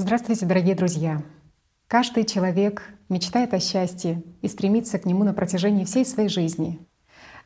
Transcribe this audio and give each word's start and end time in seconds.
Здравствуйте, 0.00 0.46
дорогие 0.46 0.76
друзья! 0.76 1.24
Каждый 1.88 2.22
человек 2.22 2.84
мечтает 3.08 3.52
о 3.52 3.58
счастье 3.58 4.22
и 4.42 4.46
стремится 4.46 4.96
к 5.00 5.06
нему 5.06 5.24
на 5.24 5.34
протяжении 5.34 5.84
всей 5.84 6.06
своей 6.06 6.28
жизни. 6.28 6.78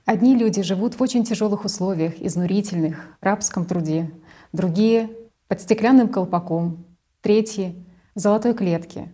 Одни 0.04 0.36
люди 0.36 0.60
живут 0.60 0.94
в 0.94 1.02
очень 1.02 1.24
тяжелых 1.24 1.64
условиях, 1.64 2.20
изнурительных, 2.20 3.16
рабском 3.22 3.64
труде, 3.64 4.10
другие— 4.52 5.08
под 5.48 5.62
стеклянным 5.62 6.08
колпаком, 6.08 6.84
третьи— 7.22 7.86
в 8.14 8.18
золотой 8.18 8.52
клетке. 8.52 9.10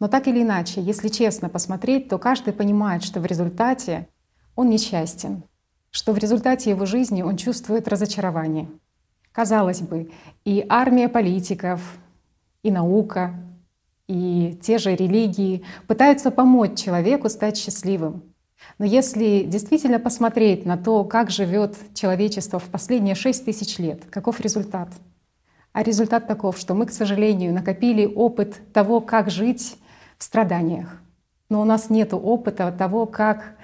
Но 0.00 0.08
так 0.08 0.26
или 0.26 0.42
иначе, 0.42 0.82
если 0.82 1.06
честно 1.06 1.48
посмотреть, 1.48 2.08
то 2.08 2.18
каждый 2.18 2.52
понимает, 2.52 3.04
что 3.04 3.20
в 3.20 3.26
результате 3.26 4.08
он 4.56 4.68
несчастен, 4.68 5.44
что 5.92 6.12
в 6.12 6.18
результате 6.18 6.70
его 6.70 6.86
жизни 6.86 7.22
он 7.22 7.36
чувствует 7.36 7.86
разочарование. 7.86 8.68
Казалось 9.30 9.80
бы, 9.80 10.10
и 10.44 10.66
армия 10.68 11.08
политиков, 11.08 11.80
и 12.62 12.70
наука, 12.70 13.34
и 14.08 14.58
те 14.60 14.78
же 14.78 14.94
религии 14.94 15.62
пытаются 15.86 16.30
помочь 16.30 16.78
человеку 16.78 17.28
стать 17.28 17.56
счастливым. 17.56 18.24
Но 18.78 18.84
если 18.84 19.44
действительно 19.44 19.98
посмотреть 19.98 20.66
на 20.66 20.76
то, 20.76 21.04
как 21.04 21.30
живет 21.30 21.76
человечество 21.94 22.58
в 22.58 22.64
последние 22.64 23.14
шесть 23.14 23.44
тысяч 23.44 23.78
лет, 23.78 24.04
каков 24.10 24.40
результат? 24.40 24.88
А 25.72 25.82
результат 25.82 26.26
таков, 26.26 26.58
что 26.58 26.74
мы, 26.74 26.86
к 26.86 26.92
сожалению, 26.92 27.54
накопили 27.54 28.04
опыт 28.04 28.60
того, 28.72 29.00
как 29.00 29.30
жить 29.30 29.76
в 30.18 30.24
страданиях. 30.24 31.00
Но 31.48 31.60
у 31.60 31.64
нас 31.64 31.90
нет 31.90 32.12
опыта 32.12 32.74
того, 32.76 33.06
как 33.06 33.54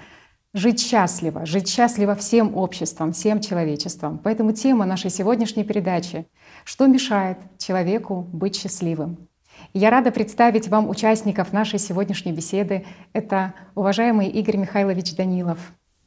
жить 0.53 0.79
счастливо, 0.79 1.45
жить 1.45 1.69
счастливо 1.69 2.15
всем 2.15 2.55
обществом, 2.55 3.13
всем 3.13 3.41
человечеством. 3.41 4.19
Поэтому 4.23 4.51
тема 4.53 4.85
нашей 4.85 5.09
сегодняшней 5.09 5.63
передачи— 5.63 6.25
что 6.67 6.85
мешает 6.87 7.37
человеку 7.57 8.27
быть 8.33 8.57
счастливым? 8.57 9.29
Я 9.73 9.89
рада 9.89 10.11
представить 10.11 10.67
вам 10.67 10.89
участников 10.89 11.53
нашей 11.53 11.79
сегодняшней 11.79 12.33
беседы. 12.33 12.85
Это 13.13 13.53
уважаемый 13.73 14.27
Игорь 14.27 14.57
Михайлович 14.57 15.15
Данилов. 15.15 15.57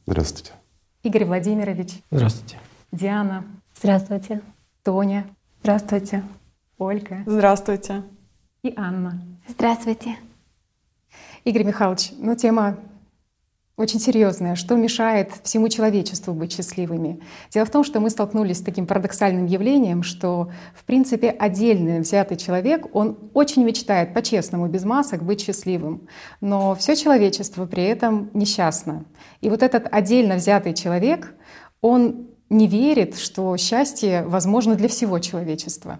Здравствуйте. 0.05 0.51
Игорь 1.01 1.25
Владимирович. 1.25 1.93
Здравствуйте. 2.11 2.59
Диана. 2.91 3.43
Здравствуйте. 3.75 4.41
Тоня. 4.83 5.25
Здравствуйте. 5.61 6.23
Ольга. 6.77 7.23
Здравствуйте. 7.25 8.03
И 8.61 8.75
Анна. 8.77 9.19
Здравствуйте. 9.47 10.15
Игорь 11.43 11.63
Михайлович, 11.63 12.11
ну 12.19 12.35
тема 12.35 12.77
очень 13.81 13.99
серьезная. 13.99 14.55
Что 14.55 14.75
мешает 14.75 15.31
всему 15.43 15.67
человечеству 15.67 16.33
быть 16.33 16.53
счастливыми? 16.53 17.19
Дело 17.51 17.65
в 17.65 17.71
том, 17.71 17.83
что 17.83 17.99
мы 17.99 18.09
столкнулись 18.09 18.59
с 18.59 18.61
таким 18.61 18.87
парадоксальным 18.87 19.45
явлением, 19.45 20.03
что, 20.03 20.51
в 20.73 20.85
принципе, 20.85 21.29
отдельный 21.29 21.99
взятый 21.99 22.37
человек, 22.37 22.87
он 22.93 23.17
очень 23.33 23.63
мечтает, 23.63 24.13
по-честному, 24.13 24.67
без 24.67 24.85
масок, 24.85 25.23
быть 25.23 25.41
счастливым. 25.41 26.07
Но 26.39 26.75
все 26.75 26.95
человечество 26.95 27.65
при 27.65 27.83
этом 27.83 28.29
несчастно. 28.33 29.05
И 29.41 29.49
вот 29.49 29.63
этот 29.63 29.87
отдельно 29.91 30.35
взятый 30.35 30.73
человек, 30.73 31.35
он 31.81 32.27
не 32.49 32.67
верит, 32.67 33.17
что 33.17 33.57
счастье 33.57 34.23
возможно 34.23 34.75
для 34.75 34.87
всего 34.87 35.19
человечества. 35.19 35.99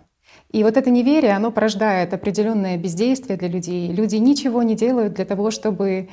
И 0.51 0.63
вот 0.63 0.75
это 0.75 0.89
неверие, 0.89 1.33
оно 1.33 1.49
порождает 1.49 2.13
определенное 2.13 2.77
бездействие 2.77 3.37
для 3.37 3.47
людей. 3.47 3.91
Люди 3.91 4.17
ничего 4.17 4.63
не 4.63 4.75
делают 4.75 5.13
для 5.13 5.23
того, 5.23 5.49
чтобы 5.49 6.09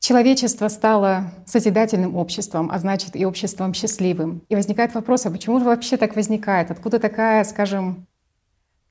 Человечество 0.00 0.68
стало 0.68 1.30
созидательным 1.44 2.16
обществом, 2.16 2.70
а 2.72 2.78
значит 2.78 3.14
и 3.14 3.26
обществом 3.26 3.74
счастливым. 3.74 4.42
И 4.48 4.56
возникает 4.56 4.94
вопрос, 4.94 5.26
а 5.26 5.30
почему 5.30 5.58
же 5.58 5.66
вообще 5.66 5.98
так 5.98 6.16
возникает? 6.16 6.70
Откуда 6.70 6.98
такая, 6.98 7.44
скажем, 7.44 8.06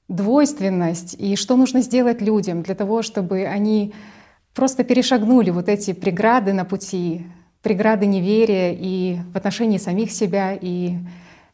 двойственность? 0.08 1.16
И 1.18 1.36
что 1.36 1.58
нужно 1.58 1.82
сделать 1.82 2.22
людям 2.22 2.62
для 2.62 2.76
того, 2.76 3.02
чтобы 3.02 3.46
они 3.46 3.96
просто 4.54 4.84
перешагнули 4.84 5.50
вот 5.50 5.68
эти 5.68 5.94
преграды 5.94 6.54
на 6.54 6.64
пути, 6.64 7.26
преграды 7.64 8.06
неверия 8.06 8.72
и 8.72 9.18
в 9.34 9.36
отношении 9.36 9.80
самих 9.80 10.12
себя, 10.12 10.54
и 10.54 10.94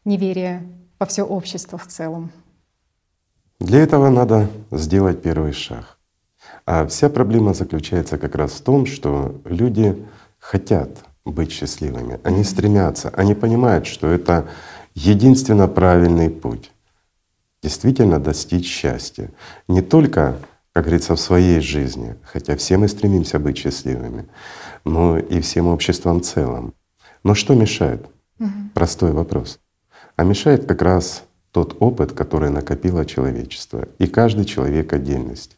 неверия 0.04 0.64
во 0.98 1.06
все 1.06 1.22
общество 1.22 1.78
в 1.78 1.86
целом? 1.86 2.30
Для 3.58 3.78
этого 3.80 4.10
надо 4.10 4.50
сделать 4.70 5.22
первый 5.22 5.52
шаг. 5.52 5.95
А 6.66 6.86
вся 6.86 7.08
проблема 7.08 7.54
заключается 7.54 8.18
как 8.18 8.34
раз 8.34 8.52
в 8.52 8.62
том, 8.62 8.86
что 8.86 9.40
люди 9.44 10.04
хотят 10.38 10.90
быть 11.24 11.52
счастливыми, 11.52 12.20
они 12.22 12.44
стремятся, 12.44 13.10
они 13.10 13.34
понимают, 13.34 13.86
что 13.86 14.08
это 14.08 14.46
единственно 14.94 15.68
правильный 15.68 16.30
путь 16.30 16.70
действительно 17.66 18.20
достичь 18.20 18.68
счастья. 18.68 19.30
Не 19.66 19.82
только, 19.82 20.36
как 20.72 20.84
говорится, 20.84 21.16
в 21.16 21.20
своей 21.20 21.60
жизни, 21.60 22.14
хотя 22.22 22.54
все 22.56 22.76
мы 22.76 22.86
стремимся 22.86 23.40
быть 23.40 23.58
счастливыми, 23.58 24.28
но 24.84 25.18
и 25.18 25.40
всем 25.40 25.66
обществом 25.66 26.20
в 26.20 26.24
целом. 26.24 26.74
Но 27.24 27.34
что 27.34 27.54
мешает? 27.54 28.06
Угу. 28.38 28.50
Простой 28.72 29.10
вопрос. 29.10 29.58
А 30.14 30.22
мешает 30.22 30.66
как 30.66 30.80
раз 30.82 31.24
тот 31.50 31.76
опыт, 31.80 32.12
который 32.12 32.50
накопило 32.50 33.04
человечество, 33.04 33.88
и 33.98 34.06
каждый 34.06 34.44
человек 34.44 34.92
отдельность. 34.92 35.55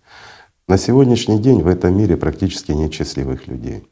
На 0.68 0.76
сегодняшний 0.76 1.38
день 1.38 1.62
в 1.62 1.66
этом 1.66 1.96
мире 1.96 2.18
практически 2.18 2.72
нет 2.72 2.92
счастливых 2.92 3.48
людей. 3.48 3.88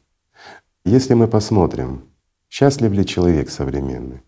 Если 0.85 1.15
мы 1.15 1.27
посмотрим, 1.27 2.03
счастлив 2.49 2.91
ли 2.91 3.03
человек 3.03 3.49
современный, 3.49 4.21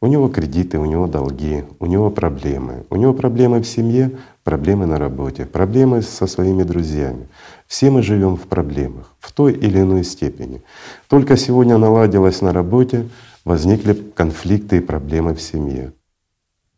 у 0.00 0.08
него 0.08 0.28
кредиты, 0.28 0.80
у 0.80 0.84
него 0.84 1.06
долги, 1.06 1.62
у 1.78 1.86
него 1.86 2.10
проблемы. 2.10 2.84
У 2.90 2.96
него 2.96 3.14
проблемы 3.14 3.60
в 3.60 3.68
семье, 3.68 4.18
проблемы 4.42 4.84
на 4.86 4.98
работе, 4.98 5.46
проблемы 5.46 6.02
со 6.02 6.26
своими 6.26 6.64
друзьями. 6.64 7.28
Все 7.68 7.88
мы 7.88 8.02
живем 8.02 8.34
в 8.34 8.48
проблемах 8.48 9.14
в 9.20 9.30
той 9.30 9.52
или 9.52 9.78
иной 9.78 10.02
степени. 10.02 10.64
Только 11.06 11.36
сегодня 11.36 11.78
наладилось 11.78 12.40
на 12.40 12.52
работе, 12.52 13.08
возникли 13.44 13.92
конфликты 13.92 14.78
и 14.78 14.80
проблемы 14.80 15.36
в 15.36 15.40
семье. 15.40 15.92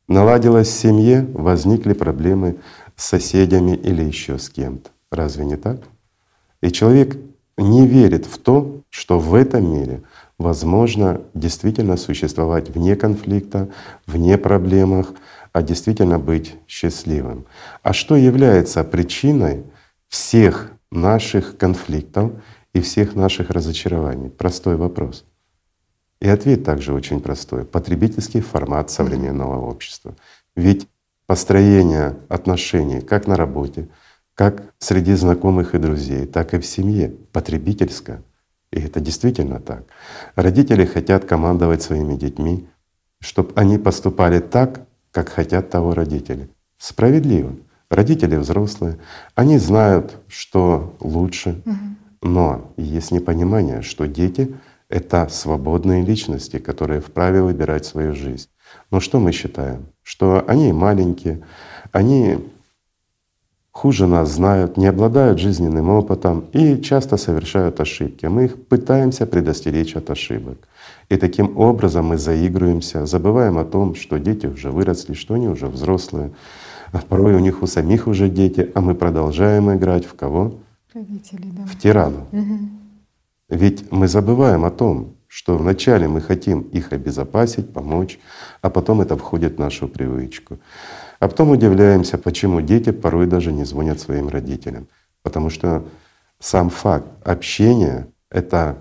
Наладилось 0.06 0.68
в 0.68 0.78
семье, 0.78 1.26
возникли 1.32 1.94
проблемы 1.94 2.56
с 2.94 3.06
соседями 3.06 3.74
или 3.74 4.02
еще 4.02 4.38
с 4.38 4.50
кем-то. 4.50 4.90
Разве 5.14 5.44
не 5.44 5.56
так? 5.56 5.80
И 6.60 6.70
человек 6.72 7.16
не 7.56 7.86
верит 7.86 8.26
в 8.26 8.38
то, 8.38 8.82
что 8.90 9.18
в 9.18 9.34
этом 9.34 9.72
мире 9.72 10.02
возможно 10.38 11.20
действительно 11.34 11.96
существовать 11.96 12.68
вне 12.68 12.96
конфликта, 12.96 13.68
вне 14.06 14.36
проблемах, 14.38 15.12
а 15.52 15.62
действительно 15.62 16.18
быть 16.18 16.56
счастливым. 16.66 17.46
А 17.82 17.92
что 17.92 18.16
является 18.16 18.82
причиной 18.82 19.64
всех 20.08 20.72
наших 20.90 21.56
конфликтов 21.56 22.32
и 22.72 22.80
всех 22.80 23.14
наших 23.14 23.50
разочарований? 23.50 24.30
Простой 24.30 24.76
вопрос. 24.76 25.24
И 26.20 26.28
ответ 26.28 26.64
также 26.64 26.92
очень 26.92 27.20
простой. 27.20 27.64
Потребительский 27.64 28.40
формат 28.40 28.90
современного 28.90 29.64
общества. 29.64 30.16
Ведь 30.56 30.88
построение 31.26 32.16
отношений 32.28 33.00
как 33.00 33.28
на 33.28 33.36
работе, 33.36 33.88
как 34.34 34.74
среди 34.78 35.14
знакомых 35.14 35.74
и 35.74 35.78
друзей, 35.78 36.26
так 36.26 36.54
и 36.54 36.58
в 36.58 36.66
семье, 36.66 37.14
потребительская. 37.32 38.22
И 38.72 38.80
это 38.80 39.00
действительно 39.00 39.60
так. 39.60 39.84
Родители 40.34 40.84
хотят 40.84 41.24
командовать 41.24 41.82
своими 41.82 42.16
детьми, 42.16 42.66
чтобы 43.20 43.52
они 43.54 43.78
поступали 43.78 44.40
так, 44.40 44.86
как 45.12 45.28
хотят 45.28 45.70
того 45.70 45.94
родители. 45.94 46.48
Справедливо. 46.78 47.52
Родители 47.88 48.34
взрослые, 48.36 48.98
они 49.36 49.58
знают, 49.58 50.16
что 50.26 50.96
лучше, 51.00 51.62
но 52.20 52.72
есть 52.76 53.12
непонимание, 53.12 53.82
что 53.82 54.06
дети— 54.06 54.56
это 54.88 55.28
свободные 55.30 56.04
личности, 56.04 56.58
которые 56.58 57.00
вправе 57.00 57.42
выбирать 57.42 57.86
свою 57.86 58.14
жизнь. 58.14 58.48
Но 58.90 58.98
что 58.98 59.20
мы 59.20 59.30
считаем? 59.30 59.86
Что 60.02 60.44
они 60.48 60.72
маленькие, 60.72 61.44
они 61.92 62.38
хуже 63.74 64.06
нас 64.06 64.30
знают, 64.30 64.76
не 64.76 64.86
обладают 64.86 65.38
жизненным 65.38 65.90
опытом 65.90 66.44
и 66.52 66.80
часто 66.80 67.16
совершают 67.16 67.80
ошибки. 67.80 68.26
Мы 68.26 68.44
их 68.44 68.66
пытаемся 68.66 69.26
предостеречь 69.26 69.96
от 69.96 70.10
ошибок. 70.10 70.56
И 71.10 71.16
таким 71.16 71.58
образом 71.58 72.06
мы 72.06 72.16
заигрываемся, 72.16 73.04
забываем 73.04 73.58
о 73.58 73.64
том, 73.64 73.94
что 73.94 74.18
дети 74.18 74.46
уже 74.46 74.70
выросли, 74.70 75.14
что 75.14 75.34
они 75.34 75.48
уже 75.48 75.66
взрослые, 75.66 76.30
а 76.92 76.98
порой 76.98 77.34
у 77.34 77.40
них 77.40 77.62
у 77.62 77.66
самих 77.66 78.06
уже 78.06 78.28
дети, 78.28 78.70
а 78.74 78.80
мы 78.80 78.94
продолжаем 78.94 79.70
играть 79.74 80.06
в 80.06 80.14
кого? 80.14 80.54
Родители, 80.94 81.50
да. 81.50 81.66
В 81.66 81.76
тирану. 81.76 82.26
Угу. 82.32 82.58
Ведь 83.50 83.92
мы 83.92 84.06
забываем 84.06 84.64
о 84.64 84.70
том, 84.70 85.14
что 85.26 85.56
вначале 85.56 86.06
мы 86.06 86.20
хотим 86.20 86.60
их 86.60 86.92
обезопасить, 86.92 87.72
помочь, 87.72 88.20
а 88.62 88.70
потом 88.70 89.00
это 89.00 89.16
входит 89.16 89.56
в 89.56 89.58
нашу 89.58 89.88
привычку. 89.88 90.58
А 91.24 91.28
потом 91.28 91.52
удивляемся, 91.52 92.18
почему 92.18 92.60
дети 92.60 92.92
порой 92.92 93.26
даже 93.26 93.50
не 93.50 93.64
звонят 93.64 93.98
своим 93.98 94.28
родителям. 94.28 94.88
Потому 95.22 95.48
что 95.48 95.82
сам 96.38 96.68
факт 96.68 97.06
общения— 97.26 98.08
это 98.28 98.76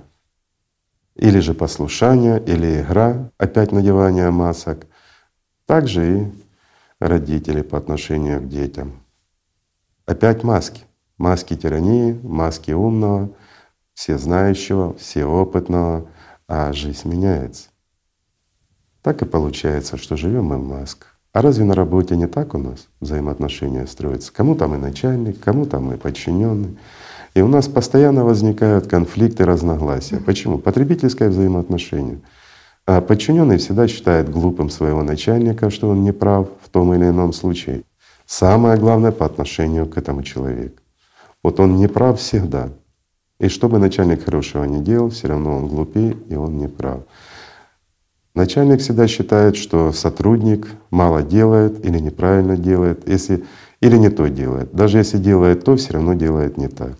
или 1.16 1.40
же 1.40 1.54
послушание, 1.54 2.44
или 2.46 2.82
игра, 2.82 3.32
опять 3.38 3.72
надевание 3.72 4.30
масок. 4.30 4.88
Также 5.66 6.06
и 6.06 6.34
родители 7.00 7.62
по 7.62 7.78
отношению 7.78 8.42
к 8.42 8.50
детям. 8.50 8.92
Опять 10.06 10.44
маски. 10.44 10.82
Маски 11.18 11.56
тирании, 11.56 12.20
маски 12.24 12.72
умного, 12.72 13.30
всезнающего, 13.94 14.96
всеопытного, 14.96 16.10
а 16.50 16.74
жизнь 16.74 17.08
меняется. 17.08 17.70
Так 19.02 19.22
и 19.22 19.26
получается, 19.26 19.96
что 19.96 20.18
живем 20.18 20.48
мы 20.48 20.58
в 20.58 20.68
масках. 20.68 21.13
А 21.34 21.42
разве 21.42 21.66
на 21.66 21.74
работе 21.74 22.16
не 22.16 22.28
так 22.28 22.54
у 22.54 22.60
нас 22.60 22.88
взаимоотношения 23.02 23.88
строятся? 23.88 24.32
Кому-то 24.32 24.68
мы 24.68 24.78
начальник, 24.78 25.40
кому-то 25.40 25.80
мы 25.80 25.98
подчиненный. 25.98 26.78
И 27.34 27.42
у 27.42 27.48
нас 27.48 27.68
постоянно 27.68 28.24
возникают 28.24 28.86
конфликты, 28.86 29.44
разногласия. 29.44 30.18
Почему? 30.18 30.60
Потребительское 30.60 31.30
взаимоотношение. 31.30 32.22
А 32.86 33.02
подчиненный 33.02 33.58
всегда 33.58 33.88
считает 33.88 34.30
глупым 34.30 34.70
своего 34.70 35.02
начальника, 35.02 35.72
что 35.72 35.90
он 35.90 36.04
не 36.04 36.14
прав 36.14 36.50
в 36.62 36.70
том 36.70 36.94
или 36.94 37.06
ином 37.06 37.34
случае. 37.34 37.82
Самое 38.28 38.78
главное 38.78 39.12
по 39.12 39.26
отношению 39.26 39.88
к 39.88 39.98
этому 39.98 40.22
человеку. 40.22 40.82
Вот 41.42 41.60
он 41.60 41.78
не 41.78 41.88
прав 41.88 42.20
всегда. 42.20 42.70
И 43.40 43.48
что 43.50 43.70
бы 43.70 43.80
начальник 43.80 44.24
хорошего 44.24 44.66
не 44.66 44.84
делал, 44.84 45.10
все 45.10 45.30
равно 45.30 45.58
он 45.58 45.68
глупее 45.68 46.16
и 46.30 46.36
он 46.36 46.60
не 46.60 46.68
прав. 46.68 47.00
Начальник 48.36 48.82
всегда 48.82 49.08
считает, 49.08 49.56
что 49.56 49.92
сотрудник 49.92 50.68
мало 50.90 51.22
делает 51.22 51.86
или 51.86 52.00
неправильно 52.00 52.58
делает, 52.58 53.08
если, 53.08 53.46
или 53.80 53.96
не 53.98 54.10
то 54.10 54.28
делает. 54.28 54.74
Даже 54.74 54.98
если 54.98 55.20
делает 55.20 55.64
то, 55.64 55.76
все 55.76 55.94
равно 55.94 56.16
делает 56.16 56.58
не 56.58 56.68
так. 56.68 56.98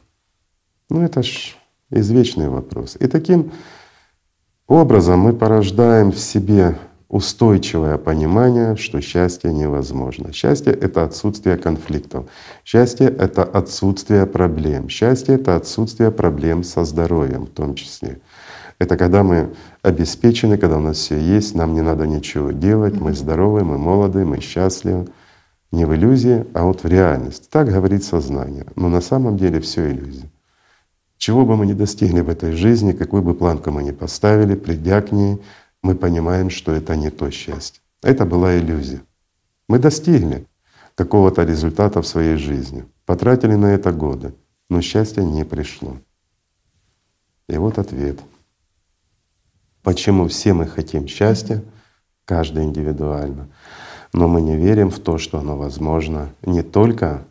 Ну 0.90 1.02
это 1.02 1.24
ж 1.24 1.56
извечный 1.90 2.50
вопрос. 2.50 2.98
И 3.00 3.08
таким 3.08 3.52
образом 4.68 5.20
мы 5.22 5.34
порождаем 5.34 6.12
в 6.12 6.20
себе 6.20 6.78
устойчивое 7.10 7.98
понимание, 7.98 8.76
что 8.76 9.02
счастье 9.02 9.54
невозможно. 9.54 10.34
Счастье— 10.34 10.74
это 10.82 11.04
отсутствие 11.04 11.58
конфликтов. 11.58 12.26
Счастье— 12.64 13.08
это 13.20 13.44
отсутствие 13.44 14.26
проблем. 14.26 14.90
Счастье— 14.90 15.36
это 15.38 15.56
отсутствие 15.56 16.12
проблем 16.12 16.64
со 16.64 16.84
здоровьем 16.84 17.46
в 17.46 17.50
том 17.50 17.76
числе. 17.76 18.20
Это 18.80 18.98
когда 18.98 19.22
мы 19.22 19.54
обеспечены, 19.84 20.58
когда 20.58 20.78
у 20.78 20.82
нас 20.82 20.98
все 20.98 21.20
есть, 21.20 21.54
нам 21.54 21.74
не 21.74 21.82
надо 21.82 22.08
ничего 22.08 22.52
делать, 22.52 23.00
мы 23.00 23.14
здоровы, 23.14 23.64
мы 23.64 23.78
молоды, 23.78 24.26
мы 24.26 24.40
счастливы. 24.40 25.08
Не 25.72 25.86
в 25.86 25.94
иллюзии, 25.94 26.46
а 26.54 26.66
вот 26.66 26.84
в 26.84 26.88
реальности. 26.88 27.48
Так 27.50 27.68
говорит 27.68 28.04
сознание. 28.04 28.66
Но 28.76 28.90
на 28.90 29.02
самом 29.02 29.38
деле 29.38 29.60
все 29.60 29.92
иллюзия. 29.92 30.30
Чего 31.18 31.46
бы 31.46 31.58
мы 31.58 31.66
ни 31.66 31.74
достигли 31.74 32.22
в 32.22 32.30
этой 32.30 32.52
жизни, 32.52 32.92
какую 32.92 33.24
бы 33.24 33.34
планку 33.34 33.72
мы 33.72 33.84
ни 33.84 33.92
поставили, 33.92 34.56
придя 34.56 35.02
к 35.02 35.12
ней, 35.12 35.42
мы 35.82 35.96
понимаем, 35.96 36.50
что 36.50 36.72
это 36.74 36.96
не 36.96 37.10
то 37.10 37.30
счастье. 37.32 37.82
Это 38.04 38.26
была 38.26 38.58
иллюзия. 38.58 39.02
Мы 39.68 39.80
достигли 39.80 40.46
какого-то 40.96 41.44
результата 41.44 42.02
в 42.02 42.08
своей 42.08 42.38
жизни, 42.38 42.86
потратили 43.06 43.56
на 43.56 43.74
это 43.74 43.92
годы, 43.92 44.34
но 44.70 44.82
счастье 44.82 45.26
не 45.26 45.44
пришло. 45.44 45.98
И 47.50 47.58
вот 47.58 47.80
ответ. 47.80 48.20
Почему 49.84 50.28
все 50.30 50.54
мы 50.54 50.66
хотим 50.66 51.08
счастья, 51.08 51.62
каждый 52.26 52.64
индивидуально, 52.64 53.50
но 54.14 54.28
мы 54.28 54.42
не 54.42 54.56
верим 54.56 54.90
в 54.90 55.00
то, 55.00 55.18
что 55.18 55.40
оно 55.40 55.58
возможно 55.58 56.30
не 56.42 56.64
только 56.64 57.26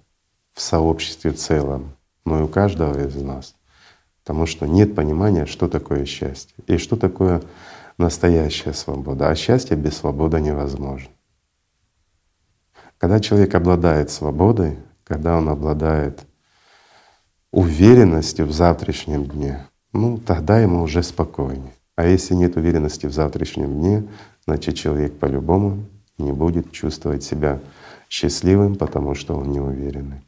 в 0.52 0.60
сообществе 0.60 1.30
в 1.30 1.36
целом, 1.36 1.96
но 2.26 2.40
и 2.40 2.42
у 2.42 2.48
каждого 2.48 2.98
из 3.04 3.16
нас. 3.16 3.54
Потому 4.22 4.46
что 4.46 4.66
нет 4.66 4.94
понимания, 4.94 5.46
что 5.46 5.66
такое 5.66 6.04
счастье 6.04 6.54
и 6.66 6.76
что 6.76 6.96
такое 6.96 7.42
настоящая 7.98 8.74
свобода. 8.74 9.30
А 9.30 9.34
счастье 9.34 9.76
без 9.76 9.96
свободы 9.96 10.40
невозможно. 10.40 11.10
Когда 12.98 13.18
человек 13.18 13.54
обладает 13.54 14.10
свободой, 14.10 14.78
когда 15.04 15.36
он 15.36 15.48
обладает 15.48 16.24
уверенностью 17.50 18.46
в 18.46 18.52
завтрашнем 18.52 19.26
дне, 19.26 19.66
ну 19.92 20.18
тогда 20.18 20.60
ему 20.60 20.82
уже 20.82 21.02
спокойнее. 21.02 21.74
А 21.96 22.06
если 22.06 22.34
нет 22.34 22.56
уверенности 22.56 23.06
в 23.06 23.12
завтрашнем 23.12 23.78
дне, 23.78 24.04
значит 24.46 24.76
человек 24.76 25.18
по-любому 25.18 25.84
не 26.18 26.32
будет 26.32 26.72
чувствовать 26.72 27.22
себя 27.22 27.60
счастливым, 28.08 28.76
потому 28.76 29.14
что 29.14 29.36
он 29.36 29.50
неуверенный. 29.50 30.22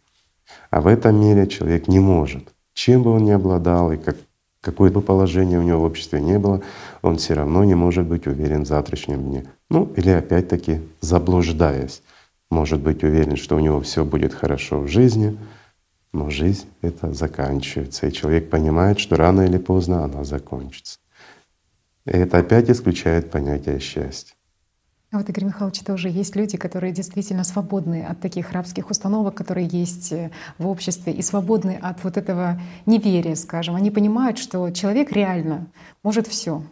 А 0.70 0.80
в 0.80 0.86
этом 0.86 1.20
мире 1.20 1.46
человек 1.46 1.88
не 1.88 2.00
может, 2.00 2.52
чем 2.74 3.02
бы 3.02 3.12
он 3.12 3.24
ни 3.24 3.30
обладал 3.30 3.92
и 3.92 3.96
как, 3.96 4.16
какое 4.60 4.90
бы 4.90 5.00
положение 5.00 5.58
у 5.58 5.62
него 5.62 5.80
в 5.80 5.84
обществе 5.84 6.20
не 6.20 6.38
было, 6.38 6.62
он 7.02 7.16
все 7.16 7.34
равно 7.34 7.64
не 7.64 7.74
может 7.74 8.06
быть 8.06 8.26
уверен 8.26 8.64
в 8.64 8.68
завтрашнем 8.68 9.22
дне. 9.22 9.44
Ну 9.70 9.92
или 9.96 10.10
опять-таки 10.10 10.80
заблуждаясь, 11.00 12.02
может 12.50 12.80
быть 12.80 13.02
уверен, 13.02 13.36
что 13.36 13.56
у 13.56 13.60
него 13.60 13.80
все 13.80 14.04
будет 14.04 14.34
хорошо 14.34 14.80
в 14.80 14.88
жизни, 14.88 15.38
но 16.12 16.30
жизнь 16.30 16.66
это 16.82 17.12
заканчивается, 17.12 18.06
и 18.06 18.12
человек 18.12 18.50
понимает, 18.50 19.00
что 19.00 19.16
рано 19.16 19.42
или 19.42 19.58
поздно 19.58 20.04
она 20.04 20.24
закончится. 20.24 20.98
И 22.06 22.10
это 22.10 22.38
опять 22.38 22.70
исключает 22.70 23.30
понятие 23.30 23.78
счастья. 23.80 24.34
А 25.14 25.18
вот, 25.18 25.28
Игорь 25.28 25.44
Михайлович, 25.44 25.80
тоже 25.80 26.08
есть 26.08 26.34
люди, 26.34 26.56
которые 26.56 26.92
действительно 26.92 27.44
свободны 27.44 28.02
от 28.02 28.20
таких 28.20 28.50
рабских 28.50 28.90
установок, 28.90 29.36
которые 29.36 29.68
есть 29.68 30.12
э, 30.12 30.32
в 30.58 30.66
обществе, 30.66 31.12
и 31.12 31.22
свободны 31.22 31.78
от 31.80 32.02
вот 32.02 32.16
этого 32.16 32.60
неверия, 32.84 33.36
скажем. 33.36 33.76
Они 33.76 33.92
понимают, 33.92 34.38
что 34.38 34.70
человек 34.70 35.12
реально 35.12 35.68
может 36.02 36.26
все. 36.26 36.64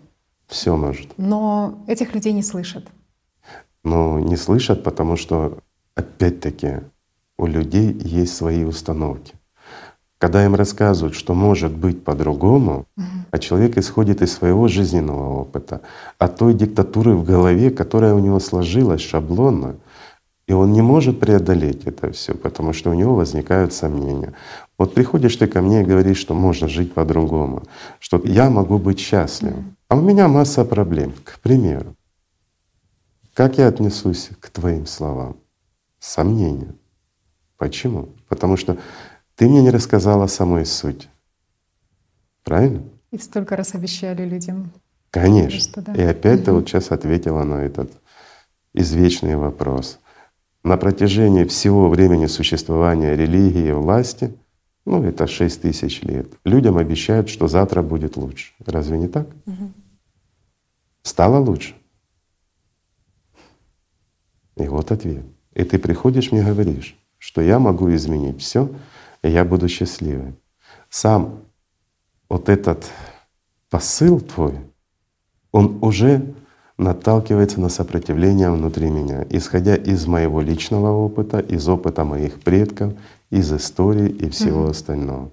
Все 0.49 0.77
может. 0.77 1.17
Но 1.19 1.85
этих 1.87 2.15
людей 2.15 2.33
не 2.33 2.43
слышат. 2.43 2.85
Ну, 3.85 4.19
не 4.19 4.37
слышат, 4.37 4.83
потому 4.83 5.17
что, 5.17 5.61
опять-таки, 5.95 6.81
у 7.39 7.47
людей 7.47 7.93
есть 7.93 8.35
свои 8.35 8.65
установки. 8.65 9.35
Когда 10.23 10.45
им 10.45 10.55
рассказывают, 10.55 11.17
что 11.17 11.35
может 11.35 11.73
быть 11.73 12.05
по-другому, 12.05 12.87
угу. 12.97 13.07
а 13.33 13.39
человек 13.41 13.77
исходит 13.77 14.23
из 14.23 14.33
своего 14.33 14.69
жизненного 14.69 15.41
опыта, 15.41 15.81
от 16.17 16.37
той 16.37 16.55
диктатуры 16.55 17.17
в 17.17 17.25
голове, 17.25 17.73
которая 17.73 18.15
у 18.15 18.21
него 18.21 18.39
сложилась 18.39 19.01
шаблонно, 19.01 19.75
и 20.47 20.53
он 20.53 20.71
не 20.71 20.81
может 20.81 21.19
преодолеть 21.19 21.83
это 21.87 22.13
все, 22.13 22.35
потому 22.35 22.73
что 22.73 22.91
у 22.91 22.95
него 22.95 23.17
возникают 23.17 23.73
сомнения. 23.73 24.33
Вот 24.79 24.95
приходишь 24.95 25.35
ты 25.35 25.49
ко 25.49 25.61
мне 25.61 25.81
и 25.81 25.85
говоришь, 25.85 26.19
что 26.19 26.35
можно 26.35 26.69
жить 26.69 26.95
по-другому, 26.95 27.65
что 27.99 28.23
я 28.23 28.49
могу 28.49 28.79
быть 28.79 29.01
счастливым, 29.01 29.75
а 29.89 29.97
у 29.97 30.03
меня 30.03 30.29
масса 30.29 30.65
проблем, 30.65 31.15
к 31.25 31.41
примеру. 31.41 31.97
Как 33.35 33.59
я 33.59 33.67
отнесусь 33.67 34.31
к 34.39 34.51
твоим 34.51 34.87
словам? 34.87 35.35
Сомнения. 35.99 36.77
Почему? 37.59 38.11
Потому 38.29 38.57
что 38.57 38.77
ты 39.37 39.49
мне 39.49 39.63
не 39.63 39.71
рассказала 39.71 40.27
самой 40.27 40.67
суть. 40.67 41.09
Правильно? 42.45 42.83
И 43.11 43.19
столько 43.19 43.57
раз 43.57 43.75
обещали 43.75 44.25
людям. 44.25 44.73
Конечно. 45.11 45.51
Просто, 45.51 45.83
да. 45.83 45.95
И 45.95 46.03
опять 46.03 46.41
угу. 46.41 46.45
ты 46.45 46.53
вот 46.53 46.69
сейчас 46.69 46.91
ответила 46.91 47.45
на 47.45 47.63
этот 47.63 47.91
извечный 48.73 49.37
вопрос. 49.37 49.99
На 50.65 50.77
протяжении 50.77 51.45
всего 51.45 51.89
времени 51.89 52.27
существования 52.27 53.17
религии 53.17 53.69
и 53.69 53.73
власти, 53.73 54.35
ну 54.87 55.03
это 55.05 55.27
шесть 55.27 55.63
тысяч 55.63 56.03
лет, 56.03 56.29
людям 56.45 56.79
обещают, 56.79 57.29
что 57.29 57.49
завтра 57.49 57.83
будет 57.83 58.17
лучше. 58.17 58.53
Разве 58.65 58.99
не 58.99 59.09
так? 59.09 59.27
Угу. 59.47 59.73
Стало 61.03 61.39
лучше. 61.39 61.75
И 64.57 64.67
вот 64.67 64.93
ответ. 64.93 65.25
И 65.55 65.65
ты 65.65 65.79
приходишь 65.79 66.33
мне 66.33 66.43
говоришь, 66.43 66.97
что 67.19 67.41
я 67.43 67.59
могу 67.59 67.95
изменить 67.95 68.41
все, 68.41 68.71
и 69.23 69.31
я 69.31 69.45
буду 69.45 69.69
счастливым. 69.69 70.37
Сам 70.91 71.41
вот 72.29 72.49
этот 72.49 72.91
посыл 73.71 74.21
твой, 74.21 74.59
он 75.53 75.79
уже 75.83 76.35
наталкивается 76.79 77.61
на 77.61 77.69
сопротивление 77.69 78.51
внутри 78.51 78.91
меня, 78.91 79.25
исходя 79.31 79.77
из 79.77 80.07
моего 80.07 80.41
личного 80.41 80.91
опыта, 80.91 81.39
из 81.39 81.69
опыта 81.69 82.05
моих 82.05 82.41
предков, 82.41 82.95
из 83.31 83.53
истории 83.53 84.09
и 84.09 84.29
всего 84.29 84.67
mm-hmm. 84.67 84.71
остального. 84.71 85.31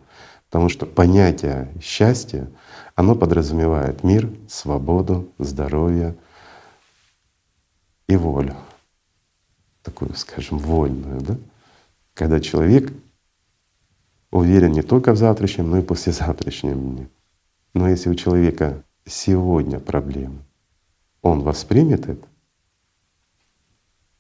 Потому 0.50 0.69
что 0.69 0.86
понятие 0.86 1.69
счастья, 1.81 2.50
оно 2.96 3.15
подразумевает 3.15 4.03
мир, 4.03 4.29
свободу, 4.48 5.29
здоровье 5.38 6.15
и 8.08 8.15
волю. 8.15 8.55
Такую, 9.84 10.13
скажем, 10.15 10.58
вольную, 10.58 11.22
да? 11.22 11.38
Когда 12.13 12.39
человек 12.39 12.91
уверен 14.32 14.72
не 14.72 14.82
только 14.82 15.14
в 15.14 15.18
завтрашнем, 15.18 15.70
но 15.70 15.78
и 15.78 15.82
послезавтрашнем 15.82 16.96
дне. 16.96 17.10
Но 17.74 17.88
если 17.90 18.10
у 18.10 18.16
человека 18.16 18.84
сегодня 19.06 19.80
проблемы, 19.80 20.40
он 21.22 21.42
воспримет 21.42 22.08
это? 22.08 22.28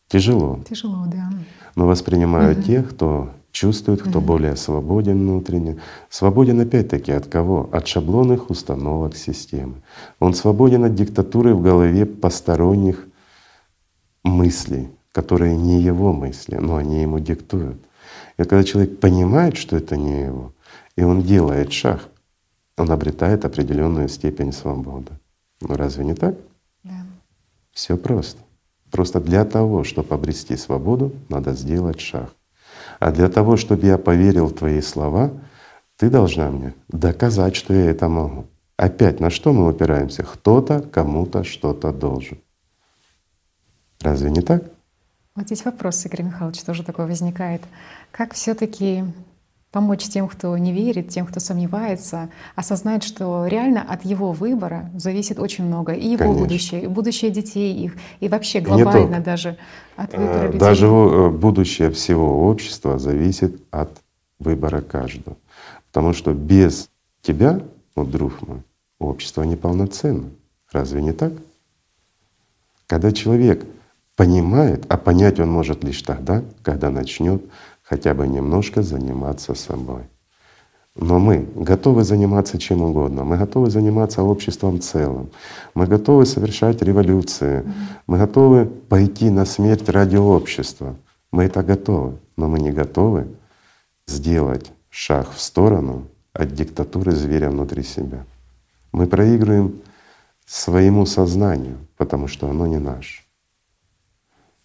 Тяжело. 0.07 0.59
Тяжело, 0.67 1.05
да. 1.05 1.29
Но 1.75 1.87
воспринимают 1.87 2.59
угу. 2.59 2.65
тех, 2.65 2.89
кто 2.89 3.29
чувствует, 3.51 4.01
кто 4.01 4.19
угу. 4.19 4.27
более 4.27 4.55
свободен 4.55 5.19
внутренне. 5.19 5.79
Свободен 6.09 6.59
опять-таки 6.59 7.11
от 7.11 7.27
кого? 7.27 7.69
От 7.71 7.87
шаблонных 7.87 8.49
установок 8.49 9.15
системы. 9.15 9.75
Он 10.19 10.33
свободен 10.33 10.83
от 10.83 10.95
диктатуры 10.95 11.53
в 11.53 11.61
голове 11.61 12.05
посторонних 12.05 13.07
мыслей, 14.23 14.89
которые 15.11 15.55
не 15.55 15.81
его 15.81 16.11
мысли, 16.11 16.55
но 16.55 16.77
они 16.77 17.01
ему 17.01 17.19
диктуют. 17.19 17.77
И 18.39 18.43
когда 18.45 18.63
человек 18.63 19.01
понимает, 19.01 19.57
что 19.57 19.75
это 19.75 19.97
не 19.97 20.21
его, 20.21 20.53
и 20.95 21.03
он 21.03 21.21
делает 21.21 21.73
шаг, 21.73 22.07
он 22.77 22.89
обретает 22.89 23.43
определенную 23.43 24.07
степень 24.07 24.53
свободы. 24.53 25.11
Ну 25.59 25.75
разве 25.75 26.05
не 26.05 26.13
так? 26.13 26.35
Да. 26.83 27.05
Все 27.73 27.97
просто. 27.97 28.39
Просто 28.91 29.19
для 29.19 29.43
того, 29.43 29.83
чтобы 29.83 30.15
обрести 30.15 30.55
свободу, 30.55 31.11
надо 31.27 31.51
сделать 31.51 31.99
шаг. 31.99 32.33
А 32.99 33.11
для 33.11 33.27
того, 33.27 33.57
чтобы 33.57 33.85
я 33.85 33.97
поверил 33.97 34.47
в 34.47 34.55
твои 34.55 34.79
слова, 34.79 35.31
ты 35.97 36.09
должна 36.09 36.49
мне 36.49 36.73
доказать, 36.87 37.57
что 37.57 37.73
я 37.73 37.91
это 37.91 38.07
могу. 38.07 38.45
Опять 38.77 39.19
на 39.19 39.29
что 39.29 39.51
мы 39.51 39.67
упираемся? 39.67 40.23
Кто-то 40.23 40.79
кому-то 40.79 41.43
что-то 41.43 41.91
должен. 41.91 42.39
Разве 43.99 44.31
не 44.31 44.41
так? 44.41 44.63
Вот 45.39 45.45
здесь 45.45 45.63
вопрос, 45.63 46.05
Игорь 46.05 46.23
Михайлович, 46.23 46.61
тоже 46.63 46.83
такой 46.83 47.05
возникает. 47.07 47.61
Как 48.11 48.33
все 48.33 48.53
таки 48.53 49.05
помочь 49.71 50.03
тем, 50.03 50.27
кто 50.27 50.57
не 50.57 50.73
верит, 50.73 51.07
тем, 51.07 51.25
кто 51.25 51.39
сомневается, 51.39 52.27
осознать, 52.57 53.03
что 53.05 53.47
реально 53.47 53.81
от 53.81 54.03
его 54.03 54.33
выбора 54.33 54.91
зависит 54.95 55.39
очень 55.39 55.63
много. 55.63 55.93
И 55.93 56.09
его 56.09 56.25
Конечно. 56.25 56.43
будущее, 56.43 56.83
и 56.83 56.87
будущее 56.87 57.31
детей 57.31 57.73
их, 57.73 57.93
и 58.19 58.27
вообще 58.27 58.59
глобально 58.59 59.21
даже 59.21 59.57
от 59.95 60.11
выбора 60.11 60.39
Э, 60.39 60.45
людей. 60.47 60.59
Даже 60.59 60.87
э, 60.87 61.29
будущее 61.29 61.89
всего 61.91 62.49
общества 62.49 62.99
зависит 62.99 63.61
от 63.71 63.91
выбора 64.39 64.81
каждого. 64.81 65.37
Потому 65.87 66.11
что 66.11 66.33
без 66.33 66.89
тебя, 67.21 67.61
вот, 67.95 68.11
друг 68.11 68.45
мой, 68.45 68.61
общество 68.99 69.43
неполноценно. 69.43 70.31
Разве 70.69 71.01
не 71.01 71.13
так? 71.13 71.31
Когда 72.87 73.13
человек 73.13 73.63
понимает, 74.19 74.85
а 74.89 74.97
понять 74.97 75.39
он 75.39 75.49
может 75.49 75.85
лишь 75.85 76.01
тогда, 76.01 76.43
когда 76.61 76.89
начнет 76.89 77.41
хотя 77.81 78.13
бы 78.13 78.27
немножко 78.27 78.81
заниматься 78.81 79.55
собой. 79.55 80.01
Но 80.93 81.19
мы 81.19 81.47
готовы 81.55 82.03
заниматься 82.03 82.57
чем 82.57 82.81
угодно. 82.81 83.23
Мы 83.23 83.37
готовы 83.37 83.69
заниматься 83.69 84.21
обществом 84.21 84.79
в 84.79 84.83
целом. 84.83 85.29
Мы 85.73 85.87
готовы 85.87 86.25
совершать 86.25 86.81
революции. 86.81 87.63
Мы 88.07 88.17
готовы 88.17 88.65
пойти 88.65 89.29
на 89.29 89.45
смерть 89.45 89.87
ради 89.87 90.17
общества. 90.17 90.97
Мы 91.31 91.45
это 91.45 91.63
готовы. 91.63 92.17
Но 92.35 92.49
мы 92.49 92.59
не 92.59 92.71
готовы 92.71 93.25
сделать 94.05 94.69
шаг 94.89 95.31
в 95.33 95.39
сторону 95.39 96.07
от 96.33 96.53
диктатуры 96.53 97.13
зверя 97.13 97.49
внутри 97.49 97.83
себя. 97.83 98.25
Мы 98.91 99.07
проигрываем 99.07 99.75
своему 100.45 101.05
сознанию, 101.05 101.77
потому 101.95 102.27
что 102.27 102.49
оно 102.49 102.67
не 102.67 102.79
наше. 102.79 103.28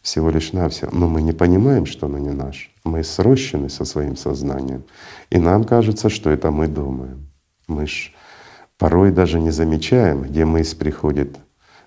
Всего 0.05 0.29
лишь 0.29 0.53
навсего. 0.53 0.91
Но 0.93 1.09
мы 1.09 1.23
не 1.23 1.33
понимаем, 1.33 1.87
что 1.87 2.07
оно 2.07 2.19
не 2.19 2.29
наше. 2.29 2.69
Мы 2.85 3.03
срощены 3.03 3.71
со 3.71 3.87
своим 3.87 4.17
сознанием. 4.19 4.85
И 5.31 5.39
нам 5.39 5.65
кажется, 5.65 6.11
что 6.11 6.29
это 6.29 6.51
мы 6.51 6.69
думаем. 6.69 7.27
Мы 7.69 7.87
ж 7.87 8.13
порой 8.77 9.13
даже 9.13 9.41
не 9.41 9.51
замечаем, 9.51 10.25
где 10.25 10.45
мысль 10.45 10.77
приходит, 10.77 11.39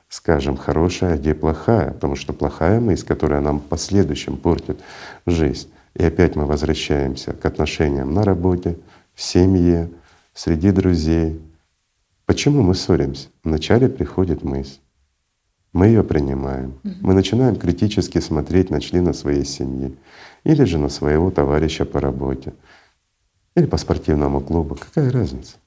скажем, 0.09 0.57
хорошая, 0.57 1.13
а 1.13 1.17
где 1.17 1.35
плохая, 1.35 1.91
потому 1.91 2.15
что 2.15 2.33
плохая 2.33 2.79
мысль, 2.79 3.05
которая 3.05 3.39
нам 3.39 3.59
в 3.59 3.65
последующем 3.65 4.37
портит 4.37 4.79
жизнь. 5.27 5.69
И 5.93 6.03
опять 6.03 6.35
мы 6.35 6.45
возвращаемся 6.45 7.33
к 7.33 7.45
отношениям 7.45 8.15
на 8.15 8.23
работе, 8.23 8.79
в 9.13 9.21
семье, 9.21 9.91
среди 10.33 10.71
друзей. 10.71 11.39
Почему 12.25 12.63
мы 12.63 12.73
ссоримся? 12.73 13.27
Вначале 13.43 13.87
приходит 13.87 14.43
мысль. 14.43 14.79
Мы 15.73 15.87
ее 15.87 16.03
принимаем. 16.03 16.79
Мы 17.01 17.13
начинаем 17.13 17.55
критически 17.55 18.19
смотреть 18.19 18.69
на 18.69 18.79
члена 18.79 19.13
своей 19.13 19.45
семьи 19.45 19.95
или 20.43 20.63
же 20.63 20.77
на 20.77 20.89
своего 20.89 21.31
товарища 21.31 21.85
по 21.85 21.99
работе 21.99 22.53
или 23.55 23.65
по 23.65 23.77
спортивному 23.77 24.41
клубу. 24.41 24.75
Какая 24.75 25.11
разница? 25.11 25.57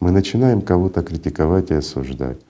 Мы 0.00 0.10
начинаем 0.10 0.62
кого-то 0.62 1.02
критиковать 1.02 1.70
и 1.70 1.74
осуждать. 1.74 2.40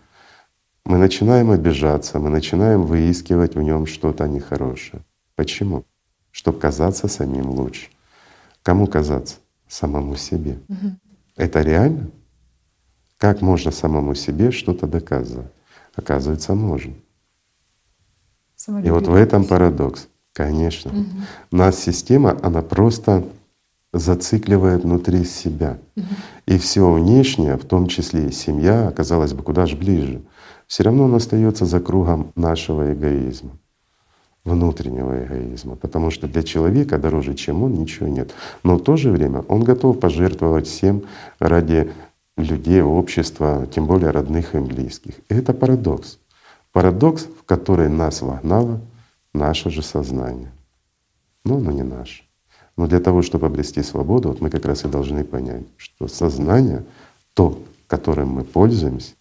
Мы 0.85 0.99
начинаем 0.99 1.51
обижаться, 1.51 2.19
мы 2.19 2.31
начинаем 2.31 2.83
выискивать 2.83 3.55
в 3.55 3.63
нем 3.63 3.87
что-то 3.87 4.27
нехорошее. 4.27 5.03
Почему? 5.37 5.85
Чтобы 6.31 6.59
казаться 6.59 7.09
самим 7.09 7.51
лучше. 7.51 7.89
Кому 8.63 8.87
казаться? 8.87 9.37
Самому 9.69 10.17
себе. 10.17 10.59
Это 11.37 11.63
реально? 11.63 12.11
Как 13.19 13.43
можно 13.43 13.71
самому 13.71 14.15
себе 14.15 14.51
что-то 14.51 14.87
доказывать? 14.87 15.53
Оказывается, 15.95 16.55
можно. 16.55 16.95
И 18.85 18.91
вот 18.91 19.07
в 19.07 19.15
этом 19.15 19.45
парадокс. 19.45 20.09
Конечно. 20.33 20.93
Нас 21.51 21.79
система, 21.79 22.39
она 22.43 22.63
просто 22.63 23.25
зацикливает 23.93 24.85
внутри 24.85 25.25
себя. 25.25 25.79
И 26.47 26.59
все 26.59 26.91
внешнее, 26.91 27.57
в 27.57 27.65
том 27.65 27.87
числе 27.89 28.29
и 28.29 28.33
семья, 28.33 28.89
оказалось 28.89 29.35
бы 29.35 29.43
куда 29.43 29.67
же 29.67 29.77
ближе. 29.77 30.23
Все 30.67 30.85
равно 30.85 31.05
он 31.05 31.15
остается 31.15 31.67
за 31.67 31.81
кругом 31.81 32.33
нашего 32.35 32.95
эгоизма, 32.95 33.51
внутреннего 34.45 35.23
эгоизма. 35.25 35.77
Потому 35.77 36.11
что 36.11 36.27
для 36.27 36.43
человека 36.43 36.99
дороже, 36.99 37.35
чем 37.35 37.63
он, 37.63 37.75
ничего 37.75 38.09
нет. 38.09 38.33
Но 38.63 38.77
в 38.77 38.83
то 38.83 38.97
же 38.97 39.11
время 39.11 39.41
он 39.49 39.65
готов 39.65 40.01
пожертвовать 40.01 40.67
всем 40.67 41.03
ради 41.39 41.93
людей, 42.37 42.83
общества, 42.83 43.67
тем 43.67 43.87
более 43.87 44.11
родных 44.11 44.55
и 44.55 44.59
близких. 44.59 45.19
И 45.29 45.35
это 45.35 45.53
парадокс. 45.53 46.19
Парадокс, 46.73 47.25
в 47.25 47.45
который 47.45 47.89
нас 47.89 48.23
вогнало 48.23 48.81
наше 49.35 49.71
же 49.71 49.83
сознание. 49.83 50.53
Но 51.45 51.57
оно 51.57 51.71
не 51.71 51.83
наше. 51.83 52.25
Но 52.77 52.87
для 52.87 53.01
того, 53.01 53.23
чтобы 53.23 53.47
обрести 53.47 53.83
свободу, 53.83 54.31
вот 54.31 54.41
мы 54.41 54.49
как 54.51 54.65
раз 54.65 54.85
и 54.85 54.89
должны 54.89 55.25
понять, 55.25 55.65
что 55.77 56.09
сознание, 56.09 56.85
то, 57.35 57.59
которым 57.87 58.31
мы 58.31 58.45
пользуемся, 58.45 59.15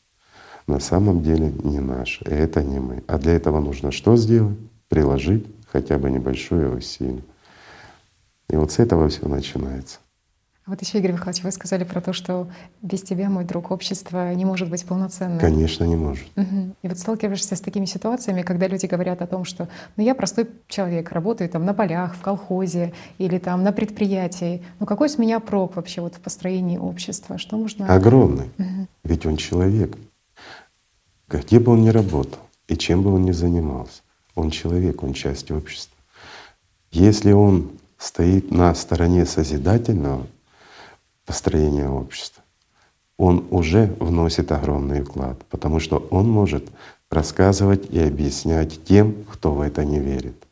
на 0.68 0.80
самом 0.80 1.22
деле 1.22 1.52
не 1.64 1.80
наше. 1.80 2.24
И 2.24 2.30
это 2.30 2.64
не 2.64 2.80
мы. 2.80 3.04
А 3.08 3.18
для 3.18 3.34
этого 3.34 3.60
нужно 3.60 3.92
что 3.92 4.16
сделать? 4.16 4.58
Приложить 4.88 5.46
хотя 5.72 5.98
бы 5.98 6.10
небольшое 6.10 6.70
усилие. 6.70 7.24
И 8.50 8.56
вот 8.56 8.72
с 8.72 8.80
этого 8.80 9.10
все 9.10 9.28
начинается. 9.28 10.00
Вот 10.72 10.82
еще, 10.82 11.00
Игорь 11.00 11.12
Михайлович, 11.12 11.44
вы 11.44 11.52
сказали 11.52 11.84
про 11.84 12.00
то, 12.00 12.14
что 12.14 12.48
без 12.82 13.02
тебя, 13.02 13.30
мой 13.30 13.44
друг, 13.44 13.72
общество 13.72 14.34
не 14.34 14.46
может 14.46 14.70
быть 14.70 14.86
полноценным. 14.86 15.38
Конечно, 15.38 15.84
не 15.84 15.98
может. 15.98 16.26
Мгм. 16.38 16.78
И 16.82 16.88
вот 16.88 16.98
сталкиваешься 16.98 17.58
с 17.58 17.60
такими 17.60 17.84
ситуациями, 17.84 18.42
когда 18.42 18.68
люди 18.68 18.86
говорят 18.86 19.22
о 19.22 19.28
том, 19.28 19.44
что 19.44 19.68
ну 19.98 20.04
я 20.06 20.16
простой 20.16 20.50
человек, 20.70 21.12
работаю 21.12 21.50
там 21.50 21.66
на 21.66 21.74
полях, 21.74 22.16
в 22.16 22.22
колхозе 22.22 22.94
или 23.18 23.38
там 23.38 23.64
на 23.64 23.74
предприятии. 23.74 24.64
Ну 24.80 24.86
какой 24.86 25.10
с 25.10 25.18
меня 25.18 25.42
прок 25.42 25.76
вообще 25.76 26.00
вот 26.00 26.16
в 26.16 26.22
построении 26.22 26.78
общества? 26.78 27.38
Что 27.38 27.58
можно… 27.58 27.94
Огромный. 27.94 28.50
Мгм. 28.58 28.88
Ведь 29.04 29.26
он 29.26 29.36
человек. 29.36 29.98
Где 31.28 31.60
бы 31.60 31.74
он 31.74 31.82
ни 31.82 31.90
работал 31.90 32.40
и 32.70 32.78
чем 32.78 33.04
бы 33.04 33.14
он 33.14 33.24
ни 33.24 33.32
занимался, 33.32 34.04
он 34.36 34.52
человек, 34.52 35.04
он 35.04 35.12
часть 35.12 35.52
общества. 35.52 35.98
Если 36.92 37.34
он 37.34 37.72
стоит 37.98 38.52
на 38.52 38.74
стороне 38.74 39.26
созидательного 39.26 40.28
построения 41.26 41.90
общества, 41.90 42.44
он 43.18 43.48
уже 43.52 43.96
вносит 44.00 44.52
огромный 44.52 45.04
вклад, 45.04 45.44
потому 45.46 45.80
что 45.80 45.98
он 46.10 46.30
может 46.30 46.70
рассказывать 47.10 47.90
и 47.90 48.00
объяснять 48.00 48.84
тем, 48.84 49.26
кто 49.32 49.54
в 49.54 49.62
это 49.62 49.86
не 49.86 50.00
верит. 50.00 50.48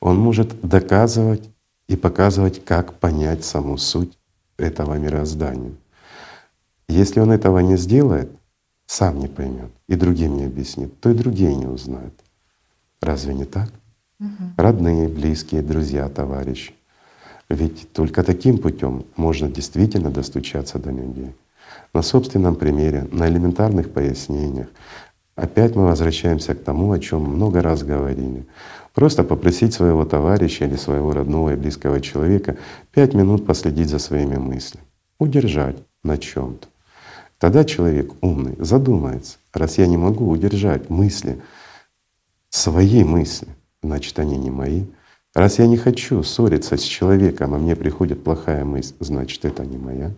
Он 0.00 0.18
может 0.18 0.60
доказывать 0.60 1.48
и 1.86 1.96
показывать, 1.96 2.64
как 2.64 2.94
понять 2.94 3.44
саму 3.44 3.76
суть 3.78 4.18
этого 4.56 4.94
мироздания. 4.94 5.72
Если 6.88 7.20
он 7.20 7.30
этого 7.30 7.60
не 7.60 7.76
сделает, 7.76 8.30
сам 8.86 9.20
не 9.20 9.28
поймет 9.28 9.70
и 9.86 9.94
другим 9.94 10.36
не 10.36 10.44
объяснит, 10.44 10.98
то 11.00 11.10
и 11.10 11.14
другие 11.14 11.54
не 11.54 11.66
узнают. 11.66 12.14
Разве 13.00 13.34
не 13.34 13.44
так? 13.44 13.70
Родные, 14.56 15.08
близкие, 15.08 15.62
друзья, 15.62 16.08
товарищи. 16.08 16.74
Ведь 17.50 17.92
только 17.92 18.22
таким 18.22 18.58
путем 18.58 19.04
можно 19.16 19.50
действительно 19.50 20.10
достучаться 20.10 20.78
до 20.78 20.90
людей. 20.90 21.34
На 21.92 22.00
собственном 22.00 22.54
примере, 22.54 23.08
на 23.10 23.28
элементарных 23.28 23.90
пояснениях. 23.90 24.68
Опять 25.34 25.74
мы 25.74 25.86
возвращаемся 25.86 26.54
к 26.54 26.62
тому, 26.62 26.92
о 26.92 27.00
чем 27.00 27.22
много 27.22 27.60
раз 27.60 27.82
говорили. 27.82 28.46
Просто 28.94 29.24
попросить 29.24 29.74
своего 29.74 30.04
товарища 30.04 30.64
или 30.64 30.76
своего 30.76 31.12
родного 31.12 31.52
и 31.52 31.56
близкого 31.56 32.00
человека 32.00 32.56
пять 32.92 33.14
минут 33.14 33.44
последить 33.46 33.88
за 33.88 33.98
своими 33.98 34.36
мыслями, 34.36 34.84
удержать 35.18 35.76
на 36.04 36.18
чем-то. 36.18 36.68
Тогда 37.38 37.64
человек 37.64 38.12
умный 38.20 38.54
задумается, 38.58 39.38
раз 39.52 39.78
я 39.78 39.88
не 39.88 39.96
могу 39.96 40.28
удержать 40.28 40.88
мысли, 40.88 41.40
свои 42.48 43.02
мысли, 43.02 43.48
значит 43.82 44.18
они 44.20 44.36
не 44.36 44.50
мои. 44.50 44.84
Раз 45.34 45.60
я 45.60 45.68
не 45.68 45.76
хочу 45.76 46.22
ссориться 46.24 46.76
с 46.76 46.82
человеком, 46.82 47.54
а 47.54 47.58
мне 47.58 47.76
приходит 47.76 48.24
плохая 48.24 48.64
мысль, 48.64 48.94
значит 48.98 49.44
это 49.44 49.64
не 49.64 49.78
моя. 49.78 50.10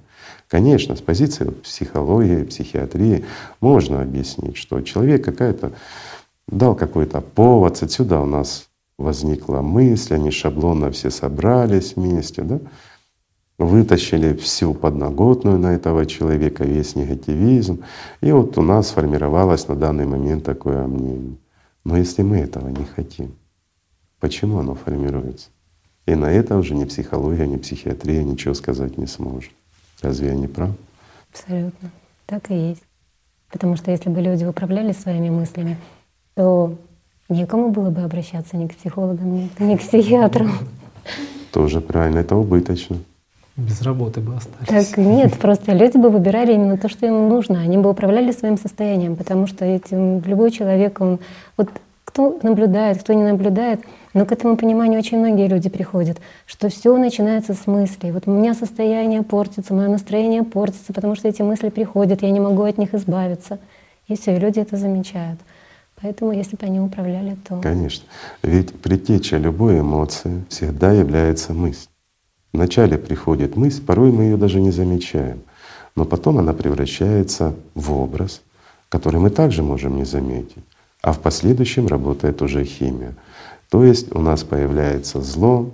Конечно, 0.49 0.97
с 0.97 1.02
позиции 1.02 1.45
психологии, 1.45 2.45
психиатрии 2.45 3.25
можно 3.61 4.00
объяснить, 4.00 4.57
что 4.57 4.81
человек 4.81 5.25
какая-то 5.25 5.73
дал 6.49 6.75
какой-то 6.75 7.21
повод. 7.21 7.83
Отсюда 7.83 8.21
у 8.21 8.26
нас 8.26 8.69
возникла 8.99 9.61
мысль, 9.61 10.14
они 10.14 10.31
шаблонно 10.31 10.90
все 10.90 11.11
собрались 11.11 11.95
вместе, 11.97 12.42
да? 12.42 12.61
вытащили 13.59 14.35
всю 14.35 14.75
подноготную 14.75 15.59
на 15.59 15.75
этого 15.75 16.07
человека, 16.07 16.64
весь 16.64 16.97
негативизм. 16.97 17.85
И 18.21 18.33
вот 18.33 18.57
у 18.59 18.62
нас 18.62 18.88
сформировалось 18.88 19.69
на 19.69 19.76
данный 19.76 20.07
момент 20.07 20.45
такое 20.45 20.87
мнение. 20.87 21.37
Но 21.85 21.97
если 21.97 22.23
мы 22.23 22.38
этого 22.38 22.69
не 22.69 22.85
хотим, 22.85 23.35
почему 24.22 24.60
оно 24.60 24.74
формируется? 24.74 25.48
И 26.06 26.14
на 26.14 26.30
это 26.30 26.56
уже 26.56 26.74
ни 26.74 26.84
психология, 26.84 27.46
ни 27.46 27.56
психиатрия 27.56 28.22
ничего 28.22 28.54
сказать 28.54 28.96
не 28.96 29.06
сможет. 29.06 29.50
Разве 30.00 30.28
я 30.28 30.34
не 30.34 30.46
прав? 30.46 30.70
Абсолютно. 31.32 31.90
Так 32.26 32.50
и 32.50 32.54
есть. 32.54 32.82
Потому 33.50 33.76
что 33.76 33.90
если 33.90 34.08
бы 34.10 34.20
люди 34.20 34.44
управляли 34.44 34.92
своими 34.92 35.28
мыслями, 35.28 35.76
то 36.34 36.76
некому 37.28 37.70
было 37.70 37.90
бы 37.90 38.02
обращаться 38.02 38.56
ни 38.56 38.68
к 38.68 38.76
психологам, 38.76 39.50
ни, 39.58 39.76
к 39.76 39.80
психиатрам. 39.80 40.52
Тоже 41.52 41.80
правильно, 41.80 42.20
это 42.20 42.36
убыточно. 42.36 42.98
Без 43.56 43.82
работы 43.82 44.20
бы 44.20 44.36
остались. 44.36 44.68
Так 44.68 44.96
нет, 44.96 45.36
просто 45.38 45.72
люди 45.72 45.98
бы 45.98 46.10
выбирали 46.10 46.54
именно 46.54 46.78
то, 46.78 46.88
что 46.88 47.06
им 47.06 47.28
нужно. 47.28 47.60
Они 47.60 47.76
бы 47.76 47.90
управляли 47.90 48.30
своим 48.30 48.56
состоянием, 48.56 49.16
потому 49.16 49.46
что 49.46 49.64
этим 49.64 50.22
любой 50.22 50.52
человек, 50.52 51.00
он 51.00 51.18
вот 51.56 51.68
кто 52.04 52.38
наблюдает, 52.42 53.00
кто 53.00 53.12
не 53.14 53.24
наблюдает, 53.24 53.80
но 54.14 54.26
к 54.26 54.33
этому 54.33 54.57
пониманию 54.57 54.99
очень 54.99 55.19
многие 55.19 55.49
люди 55.49 55.69
приходят, 55.69 56.19
что 56.47 56.69
все 56.69 56.97
начинается 56.97 57.54
с 57.54 57.66
мыслей. 57.66 58.12
Вот 58.12 58.25
у 58.26 58.31
меня 58.31 58.54
состояние 58.54 59.23
портится, 59.23 59.75
мое 59.75 59.88
настроение 59.88 60.42
портится, 60.42 60.92
потому 60.92 61.14
что 61.14 61.28
эти 61.28 61.42
мысли 61.42 61.71
приходят, 61.71 62.23
я 62.23 62.31
не 62.31 62.40
могу 62.40 62.62
от 62.62 62.78
них 62.78 62.95
избавиться. 62.95 63.59
И 64.09 64.16
все, 64.16 64.37
и 64.37 64.38
люди 64.38 64.61
это 64.61 64.76
замечают. 64.76 65.40
Поэтому, 66.00 66.33
если 66.33 66.57
бы 66.57 66.66
они 66.66 66.81
управляли, 66.81 67.37
то… 67.49 67.61
Конечно. 67.61 68.04
Ведь 68.42 68.75
предтеча 68.75 69.38
любой 69.38 69.81
эмоции 69.81 70.45
всегда 70.49 70.92
является 70.92 71.54
мысль. 71.54 71.88
Вначале 72.52 72.99
приходит 72.99 73.57
мысль, 73.57 73.83
порой 73.83 74.12
мы 74.12 74.25
ее 74.25 74.37
даже 74.37 74.61
не 74.61 74.73
замечаем, 74.73 75.40
но 75.97 76.04
потом 76.04 76.38
она 76.38 76.52
превращается 76.52 77.54
в 77.75 77.92
образ, 77.92 78.42
который 78.88 79.21
мы 79.21 79.31
также 79.31 79.62
можем 79.62 79.97
не 79.97 80.04
заметить, 80.04 80.64
а 81.00 81.12
в 81.12 81.21
последующем 81.21 81.87
работает 81.87 82.42
уже 82.42 82.64
химия. 82.64 83.14
То 83.72 83.82
есть 83.84 84.14
у 84.14 84.20
нас 84.20 84.44
появляется 84.44 85.22
зло, 85.22 85.72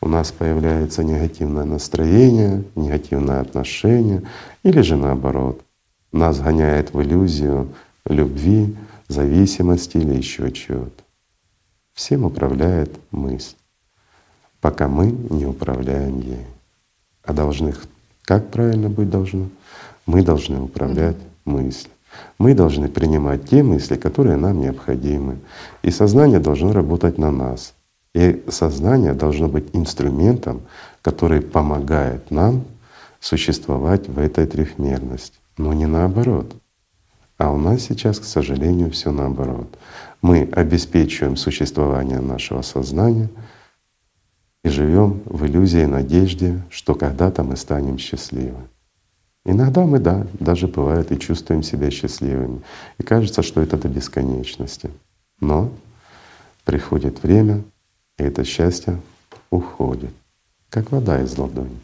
у 0.00 0.08
нас 0.08 0.32
появляется 0.32 1.04
негативное 1.04 1.64
настроение, 1.64 2.64
негативное 2.74 3.40
отношение, 3.40 4.24
или 4.64 4.82
же 4.82 4.96
наоборот, 4.96 5.62
нас 6.10 6.40
гоняет 6.40 6.92
в 6.92 7.00
иллюзию 7.00 7.72
любви, 8.04 8.76
зависимости 9.08 9.96
или 9.96 10.16
еще 10.16 10.50
чего-то. 10.50 11.04
Всем 11.94 12.24
управляет 12.24 12.90
мысль 13.12 13.54
пока 14.60 14.88
мы 14.88 15.12
не 15.30 15.46
управляем 15.46 16.18
ей. 16.18 16.44
А 17.22 17.32
должны, 17.32 17.72
как 18.22 18.50
правильно 18.50 18.88
быть 18.88 19.08
должно? 19.08 19.48
Мы 20.06 20.22
должны 20.22 20.60
управлять 20.60 21.16
мыслью. 21.44 21.92
Мы 22.38 22.54
должны 22.54 22.88
принимать 22.88 23.48
те 23.48 23.62
мысли, 23.62 23.96
которые 23.96 24.36
нам 24.36 24.60
необходимы. 24.60 25.38
И 25.82 25.90
сознание 25.90 26.40
должно 26.40 26.72
работать 26.72 27.18
на 27.18 27.30
нас. 27.30 27.74
И 28.14 28.44
сознание 28.48 29.12
должно 29.12 29.48
быть 29.48 29.68
инструментом, 29.74 30.62
который 31.02 31.40
помогает 31.40 32.30
нам 32.30 32.64
существовать 33.20 34.08
в 34.08 34.18
этой 34.18 34.46
трехмерности. 34.46 35.38
Но 35.58 35.72
не 35.72 35.86
наоборот. 35.86 36.54
А 37.38 37.52
у 37.52 37.58
нас 37.58 37.82
сейчас, 37.82 38.18
к 38.18 38.24
сожалению, 38.24 38.90
все 38.90 39.12
наоборот. 39.12 39.68
Мы 40.22 40.48
обеспечиваем 40.52 41.36
существование 41.36 42.20
нашего 42.20 42.62
сознания— 42.62 43.28
и 44.66 44.68
живем 44.68 45.22
в 45.26 45.46
иллюзии 45.46 45.84
надежде, 45.84 46.60
что 46.70 46.96
когда-то 46.96 47.44
мы 47.44 47.56
станем 47.56 47.98
счастливы. 47.98 48.58
Иногда 49.48 49.86
мы, 49.86 50.00
да, 50.00 50.26
даже 50.40 50.66
бывает 50.66 51.12
и 51.12 51.18
чувствуем 51.20 51.62
себя 51.62 51.88
счастливыми. 51.92 52.62
И 52.98 53.04
кажется, 53.04 53.42
что 53.44 53.60
это 53.60 53.76
до 53.76 53.86
бесконечности. 53.86 54.90
Но 55.38 55.70
приходит 56.64 57.22
время, 57.22 57.62
и 58.18 58.24
это 58.24 58.42
счастье 58.42 59.00
уходит, 59.50 60.10
как 60.68 60.90
вода 60.90 61.22
из 61.22 61.38
ладони. 61.38 61.78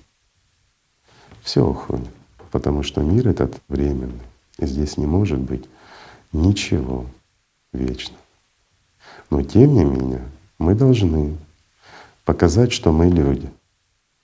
Все 1.42 1.64
уходит, 1.64 2.11
потому 2.51 2.83
что 2.83 3.01
мир 3.01 3.29
этот 3.29 3.61
временный, 3.68 4.27
и 4.59 4.66
здесь 4.66 4.96
не 4.96 5.07
может 5.07 5.38
быть 5.38 5.64
ничего 6.33 7.07
вечно. 7.72 8.16
Но 9.31 9.40
тем 9.44 9.75
не 9.75 9.85
менее 9.85 10.22
мы 10.59 10.75
должны 10.75 11.37
показать, 12.25 12.72
что 12.72 12.90
мы 12.90 13.07
люди. 13.07 13.48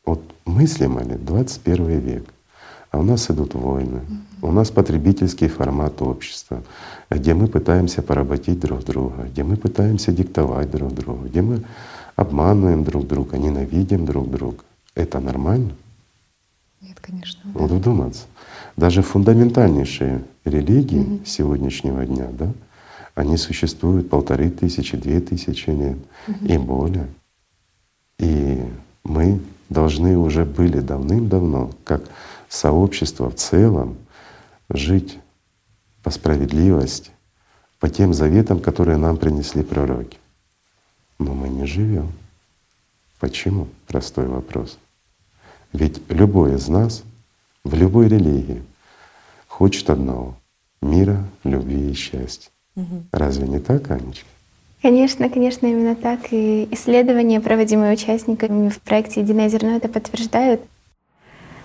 Вот 0.04 0.20
мыслимо 0.44 1.04
ли 1.04 1.14
21 1.14 2.00
век, 2.00 2.34
а 2.98 3.00
у 3.00 3.04
нас 3.04 3.30
идут 3.30 3.54
войны, 3.54 4.00
у 4.42 4.50
нас 4.50 4.70
потребительский 4.70 5.46
формат 5.46 6.02
общества, 6.02 6.62
где 7.10 7.32
мы 7.32 7.46
пытаемся 7.46 8.02
поработить 8.02 8.58
друг 8.58 8.84
друга, 8.84 9.22
где 9.30 9.44
мы 9.44 9.56
пытаемся 9.56 10.10
диктовать 10.10 10.70
друг 10.72 10.92
другу, 10.92 11.26
где 11.26 11.40
мы 11.40 11.62
обманываем 12.16 12.82
друг 12.82 13.06
друга, 13.06 13.38
ненавидим 13.38 14.04
друг 14.04 14.28
друга. 14.28 14.64
Это 14.96 15.20
нормально? 15.20 15.70
Нет, 16.80 16.98
конечно. 17.00 17.40
Вот 17.54 17.70
вдуматься. 17.70 18.24
Даже 18.76 19.02
фундаментальнейшие 19.02 20.24
религии 20.44 21.00
mm 21.00 21.26
сегодняшнего 21.26 22.04
дня, 22.04 22.26
да, 22.32 22.52
они 23.14 23.36
существуют 23.36 24.10
полторы 24.10 24.50
тысячи, 24.50 24.96
две 24.96 25.20
тысячи 25.20 25.70
лет 25.70 25.98
mm 26.26 26.52
и 26.52 26.58
более. 26.58 27.06
И 28.18 28.60
мы 29.04 29.40
должны 29.68 30.18
уже 30.18 30.44
были 30.44 30.80
давным-давно, 30.80 31.70
как 31.84 32.02
сообщество 32.48 33.30
в 33.30 33.34
целом, 33.34 33.96
жить 34.68 35.18
по 36.02 36.10
справедливости, 36.10 37.10
по 37.80 37.88
тем 37.88 38.14
заветам, 38.14 38.60
которые 38.60 38.96
нам 38.96 39.16
принесли 39.16 39.62
пророки. 39.62 40.18
Но 41.18 41.34
мы 41.34 41.48
не 41.48 41.66
живем. 41.66 42.12
Почему? 43.20 43.68
Простой 43.86 44.26
вопрос. 44.26 44.78
Ведь 45.72 46.00
любой 46.08 46.54
из 46.54 46.68
нас 46.68 47.02
в 47.64 47.74
любой 47.74 48.08
религии 48.08 48.62
хочет 49.46 49.90
одного— 49.90 50.34
мира, 50.82 51.24
любви 51.44 51.90
и 51.90 51.94
счастья. 51.94 52.50
Угу. 52.76 53.04
Разве 53.12 53.48
не 53.48 53.58
так, 53.58 53.90
Анечка? 53.90 54.26
Конечно, 54.80 55.28
конечно, 55.28 55.66
именно 55.66 55.96
так. 55.96 56.32
И 56.32 56.68
исследования, 56.70 57.40
проводимые 57.40 57.92
участниками 57.92 58.68
в 58.68 58.80
проекте 58.80 59.20
«Единое 59.20 59.48
зерно», 59.48 59.76
это 59.76 59.88
подтверждают. 59.88 60.60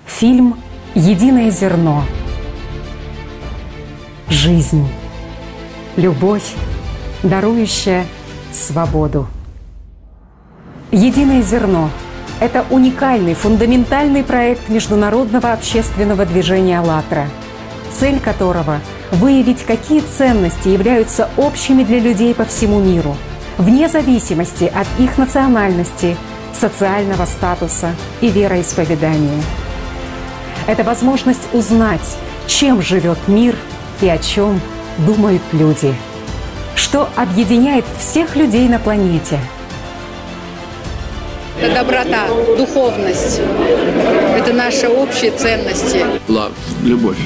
Фильм 0.06 0.56
«Единое 0.95 1.49
зерно». 1.49 2.03
Жизнь. 4.29 4.88
Любовь, 5.95 6.53
дарующая 7.23 8.06
свободу. 8.51 9.27
«Единое 10.91 11.41
зерно»— 11.41 11.89
это 12.39 12.63
уникальный, 12.69 13.34
фундаментальный 13.34 14.23
проект 14.23 14.69
международного 14.69 15.53
общественного 15.53 16.27
движения 16.27 16.77
«АЛЛАТРА», 16.77 17.25
цель 17.91 18.19
которого— 18.19 18.79
выявить, 19.12 19.63
какие 19.63 20.01
ценности 20.01 20.67
являются 20.67 21.27
общими 21.38 21.84
для 21.84 21.97
людей 21.97 22.36
по 22.36 22.45
всему 22.45 22.79
миру, 22.79 23.17
вне 23.58 23.89
зависимости 23.89 24.65
от 24.65 24.86
их 24.99 25.17
национальности, 25.17 26.15
социального 26.53 27.25
статуса 27.25 27.95
и 28.21 28.29
вероисповедания. 28.29 29.41
Это 30.67 30.84
возможность 30.84 31.47
узнать, 31.54 32.17
чем 32.47 32.82
живет 32.82 33.17
мир 33.28 33.56
и 34.02 34.08
о 34.08 34.17
чем 34.17 34.62
думают 34.99 35.41
люди. 35.52 35.93
Что 36.76 37.10
объединяет 37.15 37.86
всех 37.99 38.36
людей 38.36 38.67
на 38.67 38.80
планете. 38.80 39.39
Это 41.60 41.76
доброта, 41.76 42.28
духовность. 42.58 43.41
Это 44.38 44.54
наши 44.54 44.88
общие 44.88 45.32
ценности. 45.32 46.04
Love, 46.28 46.54
любовь 46.84 47.17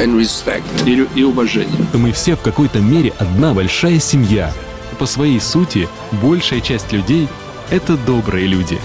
and 0.00 0.18
respect. 0.18 0.62
И, 0.86 1.06
и 1.18 1.24
уважение. 1.24 1.86
Мы 1.92 2.12
все 2.12 2.36
в 2.36 2.40
какой-то 2.40 2.78
мере 2.78 3.12
одна 3.18 3.54
большая 3.54 4.00
семья. 4.00 4.52
По 4.98 5.06
своей 5.06 5.40
сути, 5.40 5.88
большая 6.22 6.60
часть 6.60 6.92
людей— 6.92 7.28
это 7.70 7.96
добрые 7.96 8.46
люди. 8.46 8.78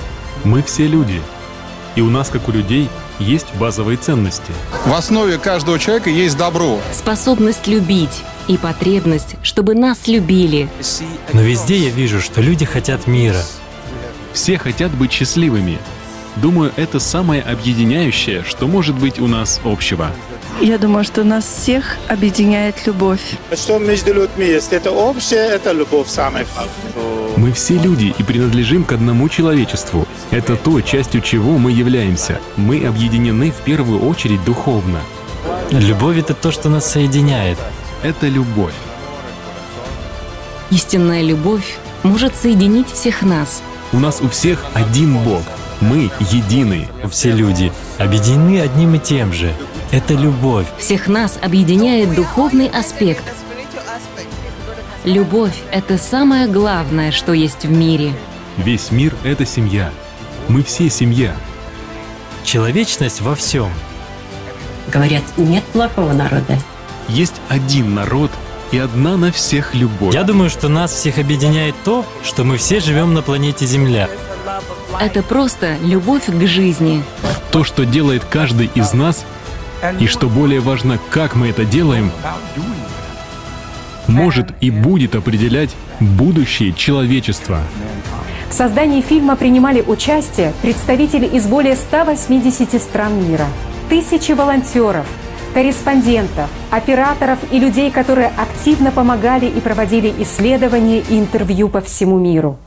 Мы 0.43 0.61
все 0.61 0.87
люди. 0.87 1.21
И 1.95 2.01
у 2.01 2.09
нас, 2.09 2.29
как 2.29 2.47
у 2.49 2.51
людей, 2.51 2.89
есть 3.19 3.47
базовые 3.55 3.97
ценности. 3.97 4.51
В 4.85 4.93
основе 4.93 5.37
каждого 5.37 5.79
человека 5.79 6.09
есть 6.09 6.37
добро. 6.37 6.79
Способность 6.93 7.67
любить 7.67 8.23
и 8.47 8.57
потребность, 8.57 9.35
чтобы 9.41 9.75
нас 9.75 10.07
любили. 10.07 10.69
Но 11.33 11.41
везде 11.41 11.77
я 11.77 11.89
вижу, 11.89 12.21
что 12.21 12.41
люди 12.41 12.65
хотят 12.65 13.07
мира. 13.07 13.41
Все 14.33 14.57
хотят 14.57 14.91
быть 14.91 15.13
счастливыми. 15.13 15.79
Думаю, 16.35 16.73
это 16.75 16.99
самое 16.99 17.41
объединяющее, 17.41 18.43
что 18.43 18.67
может 18.67 18.95
быть 18.95 19.19
у 19.19 19.27
нас 19.27 19.61
общего. 19.63 20.11
Я 20.61 20.77
думаю, 20.77 21.03
что 21.03 21.23
нас 21.23 21.43
всех 21.43 21.97
объединяет 22.07 22.87
любовь. 22.87 23.37
Что 23.53 23.77
между 23.77 24.13
людьми 24.13 24.45
есть? 24.45 24.71
Это 24.71 24.91
общее, 24.91 25.39
это 25.39 25.73
любовь 25.73 26.07
самая. 26.07 26.45
Мы 27.35 27.51
все 27.51 27.77
люди 27.77 28.15
и 28.17 28.23
принадлежим 28.23 28.85
к 28.85 28.93
одному 28.93 29.27
человечеству. 29.27 30.07
Это 30.31 30.55
то, 30.55 30.79
частью 30.81 31.21
чего 31.21 31.57
мы 31.57 31.71
являемся. 31.71 32.39
Мы 32.55 32.85
объединены 32.85 33.51
в 33.51 33.61
первую 33.63 34.07
очередь 34.07 34.43
духовно. 34.45 34.99
Любовь— 35.71 36.17
это 36.19 36.33
то, 36.33 36.51
что 36.51 36.69
нас 36.69 36.89
соединяет. 36.89 37.57
Это 38.01 38.27
любовь. 38.27 38.73
Истинная 40.71 41.21
любовь 41.21 41.77
может 42.03 42.33
соединить 42.35 42.89
всех 42.89 43.23
нас. 43.23 43.61
У 43.91 43.99
нас 43.99 44.21
у 44.21 44.29
всех 44.29 44.63
один 44.73 45.17
Бог. 45.19 45.43
Мы 45.81 46.11
едины. 46.19 46.87
Все 47.09 47.31
люди 47.31 47.71
объединены 47.97 48.61
одним 48.61 48.95
и 48.95 48.99
тем 48.99 49.33
же. 49.33 49.53
Это 49.91 50.13
любовь. 50.13 50.67
Всех 50.77 51.07
нас 51.07 51.37
объединяет 51.41 52.15
духовный 52.15 52.67
аспект. 52.67 53.23
Любовь— 55.03 55.55
это 55.71 55.97
самое 55.97 56.47
главное, 56.47 57.11
что 57.11 57.33
есть 57.33 57.65
в 57.65 57.71
мире. 57.71 58.13
Весь 58.57 58.91
мир— 58.91 59.13
это 59.23 59.45
семья. 59.45 59.91
Мы 60.47 60.63
все 60.63 60.89
семья. 60.89 61.35
Человечность 62.43 63.21
во 63.21 63.35
всем. 63.35 63.69
Говорят, 64.91 65.23
нет 65.37 65.63
плохого 65.65 66.13
народа. 66.13 66.57
Есть 67.07 67.35
один 67.49 67.93
народ 67.93 68.31
и 68.71 68.77
одна 68.77 69.17
на 69.17 69.31
всех 69.31 69.75
любовь. 69.75 70.13
Я 70.13 70.23
думаю, 70.23 70.49
что 70.49 70.69
нас 70.69 70.91
всех 70.91 71.19
объединяет 71.19 71.75
то, 71.83 72.05
что 72.23 72.43
мы 72.43 72.57
все 72.57 72.79
живем 72.79 73.13
на 73.13 73.21
планете 73.21 73.65
Земля. 73.65 74.09
Это 74.99 75.23
просто 75.23 75.77
любовь 75.83 76.25
к 76.27 76.47
жизни. 76.47 77.03
То, 77.51 77.63
что 77.63 77.85
делает 77.85 78.23
каждый 78.25 78.69
из 78.75 78.93
нас, 78.93 79.25
и 79.99 80.07
что 80.07 80.27
более 80.27 80.59
важно, 80.59 80.99
как 81.09 81.35
мы 81.35 81.49
это 81.49 81.65
делаем, 81.65 82.11
может 84.07 84.47
и 84.61 84.71
будет 84.71 85.15
определять 85.15 85.71
будущее 85.99 86.73
человечества. 86.73 87.59
В 88.49 88.53
создании 88.53 89.01
фильма 89.01 89.35
принимали 89.35 89.81
участие 89.81 90.53
представители 90.61 91.25
из 91.25 91.47
более 91.47 91.75
180 91.75 92.81
стран 92.81 93.27
мира, 93.27 93.47
тысячи 93.89 94.31
волонтеров, 94.31 95.05
корреспондентов, 95.53 96.49
операторов 96.69 97.39
и 97.51 97.59
людей, 97.59 97.91
которые 97.91 98.27
активно 98.37 98.91
помогали 98.91 99.45
и 99.45 99.59
проводили 99.59 100.13
исследования 100.19 100.99
и 100.99 101.17
интервью 101.17 101.69
по 101.69 101.81
всему 101.81 102.19
миру. 102.19 102.57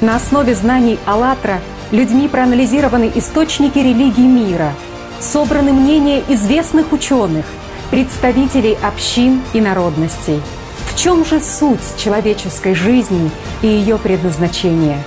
На 0.00 0.14
основе 0.14 0.54
знаний 0.54 0.96
«АЛЛАТРА» 1.06 1.60
людьми 1.90 2.28
проанализированы 2.28 3.10
источники 3.16 3.78
религий 3.78 4.28
мира, 4.28 4.72
собраны 5.18 5.72
мнения 5.72 6.22
известных 6.28 6.92
ученых, 6.92 7.44
представителей 7.90 8.78
общин 8.80 9.42
и 9.52 9.60
народностей. 9.60 10.40
В 10.86 10.96
чем 10.96 11.24
же 11.24 11.40
суть 11.40 11.80
человеческой 11.96 12.76
жизни 12.76 13.28
и 13.60 13.66
ее 13.66 13.98
предназначение? 13.98 15.02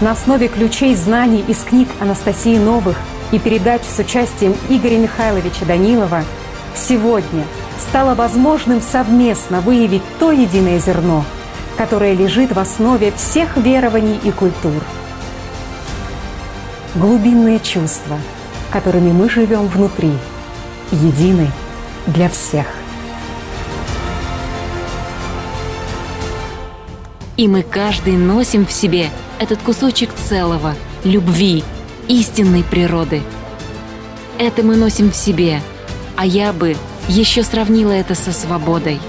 На 0.00 0.12
основе 0.12 0.46
ключей 0.46 0.94
знаний 0.94 1.44
из 1.48 1.64
книг 1.64 1.88
Анастасии 1.98 2.58
Новых 2.58 2.96
и 3.32 3.40
передач 3.40 3.82
с 3.82 3.98
участием 3.98 4.54
Игоря 4.68 4.98
Михайловича 4.98 5.64
Данилова 5.66 6.22
сегодня 6.76 7.44
стало 7.88 8.14
возможным 8.14 8.80
совместно 8.80 9.60
выявить 9.60 10.02
то 10.20 10.30
единое 10.30 10.78
зерно, 10.78 11.24
которое 11.76 12.14
лежит 12.14 12.52
в 12.52 12.58
основе 12.58 13.12
всех 13.12 13.56
верований 13.56 14.18
и 14.22 14.30
культур. 14.30 14.82
Глубинные 16.94 17.58
чувства, 17.58 18.18
которыми 18.70 19.12
мы 19.12 19.28
живем 19.28 19.66
внутри, 19.66 20.12
едины 20.92 21.50
для 22.06 22.28
всех. 22.28 22.66
И 27.36 27.48
мы 27.48 27.62
каждый 27.62 28.16
носим 28.16 28.64
в 28.64 28.70
себе 28.70 29.10
этот 29.40 29.60
кусочек 29.60 30.10
целого, 30.14 30.74
любви, 31.02 31.64
истинной 32.06 32.62
природы. 32.62 33.22
Это 34.38 34.62
мы 34.62 34.76
носим 34.76 35.10
в 35.10 35.16
себе, 35.16 35.60
а 36.16 36.24
я 36.24 36.52
бы 36.52 36.76
еще 37.08 37.42
сравнила 37.42 37.90
это 37.90 38.14
со 38.14 38.32
свободой. 38.32 39.00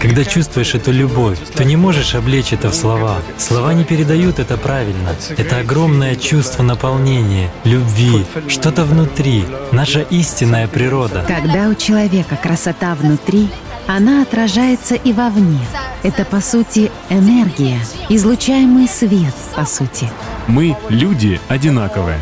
Когда 0.00 0.24
чувствуешь 0.24 0.74
эту 0.74 0.92
любовь, 0.92 1.38
то 1.54 1.64
не 1.64 1.76
можешь 1.76 2.14
облечь 2.14 2.52
это 2.52 2.70
в 2.70 2.74
слова. 2.74 3.18
Слова 3.36 3.74
не 3.74 3.84
передают 3.84 4.38
это 4.38 4.56
правильно. 4.56 5.16
Это 5.36 5.58
огромное 5.58 6.14
чувство 6.14 6.62
наполнения, 6.62 7.50
любви, 7.64 8.24
что-то 8.46 8.84
внутри, 8.84 9.44
наша 9.72 10.02
истинная 10.02 10.68
природа. 10.68 11.24
Когда 11.26 11.68
у 11.68 11.74
человека 11.74 12.36
красота 12.36 12.94
внутри, 12.94 13.48
она 13.88 14.22
отражается 14.22 14.94
и 14.94 15.12
вовне. 15.12 15.60
Это, 16.04 16.24
по 16.24 16.40
сути, 16.40 16.92
энергия, 17.10 17.80
излучаемый 18.08 18.86
свет, 18.86 19.34
по 19.56 19.64
сути. 19.64 20.08
Мы, 20.46 20.76
люди, 20.90 21.40
одинаковые. 21.48 22.18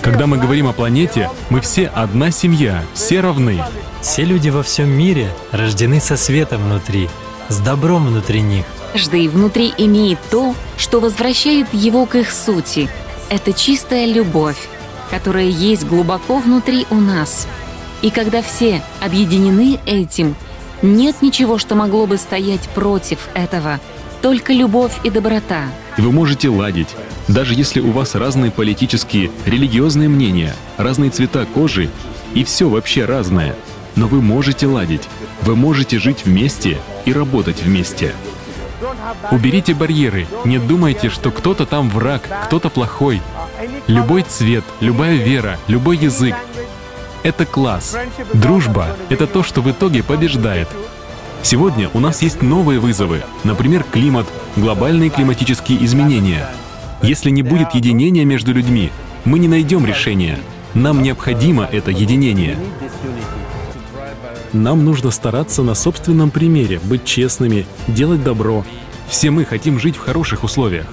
Когда 0.00 0.26
мы 0.26 0.38
говорим 0.38 0.68
о 0.68 0.72
планете, 0.72 1.30
мы 1.50 1.60
все 1.60 1.86
одна 1.86 2.30
семья, 2.30 2.82
все 2.94 3.20
равны. 3.20 3.60
Все 4.06 4.22
люди 4.22 4.50
во 4.50 4.62
всем 4.62 4.88
мире 4.88 5.32
рождены 5.50 5.98
со 5.98 6.16
светом 6.16 6.62
внутри, 6.62 7.08
с 7.48 7.58
добром 7.58 8.06
внутри 8.06 8.40
них. 8.40 8.64
Каждый 8.92 9.26
внутри 9.26 9.74
имеет 9.76 10.20
то, 10.30 10.54
что 10.78 11.00
возвращает 11.00 11.74
его 11.74 12.06
к 12.06 12.14
их 12.14 12.30
сути. 12.30 12.88
Это 13.30 13.52
чистая 13.52 14.06
любовь, 14.06 14.68
которая 15.10 15.46
есть 15.46 15.88
глубоко 15.88 16.38
внутри 16.38 16.86
у 16.90 17.00
нас. 17.00 17.48
И 18.00 18.10
когда 18.10 18.42
все 18.42 18.80
объединены 19.00 19.80
этим, 19.86 20.36
нет 20.82 21.20
ничего, 21.20 21.58
что 21.58 21.74
могло 21.74 22.06
бы 22.06 22.16
стоять 22.16 22.62
против 22.76 23.18
этого. 23.34 23.80
Только 24.22 24.52
любовь 24.52 24.92
и 25.02 25.10
доброта. 25.10 25.64
И 25.98 26.00
вы 26.00 26.12
можете 26.12 26.48
ладить, 26.48 26.94
даже 27.26 27.54
если 27.54 27.80
у 27.80 27.90
вас 27.90 28.14
разные 28.14 28.52
политические, 28.52 29.32
религиозные 29.46 30.08
мнения, 30.08 30.54
разные 30.76 31.10
цвета 31.10 31.44
кожи, 31.44 31.90
и 32.34 32.44
все 32.44 32.68
вообще 32.68 33.04
разное– 33.04 33.56
но 33.96 34.06
вы 34.06 34.22
можете 34.22 34.66
ладить, 34.66 35.08
вы 35.42 35.56
можете 35.56 35.98
жить 35.98 36.24
вместе 36.24 36.78
и 37.04 37.12
работать 37.12 37.62
вместе. 37.62 38.14
Уберите 39.30 39.74
барьеры, 39.74 40.26
не 40.44 40.58
думайте, 40.58 41.08
что 41.08 41.30
кто-то 41.30 41.66
там 41.66 41.88
враг, 41.88 42.22
кто-то 42.44 42.68
плохой. 42.68 43.22
Любой 43.86 44.22
цвет, 44.22 44.64
любая 44.80 45.16
вера, 45.16 45.58
любой 45.66 45.96
язык— 45.96 46.34
это 47.22 47.46
класс. 47.46 47.96
Дружба— 48.34 48.88
это 49.08 49.26
то, 49.26 49.42
что 49.42 49.62
в 49.62 49.70
итоге 49.70 50.02
побеждает. 50.02 50.68
Сегодня 51.42 51.88
у 51.94 52.00
нас 52.00 52.22
есть 52.22 52.42
новые 52.42 52.80
вызовы, 52.80 53.22
например, 53.44 53.84
климат, 53.84 54.26
глобальные 54.56 55.10
климатические 55.10 55.84
изменения. 55.84 56.48
Если 57.02 57.30
не 57.30 57.42
будет 57.42 57.74
единения 57.74 58.24
между 58.24 58.52
людьми, 58.52 58.90
мы 59.24 59.38
не 59.38 59.48
найдем 59.48 59.86
решения. 59.86 60.38
Нам 60.74 61.02
необходимо 61.02 61.64
это 61.64 61.90
единение. 61.90 62.58
Нам 64.52 64.84
нужно 64.84 65.10
стараться 65.10 65.62
на 65.62 65.74
собственном 65.74 66.30
примере, 66.30 66.80
быть 66.84 67.04
честными, 67.04 67.66
делать 67.88 68.22
добро. 68.22 68.64
Все 69.08 69.30
мы 69.30 69.44
хотим 69.44 69.78
жить 69.78 69.96
в 69.96 70.00
хороших 70.00 70.44
условиях. 70.44 70.86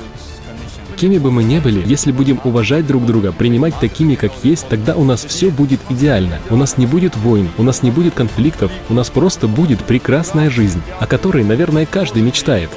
Кеми 0.96 1.18
бы 1.18 1.32
мы 1.32 1.44
ни 1.44 1.60
были, 1.60 1.84
если 1.86 2.12
будем 2.12 2.40
уважать 2.44 2.88
друг 2.88 3.06
друга, 3.06 3.32
принимать 3.32 3.78
такими, 3.80 4.16
как 4.16 4.32
есть, 4.44 4.68
тогда 4.70 4.96
у 4.96 5.04
нас 5.04 5.26
все 5.26 5.50
будет 5.50 5.82
идеально. 5.90 6.40
У 6.50 6.56
нас 6.56 6.78
не 6.78 6.86
будет 6.86 7.18
войн, 7.18 7.50
у 7.58 7.64
нас 7.64 7.84
не 7.84 7.92
будет 7.92 8.14
конфликтов, 8.14 8.72
у 8.90 8.94
нас 8.94 9.10
просто 9.10 9.48
будет 9.48 9.84
прекрасная 9.84 10.50
жизнь, 10.50 10.82
о 11.00 11.08
которой, 11.08 11.44
наверное, 11.44 11.86
каждый 11.86 12.22
мечтает. 12.22 12.70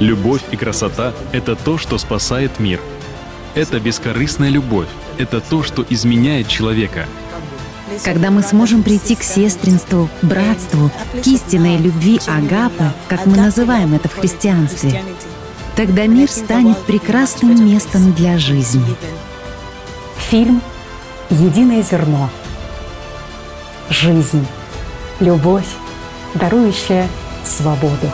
Любовь 0.00 0.42
и 0.50 0.56
красота— 0.56 1.12
это 1.32 1.56
то, 1.56 1.78
что 1.78 1.98
спасает 1.98 2.60
мир. 2.60 2.80
Это 3.54 3.80
бескорыстная 3.80 4.50
любовь. 4.50 4.88
Это 5.16 5.40
то, 5.40 5.62
что 5.62 5.84
изменяет 5.88 6.48
человека. 6.48 7.06
Когда 8.04 8.30
мы 8.30 8.42
сможем 8.42 8.82
прийти 8.82 9.14
к 9.14 9.22
сестринству, 9.22 10.08
братству, 10.22 10.90
к 11.12 11.26
истинной 11.26 11.76
любви 11.76 12.20
Агапы, 12.26 12.92
как 13.08 13.26
мы 13.26 13.36
называем 13.36 13.94
это 13.94 14.08
в 14.08 14.14
христианстве, 14.14 15.02
тогда 15.76 16.06
мир 16.06 16.30
станет 16.30 16.78
прекрасным 16.84 17.64
местом 17.64 18.12
для 18.12 18.38
жизни. 18.38 18.96
Фильм 20.30 20.60
«Единое 21.30 21.82
зерно». 21.82 22.30
Жизнь, 23.88 24.46
любовь, 25.20 25.68
дарующая 26.34 27.06
свободу. 27.44 28.10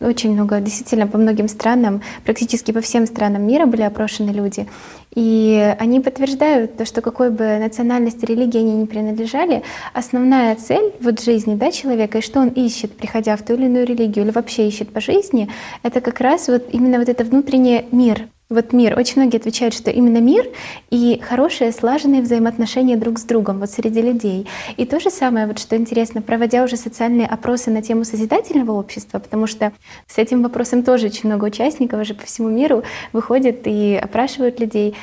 Очень 0.00 0.34
много, 0.34 0.60
действительно, 0.60 1.06
по 1.06 1.16
многим 1.16 1.48
странам, 1.48 2.02
практически 2.24 2.70
по 2.70 2.80
всем 2.82 3.06
странам 3.06 3.46
мира 3.46 3.64
были 3.64 3.82
опрошены 3.82 4.30
люди. 4.30 4.68
И 5.14 5.74
они 5.78 6.00
подтверждают 6.00 6.76
то, 6.76 6.84
что 6.84 7.00
какой 7.00 7.30
бы 7.30 7.58
национальности, 7.58 8.26
религии 8.26 8.58
они 8.58 8.74
не 8.74 8.86
принадлежали, 8.86 9.62
основная 9.94 10.54
цель 10.56 10.92
вот 11.00 11.22
жизни 11.22 11.54
да, 11.54 11.72
человека 11.72 12.18
и 12.18 12.20
что 12.20 12.40
он 12.40 12.48
ищет, 12.48 12.94
приходя 12.94 13.36
в 13.36 13.42
ту 13.42 13.54
или 13.54 13.64
иную 13.64 13.86
религию 13.86 14.26
или 14.26 14.32
вообще 14.32 14.68
ищет 14.68 14.90
по 14.92 15.00
жизни, 15.00 15.48
это 15.82 16.02
как 16.02 16.20
раз 16.20 16.48
вот 16.48 16.66
именно 16.72 16.98
вот 16.98 17.08
это 17.08 17.24
внутренний 17.24 17.86
мир, 17.90 18.28
Вот 18.48 18.72
мир. 18.72 18.96
Очень 18.96 19.22
многие 19.22 19.38
отвечают, 19.38 19.74
что 19.74 19.90
именно 19.90 20.18
мир 20.18 20.48
и 20.90 21.20
хорошие, 21.20 21.72
слаженные 21.72 22.22
взаимоотношения 22.22 22.96
друг 22.96 23.18
с 23.18 23.24
другом 23.24 23.58
вот 23.58 23.70
среди 23.70 24.00
людей. 24.00 24.46
И 24.76 24.86
то 24.86 25.00
же 25.00 25.10
самое, 25.10 25.48
вот 25.48 25.58
что 25.58 25.76
интересно, 25.76 26.22
проводя 26.22 26.62
уже 26.62 26.76
социальные 26.76 27.26
опросы 27.26 27.72
на 27.72 27.82
тему 27.82 28.04
созидательного 28.04 28.70
общества, 28.70 29.18
потому 29.18 29.48
что 29.48 29.72
с 30.06 30.18
этим 30.18 30.44
вопросом 30.44 30.84
тоже 30.84 31.06
очень 31.06 31.28
много 31.28 31.46
участников 31.46 32.00
уже 32.00 32.14
по 32.14 32.24
всему 32.24 32.48
миру 32.48 32.84
выходят 33.12 33.66
и 33.66 33.96
опрашивают 33.96 34.60
людей. 34.60 34.94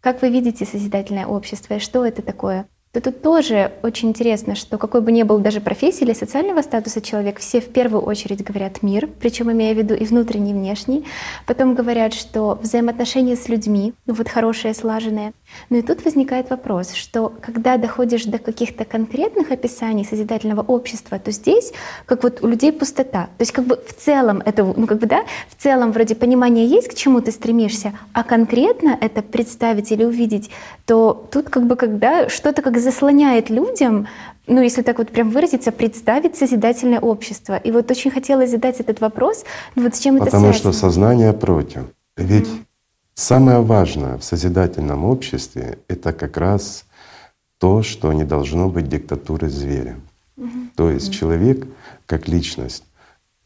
Как 0.00 0.20
вы 0.20 0.30
видите 0.30 0.64
созидательное 0.64 1.26
общество 1.26 1.74
и 1.74 1.78
что 1.78 2.04
это 2.04 2.22
такое? 2.22 2.66
То 2.92 3.00
тут 3.00 3.22
тоже 3.22 3.70
очень 3.84 4.08
интересно, 4.08 4.56
что 4.56 4.76
какой 4.76 5.00
бы 5.00 5.12
ни 5.12 5.22
был 5.22 5.38
даже 5.38 5.60
профессии 5.60 6.02
или 6.02 6.12
социального 6.12 6.60
статуса 6.60 7.00
человек, 7.00 7.38
все 7.38 7.60
в 7.60 7.68
первую 7.68 8.02
очередь 8.02 8.42
говорят 8.42 8.82
мир, 8.82 9.08
причем 9.20 9.52
имея 9.52 9.74
в 9.74 9.78
виду 9.78 9.94
и 9.94 10.04
внутренний, 10.04 10.50
и 10.50 10.54
внешний. 10.54 11.04
Потом 11.46 11.76
говорят, 11.76 12.14
что 12.14 12.58
взаимоотношения 12.60 13.36
с 13.36 13.48
людьми, 13.48 13.94
ну 14.06 14.14
вот 14.14 14.28
хорошие, 14.28 14.74
слаженные. 14.74 15.32
Ну 15.68 15.78
и 15.78 15.82
тут 15.82 16.04
возникает 16.04 16.50
вопрос, 16.50 16.92
что 16.94 17.32
когда 17.40 17.76
доходишь 17.76 18.24
до 18.24 18.38
каких-то 18.38 18.84
конкретных 18.84 19.52
описаний 19.52 20.04
созидательного 20.04 20.62
общества, 20.62 21.20
то 21.20 21.30
здесь 21.30 21.72
как 22.06 22.24
вот 22.24 22.42
у 22.42 22.48
людей 22.48 22.72
пустота. 22.72 23.26
То 23.38 23.42
есть 23.42 23.52
как 23.52 23.66
бы 23.66 23.76
в 23.76 23.94
целом 23.94 24.42
это, 24.44 24.64
ну 24.64 24.88
как 24.88 24.98
бы 24.98 25.06
да, 25.06 25.22
в 25.48 25.62
целом 25.62 25.92
вроде 25.92 26.16
понимание 26.16 26.66
есть, 26.66 26.88
к 26.88 26.94
чему 26.94 27.20
ты 27.20 27.30
стремишься, 27.30 27.92
а 28.12 28.24
конкретно 28.24 28.98
это 29.00 29.22
представить 29.22 29.92
или 29.92 30.02
увидеть, 30.02 30.50
то 30.86 31.28
тут 31.30 31.50
как 31.50 31.68
бы 31.68 31.76
когда 31.76 32.28
что-то 32.28 32.62
как 32.62 32.79
заслоняет 32.80 33.50
людям, 33.50 34.06
ну, 34.46 34.60
если 34.60 34.82
так 34.82 34.98
вот 34.98 35.10
прям 35.10 35.30
выразиться, 35.30 35.70
представить 35.70 36.36
созидательное 36.36 37.00
общество. 37.00 37.56
И 37.56 37.70
вот 37.70 37.90
очень 37.90 38.10
хотелось 38.10 38.50
задать 38.50 38.80
этот 38.80 39.00
вопрос, 39.00 39.44
ну 39.76 39.84
вот 39.84 39.94
с 39.94 40.00
чем 40.00 40.18
Потому 40.18 40.28
это 40.28 40.54
связано? 40.54 40.72
что 40.72 40.72
сознание 40.72 41.32
против. 41.32 41.82
Ведь 42.16 42.48
mm. 42.48 42.64
самое 43.14 43.60
важное 43.60 44.18
в 44.18 44.24
созидательном 44.24 45.04
обществе— 45.04 45.78
это 45.88 46.12
как 46.12 46.36
раз 46.36 46.84
то, 47.58 47.82
что 47.82 48.12
не 48.12 48.24
должно 48.24 48.68
быть 48.68 48.88
диктатуры 48.88 49.48
зверя. 49.48 49.96
Mm-hmm. 50.36 50.68
То 50.76 50.90
есть 50.90 51.10
mm-hmm. 51.10 51.12
человек 51.12 51.66
как 52.06 52.26
личность 52.26 52.84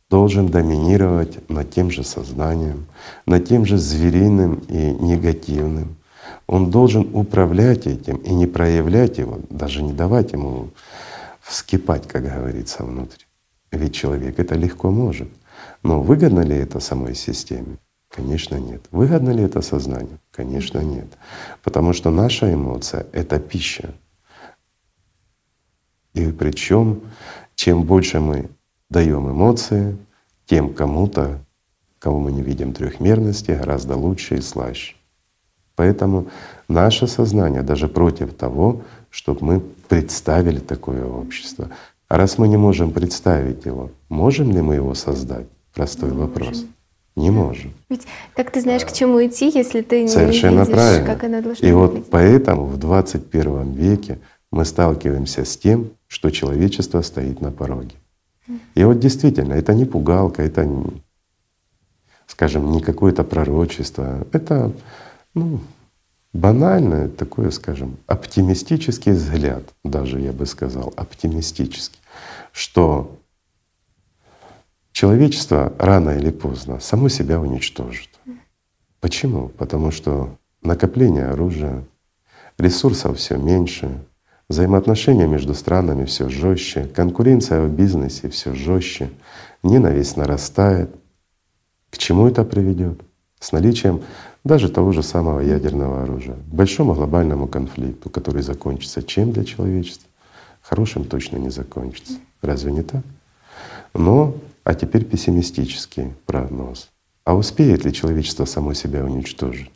должен 0.09 0.47
доминировать 0.47 1.49
над 1.51 1.71
тем 1.71 1.91
же 1.91 2.05
сознанием, 2.05 2.87
над 3.27 3.49
тем 3.49 3.67
же 3.67 3.79
звериным 3.79 4.63
и 4.69 4.93
негативным, 4.93 5.97
он 6.47 6.71
должен 6.71 7.11
управлять 7.15 7.87
этим 7.87 8.17
и 8.19 8.35
не 8.35 8.47
проявлять 8.47 9.19
его, 9.19 9.41
даже 9.51 9.83
не 9.83 9.93
давать 9.93 10.33
ему 10.33 10.71
вскипать, 11.41 12.07
как 12.07 12.25
говорится, 12.25 12.85
внутри. 12.85 13.27
Ведь 13.71 13.95
человек 13.95 14.39
это 14.39 14.55
легко 14.55 14.91
может. 14.91 15.29
Но 15.83 16.01
выгодно 16.01 16.41
ли 16.41 16.57
это 16.57 16.81
самой 16.81 17.15
системе? 17.15 17.79
Конечно, 18.09 18.57
нет. 18.57 18.83
Выгодно 18.91 19.31
ли 19.31 19.43
это 19.43 19.61
сознанию? 19.61 20.21
Конечно, 20.31 20.79
нет. 20.79 21.09
Потому 21.63 21.93
что 21.93 22.11
наша 22.11 22.53
эмоция— 22.53 23.07
это 23.13 23.41
пища. 23.41 23.93
И 26.13 26.31
причем, 26.31 27.01
чем 27.57 27.83
больше 27.83 28.21
мы 28.21 28.49
даем 28.89 29.29
эмоции, 29.29 29.97
тем 30.47 30.73
кому-то, 30.73 31.45
кого 31.99 32.21
мы 32.21 32.31
не 32.31 32.43
видим 32.43 32.73
трехмерности, 32.73 33.51
гораздо 33.51 33.97
лучше 33.97 34.37
и 34.37 34.41
слаще. 34.41 34.95
Поэтому 35.77 36.27
наше 36.69 37.07
сознание 37.07 37.63
даже 37.63 37.89
против 37.89 38.35
того, 38.35 38.83
чтобы 39.11 39.45
мы 39.45 39.61
представили 39.89 40.59
такое 40.61 41.05
общество. 41.05 41.69
А 42.09 42.17
раз 42.17 42.39
мы 42.39 42.49
не 42.49 42.57
можем 42.57 42.91
представить 42.91 43.65
его, 43.67 43.91
можем 44.09 44.53
ли 44.53 44.61
мы 44.61 44.77
его 44.77 44.95
создать? 44.95 45.47
Простой 45.75 46.11
не 46.11 46.17
вопрос. 46.17 46.49
Можем. 46.49 46.69
Не 47.17 47.31
можем. 47.31 47.73
Ведь 47.89 48.03
как 48.35 48.51
ты 48.51 48.61
знаешь, 48.61 48.85
к 48.85 48.93
чему 48.93 49.25
идти, 49.25 49.51
если 49.55 49.83
ты 49.83 50.07
Совершенно 50.09 50.61
не 50.61 50.61
видишь, 50.61 50.75
правильно. 50.75 51.07
как 51.07 51.25
оно 51.25 51.43
должно 51.43 51.69
И 51.69 51.73
выглядеть? 51.73 52.05
вот 52.05 52.11
поэтому 52.11 52.65
в 52.67 52.77
21 52.77 53.73
веке 53.73 54.19
мы 54.51 54.65
сталкиваемся 54.65 55.45
с 55.45 55.57
тем, 55.57 55.91
что 56.07 56.31
человечество 56.31 57.03
стоит 57.03 57.41
на 57.41 57.51
пороге. 57.51 57.95
И 58.75 58.85
вот 58.85 58.99
действительно, 58.99 59.55
это 59.55 59.75
не 59.75 59.85
пугалка, 59.85 60.43
это, 60.43 60.69
скажем, 62.27 62.71
не 62.73 62.81
какое-то 62.81 63.25
пророчество, 63.25 64.27
это 64.33 64.73
ну, 65.35 65.61
банальное 66.33 67.09
такое, 67.09 67.51
скажем, 67.51 67.99
оптимистический 68.07 69.13
взгляд, 69.13 69.63
даже 69.85 70.21
я 70.21 70.33
бы 70.33 70.47
сказал, 70.47 70.93
оптимистический, 70.97 72.01
что 72.53 73.19
человечество 74.93 75.73
рано 75.79 76.11
или 76.11 76.31
поздно 76.31 76.81
само 76.81 77.09
себя 77.09 77.41
уничтожит. 77.41 78.09
Почему? 79.01 79.49
Потому 79.49 79.91
что 79.91 80.37
накопление 80.63 81.27
оружия, 81.27 81.85
ресурсов 82.59 83.19
все 83.19 83.37
меньше, 83.37 84.05
взаимоотношения 84.49 85.27
между 85.27 85.55
странами 85.55 86.05
все 86.05 86.29
жестче, 86.29 86.85
конкуренция 86.85 87.61
в 87.61 87.71
бизнесе 87.71 88.29
все 88.29 88.55
жестче, 88.55 89.11
ненависть 89.63 90.17
нарастает. 90.17 90.95
К 91.91 91.99
чему 91.99 92.29
это 92.29 92.45
приведет? 92.45 93.01
С 93.41 93.53
наличием 93.53 94.03
даже 94.45 94.69
того 94.69 94.93
же 94.93 95.03
самого 95.03 95.41
ядерного 95.41 96.03
оружия, 96.03 96.37
большому 96.53 96.95
глобальному 96.95 97.49
конфликту, 97.49 98.11
который 98.11 98.43
закончится 98.43 99.03
чем 99.03 99.33
для 99.33 99.45
человечества? 99.45 100.09
Хорошим 100.61 101.05
точно 101.05 101.39
не 101.39 101.51
закончится. 101.51 102.15
Разве 102.43 102.73
не 102.73 102.83
так? 102.83 103.03
Но, 103.95 104.35
а 104.65 104.75
теперь 104.75 105.05
пессимистический 105.05 106.13
прогноз. 106.27 106.91
А 107.25 107.35
успеет 107.35 107.85
ли 107.85 107.93
человечество 107.93 108.45
само 108.45 108.75
себя 108.75 109.05
уничтожить? 109.05 109.71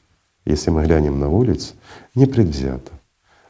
Если 0.44 0.70
мы 0.70 0.84
глянем 0.84 1.18
на 1.18 1.28
улицу 1.28 1.74
непредвзято, 2.14 2.92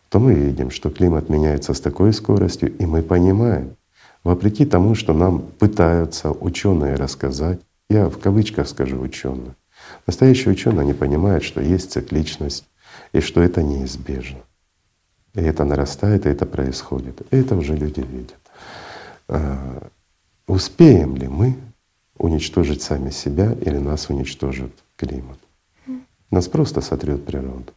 то 0.09 0.21
мы 0.21 0.35
видим, 0.35 0.71
что 0.71 0.91
климат 0.91 1.29
меняется 1.29 1.75
с 1.75 1.81
такой 1.81 2.13
скоростью, 2.13 2.77
и 2.77 2.87
мы 2.87 3.03
понимаем, 3.03 3.77
вопреки 4.25 4.65
тому, 4.65 4.95
что 4.95 5.13
нам 5.13 5.41
пытаются 5.41 6.31
ученые 6.31 6.95
рассказать, 6.95 7.61
я 7.91 8.09
в 8.09 8.19
кавычках 8.19 8.69
скажу 8.69 9.01
ученые, 9.01 9.55
Настоящие 10.09 10.53
ученые, 10.53 10.81
они 10.81 10.95
понимают, 10.95 11.45
что 11.45 11.61
есть 11.61 11.93
цикличность 11.93 12.65
и 13.13 13.21
что 13.21 13.43
это 13.43 13.63
неизбежно. 13.63 14.39
И 15.35 15.41
это 15.41 15.67
нарастает, 15.67 16.25
и 16.25 16.31
это 16.31 16.47
происходит. 16.47 17.21
И 17.31 17.37
это 17.37 17.55
уже 17.55 17.77
люди 17.77 18.01
видят. 18.01 18.39
А, 19.29 19.87
успеем 20.47 21.15
ли 21.17 21.29
мы 21.29 21.59
уничтожить 22.17 22.81
сами 22.81 23.11
себя 23.11 23.53
или 23.61 23.77
нас 23.77 24.09
уничтожит 24.09 24.73
климат? 24.97 25.39
Нас 26.31 26.49
просто 26.49 26.81
сотрет 26.81 27.27
природа. 27.27 27.71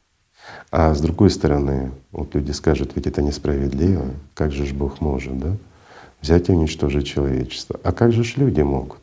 А 0.71 0.95
с 0.95 1.01
другой 1.01 1.31
стороны, 1.31 1.91
вот 2.13 2.33
люди 2.33 2.51
скажут, 2.51 2.93
ведь 2.95 3.07
это 3.07 3.21
несправедливо, 3.21 4.05
как 4.35 4.53
же 4.53 4.65
ж 4.65 4.71
Бог 4.71 5.01
может, 5.01 5.37
да? 5.37 5.57
Взять 6.21 6.47
и 6.47 6.53
уничтожить 6.53 7.07
человечество. 7.07 7.77
А 7.83 7.91
как 7.91 8.13
же 8.13 8.23
ж 8.23 8.37
люди 8.37 8.61
могут? 8.61 9.00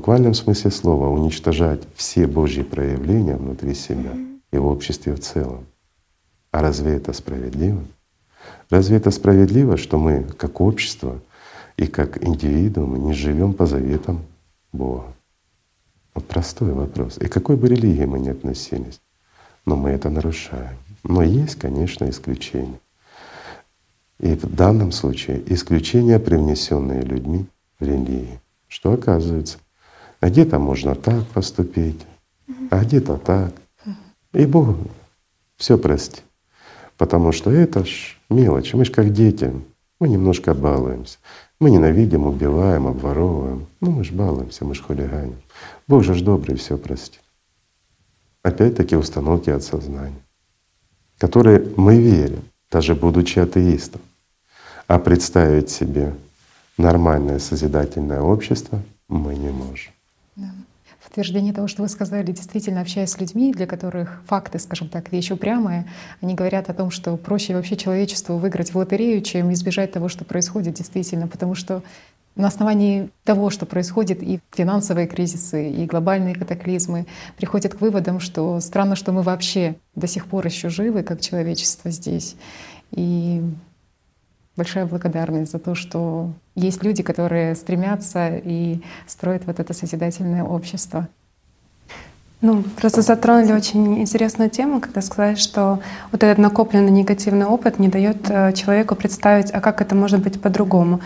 Буквальном 0.00 0.32
смысле 0.32 0.70
слова 0.70 1.08
уничтожать 1.08 1.82
все 1.94 2.26
Божьи 2.26 2.62
проявления 2.62 3.36
внутри 3.36 3.74
себя 3.74 4.16
и 4.50 4.56
в 4.56 4.64
обществе 4.64 5.14
в 5.14 5.20
целом. 5.20 5.66
А 6.52 6.62
разве 6.62 6.94
это 6.94 7.12
справедливо? 7.12 7.84
Разве 8.70 8.96
это 8.96 9.10
справедливо, 9.10 9.76
что 9.76 9.98
мы 9.98 10.22
как 10.38 10.62
общество 10.62 11.20
и 11.76 11.86
как 11.86 12.24
индивидуумы 12.24 12.98
не 12.98 13.12
живем 13.12 13.52
по 13.52 13.66
заветам 13.66 14.22
Бога? 14.72 15.04
Вот 16.14 16.26
простой 16.26 16.72
вопрос. 16.72 17.18
И 17.18 17.28
какой 17.28 17.56
бы 17.56 17.68
религии 17.68 18.06
мы 18.06 18.20
ни 18.20 18.30
относились, 18.30 19.02
но 19.66 19.76
мы 19.76 19.90
это 19.90 20.08
нарушаем. 20.08 20.78
Но 21.04 21.22
есть, 21.22 21.56
конечно, 21.56 22.08
исключения. 22.08 22.80
И 24.18 24.32
в 24.32 24.46
данном 24.54 24.92
случае 24.92 25.42
исключения, 25.52 26.18
привнесенные 26.18 27.02
людьми 27.02 27.44
в 27.78 27.84
религии. 27.84 28.40
Что 28.66 28.94
оказывается, 28.94 29.58
а 30.20 30.28
где-то 30.28 30.58
можно 30.58 30.94
так 30.94 31.26
поступить, 31.28 32.06
а 32.70 32.84
где-то 32.84 33.16
так. 33.16 33.54
И 34.32 34.46
Бог 34.46 34.76
все 35.56 35.76
простит. 35.78 36.22
Потому 36.96 37.32
что 37.32 37.50
это 37.50 37.84
ж 37.84 38.18
мелочь. 38.28 38.74
Мы 38.74 38.84
ж 38.84 38.90
как 38.90 39.12
дети, 39.12 39.52
мы 39.98 40.08
немножко 40.08 40.54
балуемся. 40.54 41.18
Мы 41.58 41.70
ненавидим, 41.70 42.26
убиваем, 42.26 42.86
обворовываем. 42.86 43.66
Ну 43.80 43.90
мы 43.90 44.04
ж 44.04 44.12
балуемся, 44.12 44.64
мы 44.64 44.74
ж 44.74 44.82
хулиганим. 44.82 45.40
Бог 45.88 46.04
же 46.04 46.14
ж 46.14 46.22
добрый, 46.22 46.56
все 46.56 46.76
простит. 46.76 47.20
Опять-таки 48.42 48.96
установки 48.96 49.50
от 49.50 49.62
сознания, 49.62 50.22
которые 51.18 51.72
мы 51.76 51.98
верим, 51.98 52.42
даже 52.70 52.94
будучи 52.94 53.38
атеистом. 53.38 54.00
А 54.86 54.98
представить 54.98 55.70
себе 55.70 56.14
нормальное 56.78 57.38
созидательное 57.38 58.20
общество 58.20 58.82
мы 59.08 59.34
не 59.34 59.50
можем. 59.50 59.92
Подтверждение 61.10 61.52
того, 61.52 61.66
что 61.66 61.82
вы 61.82 61.88
сказали, 61.88 62.30
действительно 62.30 62.82
общаясь 62.82 63.10
с 63.10 63.18
людьми, 63.18 63.52
для 63.52 63.66
которых 63.66 64.22
факты, 64.28 64.60
скажем 64.60 64.88
так, 64.88 65.10
вещь 65.10 65.32
упрямая, 65.32 65.88
они 66.20 66.36
говорят 66.36 66.70
о 66.70 66.72
том, 66.72 66.92
что 66.92 67.16
проще 67.16 67.52
вообще 67.52 67.76
человечеству 67.76 68.36
выиграть 68.36 68.72
в 68.72 68.76
лотерею, 68.76 69.20
чем 69.20 69.52
избежать 69.52 69.90
того, 69.90 70.08
что 70.08 70.24
происходит 70.24 70.74
действительно, 70.74 71.26
потому 71.26 71.56
что 71.56 71.82
на 72.36 72.46
основании 72.46 73.10
того, 73.24 73.50
что 73.50 73.66
происходит 73.66 74.22
и 74.22 74.38
финансовые 74.52 75.08
кризисы, 75.08 75.68
и 75.68 75.84
глобальные 75.84 76.36
катаклизмы, 76.36 77.06
приходят 77.36 77.74
к 77.74 77.80
выводам, 77.80 78.20
что 78.20 78.60
странно, 78.60 78.94
что 78.94 79.10
мы 79.10 79.22
вообще 79.22 79.74
до 79.96 80.06
сих 80.06 80.26
пор 80.26 80.46
еще 80.46 80.68
живы, 80.68 81.02
как 81.02 81.20
человечество 81.20 81.90
здесь. 81.90 82.36
И 82.92 83.42
большая 84.60 84.84
благодарность 84.84 85.52
за 85.52 85.58
то, 85.58 85.74
что 85.74 86.30
есть 86.54 86.84
люди, 86.84 87.02
которые 87.02 87.54
стремятся 87.54 88.28
и 88.44 88.82
строят 89.06 89.46
вот 89.46 89.58
это 89.58 89.72
созидательное 89.72 90.44
общество. 90.44 91.08
Ну, 92.42 92.62
просто 92.80 93.00
затронули 93.00 93.52
очень 93.52 94.02
интересную 94.02 94.50
тему, 94.50 94.80
когда 94.80 95.00
сказали, 95.00 95.36
что 95.36 95.80
вот 96.12 96.22
этот 96.22 96.36
накопленный 96.38 96.90
негативный 96.90 97.46
опыт 97.46 97.78
не 97.78 97.88
дает 97.88 98.30
э, 98.30 98.52
человеку 98.52 98.96
представить, 98.96 99.50
а 99.50 99.60
как 99.60 99.80
это 99.80 99.94
может 99.94 100.20
быть 100.20 100.40
по-другому. 100.42 101.00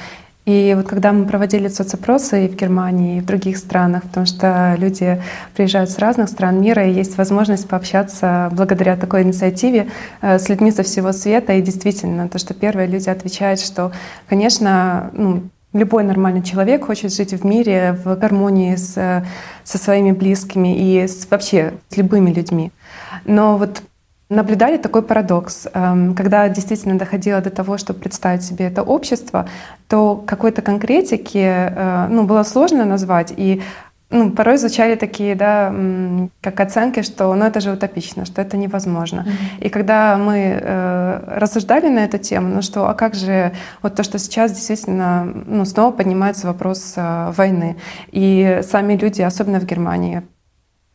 И 0.46 0.74
вот 0.76 0.87
когда 0.87 1.12
мы 1.12 1.24
проводили 1.26 1.68
соцопросы 1.68 2.44
и 2.44 2.48
в 2.48 2.54
Германии, 2.54 3.18
и 3.18 3.20
в 3.20 3.24
других 3.24 3.57
странах, 3.57 4.02
потому 4.02 4.26
что 4.26 4.74
люди 4.78 5.22
приезжают 5.57 5.90
с 5.90 5.98
разных 5.98 6.28
стран 6.28 6.61
мира, 6.61 6.87
и 6.87 6.92
есть 6.92 7.16
возможность 7.16 7.66
пообщаться 7.66 8.50
благодаря 8.52 8.96
такой 8.96 9.22
инициативе 9.22 9.88
э, 10.20 10.38
с 10.38 10.48
людьми 10.50 10.70
со 10.70 10.83
всего 10.83 11.12
света. 11.12 11.54
И 11.54 11.62
действительно, 11.62 12.28
то, 12.28 12.38
что 12.38 12.52
первые 12.52 12.87
люди 12.88 13.09
отвечают, 13.09 13.59
что, 13.59 13.92
конечно, 14.28 15.11
ну, 15.14 15.44
любой 15.72 16.04
нормальный 16.04 16.42
человек 16.42 16.85
хочет 16.87 17.14
жить 17.14 17.33
в 17.33 17.44
мире, 17.46 17.98
в 18.04 18.14
гармонии 18.14 18.76
с, 18.76 19.24
со 19.64 19.78
своими 19.78 20.12
близкими 20.12 20.76
и 20.76 21.07
с, 21.07 21.26
вообще 21.30 21.74
с 21.88 21.96
любыми 21.96 22.30
людьми. 22.30 22.70
Но 23.24 23.57
вот 23.57 23.83
наблюдали 24.28 24.76
такой 24.78 25.02
парадокс. 25.02 25.68
Эм, 25.72 26.14
когда 26.14 26.48
действительно 26.48 26.98
доходило 26.98 27.40
до 27.40 27.50
того, 27.50 27.78
чтобы 27.78 28.00
представить 28.00 28.42
себе 28.42 28.66
это 28.66 28.82
общество, 28.82 29.48
то 29.88 30.22
какой-то 30.26 30.62
конкретики 30.62 31.38
э, 31.38 32.06
ну, 32.08 32.24
было 32.24 32.42
сложно 32.42 32.84
назвать. 32.84 33.32
И 33.37 33.62
ну, 34.10 34.30
порой 34.30 34.58
звучали 34.58 34.94
такие, 34.94 35.34
да, 35.34 35.74
как 36.40 36.60
оценки, 36.60 37.02
что 37.02 37.34
ну, 37.34 37.44
это 37.44 37.60
же 37.60 37.72
утопично, 37.72 38.24
что 38.24 38.42
это 38.42 38.56
невозможно. 38.56 39.26
Mm-hmm. 39.26 39.66
И 39.66 39.68
когда 39.70 40.16
мы 40.16 40.58
э, 40.60 41.38
рассуждали 41.38 41.88
на 41.88 42.04
эту 42.04 42.18
тему, 42.18 42.48
ну 42.54 42.62
что, 42.62 42.88
а 42.88 42.94
как 42.94 43.14
же 43.14 43.52
вот 43.82 43.96
то, 43.96 44.04
что 44.04 44.18
сейчас 44.18 44.52
действительно 44.52 45.24
ну, 45.46 45.64
снова 45.64 45.90
поднимается 45.90 46.46
вопрос 46.46 46.94
э, 46.96 47.32
войны. 47.37 47.76
И 48.12 48.60
сами 48.62 48.94
люди, 48.96 49.20
особенно 49.20 49.58
в 49.58 49.64
Германии, 49.64 50.22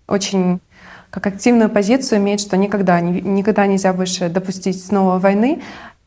очень 0.08 0.62
как 1.10 1.28
активную 1.28 1.70
позицию 1.70 2.20
имеет, 2.20 2.40
что 2.40 2.58
никогда, 2.58 3.02
никогда 3.02 3.66
нельзя 3.68 3.94
больше 3.94 4.30
допустить 4.30 4.84
снова 4.84 5.20
войны, 5.20 5.62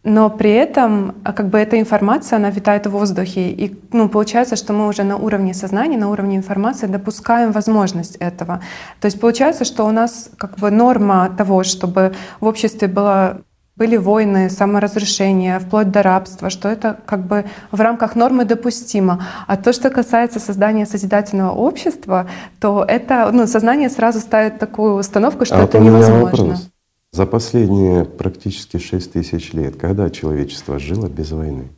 но 0.04 0.30
при 0.30 0.50
этом 0.50 1.14
а, 1.22 1.32
как 1.32 1.48
бы 1.48 1.58
эта 1.58 1.78
информация, 1.78 2.36
она 2.36 2.50
витает 2.50 2.86
в 2.86 2.90
воздухе. 2.90 3.50
И 3.50 3.80
ну, 3.92 4.08
получается, 4.08 4.56
что 4.56 4.72
мы 4.72 4.88
уже 4.88 5.04
на 5.04 5.16
уровне 5.16 5.54
сознания, 5.54 5.96
на 5.96 6.10
уровне 6.10 6.36
информации 6.36 6.86
допускаем 6.86 7.52
возможность 7.52 8.16
этого. 8.16 8.60
То 9.00 9.06
есть 9.06 9.20
получается, 9.20 9.64
что 9.64 9.86
у 9.86 9.92
нас 9.92 10.30
как 10.38 10.58
бы 10.58 10.70
норма 10.70 11.32
того, 11.38 11.62
чтобы 11.62 12.14
в 12.40 12.46
обществе 12.46 12.88
была 12.88 13.38
были 13.76 13.96
войны, 13.96 14.50
саморазрушения, 14.50 15.58
вплоть 15.58 15.90
до 15.90 16.02
рабства, 16.02 16.50
что 16.50 16.68
это 16.68 16.98
как 17.06 17.26
бы 17.26 17.44
в 17.70 17.80
рамках 17.80 18.14
нормы 18.14 18.44
допустимо. 18.44 19.24
А 19.46 19.56
то, 19.56 19.72
что 19.72 19.90
касается 19.90 20.40
создания 20.40 20.86
созидательного 20.86 21.52
общества, 21.52 22.28
то 22.60 22.84
это 22.86 23.30
ну, 23.32 23.46
сознание 23.46 23.88
сразу 23.88 24.20
ставит 24.20 24.58
такую 24.58 24.94
установку, 24.94 25.44
что 25.44 25.56
а 25.56 25.64
это 25.64 25.78
вот 25.78 25.84
невозможно. 25.84 26.24
Вопрос. 26.24 26.68
За 27.12 27.26
последние 27.26 28.04
практически 28.04 28.78
6 28.78 29.12
тысяч 29.12 29.52
лет, 29.52 29.76
когда 29.76 30.08
человечество 30.10 30.78
жило 30.78 31.08
без 31.08 31.30
войны? 31.32 31.68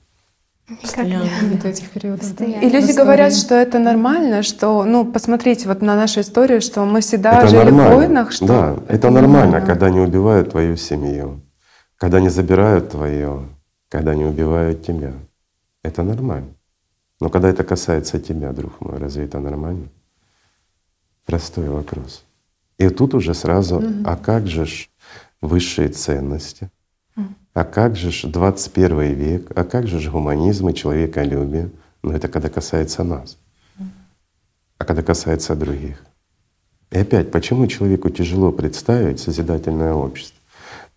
Постоянно. 0.81 1.29
Нет 1.43 1.65
этих 1.65 1.91
периодов. 1.91 2.41
И 2.41 2.69
люди 2.71 2.93
говорят, 2.93 3.35
что 3.35 3.55
это 3.55 3.79
нормально, 3.79 4.43
что, 4.43 4.85
ну, 4.85 5.05
посмотрите 5.05 5.69
вот 5.69 5.83
на 5.83 5.95
нашу 5.95 6.21
историю, 6.21 6.61
что 6.61 6.85
мы 6.85 7.01
всегда 7.01 7.39
это 7.39 7.49
жили 7.49 7.65
нормально. 7.65 7.91
в 7.91 7.97
войнах. 7.97 8.33
Что 8.33 8.47
да, 8.47 8.73
это, 8.89 8.95
это 8.95 9.11
нормально, 9.11 9.39
нормально, 9.39 9.67
когда 9.67 9.91
не 9.91 10.01
убивают 10.01 10.53
твою 10.53 10.77
семью, 10.77 11.41
когда 11.97 12.21
не 12.21 12.29
забирают 12.29 12.91
твое, 12.91 13.49
когда 13.89 14.15
не 14.15 14.25
убивают 14.25 14.85
тебя. 14.85 15.13
Это 15.83 16.03
нормально. 16.03 16.55
Но 17.21 17.29
когда 17.31 17.49
это 17.49 17.65
касается 17.65 18.19
тебя, 18.19 18.53
друг 18.53 18.81
мой, 18.81 18.99
разве 18.99 19.25
это 19.25 19.39
нормально? 19.41 19.89
Простой 21.27 21.69
вопрос. 21.69 22.25
И 22.79 22.89
тут 22.89 23.15
уже 23.15 23.35
сразу, 23.35 23.81
mm 23.81 24.03
а 24.05 24.17
как 24.17 24.47
же 24.47 24.67
ж 24.67 24.91
высшие 25.41 25.89
ценности? 25.89 26.71
А 27.53 27.65
как 27.65 27.97
же 27.97 28.11
ж 28.11 28.25
21 28.25 29.15
век? 29.15 29.53
А 29.55 29.65
как 29.65 29.87
же 29.87 30.01
ж 30.01 30.11
гуманизм 30.11 30.69
и 30.69 30.75
человеколюбие? 30.75 31.71
Но 32.03 32.13
это 32.13 32.29
когда 32.29 32.49
касается 32.49 33.05
нас. 33.05 33.39
А 34.79 34.85
когда 34.85 35.03
касается 35.03 35.55
других. 35.55 36.05
И 36.91 36.99
опять, 36.99 37.31
почему 37.31 37.67
человеку 37.69 38.11
тяжело 38.11 38.51
представить 38.51 39.21
созидательное 39.21 39.95
общество? 39.95 40.39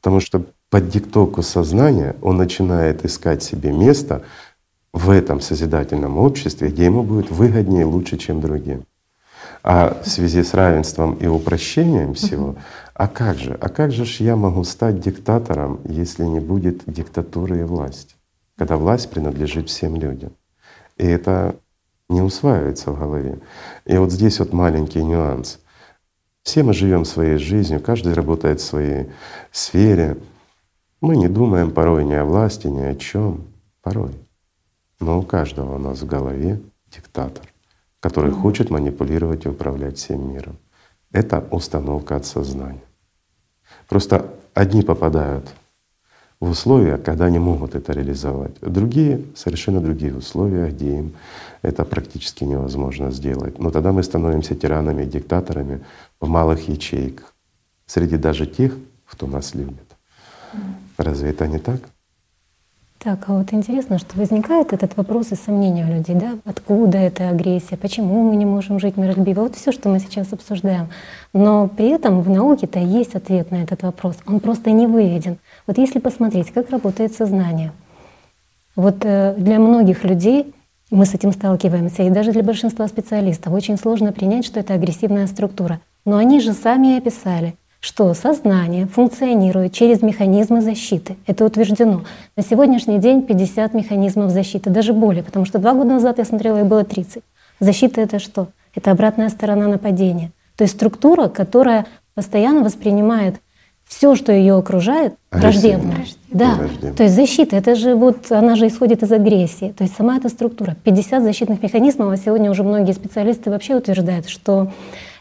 Потому 0.02 0.20
что 0.20 0.46
под 0.70 0.90
диктовку 0.90 1.42
сознания 1.42 2.16
он 2.22 2.38
начинает 2.38 3.06
искать 3.06 3.44
себе 3.44 3.72
место 3.72 4.24
в 4.94 5.10
этом 5.10 5.42
созидательном 5.42 6.18
обществе, 6.18 6.70
где 6.70 6.86
ему 6.86 7.04
будет 7.04 7.30
выгоднее 7.30 7.82
и 7.82 7.86
лучше, 7.86 8.18
чем 8.18 8.42
другим. 8.42 8.86
А 9.64 10.02
в 10.04 10.08
связи 10.08 10.44
с 10.44 10.54
равенством 10.54 11.16
и 11.16 11.28
упрощением 11.28 12.14
всего, 12.14 12.56
а 12.94 13.08
как 13.08 13.38
же, 13.38 13.58
а 13.60 13.70
как 13.70 13.92
же 13.92 14.06
ж 14.06 14.22
я 14.22 14.36
могу 14.36 14.64
стать 14.64 15.00
диктатором, 15.00 15.82
если 15.86 16.24
не 16.24 16.40
будет 16.40 16.84
диктатуры 16.86 17.60
и 17.60 17.64
власти, 17.64 18.16
когда 18.58 18.78
власть 18.78 19.10
принадлежит 19.10 19.70
всем 19.70 19.96
людям? 19.96 20.32
И 20.98 21.06
это 21.06 21.56
не 22.10 22.22
усваивается 22.22 22.92
в 22.92 23.00
голове. 23.00 23.40
И 23.86 23.98
вот 23.98 24.12
здесь 24.12 24.40
вот 24.40 24.54
маленький 24.54 25.04
нюанс. 25.04 25.60
Все 26.44 26.64
мы 26.64 26.74
живем 26.74 27.04
своей 27.04 27.38
жизнью, 27.38 27.82
каждый 27.82 28.14
работает 28.14 28.62
в 28.62 28.66
своей 28.66 29.10
сфере. 29.52 30.18
Мы 31.02 31.18
не 31.18 31.28
думаем 31.28 31.72
порой 31.72 32.06
ни 32.06 32.14
о 32.14 32.26
власти, 32.26 32.68
ни 32.68 32.82
о 32.82 32.96
чем, 32.96 33.46
порой. 33.82 34.14
Но 35.00 35.20
у 35.20 35.24
каждого 35.24 35.76
у 35.76 35.80
нас 35.80 36.02
в 36.02 36.08
голове 36.08 36.60
диктатор 36.92 37.48
который 38.00 38.32
хочет 38.32 38.70
манипулировать 38.70 39.46
и 39.46 39.50
управлять 39.50 39.98
всем 39.98 40.32
миром. 40.32 40.58
Это 41.12 41.46
установка 41.52 42.16
от 42.16 42.26
сознания. 42.26 42.84
Просто 43.88 44.34
одни 44.54 44.82
попадают 44.82 45.46
в 46.40 46.50
условия, 46.50 46.98
когда 46.98 47.26
они 47.26 47.40
могут 47.40 47.74
это 47.74 47.94
реализовать, 47.94 48.60
другие— 48.62 49.22
совершенно 49.36 49.82
другие 49.82 50.16
условия, 50.16 50.70
где 50.70 51.00
им 51.00 51.14
это 51.64 51.84
практически 51.84 52.44
невозможно 52.44 53.12
сделать. 53.12 53.58
Но 53.58 53.72
тогда 53.72 53.92
мы 53.92 54.04
становимся 54.04 54.56
тиранами 54.56 55.04
и 55.04 55.08
диктаторами 55.08 55.84
в 56.20 56.28
малых 56.28 56.70
ячейках, 56.70 57.34
среди 57.88 58.18
даже 58.18 58.46
тех, 58.46 58.78
кто 59.06 59.26
нас 59.26 59.56
любит. 59.56 59.96
Разве 60.98 61.30
это 61.30 61.48
не 61.48 61.60
так? 61.60 61.80
Так, 63.00 63.26
а 63.28 63.34
вот 63.34 63.54
интересно, 63.54 64.00
что 64.00 64.18
возникает 64.18 64.74
этот 64.74 64.98
вопрос 64.98 65.32
и 65.32 65.36
сомнения 65.36 65.86
у 65.86 65.94
людей, 65.94 66.16
да? 66.16 66.40
Откуда 66.46 66.98
эта 66.98 67.30
агрессия? 67.30 67.78
Почему 67.78 68.24
мы 68.24 68.36
не 68.36 68.46
можем 68.46 68.80
жить 68.80 68.98
миролюбиво? 68.98 69.42
Вот 69.42 69.56
все, 69.56 69.72
что 69.72 69.88
мы 69.90 70.00
сейчас 70.00 70.34
обсуждаем. 70.34 70.90
Но 71.32 71.68
при 71.68 71.90
этом 71.90 72.22
в 72.22 72.30
науке-то 72.30 72.80
есть 72.80 73.14
ответ 73.14 73.52
на 73.52 73.62
этот 73.62 73.84
вопрос. 73.84 74.18
Он 74.26 74.40
просто 74.40 74.72
не 74.72 74.88
выведен. 74.88 75.38
Вот 75.68 75.78
если 75.78 76.00
посмотреть, 76.00 76.52
как 76.52 76.72
работает 76.72 77.14
сознание. 77.14 77.72
Вот 78.76 78.98
э, 79.04 79.36
для 79.38 79.60
многих 79.60 80.04
людей 80.04 80.54
мы 80.90 81.06
с 81.06 81.14
этим 81.14 81.34
сталкиваемся, 81.34 82.04
и 82.04 82.10
даже 82.10 82.32
для 82.32 82.44
большинства 82.44 82.88
специалистов 82.88 83.54
очень 83.54 83.78
сложно 83.78 84.12
принять, 84.12 84.46
что 84.46 84.60
это 84.60 84.74
агрессивная 84.74 85.28
структура. 85.28 85.82
Но 86.04 86.18
они 86.18 86.40
же 86.40 86.54
сами 86.54 86.96
и 86.96 86.98
описали— 86.98 87.56
что 87.80 88.14
сознание 88.14 88.88
функционирует 88.88 89.74
через 89.74 90.02
механизмы 90.02 90.62
защиты. 90.62 91.16
Это 91.28 91.46
утверждено. 91.46 92.04
На 92.36 92.44
сегодняшний 92.44 92.98
день 92.98 93.22
50 93.22 93.74
механизмов 93.74 94.32
защиты, 94.32 94.70
даже 94.70 94.94
более, 94.94 95.24
потому 95.24 95.46
что 95.46 95.60
два 95.60 95.74
года 95.74 95.90
назад 95.90 96.18
я 96.18 96.26
смотрела, 96.26 96.60
их 96.60 96.66
было 96.66 96.84
30. 96.84 97.24
Защита— 97.60 98.02
это 98.02 98.20
что? 98.20 98.48
Это 98.76 98.92
обратная 98.92 99.30
сторона 99.30 99.68
нападения. 99.68 100.32
То 100.56 100.64
есть 100.64 100.76
структура, 100.76 101.28
которая 101.28 101.86
постоянно 102.14 102.64
воспринимает 102.64 103.36
все, 103.88 104.16
что 104.16 104.34
ее 104.34 104.56
окружает, 104.56 105.14
враждебно. 105.32 105.96
Да. 106.30 106.56
Враждебно. 106.56 106.94
То 106.94 107.04
есть 107.04 107.16
защита, 107.16 107.56
это 107.56 107.76
же 107.76 107.96
вот, 107.96 108.32
она 108.32 108.56
же 108.56 108.68
исходит 108.68 109.02
из 109.02 109.12
агрессии. 109.12 109.74
То 109.78 109.84
есть 109.86 109.96
сама 109.96 110.18
эта 110.18 110.30
структура. 110.30 110.76
50 110.84 111.24
защитных 111.24 111.64
механизмов, 111.64 112.12
а 112.12 112.18
сегодня 112.18 112.52
уже 112.52 112.64
многие 112.64 112.92
специалисты 112.92 113.50
вообще 113.50 113.76
утверждают, 113.76 114.28
что 114.28 114.72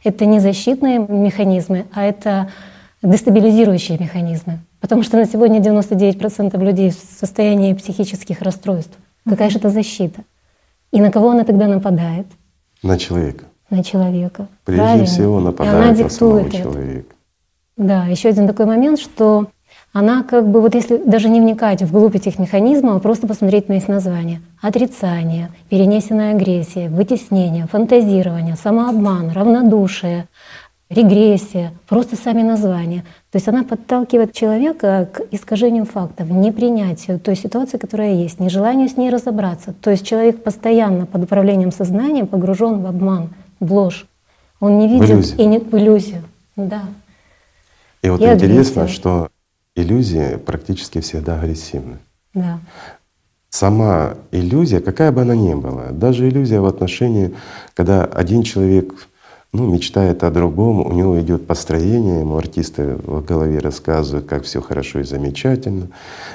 это 0.06 0.24
не 0.24 0.40
защитные 0.40 0.98
механизмы, 0.98 1.86
а 1.92 2.04
это 2.04 2.50
дестабилизирующие 3.02 3.98
механизмы. 3.98 4.60
Потому 4.80 5.02
что 5.02 5.16
на 5.16 5.26
сегодня 5.26 5.58
99% 5.60 6.58
людей 6.64 6.90
в 6.90 6.94
состоянии 6.94 7.74
психических 7.74 8.40
расстройств. 8.40 8.96
Какая 9.28 9.50
же 9.50 9.58
это 9.58 9.70
защита? 9.70 10.22
И 10.92 11.00
на 11.00 11.10
кого 11.10 11.30
она 11.30 11.44
тогда 11.44 11.66
нападает? 11.66 12.26
На 12.82 12.98
человека. 12.98 13.44
На 13.68 13.82
человека. 13.82 14.46
Прежде 14.64 14.82
Правильно. 14.82 15.06
всего 15.06 15.40
нападает 15.40 15.98
на 15.98 16.08
самого 16.08 16.50
человека. 16.50 17.14
Да, 17.76 18.06
еще 18.06 18.28
один 18.28 18.46
такой 18.46 18.66
момент, 18.66 18.98
что 18.98 19.48
она 19.98 20.24
как 20.24 20.46
бы, 20.46 20.60
вот 20.60 20.74
если 20.74 20.98
даже 20.98 21.30
не 21.30 21.40
вникать 21.40 21.80
в 21.80 21.90
глубь 21.90 22.14
этих 22.14 22.38
механизмов, 22.38 22.96
а 22.96 23.00
просто 23.00 23.26
посмотреть 23.26 23.70
на 23.70 23.78
их 23.78 23.88
названия. 23.88 24.42
Отрицание, 24.60 25.48
перенесенная 25.70 26.34
агрессия, 26.34 26.90
вытеснение, 26.90 27.66
фантазирование, 27.66 28.56
самообман, 28.56 29.30
равнодушие, 29.30 30.28
регрессия, 30.90 31.72
просто 31.88 32.14
сами 32.14 32.42
названия. 32.42 33.04
То 33.32 33.36
есть 33.36 33.48
она 33.48 33.64
подталкивает 33.64 34.34
человека 34.34 35.08
к 35.10 35.22
искажению 35.30 35.86
фактов, 35.86 36.28
непринятию 36.28 37.18
той 37.18 37.34
ситуации, 37.34 37.78
которая 37.78 38.16
есть, 38.16 38.38
нежеланию 38.38 38.90
с 38.90 38.98
ней 38.98 39.08
разобраться. 39.08 39.72
То 39.72 39.90
есть 39.90 40.06
человек 40.06 40.44
постоянно 40.44 41.06
под 41.06 41.24
управлением 41.24 41.72
сознания 41.72 42.26
погружен 42.26 42.82
в 42.82 42.86
обман, 42.86 43.30
в 43.60 43.72
ложь. 43.72 44.06
Он 44.60 44.78
не 44.78 44.88
видит 44.88 45.38
и 45.38 45.46
не 45.46 45.58
в 45.58 45.72
иллюзию. 45.72 46.22
Да. 46.54 46.82
И 48.02 48.10
вот 48.10 48.20
и 48.20 48.24
интересно, 48.24 48.82
агрессия. 48.82 48.94
что 48.94 49.28
иллюзии 49.76 50.36
практически 50.36 51.00
всегда 51.00 51.38
агрессивны. 51.38 51.98
Да. 52.34 52.58
Сама 53.50 54.14
иллюзия, 54.32 54.80
какая 54.80 55.12
бы 55.12 55.22
она 55.22 55.34
ни 55.34 55.54
была, 55.54 55.90
даже 55.90 56.28
иллюзия 56.28 56.60
в 56.60 56.66
отношении, 56.66 57.34
когда 57.74 58.04
один 58.04 58.42
человек 58.42 58.92
ну, 59.52 59.72
мечтает 59.72 60.24
о 60.24 60.30
другом, 60.30 60.80
у 60.84 60.92
него 60.92 61.18
идет 61.20 61.46
построение, 61.46 62.20
ему 62.20 62.36
артисты 62.36 62.96
в 62.96 63.24
голове 63.24 63.58
рассказывают, 63.58 64.26
как 64.26 64.44
все 64.44 64.60
хорошо 64.60 65.00
и 65.00 65.04
замечательно. 65.04 65.88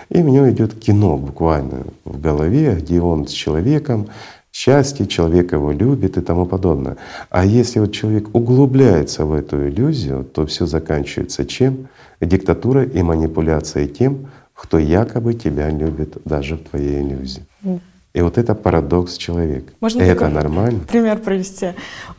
И 0.09 0.23
у 0.23 0.29
него 0.29 0.49
идет 0.49 0.73
кино 0.73 1.17
буквально 1.17 1.83
в 2.05 2.19
голове, 2.19 2.75
где 2.75 3.01
он 3.01 3.27
с 3.27 3.31
человеком, 3.31 4.07
счастье, 4.51 5.05
человек 5.05 5.51
его 5.51 5.71
любит 5.71 6.17
и 6.17 6.21
тому 6.21 6.45
подобное. 6.45 6.97
А 7.29 7.45
если 7.45 7.79
вот 7.79 7.91
человек 7.91 8.33
углубляется 8.33 9.25
в 9.25 9.33
эту 9.33 9.67
иллюзию, 9.67 10.23
то 10.23 10.45
все 10.45 10.65
заканчивается 10.65 11.45
чем? 11.45 11.87
Диктатурой 12.21 12.87
и 12.87 13.01
манипуляцией 13.01 13.87
тем, 13.87 14.27
кто 14.53 14.77
якобы 14.77 15.33
тебя 15.33 15.69
любит 15.69 16.17
даже 16.23 16.55
в 16.55 16.63
твоей 16.69 17.01
иллюзии. 17.01 17.43
И 18.13 18.21
вот 18.21 18.37
это 18.37 18.55
парадокс 18.55 19.17
человека. 19.17 19.73
Можно 19.79 20.01
это 20.01 20.27
нормально. 20.27 20.81
Пример 20.87 21.19
привести. 21.19 21.69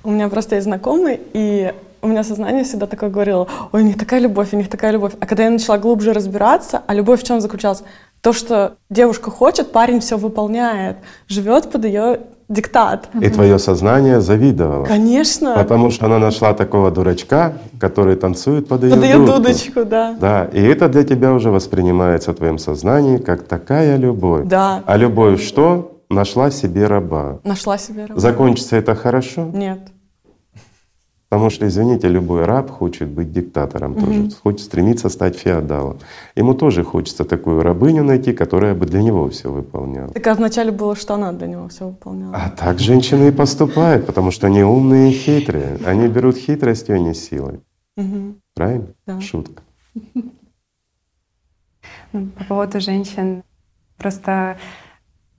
У 0.02 0.10
меня 0.10 0.28
просто 0.28 0.56
есть 0.56 0.64
знакомый, 0.64 1.20
и 1.34 1.72
у 2.00 2.08
меня 2.08 2.24
сознание 2.24 2.64
всегда 2.64 2.86
такое 2.86 3.10
говорило, 3.10 3.46
ой, 3.70 3.82
у 3.82 3.84
них 3.84 3.96
такая 3.98 4.20
любовь, 4.20 4.48
у 4.52 4.56
них 4.56 4.68
такая 4.68 4.90
любовь. 4.90 5.12
А 5.20 5.26
когда 5.26 5.44
я 5.44 5.50
начала 5.50 5.78
глубже 5.78 6.12
разбираться, 6.12 6.82
а 6.86 6.94
любовь 6.94 7.20
в 7.20 7.24
чем 7.24 7.40
заключалась? 7.40 7.84
То, 8.22 8.32
что 8.32 8.76
девушка 8.90 9.30
хочет, 9.30 9.70
парень 9.70 10.00
все 10.00 10.16
выполняет, 10.16 10.96
живет 11.28 11.70
под 11.70 11.84
ее 11.84 12.20
диктат. 12.52 13.08
И 13.20 13.28
твое 13.28 13.58
сознание 13.58 14.20
завидовало. 14.20 14.84
Конечно. 14.84 15.54
Потому 15.54 15.90
что 15.90 16.06
она 16.06 16.18
нашла 16.18 16.52
такого 16.54 16.90
дурачка, 16.90 17.54
который 17.80 18.16
танцует 18.16 18.68
под 18.68 18.84
ее, 18.84 18.94
под 18.94 19.04
ее 19.04 19.26
дудочку, 19.26 19.84
да. 19.84 20.16
Да, 20.20 20.44
и 20.52 20.62
это 20.62 20.88
для 20.88 21.04
тебя 21.04 21.32
уже 21.32 21.50
воспринимается 21.50 22.32
в 22.32 22.34
твоем 22.34 22.58
сознании 22.58 23.16
как 23.18 23.42
такая 23.42 23.96
любовь. 23.96 24.46
Да. 24.46 24.82
А 24.86 24.96
любовь 24.96 25.42
что? 25.42 25.88
Нашла 26.10 26.50
себе 26.50 26.86
раба. 26.86 27.38
Нашла 27.42 27.78
себе 27.78 28.04
раба. 28.04 28.20
Закончится 28.20 28.76
это 28.76 28.94
хорошо? 28.94 29.48
Нет. 29.52 29.80
Потому 31.32 31.48
что, 31.48 31.66
извините, 31.66 32.08
любой 32.08 32.44
раб 32.44 32.70
хочет 32.70 33.08
быть 33.08 33.32
диктатором 33.32 33.92
угу. 33.92 34.00
тоже, 34.04 34.30
хочет 34.42 34.60
стремиться 34.60 35.08
стать 35.08 35.34
феодалом. 35.34 35.98
Ему 36.36 36.52
тоже 36.52 36.84
хочется 36.84 37.24
такую 37.24 37.62
рабыню 37.62 38.04
найти, 38.04 38.34
которая 38.34 38.74
бы 38.74 38.84
для 38.84 39.00
него 39.00 39.30
все 39.30 39.50
выполняла. 39.50 40.08
Так 40.12 40.26
а 40.26 40.34
вначале 40.34 40.72
было, 40.72 40.94
что 40.94 41.14
она 41.14 41.32
для 41.32 41.46
него 41.46 41.68
все 41.68 41.86
выполняла. 41.86 42.36
А 42.36 42.50
так 42.50 42.80
женщины 42.80 43.28
и 43.28 43.30
поступают, 43.30 44.04
потому 44.04 44.30
что 44.30 44.46
они 44.46 44.62
умные 44.62 45.10
и 45.10 45.14
хитрые. 45.14 45.78
Они 45.86 46.06
берут 46.06 46.36
хитростью, 46.36 46.96
а 46.96 46.98
не 46.98 47.14
силой. 47.14 47.60
Угу. 47.96 48.34
Правильно? 48.54 48.88
Да. 49.06 49.18
Шутка. 49.22 49.62
Ну, 52.12 52.26
по 52.38 52.44
поводу 52.44 52.78
женщин, 52.78 53.42
просто 53.96 54.58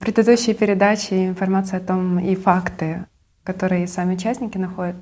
предыдущей 0.00 0.54
передаче 0.54 1.28
информация 1.28 1.78
о 1.78 1.82
том 1.84 2.18
и 2.18 2.34
факты, 2.34 3.06
которые 3.44 3.86
сами 3.86 4.14
участники 4.14 4.58
находят 4.58 4.96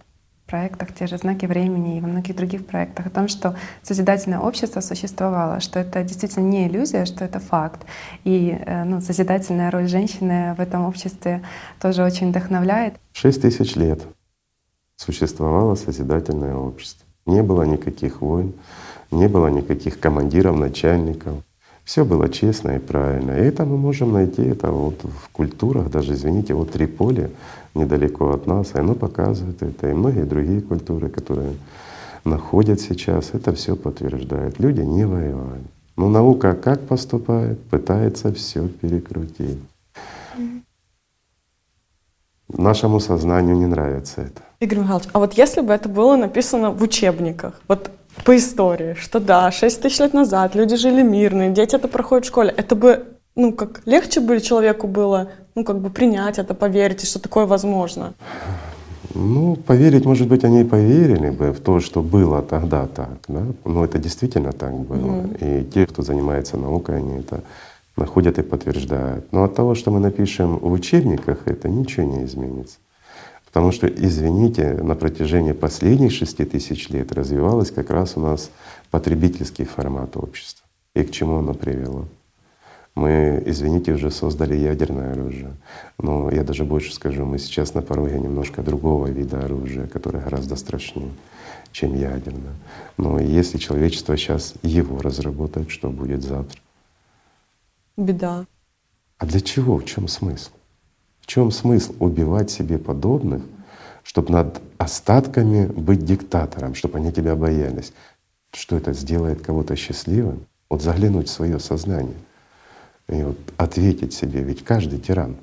проектах, 0.47 0.95
те 0.95 1.07
же 1.07 1.19
знаки 1.19 1.47
времени 1.47 1.99
и 1.99 2.01
во 2.01 2.09
многих 2.09 2.37
других 2.37 2.67
проектах, 2.67 3.07
о 3.07 3.11
том, 3.11 3.29
что 3.29 3.57
созидательное 3.83 4.39
общество 4.39 4.81
существовало, 4.81 5.61
что 5.61 5.79
это 5.79 6.03
действительно 6.03 6.45
не 6.45 6.69
иллюзия, 6.69 7.05
что 7.07 7.25
это 7.25 7.41
факт. 7.41 7.87
И 8.25 8.57
э, 8.59 8.85
ну, 8.85 9.01
созидательная 9.01 9.71
роль 9.71 9.89
женщины 9.89 10.55
в 10.55 10.61
этом 10.61 10.85
обществе 10.85 11.43
тоже 11.81 12.05
очень 12.05 12.31
вдохновляет. 12.31 12.95
Шесть 13.13 13.43
тысяч 13.43 13.77
лет 13.77 14.03
существовало 14.97 15.75
созидательное 15.75 16.55
общество. 16.55 17.07
Не 17.27 17.43
было 17.43 17.63
никаких 17.63 18.21
войн, 18.21 18.53
не 19.11 19.29
было 19.29 19.49
никаких 19.49 20.01
командиров, 20.01 20.57
начальников. 20.57 21.37
Все 21.85 22.05
было 22.05 22.29
честно 22.29 22.77
и 22.77 22.79
правильно. 22.79 23.33
И 23.33 23.43
это 23.43 23.65
мы 23.65 23.77
можем 23.77 24.13
найти 24.13 24.43
это 24.43 24.71
вот 24.71 25.03
в 25.03 25.29
культурах, 25.31 25.91
даже, 25.91 26.13
извините, 26.13 26.55
вот 26.55 26.71
Триполи 26.71 27.31
недалеко 27.75 28.31
от 28.31 28.47
нас, 28.47 28.75
и 28.75 28.79
оно 28.79 28.95
показывает 28.95 29.63
это, 29.63 29.91
и 29.91 29.95
многие 29.95 30.25
другие 30.25 30.61
культуры, 30.61 31.09
которые 31.09 31.55
находят 32.25 32.81
сейчас, 32.81 33.31
это 33.33 33.53
все 33.53 33.77
подтверждает. 33.77 34.61
Люди 34.61 34.81
не 34.81 35.07
воевали. 35.07 35.65
Но 35.97 36.09
наука 36.09 36.55
как 36.55 36.81
поступает? 36.81 37.61
Пытается 37.65 38.33
все 38.33 38.69
перекрутить. 38.69 39.59
Нашему 42.49 43.01
сознанию 43.01 43.57
не 43.57 43.67
нравится 43.67 44.23
это. 44.23 44.43
Игорь 44.61 44.81
Михайлович, 44.81 45.09
а 45.13 45.19
вот 45.19 45.35
если 45.35 45.63
бы 45.63 45.73
это 45.73 45.89
было 45.89 46.17
написано 46.17 46.71
в 46.71 46.83
учебниках, 46.83 47.61
вот 47.67 47.91
по 48.25 48.37
истории, 48.37 48.95
что 48.95 49.21
да, 49.21 49.51
6 49.51 49.81
тысяч 49.81 49.99
лет 50.01 50.13
назад 50.13 50.55
люди 50.55 50.77
жили 50.77 51.03
мирно, 51.03 51.49
дети 51.49 51.75
это 51.75 51.89
проходят 51.89 52.25
в 52.25 52.29
школе, 52.29 52.55
это 52.57 52.77
бы, 52.77 53.12
ну, 53.35 53.53
как 53.53 53.83
легче 53.87 54.21
бы 54.21 54.41
человеку 54.41 54.87
было, 54.87 55.31
ну, 55.55 55.65
как 55.65 55.81
бы 55.81 55.91
принять 55.91 56.39
это, 56.39 56.55
поверить, 56.55 57.07
что 57.07 57.19
такое 57.19 57.47
возможно? 57.47 58.15
Ну, 59.15 59.57
поверить, 59.57 60.05
может 60.05 60.29
быть, 60.29 60.45
они 60.45 60.63
и 60.63 60.65
поверили 60.65 61.31
бы 61.31 61.53
в 61.53 61.61
то, 61.61 61.81
что 61.81 62.03
было 62.03 62.43
тогда 62.43 62.87
так, 62.87 63.19
да, 63.29 63.45
но 63.65 63.85
это 63.85 63.99
действительно 63.99 64.53
так 64.53 64.75
было. 64.75 65.23
Mm. 65.23 65.61
И 65.61 65.65
те, 65.71 65.87
кто 65.87 66.03
занимается 66.03 66.57
наукой, 66.57 66.97
они 66.97 67.19
это 67.19 67.43
находят 67.97 68.39
и 68.39 68.43
подтверждают. 68.43 69.31
Но 69.33 69.45
от 69.45 69.55
того, 69.55 69.75
что 69.75 69.91
мы 69.91 70.01
напишем 70.01 70.59
в 70.59 70.73
учебниках, 70.73 71.47
это 71.47 71.69
ничего 71.69 72.07
не 72.07 72.25
изменится. 72.25 72.79
Потому 73.47 73.71
что, 73.71 73.87
извините, 73.87 74.73
на 74.83 74.95
протяжении 74.95 75.53
последних 75.53 76.13
шести 76.13 76.47
тысяч 76.47 76.89
лет 76.89 77.13
развивалась 77.13 77.71
как 77.71 77.91
раз 77.91 78.17
у 78.17 78.21
нас 78.21 78.51
потребительский 78.91 79.65
формат 79.65 80.17
общества. 80.17 80.67
И 80.95 81.03
к 81.03 81.11
чему 81.11 81.39
оно 81.39 81.53
привело? 81.53 82.07
Мы, 82.95 83.43
извините, 83.47 83.93
уже 83.93 84.11
создали 84.11 84.55
ядерное 84.55 85.13
оружие. 85.13 85.57
Но 85.99 86.31
я 86.31 86.45
даже 86.45 86.65
больше 86.65 86.93
скажу, 86.93 87.25
мы 87.25 87.39
сейчас 87.39 87.73
на 87.75 87.81
пороге 87.81 88.19
немножко 88.19 88.63
другого 88.63 89.07
вида 89.07 89.41
оружия, 89.41 89.87
которое 89.87 90.23
гораздо 90.23 90.57
страшнее, 90.57 91.11
чем 91.73 91.95
ядерное. 91.95 92.55
Но 92.99 93.19
если 93.19 93.57
человечество 93.57 94.17
сейчас 94.17 94.55
его 94.63 95.01
разработает, 95.01 95.71
что 95.71 95.89
будет 95.89 96.23
завтра? 96.23 96.61
Беда. 97.97 98.47
А 99.17 99.27
для 99.27 99.41
чего? 99.41 99.79
В 99.79 99.87
чем 99.87 100.07
смысл? 100.07 100.51
В 101.21 101.27
чем 101.27 101.51
смысл 101.51 101.95
убивать 101.99 102.51
себе 102.51 102.77
подобных, 102.77 103.43
чтобы 104.03 104.33
над 104.33 104.61
остатками 104.77 105.67
быть 105.67 106.05
диктатором, 106.05 106.75
чтобы 106.75 106.99
они 106.99 107.11
тебя 107.11 107.37
боялись? 107.37 107.95
Что 108.53 108.77
это 108.77 108.93
сделает 108.93 109.41
кого-то 109.41 109.77
счастливым? 109.77 110.45
Вот 110.69 110.83
заглянуть 110.83 111.29
в 111.29 111.33
свое 111.33 111.59
сознание 111.59 112.17
и 113.13 113.23
вот 113.23 113.39
ответить 113.57 114.15
себе, 114.15 114.43
ведь 114.43 114.65
каждый 114.65 114.99
тиран 114.99 115.37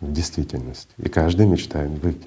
в 0.00 0.12
действительности, 0.12 0.88
и 0.98 1.08
каждый 1.08 1.46
мечтает 1.46 1.90
быть. 1.90 2.18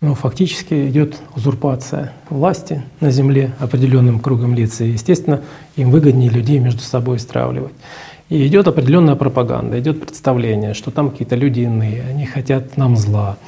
Ну, 0.00 0.14
фактически 0.14 0.88
идет 0.88 1.16
узурпация 1.34 2.12
власти 2.28 2.82
на 3.00 3.10
земле 3.10 3.54
определенным 3.58 4.20
кругом 4.20 4.54
лиц. 4.54 4.80
И, 4.82 4.90
естественно, 4.90 5.40
им 5.76 5.90
выгоднее 5.90 6.28
людей 6.28 6.58
между 6.58 6.80
собой 6.80 7.18
стравливать. 7.18 7.72
И 8.28 8.46
идет 8.46 8.68
определенная 8.68 9.14
пропаганда, 9.14 9.80
идет 9.80 10.02
представление, 10.02 10.74
что 10.74 10.90
там 10.90 11.10
какие-то 11.10 11.34
люди 11.34 11.60
иные, 11.60 12.02
они 12.02 12.26
хотят 12.26 12.76
нам 12.76 12.96
зла. 12.96 13.38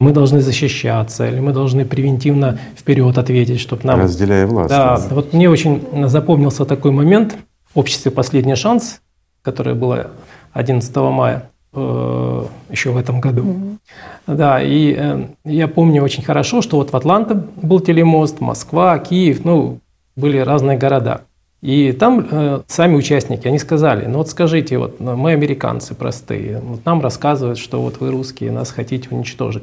Мы 0.00 0.12
должны 0.12 0.40
защищаться, 0.40 1.28
или 1.28 1.40
мы 1.40 1.52
должны 1.52 1.84
превентивно 1.84 2.58
вперед 2.76 3.18
ответить, 3.18 3.60
чтобы 3.60 3.82
нам… 3.84 4.00
Разделяя 4.00 4.46
власть. 4.46 4.70
Да, 4.70 4.96
вот 5.10 5.32
мне 5.34 5.50
очень 5.50 6.08
запомнился 6.08 6.64
такой 6.64 6.92
момент 6.92 7.36
обществе 7.74 8.10
«Последний 8.10 8.54
шанс», 8.54 9.00
которое 9.42 9.74
было 9.74 10.10
11 10.52 10.96
мая 10.96 11.50
э, 11.72 12.44
еще 12.70 12.90
в 12.90 12.96
этом 12.96 13.20
году. 13.20 13.42
Mm-hmm. 13.42 13.78
Да, 14.26 14.62
и 14.62 14.94
э, 14.96 15.26
я 15.44 15.68
помню 15.68 16.02
очень 16.02 16.22
хорошо, 16.22 16.62
что 16.62 16.76
вот 16.76 16.92
в 16.92 16.96
Атланте 16.96 17.34
был 17.34 17.80
телемост, 17.80 18.40
Москва, 18.40 18.98
Киев, 18.98 19.44
ну, 19.44 19.80
были 20.16 20.38
разные 20.38 20.78
города. 20.78 21.22
И 21.60 21.92
там 21.92 22.26
э, 22.30 22.60
сами 22.66 22.94
участники, 22.94 23.48
они 23.48 23.58
сказали, 23.58 24.04
ну 24.06 24.18
вот 24.18 24.28
скажите, 24.28 24.76
вот 24.76 25.00
ну, 25.00 25.16
мы 25.16 25.32
американцы 25.32 25.94
простые, 25.94 26.60
вот 26.60 26.84
нам 26.84 27.00
рассказывают, 27.00 27.58
что 27.58 27.80
вот 27.80 28.00
вы 28.00 28.10
русские, 28.10 28.52
нас 28.52 28.70
хотите 28.70 29.08
уничтожить. 29.10 29.62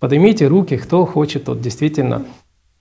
Поднимите 0.00 0.46
руки, 0.46 0.78
кто 0.78 1.04
хочет 1.04 1.48
вот 1.48 1.60
действительно 1.60 2.24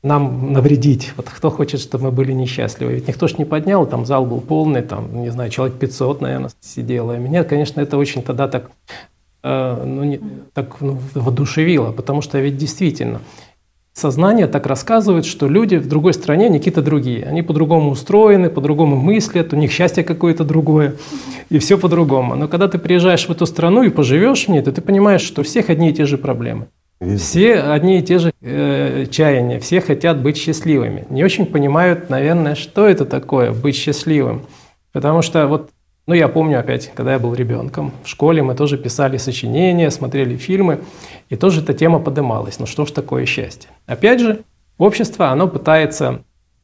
нам 0.04 0.52
навредить. 0.52 1.14
Вот 1.16 1.30
кто 1.30 1.50
хочет, 1.50 1.80
чтобы 1.80 2.06
мы 2.06 2.12
были 2.12 2.34
несчастливы? 2.34 2.94
Ведь 2.94 3.08
никто 3.08 3.28
ж 3.28 3.38
не 3.38 3.46
поднял, 3.46 3.88
там 3.88 4.06
зал 4.06 4.26
был 4.26 4.42
полный, 4.42 4.82
там, 4.82 5.22
не 5.22 5.30
знаю, 5.30 5.50
человек 5.50 5.78
500, 5.78 6.22
наверное, 6.22 6.52
сидело. 6.60 7.16
И 7.16 7.20
меня, 7.20 7.44
конечно, 7.46 7.80
это 7.80 7.98
очень 7.98 8.22
тогда 8.22 8.50
так, 8.50 8.70
э, 9.44 9.84
ну, 9.86 10.04
не, 10.04 10.20
так 10.54 10.82
ну, 10.82 11.00
воодушевило, 11.16 11.94
потому 11.94 12.22
что 12.22 12.38
ведь 12.40 12.58
действительно 12.58 13.22
сознание 13.94 14.48
так 14.48 14.66
рассказывает, 14.66 15.26
что 15.26 15.48
люди 15.48 15.78
в 15.78 15.88
другой 15.88 16.14
стране, 16.14 16.48
они 16.48 16.58
какие-то 16.58 16.82
другие. 16.82 17.24
Они 17.26 17.42
по-другому 17.42 17.92
устроены, 17.92 18.50
по-другому 18.50 18.98
мыслят, 18.98 19.54
у 19.54 19.56
них 19.56 19.72
счастье 19.72 20.04
какое-то 20.04 20.44
другое, 20.44 20.96
и 21.50 21.60
все 21.60 21.78
по-другому. 21.78 22.36
Но 22.36 22.50
когда 22.50 22.68
ты 22.68 22.78
приезжаешь 22.78 23.28
в 23.28 23.32
эту 23.32 23.46
страну 23.46 23.84
и 23.84 23.90
поживешь 23.90 24.48
в 24.48 24.50
ней, 24.50 24.62
то 24.62 24.74
ты 24.74 24.82
понимаешь, 24.82 25.22
что 25.22 25.42
у 25.42 25.44
всех 25.46 25.70
одни 25.70 25.92
и 25.92 25.94
те 25.94 26.06
же 26.06 26.18
проблемы. 26.18 26.68
Все 27.18 27.56
одни 27.56 28.00
и 28.00 28.02
те 28.02 28.20
же 28.20 28.34
э, 28.42 29.06
чаяния, 29.10 29.60
все 29.60 29.82
хотят 29.82 30.22
быть 30.22 30.38
счастливыми. 30.38 31.06
Не 31.10 31.24
очень 31.24 31.46
понимают, 31.46 32.10
наверное, 32.10 32.56
что 32.56 32.88
это 32.88 33.06
такое 33.06 33.52
быть 33.52 33.76
счастливым. 33.76 34.44
Потому 34.92 35.22
что 35.22 35.48
вот, 35.48 35.72
ну 36.08 36.14
я 36.14 36.28
помню 36.28 36.60
опять, 36.60 36.92
когда 36.94 37.14
я 37.14 37.20
был 37.20 37.34
ребенком, 37.34 37.92
в 38.04 38.08
школе 38.08 38.44
мы 38.44 38.56
тоже 38.56 38.78
писали 38.78 39.18
сочинения, 39.18 39.90
смотрели 39.92 40.38
фильмы, 40.38 40.82
и 41.30 41.36
тоже 41.36 41.62
эта 41.62 41.74
тема 41.74 42.00
подымалась. 42.00 42.60
Ну 42.60 42.66
что 42.66 42.86
ж 42.86 42.92
такое 42.92 43.26
счастье? 43.26 43.70
Опять 43.86 44.20
же, 44.20 44.42
общество, 44.78 45.30
оно 45.30 45.48
пытается 45.48 46.24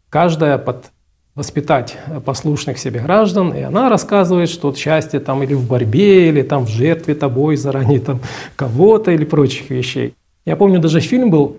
каждое 0.10 0.58
под 0.58 0.92
воспитать 1.36 1.98
послушных 2.26 2.78
себе 2.78 3.00
граждан, 3.00 3.54
и 3.54 3.62
она 3.62 3.88
рассказывает, 3.88 4.50
что 4.50 4.68
вот 4.68 4.78
счастье 4.78 5.22
там 5.22 5.42
или 5.42 5.54
в 5.54 5.66
борьбе, 5.66 6.28
или 6.28 6.42
там 6.42 6.66
в 6.66 6.70
жертве 6.70 7.16
тобой 7.16 7.56
заранее 7.56 8.02
там 8.02 8.20
кого-то 8.58 9.12
или 9.12 9.24
прочих 9.24 9.70
вещей. 9.70 10.16
Я 10.46 10.56
помню, 10.56 10.80
даже 10.80 11.00
фильм 11.00 11.30
был, 11.30 11.58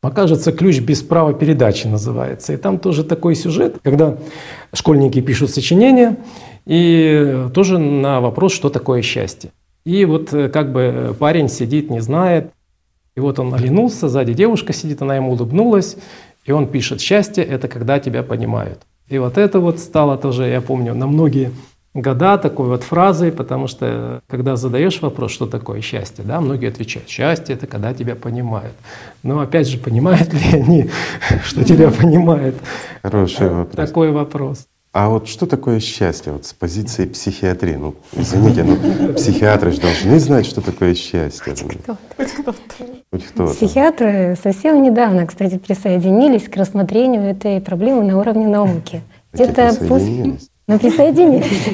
покажется 0.00 0.52
ключ 0.52 0.80
без 0.80 1.02
права 1.02 1.32
передачи 1.32 1.86
называется. 1.86 2.52
И 2.52 2.56
там 2.56 2.78
тоже 2.78 3.04
такой 3.04 3.34
сюжет, 3.34 3.78
когда 3.82 4.18
школьники 4.72 5.20
пишут 5.20 5.50
сочинения, 5.50 6.18
и 6.66 7.48
тоже 7.54 7.78
на 7.78 8.20
вопрос, 8.20 8.52
что 8.52 8.68
такое 8.68 9.00
счастье. 9.02 9.50
И 9.84 10.04
вот 10.04 10.32
э, 10.32 10.48
как 10.48 10.72
бы 10.72 11.16
парень 11.18 11.48
сидит, 11.48 11.90
не 11.90 12.00
знает, 12.00 12.50
и 13.16 13.20
вот 13.20 13.38
он 13.38 13.54
оглянулся, 13.54 14.08
сзади 14.08 14.34
девушка 14.34 14.72
сидит, 14.72 15.00
она 15.02 15.16
ему 15.16 15.32
улыбнулась, 15.32 15.96
и 16.44 16.52
он 16.52 16.66
пишет, 16.66 17.00
счастье– 17.00 17.44
это 17.44 17.68
когда 17.68 17.98
тебя 17.98 18.22
понимают. 18.22 18.80
И 19.08 19.18
вот 19.18 19.38
это 19.38 19.60
вот 19.60 19.78
стало 19.78 20.16
тоже, 20.16 20.44
я 20.48 20.60
помню, 20.60 20.94
на 20.94 21.06
многие 21.06 21.50
года 21.94 22.36
такой 22.38 22.68
вот 22.68 22.82
фразой, 22.82 23.30
потому 23.32 23.68
что 23.68 24.20
когда 24.28 24.56
задаешь 24.56 25.00
вопрос, 25.00 25.30
что 25.30 25.46
такое 25.46 25.80
счастье, 25.80 26.24
да, 26.24 26.40
многие 26.40 26.68
отвечают, 26.68 27.08
счастье– 27.08 27.54
это 27.56 27.66
когда 27.66 27.94
тебя 27.94 28.16
понимают. 28.16 28.74
Но 29.22 29.40
опять 29.40 29.68
же, 29.68 29.78
понимают 29.78 30.32
ли 30.32 30.52
они, 30.52 30.90
что 31.44 31.64
тебя 31.64 31.90
понимают? 31.90 32.56
Хороший 33.02 33.48
вопрос. 33.48 33.88
Такой 33.88 34.10
вопрос. 34.10 34.66
А 34.92 35.08
вот 35.08 35.26
что 35.26 35.46
такое 35.46 35.80
счастье 35.80 36.32
вот 36.32 36.46
с 36.46 36.52
позиции 36.52 37.04
психиатрии? 37.06 37.74
Ну, 37.74 37.96
извините, 38.12 38.62
но 38.62 39.12
психиатры 39.14 39.72
же 39.72 39.80
должны 39.80 40.20
знать, 40.20 40.46
что 40.46 40.60
такое 40.60 40.94
счастье. 40.94 41.52
Хоть 41.52 41.62
кто-то. 41.62 41.98
Хоть 42.16 43.24
кто-то. 43.24 43.54
Психиатры 43.54 44.38
совсем 44.40 44.84
недавно, 44.84 45.26
кстати, 45.26 45.58
присоединились 45.58 46.48
к 46.48 46.56
рассмотрению 46.56 47.22
этой 47.22 47.60
проблемы 47.60 48.04
на 48.04 48.20
уровне 48.20 48.46
науки. 48.46 49.02
Где-то 49.32 49.76
пусть 49.88 50.48
но 50.66 50.78
присоединились. 50.78 51.68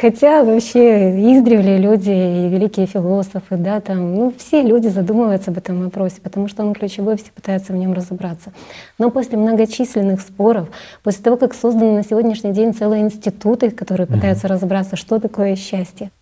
Хотя 0.00 0.44
вообще 0.44 1.10
издревле 1.32 1.76
люди 1.76 2.10
и 2.10 2.48
великие 2.48 2.86
философы, 2.86 3.56
да, 3.56 3.80
там, 3.80 4.14
ну, 4.14 4.32
все 4.38 4.62
люди 4.62 4.86
задумываются 4.86 5.50
об 5.50 5.58
этом 5.58 5.82
вопросе, 5.82 6.20
потому 6.22 6.46
что 6.46 6.62
он 6.62 6.72
ключевой, 6.72 7.16
все 7.16 7.32
пытаются 7.34 7.72
в 7.72 7.76
нем 7.76 7.94
разобраться. 7.94 8.52
Но 8.98 9.10
после 9.10 9.38
многочисленных 9.38 10.20
споров, 10.20 10.68
после 11.02 11.24
того, 11.24 11.36
как 11.36 11.52
созданы 11.52 11.96
на 11.96 12.04
сегодняшний 12.04 12.52
день 12.52 12.74
целые 12.74 13.02
институты, 13.02 13.72
которые 13.72 14.06
пытаются 14.06 14.46
разобраться, 14.46 14.94
что 14.94 15.18
такое 15.18 15.56
счастье, 15.56 16.12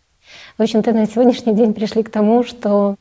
в 0.57 0.63
общем-то, 0.63 0.93
на 0.93 1.07
сегодняшний 1.07 1.53
день 1.53 1.75
пришли 1.75 2.03
к 2.03 2.09
тому, 2.09 2.45
что 2.45 2.97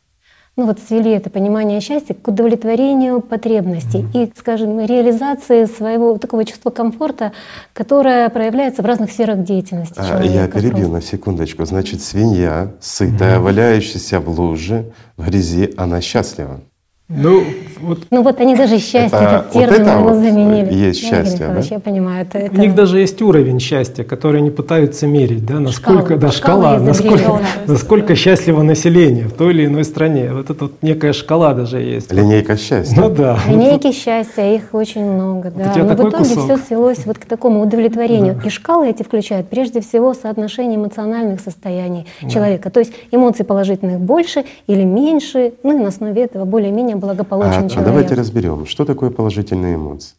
ну 0.56 0.66
вот 0.66 0.80
свели 0.80 1.12
это 1.12 1.30
понимание 1.30 1.82
счастья 1.82 2.14
к 2.14 2.28
удовлетворению 2.28 3.20
потребностей 3.20 4.06
и, 4.14 4.32
скажем, 4.38 4.80
реализации 4.80 5.66
своего 5.66 6.18
такого 6.18 6.46
чувства 6.46 6.70
комфорта, 6.70 7.34
которое 7.74 8.30
проявляется 8.30 8.82
в 8.82 8.86
разных 8.86 9.12
сферах 9.12 9.44
деятельности. 9.44 9.96
А, 9.98 10.24
я 10.24 10.48
перебью 10.48 10.90
на 10.90 11.02
секундочку. 11.02 11.66
Значит, 11.66 12.02
свинья, 12.02 12.72
сытая, 12.80 13.40
валяющаяся 13.40 14.20
в 14.20 14.30
луже, 14.30 14.94
в 15.18 15.28
грязи, 15.28 15.74
она 15.78 16.00
счастлива. 16.00 16.62
Ну 17.08 17.44
вот, 17.82 18.00
ну 18.10 18.24
вот 18.24 18.40
они 18.42 18.56
даже 18.56 18.80
счастье, 18.80 19.20
это, 19.20 19.44
как 19.44 19.52
термин 19.52 19.84
вот 19.84 19.92
его 19.92 20.10
вот 20.10 20.16
заменили. 20.16 20.74
Есть 20.74 21.04
я 21.04 21.10
счастье, 21.10 21.48
да? 21.48 21.60
Я 21.60 21.80
понимаю, 21.80 22.24
это, 22.24 22.40
это... 22.40 22.56
У 22.56 22.58
них 22.58 22.74
даже 22.74 23.00
есть 23.00 23.22
уровень 23.22 23.60
счастья, 23.60 24.04
который 24.04 24.42
они 24.42 24.50
пытаются 24.50 25.06
мерить, 25.06 25.46
да, 25.46 25.60
насколько, 25.60 26.16
шкала, 26.16 26.18
да, 26.18 26.32
шкала, 26.32 26.80
насколько, 26.80 27.40
насколько 27.68 28.16
счастливо 28.16 28.64
население 28.64 29.26
в 29.26 29.34
той 29.34 29.54
или 29.54 29.68
иной 29.68 29.84
стране. 29.84 30.32
Вот 30.34 30.50
это 30.50 30.64
вот 30.66 30.74
некая 30.82 31.14
шкала 31.14 31.54
даже 31.54 31.80
есть. 31.80 32.12
Линейка 32.12 32.58
счастья. 32.58 33.00
Ну 33.00 33.10
да. 33.10 33.38
Линейки 33.48 33.92
счастья, 33.92 34.44
их 34.44 34.74
очень 34.74 35.06
много, 35.06 35.52
да. 35.52 35.74
Но 35.76 35.84
в 35.86 35.94
итоге 35.94 36.18
кусок. 36.18 36.44
все 36.46 36.58
свелось 36.58 37.06
вот 37.06 37.20
к 37.20 37.26
такому 37.26 37.62
удовлетворению. 37.62 38.34
Да. 38.34 38.48
И 38.48 38.50
шкалы 38.50 38.90
эти 38.90 39.04
включают 39.04 39.48
прежде 39.48 39.82
всего 39.82 40.16
соотношение 40.16 40.78
эмоциональных 40.78 41.40
состояний 41.40 42.08
да. 42.24 42.30
человека. 42.30 42.72
То 42.72 42.80
есть 42.80 42.94
эмоций 43.12 43.46
положительных 43.46 44.00
больше 44.00 44.46
или 44.66 44.84
меньше, 44.84 45.54
ну 45.62 45.78
и 45.78 45.80
на 45.80 45.90
основе 45.90 46.24
этого 46.24 46.46
более-менее 46.46 46.95
благополучен 47.00 47.66
а, 47.66 47.70
человек. 47.70 47.78
А 47.78 47.84
давайте 47.84 48.16
разберем, 48.16 48.66
что 48.66 48.86
такое 48.86 49.10
положительные 49.10 49.76
эмоции. 49.76 50.16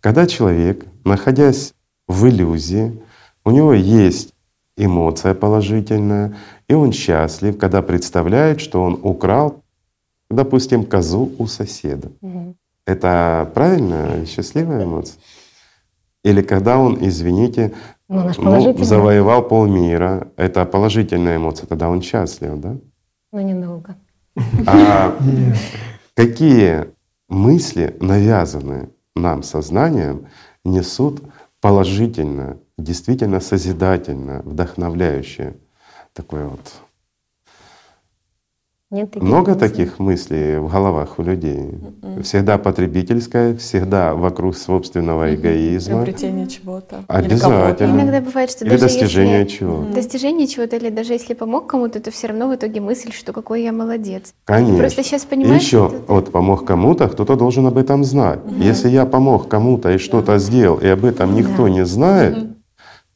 Когда 0.00 0.26
человек, 0.26 0.84
находясь 1.04 1.74
в 2.06 2.26
иллюзии, 2.28 3.00
у 3.44 3.50
него 3.50 3.72
есть 3.72 4.34
эмоция 4.76 5.34
положительная, 5.34 6.36
и 6.68 6.74
он 6.74 6.92
счастлив, 6.92 7.58
когда 7.58 7.82
представляет, 7.82 8.60
что 8.60 8.82
он 8.82 8.98
украл, 9.02 9.62
допустим, 10.30 10.84
козу 10.84 11.32
у 11.38 11.46
соседа. 11.46 12.10
Угу. 12.20 12.56
Это 12.86 13.50
правильно 13.54 14.26
счастливая 14.26 14.84
эмоция? 14.84 15.16
Или 16.22 16.42
когда 16.42 16.78
он, 16.78 16.98
извините, 17.00 17.72
ну, 18.08 18.30
ну, 18.38 18.84
завоевал 18.84 19.42
полмира, 19.42 20.28
это 20.36 20.64
положительная 20.64 21.36
эмоция, 21.36 21.66
тогда 21.66 21.88
он 21.88 22.02
счастлив, 22.02 22.60
да? 22.60 22.76
Ну, 23.32 23.40
недолго. 23.40 23.96
А 24.66 25.16
какие 26.14 26.92
мысли, 27.28 27.96
навязанные 28.00 28.90
нам 29.14 29.42
сознанием, 29.42 30.28
несут 30.64 31.22
положительное, 31.60 32.58
действительно 32.76 33.40
созидательное, 33.40 34.42
вдохновляющее 34.42 35.56
такое 36.12 36.46
вот 36.46 36.60
нет 38.90 39.10
таких 39.10 39.26
Много 39.26 39.52
мыслей. 39.52 39.68
таких 39.68 39.98
мыслей 39.98 40.58
в 40.58 40.70
головах 40.70 41.18
у 41.18 41.22
людей. 41.22 41.56
Mm-mm. 41.56 42.22
Всегда 42.22 42.58
потребительская, 42.58 43.56
всегда 43.56 44.14
вокруг 44.14 44.56
собственного 44.56 45.30
mm-hmm. 45.30 45.34
эгоизма. 45.34 46.00
Обретение 46.02 46.46
чего-то. 46.46 47.04
Обязательно. 47.08 47.90
Иногда 47.90 48.20
бывает, 48.20 48.50
что 48.50 48.64
или 48.64 48.72
даже 48.72 48.82
достижение 48.84 49.40
если, 49.40 49.56
чего 49.56 49.84
Достижение 49.94 50.46
чего-то, 50.46 50.76
или 50.76 50.90
даже 50.90 51.14
если 51.14 51.34
помог 51.34 51.66
кому-то, 51.66 51.98
то 51.98 52.10
все 52.10 52.28
равно 52.28 52.48
в 52.48 52.54
итоге 52.54 52.80
мысль, 52.80 53.10
что 53.12 53.32
какой 53.32 53.62
я 53.62 53.72
молодец. 53.72 54.34
Конечно. 54.44 54.78
просто 54.78 55.02
сейчас 55.02 55.24
понимаешь. 55.24 55.62
И 55.62 55.64
еще, 55.64 55.90
это... 55.92 56.12
вот 56.12 56.30
помог 56.30 56.64
кому-то, 56.64 57.08
кто-то 57.08 57.36
должен 57.36 57.66
об 57.66 57.78
этом 57.78 58.04
знать. 58.04 58.40
Mm-hmm. 58.40 58.62
Если 58.62 58.90
я 58.90 59.06
помог 59.06 59.48
кому-то 59.48 59.90
и 59.90 59.98
что-то 59.98 60.38
сделал, 60.38 60.76
и 60.76 60.86
об 60.86 61.04
этом 61.04 61.34
никто 61.34 61.68
не 61.68 61.84
знает, 61.84 62.36
mm-hmm. 62.36 62.54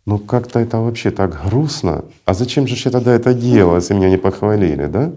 ну 0.07 0.19
как-то 0.19 0.59
это 0.59 0.79
вообще 0.79 1.11
так 1.11 1.37
грустно. 1.45 2.05
А 2.25 2.35
зачем 2.35 2.67
же 2.67 2.75
я 2.85 2.91
тогда 2.91 3.13
это 3.13 3.35
делал, 3.35 3.77
если 3.77 3.95
меня 3.95 4.11
не 4.11 4.19
похвалили, 4.19 4.87
да? 4.87 5.13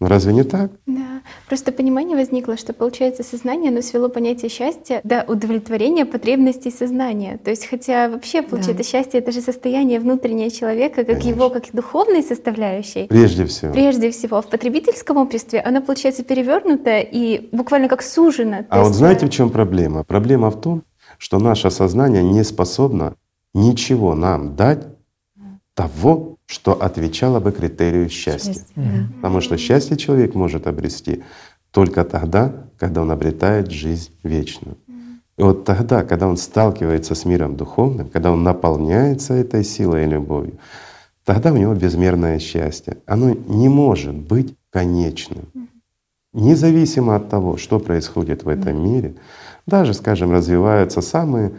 Ну 0.00 0.08
разве 0.08 0.32
не 0.32 0.44
так? 0.44 0.70
Да. 0.86 1.20
Просто 1.46 1.72
понимание 1.72 2.16
возникло, 2.16 2.56
что 2.56 2.72
получается 2.72 3.22
сознание, 3.22 3.70
оно 3.70 3.82
свело 3.82 4.08
понятие 4.08 4.48
счастья 4.48 5.02
до 5.04 5.24
удовлетворения 5.28 6.06
потребностей 6.06 6.70
сознания. 6.70 7.38
То 7.44 7.50
есть, 7.50 7.66
хотя 7.66 8.08
вообще, 8.08 8.40
получается, 8.40 8.82
да. 8.82 8.82
счастье 8.82 9.20
это 9.20 9.30
же 9.30 9.42
состояние 9.42 10.00
внутреннего 10.00 10.50
человека, 10.50 11.04
как 11.04 11.18
Конечно. 11.18 11.28
его, 11.28 11.50
как 11.50 11.64
духовной 11.72 12.22
составляющей. 12.22 13.06
Прежде 13.08 13.44
всего. 13.44 13.72
Прежде 13.72 14.10
всего. 14.10 14.40
В 14.40 14.46
потребительском 14.46 15.18
обществе 15.18 15.60
оно 15.60 15.82
получается 15.82 16.22
перевернуто 16.24 16.98
и 17.00 17.50
буквально 17.52 17.88
как 17.88 18.02
сужено. 18.02 18.64
А 18.70 18.82
вот 18.82 18.94
знаете, 18.94 19.26
в 19.26 19.30
чем 19.30 19.50
проблема? 19.50 20.04
Проблема 20.04 20.50
в 20.50 20.58
том, 20.58 20.82
что 21.18 21.38
наше 21.38 21.70
сознание 21.70 22.22
не 22.22 22.42
способно 22.42 23.16
ничего 23.52 24.14
нам 24.14 24.56
дать 24.56 24.86
того, 25.74 26.38
что 26.50 26.72
отвечало 26.72 27.38
бы 27.38 27.52
критерию 27.52 28.08
счастья. 28.08 28.54
счастье, 28.54 28.74
да. 28.74 28.82
Потому 29.16 29.40
что 29.40 29.56
счастье 29.56 29.96
человек 29.96 30.34
может 30.34 30.66
обрести 30.66 31.22
только 31.70 32.04
тогда, 32.04 32.52
когда 32.76 33.02
он 33.02 33.12
обретает 33.12 33.70
жизнь 33.70 34.10
вечную. 34.24 34.76
И 35.38 35.42
вот 35.42 35.64
тогда, 35.64 36.02
когда 36.02 36.26
он 36.26 36.36
сталкивается 36.36 37.14
с 37.14 37.24
миром 37.24 37.56
духовным, 37.56 38.08
когда 38.08 38.32
он 38.32 38.42
наполняется 38.42 39.34
этой 39.34 39.62
силой 39.62 40.02
и 40.02 40.08
любовью, 40.08 40.58
тогда 41.24 41.52
у 41.52 41.56
него 41.56 41.72
безмерное 41.74 42.40
счастье. 42.40 42.96
Оно 43.06 43.30
не 43.30 43.68
может 43.68 44.16
быть 44.16 44.56
конечным. 44.70 45.44
независимо 46.32 47.14
от 47.14 47.28
того, 47.28 47.58
что 47.58 47.78
происходит 47.78 48.42
в 48.42 48.48
этом 48.48 48.82
мире, 48.82 49.14
даже, 49.66 49.94
скажем, 49.94 50.32
развиваются 50.32 51.00
самые 51.00 51.52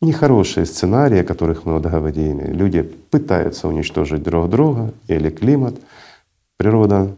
нехорошие 0.00 0.66
сценарии, 0.66 1.20
о 1.20 1.24
которых 1.24 1.64
мы 1.64 1.74
вот 1.74 1.82
говорили. 1.82 2.52
Люди 2.52 2.82
пытаются 2.82 3.68
уничтожить 3.68 4.22
друг 4.22 4.48
друга 4.48 4.92
или 5.08 5.30
климат, 5.30 5.76
природа 6.56 7.16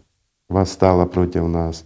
восстала 0.49 1.05
против 1.05 1.47
нас. 1.47 1.85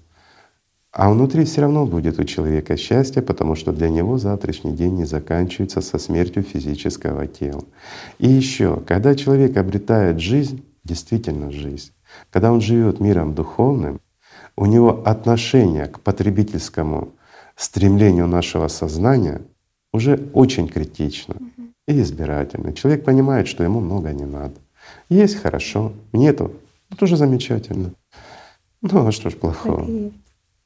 А 0.92 1.12
внутри 1.12 1.46
все 1.46 1.62
равно 1.62 1.86
будет 1.86 2.20
у 2.20 2.24
человека 2.24 2.76
счастье, 2.76 3.22
потому 3.22 3.54
что 3.56 3.72
для 3.72 3.90
него 3.90 4.18
завтрашний 4.18 4.72
день 4.72 4.96
не 4.96 5.06
заканчивается 5.06 5.82
со 5.82 6.00
смертью 6.00 6.42
физического 6.42 7.28
тела. 7.28 7.64
И 8.18 8.28
еще, 8.28 8.82
когда 8.88 9.14
человек 9.14 9.58
обретает 9.58 10.20
жизнь, 10.20 10.66
действительно 10.84 11.52
жизнь, 11.52 11.92
когда 12.32 12.52
он 12.52 12.62
живет 12.62 13.00
миром 13.00 13.36
духовным, 13.36 14.00
у 14.56 14.66
него 14.66 15.04
отношение 15.06 15.86
к 15.86 16.00
потребительскому 16.00 17.14
стремлению 17.56 18.28
нашего 18.28 18.68
сознания 18.68 19.42
уже 19.98 20.30
очень 20.34 20.68
критично 20.68 21.36
и 21.88 22.02
избирательно. 22.02 22.74
Человек 22.74 23.04
понимает, 23.04 23.48
что 23.48 23.64
ему 23.64 23.80
много 23.80 24.12
не 24.14 24.26
надо. 24.26 24.56
Есть 25.10 25.42
хорошо, 25.42 25.94
нету, 26.14 26.52
тоже 26.98 27.18
замечательно. 27.18 27.92
Ну 28.82 29.08
а 29.08 29.12
что 29.12 29.30
ж 29.30 29.36
плохого? 29.36 30.12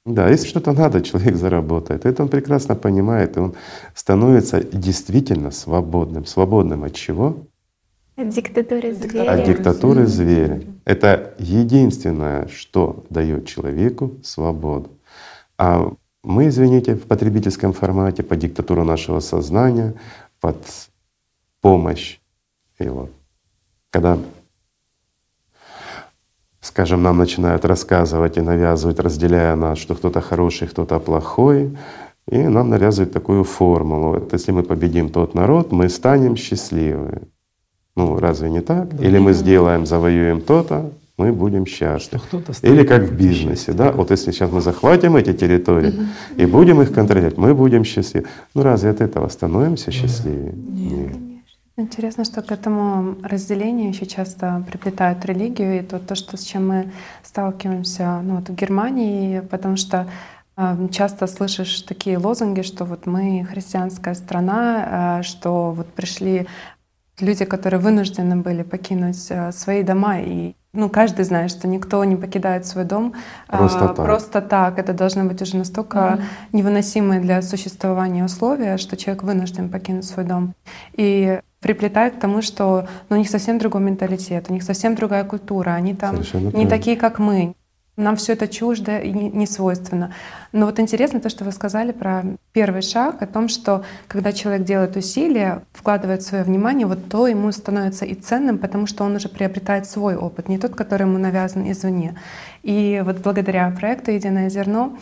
Да, 0.06 0.30
если 0.30 0.48
что-то 0.48 0.74
надо, 0.74 1.02
человек 1.02 1.36
заработает. 1.36 2.06
Это 2.06 2.24
он 2.24 2.30
прекрасно 2.30 2.76
понимает, 2.76 3.38
и 3.38 3.40
он 3.40 3.54
становится 3.94 4.64
действительно 4.64 5.52
свободным. 5.52 6.26
Свободным 6.26 6.84
от 6.84 6.96
чего? 6.96 7.38
От 8.16 8.30
диктатуры 8.30 8.94
зверя. 8.94 9.32
От 9.32 9.46
диктатуры 9.46 10.08
зверя. 10.08 10.62
Это 10.86 11.36
единственное, 11.38 12.48
что 12.48 13.06
дает 13.10 13.46
человеку 13.46 14.14
свободу. 14.24 14.90
А 15.58 15.94
мы, 16.24 16.48
извините, 16.48 16.96
в 16.96 17.08
потребительском 17.08 17.74
формате, 17.74 18.24
под 18.24 18.40
диктатуру 18.40 18.84
нашего 18.84 19.20
сознания, 19.20 19.94
под 20.40 20.58
помощь 21.62 22.20
его. 22.80 23.10
Когда 23.90 24.18
скажем, 26.62 27.04
нам 27.04 27.18
начинают 27.18 27.66
рассказывать 27.66 28.38
и 28.38 28.42
навязывать, 28.42 29.00
разделяя 29.00 29.56
нас, 29.56 29.78
что 29.78 29.96
кто-то 29.96 30.22
хороший, 30.22 30.68
кто-то 30.68 31.00
плохой, 31.00 31.78
и 32.28 32.38
нам 32.38 32.70
навязывают 32.70 33.12
такую 33.14 33.44
формулу. 33.44 34.14
Вот 34.14 34.34
если 34.34 34.54
мы 34.54 34.64
победим 34.64 35.10
тот 35.10 35.34
народ, 35.34 35.72
мы 35.72 35.90
станем 35.90 36.38
счастливы. 36.38 37.24
Ну, 37.96 38.20
разве 38.20 38.50
не 38.50 38.62
так? 38.62 38.94
Или 39.02 39.20
мы 39.20 39.34
сделаем, 39.34 39.86
завоюем 39.86 40.42
то-то, 40.42 40.92
мы 41.22 41.34
будем 41.34 41.66
счастливы. 41.66 42.24
Или 42.64 42.84
как 42.84 43.04
в 43.04 43.14
бизнесе, 43.16 43.74
да? 43.74 43.92
Вот 43.92 44.12
если 44.12 44.32
сейчас 44.32 44.52
мы 44.52 44.62
захватим 44.62 45.16
эти 45.16 45.34
территории 45.34 45.94
и 46.42 46.46
будем 46.46 46.82
их 46.82 46.94
контролировать, 46.94 47.38
мы 47.38 47.54
будем 47.54 47.84
счастливы. 47.84 48.26
Ну 48.56 48.64
разве 48.64 48.90
от 48.90 49.02
этого 49.02 49.30
становимся 49.30 49.92
счастливее? 49.92 50.54
Нет. 50.54 51.16
Интересно, 51.78 52.26
что 52.26 52.42
к 52.42 52.52
этому 52.52 53.16
разделению 53.24 53.90
еще 53.90 54.06
часто 54.06 54.64
приплетают 54.70 55.26
религию, 55.26 55.80
и 55.80 55.82
то, 55.82 56.00
то 56.00 56.16
что, 56.16 56.38
с 56.38 56.44
чем 56.44 56.68
мы 56.68 56.92
сталкиваемся 57.24 58.22
ну, 58.24 58.36
вот 58.36 58.50
в 58.50 58.56
Германии, 58.56 59.40
потому 59.40 59.78
что 59.78 60.06
э, 60.58 60.88
часто 60.92 61.28
слышишь 61.28 61.82
такие 61.82 62.18
лозунги, 62.18 62.62
что 62.62 62.86
вот 62.86 63.06
мы 63.06 63.48
христианская 63.50 64.16
страна, 64.16 65.20
э, 65.20 65.24
что 65.24 65.72
вот 65.72 65.88
пришли 65.88 66.48
люди, 67.22 67.46
которые 67.46 67.80
вынуждены 67.80 68.36
были 68.36 68.64
покинуть 68.64 69.28
э, 69.30 69.52
свои 69.52 69.84
дома 69.84 70.20
и 70.20 70.56
ну, 70.74 70.90
каждый 70.90 71.26
знает, 71.26 71.52
что 71.52 71.68
никто 71.68 72.04
не 72.06 72.16
покидает 72.16 72.66
свой 72.66 72.86
дом 72.86 73.14
просто, 73.48 73.86
а, 73.86 73.88
так. 73.94 74.06
просто 74.06 74.42
так. 74.42 74.80
Это 74.80 74.94
должны 74.94 75.26
быть 75.26 75.42
уже 75.42 75.58
настолько 75.58 75.98
mm-hmm. 75.98 76.24
невыносимые 76.54 77.20
для 77.20 77.42
существования 77.42 78.24
условия, 78.24 78.78
что 78.78 78.96
человек 78.96 79.24
вынужден 79.24 79.70
покинуть 79.70 80.06
свой 80.06 80.26
дом. 80.26 80.54
И 80.94 81.42
приплетают 81.60 82.16
к 82.16 82.20
тому, 82.20 82.42
что 82.42 82.88
ну, 83.10 83.18
у 83.18 83.20
них 83.20 83.30
совсем 83.30 83.60
другой 83.60 83.82
менталитет, 83.82 84.46
у 84.50 84.54
них 84.54 84.64
совсем 84.64 84.96
другая 84.96 85.26
культура, 85.26 85.72
они 85.72 85.94
там 85.94 86.16
Совершенно 86.16 86.46
не 86.46 86.52
правильно. 86.52 86.70
такие, 86.70 86.96
как 86.96 87.20
мы. 87.20 87.54
Нам 87.98 88.16
все 88.16 88.34
это 88.34 88.48
чуждо 88.48 89.00
и 89.00 89.12
не 89.12 89.46
свойственно. 89.46 90.14
Но 90.54 90.66
вот 90.66 90.80
интересно 90.80 91.20
то, 91.20 91.30
что 91.30 91.44
вы 91.44 91.52
сказали 91.52 91.92
про 91.92 92.24
первый 92.54 92.82
шаг, 92.82 93.22
о 93.22 93.28
том, 93.28 93.50
что 93.50 93.84
когда 94.08 94.32
человек 94.32 94.66
делает 94.66 94.96
усилия, 94.96 95.64
вкладывает 95.74 96.24
свое 96.24 96.44
внимание, 96.44 96.88
вот 96.88 97.10
то 97.10 97.28
ему 97.28 97.52
становится 97.52 98.06
и 98.06 98.16
ценным, 98.16 98.60
потому 98.60 98.88
что 98.88 99.04
он 99.04 99.16
уже 99.18 99.28
приобретает 99.28 99.88
свой 99.88 100.16
опыт, 100.16 100.48
не 100.48 100.58
тот, 100.58 100.74
который 100.74 101.04
ему 101.04 101.18
навязан 101.18 101.70
извне. 101.70 102.18
И 102.64 103.02
вот 103.04 103.18
благодаря 103.18 103.70
проекту 103.72 104.12
«Единое 104.12 104.50
зерно» 104.50 104.98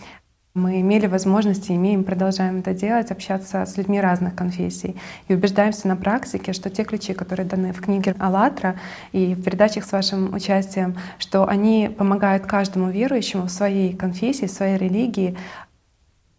Мы 0.55 0.81
имели 0.81 1.05
возможность 1.05 1.69
имеем, 1.69 2.03
продолжаем 2.03 2.59
это 2.59 2.73
делать, 2.73 3.11
общаться 3.11 3.65
с 3.67 3.77
людьми 3.77 4.01
разных 4.01 4.33
конфессий. 4.33 4.95
И 5.27 5.35
убеждаемся 5.35 5.87
на 5.87 5.95
практике, 5.95 6.53
что 6.53 6.71
те 6.71 6.83
ключи, 6.83 7.13
которые 7.13 7.45
даны 7.45 7.71
в 7.71 7.79
книге 7.79 8.15
«АЛЛАТРА» 8.17 8.75
и 9.11 9.35
в 9.35 9.43
передачах 9.43 9.85
с 9.85 9.91
вашим 9.91 10.33
участием, 10.33 10.97
что 11.19 11.47
они 11.47 11.93
помогают 11.95 12.47
каждому 12.47 12.89
верующему 12.89 13.43
в 13.43 13.51
своей 13.51 13.95
конфессии, 13.95 14.47
в 14.47 14.51
своей 14.51 14.77
религии 14.77 15.37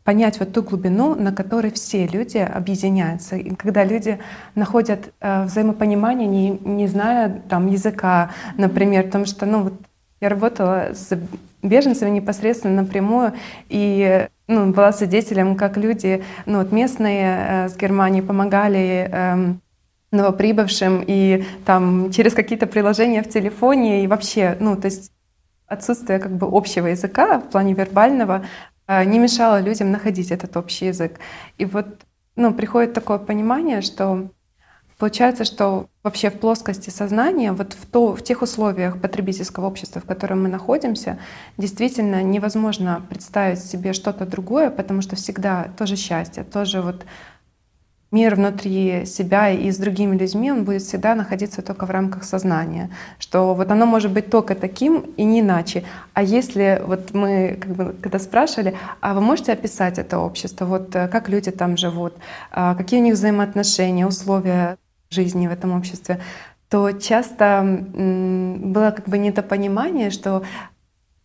понять 0.02 0.40
вот 0.40 0.52
ту 0.52 0.64
глубину, 0.64 1.14
на 1.14 1.32
которой 1.32 1.70
все 1.70 2.08
люди 2.08 2.38
объединяются. 2.38 3.36
И 3.36 3.54
когда 3.54 3.84
люди 3.84 4.18
находят 4.56 5.12
э, 5.20 5.44
взаимопонимание, 5.44 6.26
не, 6.26 6.50
не 6.50 6.88
зная 6.88 7.42
там 7.48 7.68
языка, 7.68 8.32
например, 8.56 9.04
потому 9.04 9.24
что, 9.24 9.46
ну, 9.46 9.62
вот 9.62 9.74
я 10.20 10.28
работала 10.28 10.90
с 10.92 11.18
беженцами 11.62 12.10
непосредственно 12.10 12.82
напрямую 12.82 13.32
и 13.68 14.28
ну, 14.46 14.72
была 14.72 14.92
свидетелем, 14.92 15.56
как 15.56 15.76
люди 15.76 16.22
ну, 16.46 16.58
вот 16.58 16.72
местные 16.72 17.38
э, 17.38 17.68
с 17.68 17.76
Германии 17.76 18.20
помогали 18.20 19.08
э, 19.10 19.54
новоприбывшим 20.10 21.04
и 21.06 21.44
там 21.64 22.10
через 22.10 22.34
какие-то 22.34 22.66
приложения 22.66 23.22
в 23.22 23.28
телефоне 23.28 24.04
и 24.04 24.06
вообще, 24.06 24.56
ну, 24.60 24.76
то 24.76 24.86
есть 24.86 25.12
отсутствие 25.66 26.18
как 26.18 26.32
бы 26.32 26.48
общего 26.50 26.88
языка 26.88 27.38
в 27.38 27.50
плане 27.50 27.74
вербального 27.74 28.44
э, 28.88 29.04
не 29.04 29.18
мешало 29.18 29.60
людям 29.60 29.90
находить 29.90 30.32
этот 30.32 30.56
общий 30.56 30.86
язык. 30.86 31.20
И 31.58 31.64
вот 31.64 31.86
ну, 32.36 32.52
приходит 32.52 32.92
такое 32.92 33.18
понимание, 33.18 33.82
что 33.82 34.30
Получается, 35.00 35.44
что 35.44 35.88
вообще 36.02 36.28
в 36.28 36.38
плоскости 36.38 36.90
сознания, 36.90 37.52
вот 37.52 37.72
в, 37.72 37.86
то, 37.86 38.14
в 38.14 38.22
тех 38.22 38.42
условиях 38.42 39.00
потребительского 39.00 39.66
общества, 39.66 40.02
в 40.02 40.04
котором 40.04 40.42
мы 40.42 40.50
находимся, 40.50 41.18
действительно 41.56 42.22
невозможно 42.22 43.00
представить 43.08 43.64
себе 43.64 43.94
что-то 43.94 44.26
другое, 44.26 44.68
потому 44.68 45.00
что 45.00 45.16
всегда 45.16 45.68
тоже 45.78 45.96
счастье, 45.96 46.44
тоже 46.44 46.82
вот 46.82 47.06
мир 48.10 48.34
внутри 48.34 49.06
себя 49.06 49.48
и 49.50 49.70
с 49.70 49.78
другими 49.78 50.18
людьми, 50.18 50.52
он 50.52 50.64
будет 50.64 50.82
всегда 50.82 51.14
находиться 51.14 51.62
только 51.62 51.86
в 51.86 51.90
рамках 51.90 52.24
сознания, 52.24 52.90
что 53.18 53.54
вот 53.54 53.70
оно 53.70 53.86
может 53.86 54.12
быть 54.12 54.28
только 54.28 54.54
таким 54.54 55.14
и 55.16 55.24
не 55.24 55.40
иначе. 55.40 55.82
А 56.12 56.22
если 56.22 56.82
вот 56.84 57.14
мы 57.14 57.58
как 57.58 57.72
бы, 57.72 57.96
когда 58.02 58.18
спрашивали, 58.18 58.76
а 59.00 59.14
вы 59.14 59.22
можете 59.22 59.52
описать 59.52 59.98
это 59.98 60.18
общество, 60.18 60.66
вот 60.66 60.94
э, 60.94 61.08
как 61.08 61.30
люди 61.30 61.50
там 61.50 61.78
живут, 61.78 62.12
а 62.50 62.74
какие 62.74 63.00
у 63.00 63.02
них 63.02 63.14
взаимоотношения, 63.14 64.06
условия 64.06 64.76
жизни 65.10 65.48
в 65.48 65.50
этом 65.50 65.72
обществе, 65.72 66.20
то 66.68 66.92
часто 66.92 67.62
было 67.92 68.92
как 68.92 69.08
бы 69.08 69.18
недопонимание, 69.18 70.10
что 70.10 70.44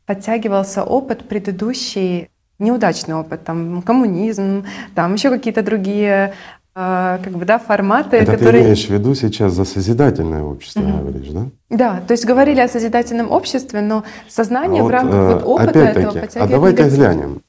подтягивался 0.08 0.84
опыт 0.84 1.28
предыдущий, 1.28 2.30
неудачный 2.58 3.16
опыт, 3.16 3.44
там 3.44 3.82
коммунизм, 3.84 4.66
там 4.96 5.14
еще 5.14 5.30
какие-то 5.30 5.62
другие 5.62 6.34
а, 6.74 7.20
как 7.24 7.34
бы, 7.34 7.46
да, 7.46 7.60
форматы, 7.60 8.18
Это 8.18 8.34
которые... 8.34 8.64
ты 8.64 8.68
имеешь 8.70 8.88
в 8.88 8.90
виду 8.90 9.14
сейчас 9.14 9.54
за 9.54 9.66
созидательное 9.66 10.42
общество, 10.42 10.82
mm-hmm. 10.82 11.02
говоришь, 11.02 11.28
да? 11.30 11.46
Да, 11.70 12.02
то 12.06 12.12
есть 12.12 12.26
говорили 12.26 12.60
о 12.60 12.68
созидательном 12.68 13.32
обществе, 13.32 13.82
но 13.82 14.04
сознание 14.28 14.82
а 14.82 14.84
вот, 14.84 14.90
в 14.90 14.92
рамках 14.92 15.16
э, 15.16 15.34
вот 15.36 15.44
опыта 15.44 15.80
этого 15.80 16.12
подтягивает 16.12 16.38
А 16.38 16.48
давай-ка 16.48 16.90
глянем, 16.90 17.42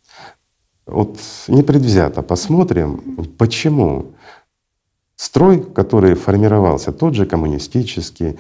вот 0.87 1.19
непредвзято 1.49 2.23
посмотрим, 2.23 3.01
почему 3.39 4.13
Строй, 5.17 5.63
который 5.63 6.15
формировался, 6.15 6.93
тот 6.93 7.15
же 7.15 7.27
коммунистический, 7.27 8.39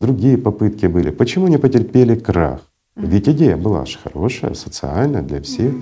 другие 0.00 0.36
попытки 0.36 0.86
были. 0.86 1.10
Почему 1.10 1.48
не 1.48 1.58
потерпели 1.58 2.16
крах? 2.16 2.60
Ведь 2.96 3.28
идея 3.28 3.56
была 3.56 3.86
же 3.86 3.96
хорошая, 4.02 4.54
социальная 4.54 5.22
для 5.22 5.40
всех. 5.40 5.72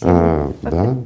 А, 0.00 0.50
да. 0.62 0.96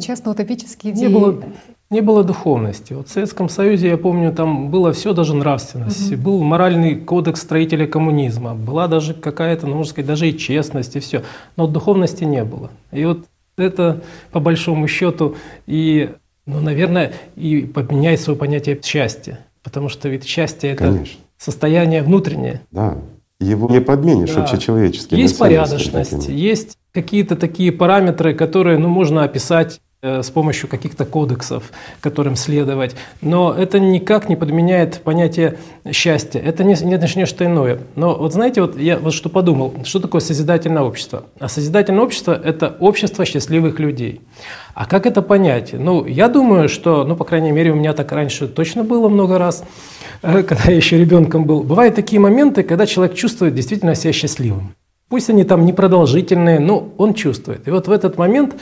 Часто 0.00 0.30
утопические 0.30 0.94
идеи. 0.94 1.08
Не 1.08 1.14
было, 1.14 1.42
не 1.90 2.00
было 2.00 2.24
духовности. 2.24 2.94
Вот 2.94 3.08
в 3.08 3.12
Советском 3.12 3.50
Союзе, 3.50 3.88
я 3.88 3.98
помню, 3.98 4.32
там 4.32 4.70
было 4.70 4.94
все 4.94 5.12
даже 5.12 5.34
нравственность. 5.34 6.12
Угу. 6.12 6.22
Был 6.22 6.42
моральный 6.42 6.96
кодекс 6.96 7.42
строителя 7.42 7.86
коммунизма. 7.86 8.54
Была 8.54 8.88
даже 8.88 9.12
какая-то, 9.12 9.66
ну, 9.66 9.76
можно 9.76 9.90
сказать, 9.90 10.08
даже 10.08 10.30
и 10.30 10.38
честность, 10.38 10.96
и 10.96 11.00
все. 11.00 11.22
Но 11.56 11.66
духовности 11.66 12.24
не 12.24 12.42
было. 12.42 12.70
И 12.92 13.04
вот 13.04 13.26
это, 13.58 14.02
по 14.32 14.40
большому 14.40 14.88
счету, 14.88 15.36
и 15.66 16.10
ну, 16.46 16.60
наверное, 16.60 17.12
и 17.34 17.62
поменяет 17.62 18.20
свое 18.20 18.38
понятие 18.38 18.80
счастья. 18.82 19.40
Потому 19.62 19.88
что 19.88 20.08
ведь 20.08 20.24
счастье— 20.24 20.70
это 20.72 20.84
Конечно. 20.84 21.20
состояние 21.38 22.02
внутреннее. 22.02 22.60
Да. 22.70 22.98
Его 23.40 23.68
не 23.68 23.80
подменишь 23.80 24.30
Да. 24.32 24.44
общечеловеческими 24.44 25.18
Есть 25.18 25.38
порядочность, 25.38 26.10
такими. 26.12 26.34
есть 26.34 26.78
какие-то 26.92 27.36
такие 27.36 27.72
параметры, 27.72 28.32
которые 28.34 28.78
ну, 28.78 28.88
можно 28.88 29.24
описать 29.24 29.80
с 30.22 30.30
помощью 30.30 30.68
каких-то 30.68 31.04
кодексов, 31.04 31.70
которым 32.00 32.36
следовать. 32.36 32.96
Но 33.20 33.54
это 33.54 33.78
никак 33.78 34.28
не 34.28 34.36
подменяет 34.36 35.00
понятие 35.02 35.58
счастья. 35.92 36.40
Это 36.40 36.64
не, 36.64 36.74
не, 36.82 36.94
это 36.94 37.06
нечто 37.18 37.44
иное. 37.44 37.80
Но 37.94 38.16
вот 38.16 38.32
знаете, 38.32 38.60
вот 38.62 38.78
я 38.78 38.98
вот 38.98 39.14
что 39.14 39.28
подумал, 39.28 39.74
что 39.84 40.00
такое 40.00 40.20
созидательное 40.20 40.82
общество? 40.82 41.24
А 41.38 41.48
созидательное 41.48 42.02
общество– 42.02 42.40
это 42.44 42.76
общество 42.80 43.24
счастливых 43.24 43.78
людей. 43.78 44.20
А 44.74 44.84
как 44.84 45.06
это 45.06 45.22
понять? 45.22 45.72
Ну, 45.72 46.04
я 46.04 46.28
думаю, 46.28 46.68
что, 46.68 47.04
ну, 47.04 47.16
по 47.16 47.24
крайней 47.24 47.50
мере, 47.50 47.72
у 47.72 47.76
меня 47.76 47.92
так 47.92 48.12
раньше 48.12 48.46
точно 48.46 48.84
было 48.84 49.08
много 49.08 49.38
раз, 49.38 49.64
э, 50.22 50.42
когда 50.42 50.64
я 50.70 50.76
еще 50.76 50.98
ребенком 50.98 51.44
был. 51.44 51.62
Бывают 51.62 51.94
такие 51.94 52.20
моменты, 52.20 52.62
когда 52.62 52.86
человек 52.86 53.16
чувствует 53.16 53.54
действительно 53.54 53.94
себя 53.94 54.12
счастливым. 54.12 54.74
Пусть 55.08 55.30
они 55.30 55.44
там 55.44 55.64
непродолжительные, 55.64 56.58
но 56.58 56.92
он 56.98 57.14
чувствует. 57.14 57.66
И 57.68 57.70
вот 57.70 57.86
в 57.86 57.92
этот 57.92 58.18
момент, 58.18 58.56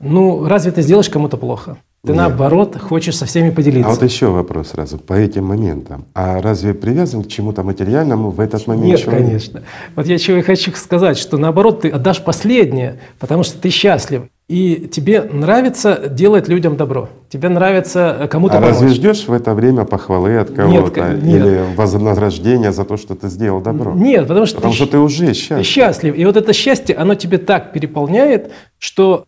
ну, 0.00 0.46
разве 0.46 0.72
ты 0.72 0.82
сделаешь 0.82 1.08
кому-то 1.08 1.36
плохо? 1.36 1.76
Ты 2.04 2.12
Нет. 2.12 2.18
наоборот 2.18 2.76
хочешь 2.80 3.16
со 3.16 3.26
всеми 3.26 3.50
поделиться. 3.50 3.90
А 3.90 3.94
вот 3.94 4.02
еще 4.02 4.26
вопрос 4.28 4.68
сразу 4.68 4.96
по 4.96 5.14
этим 5.14 5.44
моментам. 5.46 6.04
А 6.14 6.40
разве 6.40 6.72
привязан 6.72 7.24
к 7.24 7.28
чему-то 7.28 7.64
материальному 7.64 8.30
в 8.30 8.38
этот 8.38 8.66
момент 8.68 8.86
Нет, 8.86 9.00
человек? 9.00 9.24
конечно. 9.26 9.62
Вот 9.96 10.06
я 10.06 10.16
чего 10.18 10.36
и 10.36 10.42
хочу 10.42 10.70
сказать, 10.76 11.18
что 11.18 11.36
наоборот 11.36 11.80
ты 11.80 11.88
отдашь 11.90 12.22
последнее, 12.22 13.00
потому 13.18 13.42
что 13.42 13.58
ты 13.58 13.70
счастлив. 13.70 14.22
И 14.48 14.88
тебе 14.92 15.22
нравится 15.22 16.02
делать 16.08 16.46
людям 16.46 16.76
добро. 16.76 17.08
Тебе 17.28 17.48
нравится 17.48 18.16
э, 18.20 18.28
кому-то 18.28 18.58
А 18.58 18.60
разве 18.60 18.82
помочь. 18.86 18.94
ждешь 18.98 19.26
в 19.26 19.32
это 19.32 19.54
время 19.54 19.84
похвалы 19.84 20.36
от 20.38 20.50
кого-то 20.52 20.90
ко- 20.92 21.14
нет. 21.14 21.24
или 21.44 21.60
вознаграждения 21.74 22.70
за 22.70 22.84
то, 22.84 22.96
что 22.96 23.16
ты 23.16 23.28
сделал 23.28 23.60
добро? 23.60 23.92
Нет, 23.94 24.28
потому 24.28 24.46
что, 24.46 24.56
Потому 24.58 24.72
ты, 24.72 24.76
что 24.76 24.86
ты 24.86 24.98
уже 24.98 25.26
ты 25.26 25.34
счастлив. 25.34 25.66
счастлив. 25.66 26.16
И 26.16 26.24
вот 26.24 26.36
это 26.36 26.52
счастье, 26.52 26.94
оно 26.94 27.16
тебе 27.16 27.38
так 27.38 27.72
переполняет, 27.72 28.52
что 28.78 29.24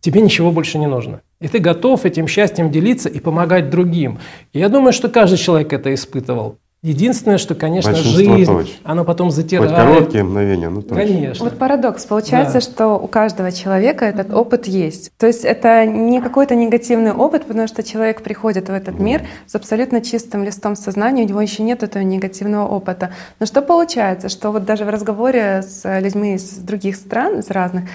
тебе 0.00 0.20
ничего 0.20 0.50
больше 0.50 0.78
не 0.78 0.86
нужно. 0.86 1.20
И 1.40 1.48
ты 1.48 1.58
готов 1.58 2.04
этим 2.04 2.26
счастьем 2.26 2.70
делиться 2.70 3.08
и 3.08 3.18
помогать 3.20 3.70
другим. 3.70 4.18
И 4.52 4.58
я 4.58 4.68
думаю, 4.68 4.92
что 4.92 5.08
каждый 5.08 5.38
человек 5.38 5.72
это 5.72 5.92
испытывал. 5.94 6.56
Единственное, 6.82 7.36
что, 7.36 7.54
конечно, 7.54 7.92
Большинство 7.92 8.36
жизнь, 8.36 8.50
точно. 8.50 8.74
оно 8.84 9.04
потом 9.04 9.26
Хоть 9.26 9.36
затирает. 9.36 9.70
короткие 9.70 10.24
мгновения, 10.24 10.70
ну 10.70 10.80
точно. 10.80 10.96
Конечно. 10.96 11.44
Вот 11.44 11.58
парадокс. 11.58 12.06
Получается, 12.06 12.54
Да. 12.54 12.60
что 12.62 12.86
у 12.98 13.06
каждого 13.06 13.52
человека 13.52 14.06
этот 14.06 14.32
опыт 14.32 14.66
есть. 14.66 15.10
То 15.18 15.26
есть 15.26 15.44
это 15.44 15.84
не 15.84 16.22
какой-то 16.22 16.54
негативный 16.54 17.12
опыт, 17.12 17.44
потому 17.44 17.68
что 17.68 17.82
человек 17.82 18.22
приходит 18.22 18.70
в 18.70 18.72
этот 18.72 18.98
мир 18.98 19.20
с 19.46 19.54
абсолютно 19.54 20.00
чистым 20.00 20.42
листом 20.42 20.74
сознания, 20.74 21.24
у 21.24 21.28
него 21.28 21.42
еще 21.42 21.62
нет 21.62 21.82
этого 21.82 22.02
негативного 22.02 22.66
опыта. 22.66 23.10
Но 23.40 23.44
что 23.44 23.60
получается, 23.60 24.30
что 24.30 24.50
вот 24.50 24.64
даже 24.64 24.86
в 24.86 24.88
разговоре 24.88 25.60
с 25.62 25.82
людьми 26.00 26.36
из 26.36 26.48
других 26.56 26.96
стран, 26.96 27.40
из 27.40 27.50
разных, 27.50 27.90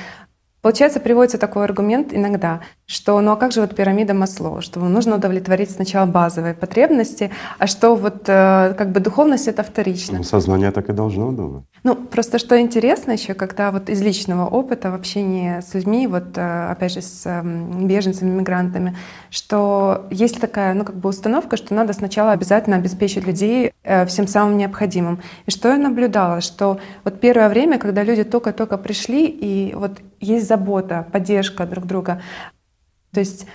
Получается, 0.66 1.00
приводится 1.00 1.38
такой 1.38 1.64
аргумент 1.64 2.12
иногда, 2.12 2.62
что 2.88 3.22
ну 3.22 3.32
а 3.32 3.36
как 3.36 3.52
же 3.52 3.62
вот 3.62 3.76
пирамида 3.76 4.16
Маслоу, 4.16 4.62
что 4.62 4.80
нужно 4.80 5.18
удовлетворить 5.18 5.70
сначала 5.70 6.08
базовые 6.08 6.56
потребности, 6.56 7.30
а 7.60 7.68
что 7.68 7.96
вот 7.96 8.24
э, 8.28 8.74
как 8.76 8.92
бы 8.92 9.00
духовность 9.00 9.48
это 9.48 9.62
вторично. 9.62 10.18
Ну, 10.18 10.24
сознание 10.24 10.72
так 10.72 10.90
и 10.90 10.92
должно 10.92 11.32
думать. 11.32 11.66
Ну, 11.84 11.94
просто 11.94 12.40
что 12.40 12.60
интересно 12.60 13.12
еще, 13.12 13.36
когда 13.36 13.70
вот 13.70 13.90
из 13.92 14.02
личного 14.02 14.48
опыта 14.48 14.90
в 14.90 14.96
общении 14.96 15.60
с 15.60 15.76
людьми, 15.76 16.08
вот 16.08 16.36
э, 16.36 16.72
опять 16.72 16.94
же 16.94 17.02
с 17.04 17.28
эм, 17.28 17.88
беженцами, 17.88 18.32
мигрантами, 18.32 18.98
что 19.30 20.08
есть 20.10 20.42
такая, 20.42 20.74
ну, 20.74 20.84
как 20.84 20.96
бы 20.96 21.10
установка, 21.10 21.58
что 21.58 21.76
надо 21.76 21.94
сначала 21.94 22.32
обязательно 22.32 22.78
обеспечить 22.78 23.28
людей 23.28 23.72
э, 23.84 24.08
всем 24.08 24.26
самым 24.26 24.58
необходимым. 24.58 25.22
И 25.46 25.52
что 25.52 25.68
я 25.70 25.78
наблюдала, 25.78 26.42
что 26.42 26.80
вот 27.04 27.20
первое 27.20 27.50
время, 27.50 27.78
когда 27.78 28.02
люди 28.02 28.24
только-только 28.24 28.80
пришли, 28.80 29.28
и 29.28 29.76
вот 29.76 30.00
есть 30.20 30.48
забота, 30.48 31.08
поддержка 31.12 31.66
друг 31.66 31.86
друга, 31.86 32.22
то 33.12 33.20
есть 33.20 33.48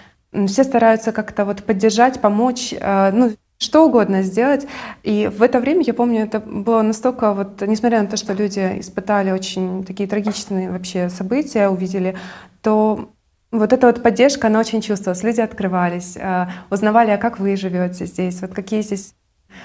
все 0.46 0.64
стараются 0.64 1.12
как-то 1.12 1.44
вот 1.44 1.64
поддержать, 1.64 2.20
помочь, 2.20 2.72
э, 2.72 3.10
ну, 3.12 3.32
что 3.58 3.86
угодно 3.86 4.22
сделать. 4.22 4.66
И 5.02 5.28
в 5.28 5.42
это 5.42 5.60
время, 5.60 5.82
я 5.86 5.92
помню, 5.92 6.22
это 6.22 6.40
было 6.40 6.82
настолько 6.82 7.34
вот, 7.34 7.60
несмотря 7.62 8.00
на 8.00 8.08
то, 8.08 8.16
что 8.16 8.32
люди 8.32 8.80
испытали 8.80 9.32
очень 9.32 9.84
такие 9.84 10.08
трагичные 10.08 10.70
вообще 10.70 11.10
события, 11.10 11.68
увидели, 11.68 12.16
то 12.62 13.10
вот 13.52 13.72
эта 13.72 13.86
вот 13.88 14.02
поддержка, 14.02 14.46
она 14.46 14.60
очень 14.60 14.80
чувствовалась. 14.80 15.22
Люди 15.22 15.40
открывались, 15.40 16.16
э, 16.16 16.46
узнавали, 16.70 17.10
а 17.10 17.18
как 17.18 17.38
вы 17.38 17.56
живете 17.56 18.06
здесь, 18.06 18.40
вот 18.40 18.54
какие 18.54 18.82
здесь 18.82 19.14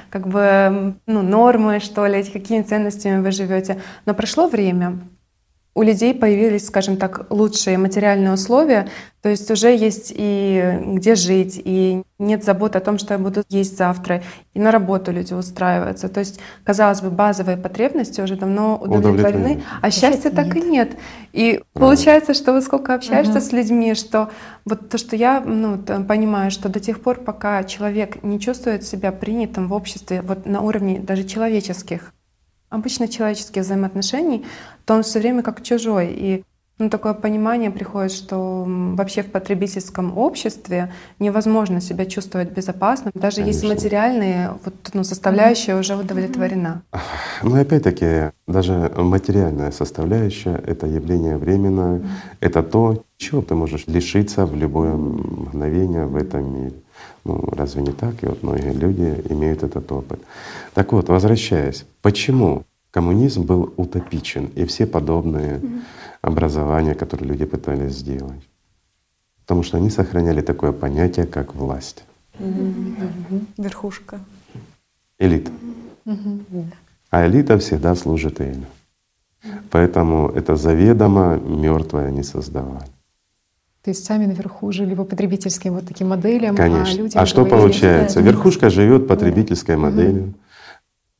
как 0.10 0.28
бы 0.28 0.96
ну, 1.06 1.22
нормы, 1.22 1.80
что 1.80 2.06
ли, 2.08 2.24
какими 2.24 2.64
ценностями 2.64 3.22
вы 3.22 3.32
живете. 3.32 3.80
Но 4.06 4.14
прошло 4.14 4.48
время, 4.48 5.00
у 5.76 5.82
людей 5.82 6.13
появились, 6.13 6.67
скажем 6.67 6.95
так, 6.95 7.28
лучшие 7.30 7.78
материальные 7.78 8.32
условия, 8.32 8.88
то 9.21 9.28
есть 9.28 9.51
уже 9.51 9.76
есть 9.76 10.13
и 10.15 10.80
где 10.86 11.15
жить, 11.15 11.61
и 11.61 12.03
нет 12.17 12.45
забот 12.45 12.78
о 12.78 12.80
том, 12.80 12.97
что 12.97 13.15
я 13.15 13.17
буду 13.17 13.43
есть 13.49 13.78
завтра, 13.78 14.23
и 14.53 14.59
на 14.59 14.71
работу 14.71 15.11
люди 15.11 15.34
устраиваются. 15.34 16.07
То 16.07 16.21
есть, 16.21 16.39
казалось 16.63 17.01
бы, 17.01 17.09
базовые 17.09 17.57
потребности 17.57 18.21
уже 18.21 18.38
давно 18.38 18.78
удовлетворены, 18.78 19.63
а 19.82 19.91
счастья 19.91 20.30
так 20.30 20.55
и 20.55 20.61
нет. 20.61 20.91
И 21.34 21.61
получается, 21.73 22.34
что 22.34 22.53
вы 22.53 22.61
сколько 22.61 22.93
общаешься 22.93 23.34
Мгм. 23.34 23.41
с 23.41 23.51
людьми, 23.51 23.95
что 23.95 24.30
вот 24.63 24.88
то, 24.88 24.97
что 24.97 25.17
я 25.17 25.41
ну, 25.41 25.78
понимаю, 26.07 26.51
что 26.51 26.69
до 26.69 26.80
тех 26.80 27.01
пор, 27.01 27.19
пока 27.19 27.65
человек 27.65 28.23
не 28.23 28.39
чувствует 28.39 28.86
себя 28.86 29.11
принятым 29.11 29.67
в 29.67 29.73
обществе, 29.73 30.21
вот 30.21 30.45
на 30.45 30.61
уровне 30.61 30.99
даже 30.99 31.26
человеческих, 31.26 32.13
обычно 32.76 33.07
человеческих 33.07 33.63
взаимоотношений, 33.63 34.45
то 34.86 34.93
он 34.93 35.03
все 35.03 35.19
время 35.19 35.41
как 35.41 35.63
чужой. 35.63 36.13
И 36.13 36.43
ну, 36.78 36.89
такое 36.89 37.13
понимание 37.13 37.71
приходит, 37.71 38.11
что 38.11 38.65
вообще 38.67 39.23
в 39.23 39.32
потребительском 39.32 40.17
обществе 40.17 40.91
невозможно 41.19 41.80
себя 41.80 42.05
чувствовать 42.05 42.51
безопасно, 42.51 43.11
даже 43.13 43.39
если 43.39 43.61
Конечно. 43.61 43.76
материальные 43.76 44.49
вот, 44.65 44.76
ну, 44.93 45.03
составляющая 45.05 45.76
уже 45.76 45.95
удовлетворена. 45.95 46.82
Ну 47.43 47.57
и 47.57 47.61
опять-таки, 47.61 48.32
даже 48.47 48.91
материальная 48.97 49.71
составляющая— 49.71 50.61
это 50.67 50.86
явление 50.86 51.38
временное, 51.38 52.01
это 52.41 52.61
то, 52.61 53.05
чего 53.17 53.41
ты 53.41 53.55
можешь 53.55 53.88
лишиться 53.88 54.45
в 54.45 54.53
любое 54.53 54.95
мгновение 54.95 56.05
в 56.05 56.17
этом 56.17 56.53
мире. 56.53 56.76
Ну, 57.26 57.43
разве 57.51 57.82
не 57.82 57.91
так? 57.91 58.23
И 58.23 58.28
вот 58.28 58.43
многие 58.43 58.71
люди 58.71 59.23
имеют 59.30 59.63
этот 59.63 59.91
опыт. 59.91 60.19
Так 60.76 60.93
вот, 60.93 61.09
возвращаясь, 61.09 61.86
почему 62.01 62.63
коммунизм 62.91 63.43
был 63.43 63.73
утопичен 63.78 64.45
и 64.55 64.63
все 64.65 64.86
подобные 64.86 65.59
образования, 66.21 66.93
которые 66.93 67.28
люди 67.28 67.45
пытались 67.45 67.93
сделать? 67.93 68.47
Потому 69.41 69.63
что 69.63 69.78
они 69.78 69.89
сохраняли 69.89 70.41
такое 70.41 70.71
понятие, 70.71 71.26
как 71.26 71.55
власть, 71.55 72.05
Верхушка. 73.57 74.19
элита. 75.19 75.51
А 77.09 77.28
элита 77.28 77.57
всегда 77.57 77.95
служит 77.95 78.41
элю. 78.41 78.65
Поэтому 79.71 80.30
это 80.30 80.55
заведомо 80.55 81.38
мертвое 81.38 82.11
не 82.11 82.23
создавали. 82.23 82.95
То 83.86 83.92
есть 83.92 84.04
сами 84.04 84.26
наверху 84.26 84.72
жили 84.72 84.96
по 84.96 85.04
потребительским 85.04 85.76
вот 85.76 85.86
таким 85.88 86.08
моделям, 86.08 86.56
а 86.56 86.58
Конечно. 86.58 86.98
люди 86.98 87.16
А 87.16 87.28
что 87.28 87.46
получается? 87.46 88.20
да, 88.20 88.26
Верхушка 88.26 88.72
живет 88.72 89.08
потребительской 89.08 89.78
моделью. 89.78 90.34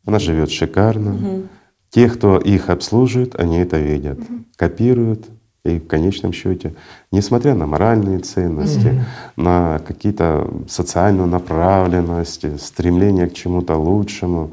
Она 0.04 0.18
живет 0.18 0.50
шикарно. 0.50 1.44
Те, 1.92 2.10
кто 2.10 2.40
их 2.40 2.72
обслуживает, 2.72 3.36
они 3.36 3.60
это 3.60 3.78
видят, 3.78 4.20
копируют. 4.56 5.28
И 5.64 5.80
в 5.80 5.86
конечном 5.86 6.34
счете, 6.34 6.74
несмотря 7.12 7.54
на 7.54 7.68
моральные 7.68 8.20
ценности, 8.20 8.88
Мгм. 8.88 9.06
на 9.36 9.80
какие-то 9.88 10.50
социальную 10.68 11.28
направленность, 11.28 12.60
стремление 12.60 13.28
к 13.28 13.34
чему-то 13.36 13.76
лучшему, 13.76 14.52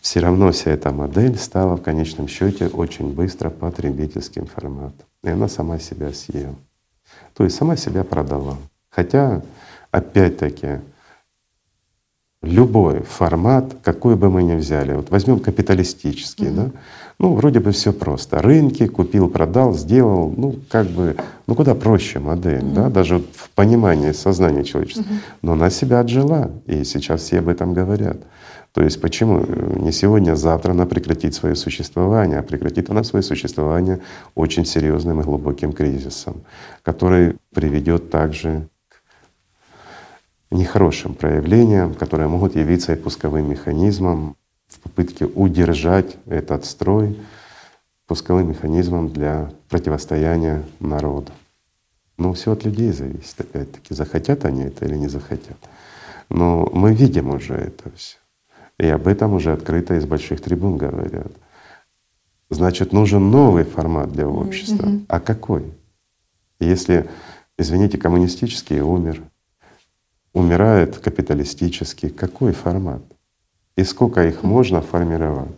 все 0.00 0.20
равно 0.20 0.52
вся 0.52 0.70
эта 0.70 0.90
модель 0.90 1.36
стала 1.36 1.76
в 1.76 1.82
конечном 1.82 2.28
счете 2.28 2.68
очень 2.68 3.12
быстро 3.12 3.50
потребительским 3.50 4.46
форматом. 4.46 5.06
И 5.22 5.28
она 5.28 5.48
сама 5.48 5.78
себя 5.78 6.12
съела. 6.14 6.54
То 7.36 7.44
есть 7.44 7.56
сама 7.56 7.76
себя 7.76 8.04
продала. 8.04 8.56
Хотя, 8.90 9.42
опять-таки, 9.90 10.80
любой 12.42 13.02
формат, 13.02 13.76
какой 13.82 14.16
бы 14.16 14.30
мы 14.30 14.42
ни 14.42 14.54
взяли, 14.54 14.94
вот 14.94 15.10
возьмем 15.10 15.40
капиталистический, 15.40 16.50
да, 16.50 16.70
ну 17.18 17.34
вроде 17.34 17.60
бы 17.60 17.70
все 17.72 17.92
просто. 17.92 18.40
Рынки, 18.40 18.86
купил, 18.86 19.28
продал, 19.28 19.74
сделал, 19.74 20.32
ну 20.34 20.56
как 20.70 20.86
бы, 20.86 21.16
ну 21.46 21.54
куда 21.54 21.74
проще 21.74 22.18
модель, 22.18 22.64
да, 22.64 22.88
даже 22.88 23.18
в 23.18 23.50
понимании 23.50 24.12
сознания 24.12 24.64
человечества. 24.64 25.04
Но 25.42 25.52
она 25.52 25.68
себя 25.68 26.00
отжила, 26.00 26.50
и 26.66 26.82
сейчас 26.84 27.22
все 27.22 27.40
об 27.40 27.48
этом 27.48 27.74
говорят. 27.74 28.16
То 28.72 28.82
есть 28.82 29.00
почему 29.00 29.40
э, 29.40 29.78
не 29.80 29.92
сегодня, 29.92 30.32
а 30.32 30.36
завтра 30.36 30.72
она 30.72 30.86
прекратит 30.86 31.34
свое 31.34 31.56
существование, 31.56 32.38
а 32.38 32.42
прекратит 32.42 32.88
она 32.90 33.02
свое 33.02 33.22
существование 33.22 34.00
очень 34.34 34.64
серьезным 34.64 35.20
и 35.20 35.24
глубоким 35.24 35.72
кризисом, 35.72 36.42
который 36.82 37.36
приведет 37.52 38.10
также 38.10 38.68
к 38.88 40.54
нехорошим 40.54 41.14
проявлениям, 41.14 41.94
которые 41.94 42.28
могут 42.28 42.54
явиться 42.54 42.92
и 42.92 42.96
пусковым 42.96 43.50
механизмом 43.50 44.36
в 44.68 44.78
попытке 44.78 45.24
удержать 45.24 46.16
этот 46.26 46.64
строй 46.64 47.18
пусковым 48.06 48.50
механизмом 48.50 49.08
для 49.08 49.52
противостояния 49.68 50.62
народу. 50.78 51.32
Но 52.18 52.32
все 52.34 52.52
от 52.52 52.64
людей 52.64 52.92
зависит, 52.92 53.40
опять-таки, 53.40 53.94
захотят 53.94 54.44
они 54.44 54.64
это 54.64 54.84
или 54.84 54.94
не 54.94 55.08
захотят. 55.08 55.56
Но 56.28 56.68
мы 56.72 56.94
видим 56.94 57.30
уже 57.30 57.54
это 57.54 57.90
все. 57.96 58.19
И 58.80 58.86
об 58.86 59.06
этом 59.06 59.34
уже 59.34 59.52
открыто 59.52 59.94
из 59.94 60.06
больших 60.06 60.40
трибун 60.40 60.78
говорят. 60.78 61.32
Значит, 62.48 62.94
нужен 62.94 63.30
новый 63.30 63.64
формат 63.64 64.10
для 64.10 64.26
общества. 64.26 64.86
Mm-hmm. 64.86 65.04
А 65.06 65.20
какой? 65.20 65.74
Если, 66.60 67.06
извините, 67.58 67.98
коммунистический 67.98 68.80
умер, 68.80 69.22
умирает 70.32 70.96
капиталистический, 70.96 72.08
какой 72.08 72.52
формат? 72.52 73.02
И 73.76 73.84
сколько 73.84 74.26
их 74.26 74.42
можно 74.44 74.80
формировать? 74.80 75.52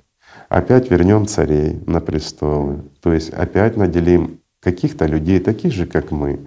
Опять 0.48 0.90
вернем 0.90 1.28
царей 1.28 1.80
на 1.86 2.00
престолы, 2.00 2.82
то 3.00 3.12
есть 3.12 3.30
опять 3.30 3.76
наделим 3.76 4.40
каких-то 4.58 5.06
людей, 5.06 5.38
таких 5.38 5.72
же, 5.72 5.86
как 5.86 6.10
мы, 6.10 6.40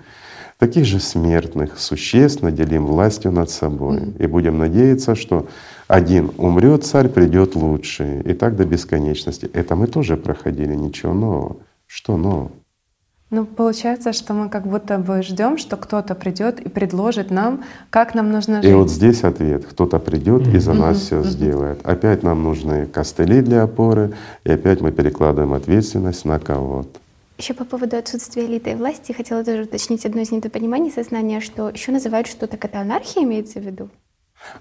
таких 0.57 0.85
же 0.85 0.99
смертных 0.99 1.79
существ 1.79 2.41
наделим 2.41 2.85
властью 2.85 3.31
над 3.31 3.49
собой. 3.49 3.97
Mm-hmm. 3.97 4.23
И 4.23 4.27
будем 4.27 4.57
надеяться, 4.57 5.15
что 5.15 5.47
один 5.87 6.31
умрет, 6.37 6.85
царь 6.85 7.09
придет 7.09 7.55
лучший. 7.55 8.21
И 8.21 8.33
так 8.33 8.55
до 8.55 8.65
бесконечности. 8.65 9.49
Это 9.53 9.75
мы 9.75 9.87
тоже 9.87 10.17
проходили, 10.17 10.75
ничего 10.75 11.13
нового. 11.13 11.57
Что 11.87 12.17
нового? 12.17 12.51
Ну, 13.31 13.45
получается, 13.45 14.13
что 14.13 14.33
мы 14.33 14.49
как 14.49 14.67
будто 14.67 14.97
бы 14.99 15.21
ждем, 15.23 15.57
что 15.57 15.77
кто-то 15.77 16.13
придет 16.15 16.59
и 16.61 16.69
предложит 16.69 17.31
нам, 17.31 17.63
как 17.89 18.13
нам 18.13 18.31
нужно 18.31 18.61
жить. 18.61 18.71
И 18.71 18.73
вот 18.73 18.89
здесь 18.89 19.23
ответ: 19.23 19.65
кто-то 19.65 19.99
придет 19.99 20.43
mm-hmm. 20.43 20.55
и 20.55 20.59
за 20.59 20.73
нас 20.73 20.97
mm-hmm. 20.97 21.01
все 21.01 21.15
mm-hmm. 21.17 21.27
сделает. 21.27 21.79
Опять 21.83 22.23
нам 22.23 22.43
нужны 22.43 22.85
костыли 22.85 23.41
для 23.41 23.63
опоры, 23.63 24.13
и 24.43 24.51
опять 24.51 24.79
мы 24.79 24.91
перекладываем 24.91 25.53
ответственность 25.53 26.23
на 26.23 26.39
кого-то. 26.39 26.99
Еще 27.38 27.53
по 27.53 27.65
поводу 27.65 27.97
отсутствия 27.97 28.45
элиты 28.45 28.71
и 28.71 28.75
власти 28.75 29.11
хотела 29.11 29.43
тоже 29.43 29.63
уточнить 29.63 30.05
одно 30.05 30.21
из 30.21 30.31
недопониманий 30.31 30.91
сознания, 30.91 31.41
что 31.41 31.69
еще 31.69 31.91
называют, 31.91 32.27
что 32.27 32.47
так 32.47 32.63
это 32.63 32.79
анархия 32.79 33.23
имеется 33.23 33.59
в 33.59 33.63
виду. 33.63 33.89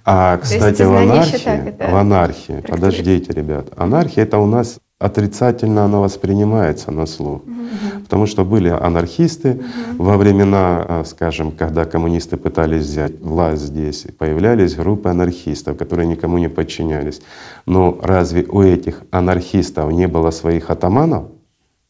А, 0.04 0.38
кстати, 0.38 0.82
в 0.82 0.92
анархии, 0.92 1.74
в 1.78 1.94
анархии, 1.94 2.64
подождите, 2.66 3.32
ребят, 3.32 3.68
анархия 3.76 4.24
это 4.24 4.38
у 4.38 4.46
нас 4.46 4.78
отрицательно 4.98 5.84
она 5.84 6.00
воспринимается 6.00 6.90
на 6.90 7.06
слух. 7.06 7.42
Угу. 7.42 8.02
Потому 8.04 8.26
что 8.26 8.44
были 8.44 8.68
анархисты 8.68 9.50
угу. 9.50 10.04
во 10.04 10.16
времена, 10.16 10.84
а, 10.88 11.04
скажем, 11.04 11.52
когда 11.52 11.84
коммунисты 11.84 12.36
пытались 12.36 12.84
взять 12.84 13.20
власть 13.20 13.62
здесь, 13.62 14.06
появлялись 14.18 14.74
группы 14.74 15.08
анархистов, 15.08 15.76
которые 15.76 16.06
никому 16.06 16.38
не 16.38 16.48
подчинялись. 16.48 17.20
Но 17.66 17.98
разве 18.02 18.44
у 18.44 18.62
этих 18.62 19.02
анархистов 19.10 19.92
не 19.92 20.08
было 20.08 20.30
своих 20.30 20.70
атаманов? 20.70 21.24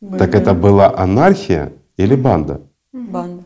Были. 0.04 0.18
Так 0.18 0.34
это 0.34 0.52
была 0.52 0.94
анархия 0.96 1.72
или 1.96 2.14
банда? 2.14 2.60
Банда. 2.92 3.42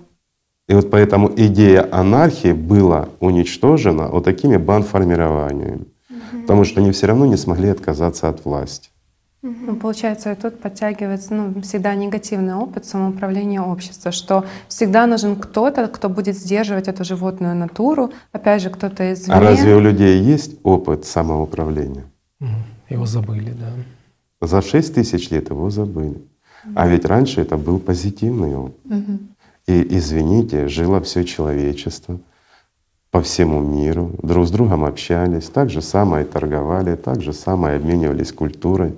И 0.67 0.75
вот 0.75 0.91
поэтому 0.91 1.33
идея 1.37 1.89
анархии 1.91 2.53
была 2.53 3.09
уничтожена 3.21 4.09
вот 4.09 4.25
такими 4.25 4.57
бандформированиями. 4.57 5.87
Угу. 6.11 6.43
Потому 6.43 6.65
что 6.65 6.81
они 6.81 6.91
все 6.91 7.07
равно 7.07 7.27
не 7.27 7.37
смогли 7.37 7.69
отказаться 7.69 8.29
от 8.29 8.45
власти. 8.45 8.91
Ну, 9.43 9.77
получается, 9.77 10.33
и 10.33 10.35
тут 10.35 10.59
подтягивается 10.59 11.33
ну, 11.33 11.63
всегда 11.63 11.95
негативный 11.95 12.55
опыт 12.55 12.85
самоуправления 12.87 13.63
общества, 13.63 14.11
что 14.11 14.45
всегда 14.67 15.07
нужен 15.07 15.37
кто-то, 15.37 15.87
кто 15.87 16.09
будет 16.09 16.37
сдерживать 16.37 16.89
эту 16.89 17.05
животную 17.05 17.55
натуру, 17.55 18.11
опять 18.33 18.63
же, 18.63 18.71
кто-то 18.71 19.13
извне. 19.13 19.35
А 19.35 19.41
разве 19.41 19.77
у 19.77 19.81
людей 19.81 20.21
есть 20.21 20.59
опыт 20.65 21.05
самоуправления? 21.05 22.05
Его 22.91 23.07
забыли, 23.07 23.53
да. 23.53 24.47
За 24.47 24.61
шесть 24.61 24.95
тысяч 24.95 25.31
лет 25.31 25.51
его 25.51 25.71
забыли. 25.71 26.21
А 26.75 26.89
ведь 26.89 27.05
раньше 27.05 27.41
это 27.41 27.57
был 27.57 27.79
позитивный 27.79 28.57
опыт. 28.57 28.77
И 29.67 29.97
извините, 29.97 30.69
жило 30.69 31.01
все 31.01 31.25
человечество 31.25 32.19
по 33.11 33.23
всему 33.23 33.61
миру, 33.61 34.13
друг 34.23 34.47
с 34.47 34.51
другом 34.51 34.85
общались, 34.85 35.49
так 35.49 35.71
же 35.71 35.81
самое 35.81 36.25
торговали, 36.25 36.95
так 36.95 37.23
же 37.23 37.33
самое 37.33 37.77
обменивались 37.77 38.33
культурой 38.33 38.95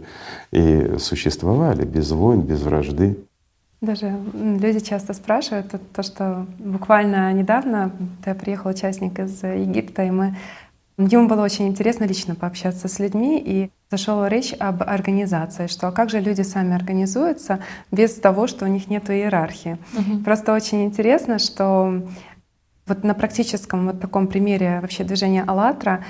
и 0.50 0.96
существовали 0.98 1.84
без 1.84 2.10
войн, 2.10 2.40
без 2.40 2.62
вражды. 2.62 3.16
Даже 3.80 4.14
люди 4.34 4.80
часто 4.80 5.14
спрашивают 5.14 5.74
то, 5.92 6.02
что 6.02 6.46
буквально 6.58 7.32
недавно 7.32 7.92
я 8.26 8.34
приехал 8.34 8.70
участник 8.70 9.18
из 9.18 9.42
Египта, 9.42 10.02
и 10.04 10.10
мы 10.10 10.36
Ему 11.08 11.28
было 11.28 11.42
очень 11.42 11.66
интересно 11.66 12.04
лично 12.04 12.34
пообщаться 12.34 12.86
с 12.86 12.98
людьми, 12.98 13.42
и 13.44 13.70
зашла 13.90 14.28
речь 14.28 14.52
об 14.58 14.82
организации, 14.82 15.66
что 15.66 15.88
а 15.88 15.92
как 15.92 16.10
же 16.10 16.20
люди 16.20 16.42
сами 16.42 16.74
организуются 16.74 17.60
без 17.90 18.14
того, 18.14 18.46
что 18.46 18.66
у 18.66 18.68
них 18.68 18.88
нет 18.88 19.08
иерархии. 19.08 19.78
Угу. 19.94 20.24
Просто 20.24 20.52
очень 20.52 20.84
интересно, 20.84 21.38
что 21.38 22.02
вот 22.86 23.02
на 23.02 23.14
практическом 23.14 23.86
вот 23.86 24.00
таком 24.00 24.26
примере 24.26 24.80
вообще 24.82 25.04
движения 25.04 25.42
«АЛЛАТРА» 25.46 26.04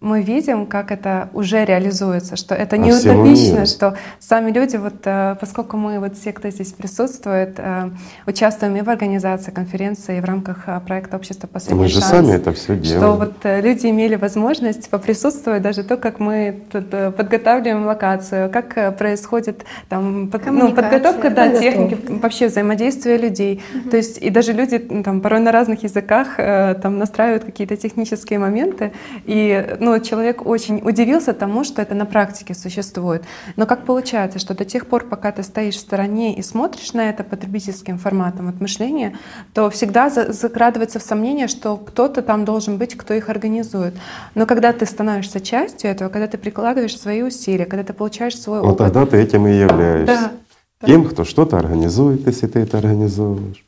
мы 0.00 0.22
видим, 0.22 0.66
как 0.66 0.92
это 0.92 1.28
уже 1.32 1.64
реализуется, 1.64 2.36
что 2.36 2.54
это 2.54 2.76
не 2.76 2.92
а 2.92 2.94
утопично, 2.94 3.66
что 3.66 3.96
сами 4.20 4.52
люди, 4.52 4.76
вот, 4.76 4.94
э, 5.04 5.34
поскольку 5.40 5.76
мы 5.76 5.98
вот 5.98 6.16
все, 6.16 6.32
кто 6.32 6.50
здесь 6.50 6.72
присутствует, 6.72 7.54
э, 7.58 7.90
участвуем 8.24 8.76
и 8.76 8.82
в 8.82 8.88
организации 8.88 9.50
конференции, 9.50 10.18
и 10.18 10.20
в 10.20 10.24
рамках 10.24 10.68
э, 10.68 10.80
проекта 10.86 11.16
«Общество 11.16 11.48
последний 11.48 11.82
Мы 11.82 11.88
же 11.88 12.00
шанс», 12.00 12.12
сами 12.12 12.36
это 12.36 12.52
все 12.52 12.76
делаем. 12.76 13.00
Что 13.00 13.12
вот 13.16 13.64
люди 13.64 13.88
имели 13.88 14.14
возможность 14.14 14.88
поприсутствовать 14.88 15.62
даже 15.62 15.82
то, 15.82 15.96
как 15.96 16.20
мы 16.20 16.62
тут 16.70 16.90
подготавливаем 16.90 17.84
локацию, 17.84 18.50
как 18.50 18.96
происходит 18.96 19.64
там 19.88 20.28
под, 20.28 20.46
ну, 20.46 20.72
подготовка 20.74 21.30
да, 21.30 21.48
техники, 21.58 21.98
вообще 22.08 22.46
взаимодействие 22.46 23.18
людей. 23.18 23.62
Угу. 23.74 23.90
То 23.90 23.96
есть 23.96 24.18
и 24.18 24.30
даже 24.30 24.52
люди 24.52 24.78
там 24.78 25.20
порой 25.20 25.40
на 25.40 25.50
разных 25.50 25.82
языках 25.82 26.36
там 26.36 26.98
настраивают 26.98 27.42
какие-то 27.42 27.76
технические 27.76 28.38
моменты 28.38 28.92
и 29.24 29.76
ну, 29.80 29.87
ну, 29.88 30.00
человек 30.00 30.46
очень 30.46 30.80
удивился 30.84 31.32
тому, 31.32 31.64
что 31.64 31.82
это 31.82 31.94
на 31.94 32.06
практике 32.06 32.54
существует. 32.54 33.24
Но 33.56 33.66
как 33.66 33.84
получается, 33.84 34.38
что 34.38 34.54
до 34.54 34.64
тех 34.64 34.86
пор, 34.86 35.04
пока 35.04 35.32
ты 35.32 35.42
стоишь 35.42 35.76
в 35.76 35.80
стороне 35.80 36.36
и 36.36 36.42
смотришь 36.42 36.92
на 36.92 37.08
это 37.08 37.24
потребительским 37.24 37.98
форматом 37.98 38.48
от 38.48 38.60
мышления, 38.60 39.16
то 39.54 39.70
всегда 39.70 40.10
закрадывается 40.10 40.98
в 40.98 41.02
сомнение, 41.02 41.48
что 41.48 41.76
кто-то 41.76 42.22
там 42.22 42.44
должен 42.44 42.78
быть, 42.78 42.96
кто 42.96 43.14
их 43.14 43.28
организует. 43.28 43.94
Но 44.34 44.46
когда 44.46 44.72
ты 44.72 44.86
становишься 44.86 45.40
частью 45.40 45.90
этого, 45.90 46.08
когда 46.08 46.26
ты 46.26 46.38
прикладываешь 46.38 46.98
свои 46.98 47.22
усилия, 47.22 47.64
когда 47.64 47.84
ты 47.84 47.92
получаешь 47.92 48.38
свой 48.38 48.60
вот 48.60 48.80
опыт... 48.80 48.92
тогда 48.92 49.06
ты 49.06 49.16
этим 49.16 49.46
и 49.46 49.52
являешься. 49.52 50.32
Да. 50.80 50.86
Тем, 50.86 51.04
кто 51.04 51.24
что-то 51.24 51.58
организует, 51.58 52.26
если 52.26 52.46
ты 52.46 52.60
это 52.60 52.78
организовываешь. 52.78 53.64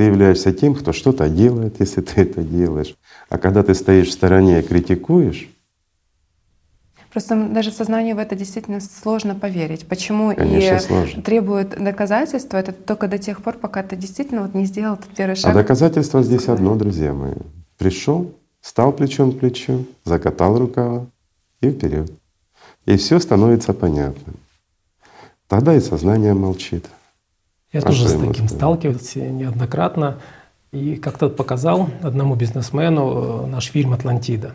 Ты 0.00 0.04
являешься 0.04 0.50
тем, 0.54 0.74
кто 0.74 0.94
что-то 0.94 1.28
делает, 1.28 1.78
если 1.78 2.00
ты 2.00 2.22
это 2.22 2.40
делаешь. 2.40 2.96
А 3.28 3.36
когда 3.36 3.62
ты 3.62 3.74
стоишь 3.74 4.08
в 4.08 4.12
стороне 4.12 4.60
и 4.60 4.62
критикуешь, 4.62 5.50
Просто 7.12 7.36
даже 7.36 7.70
сознанию 7.70 8.16
в 8.16 8.18
это 8.18 8.34
действительно 8.34 8.80
сложно 8.80 9.34
поверить. 9.34 9.86
Почему 9.86 10.34
Конечно, 10.34 10.76
и 10.76 10.78
сложно. 10.78 11.22
требует 11.22 11.84
доказательства, 11.84 12.56
это 12.56 12.72
только 12.72 13.08
до 13.08 13.18
тех 13.18 13.42
пор, 13.42 13.58
пока 13.58 13.82
ты 13.82 13.94
действительно 13.94 14.40
вот 14.40 14.54
не 14.54 14.64
сделал 14.64 14.94
этот 14.94 15.10
первый 15.10 15.34
шаг. 15.34 15.50
А 15.50 15.54
доказательство 15.54 16.22
здесь 16.22 16.48
одно, 16.48 16.76
друзья 16.76 17.12
мои. 17.12 17.34
Пришел, 17.76 18.34
стал 18.62 18.92
плечом 18.92 19.32
к 19.32 19.40
плечу, 19.40 19.84
закатал 20.04 20.58
рукава 20.58 21.08
и 21.60 21.70
вперед. 21.70 22.10
И 22.86 22.96
все 22.96 23.18
становится 23.20 23.74
понятным. 23.74 24.36
Тогда 25.46 25.74
и 25.74 25.80
сознание 25.80 26.32
молчит. 26.32 26.86
Я 27.72 27.80
а 27.80 27.82
тоже 27.82 28.08
с 28.08 28.18
таким 28.18 28.48
сталкивался 28.48 29.20
неоднократно. 29.20 30.18
И 30.72 30.96
как-то 30.96 31.28
показал 31.28 31.88
одному 32.00 32.36
бизнесмену 32.36 33.44
э, 33.44 33.46
наш 33.46 33.66
фильм 33.66 33.92
«Атлантида». 33.92 34.52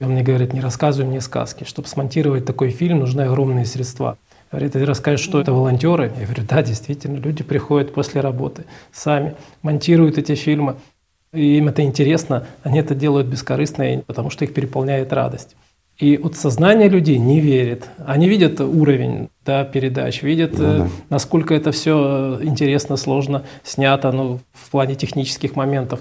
И 0.00 0.04
он 0.04 0.10
мне 0.10 0.22
говорит, 0.22 0.52
не 0.52 0.60
рассказывай 0.60 1.06
мне 1.06 1.20
сказки. 1.20 1.62
Чтобы 1.62 1.86
смонтировать 1.86 2.44
такой 2.44 2.70
фильм, 2.70 2.98
нужны 3.00 3.22
огромные 3.22 3.64
средства. 3.64 4.18
Говорит, 4.50 4.72
ты 4.72 4.84
расскажешь, 4.84 5.24
что 5.24 5.40
это 5.40 5.52
волонтеры? 5.52 6.12
Я 6.18 6.26
говорю, 6.26 6.42
да, 6.48 6.62
действительно, 6.62 7.18
люди 7.18 7.44
приходят 7.44 7.94
после 7.94 8.20
работы, 8.20 8.64
сами 8.92 9.34
монтируют 9.62 10.18
эти 10.18 10.34
фильмы. 10.34 10.76
И 11.32 11.58
им 11.58 11.68
это 11.68 11.82
интересно, 11.82 12.46
они 12.62 12.78
это 12.78 12.94
делают 12.94 13.26
бескорыстно, 13.26 14.02
потому 14.06 14.30
что 14.30 14.44
их 14.44 14.54
переполняет 14.54 15.12
радость. 15.12 15.56
И 15.98 16.16
вот 16.16 16.36
сознание 16.36 16.88
людей 16.88 17.18
не 17.18 17.40
верит. 17.40 17.88
Они 18.04 18.28
видят 18.28 18.60
уровень 18.60 19.28
да, 19.44 19.64
передач, 19.64 20.22
видят, 20.22 20.58
ну, 20.58 20.58
да. 20.58 20.88
насколько 21.08 21.54
это 21.54 21.70
все 21.70 22.38
интересно, 22.42 22.96
сложно 22.96 23.44
снято 23.62 24.10
ну, 24.10 24.40
в 24.52 24.70
плане 24.70 24.96
технических 24.96 25.54
моментов. 25.54 26.00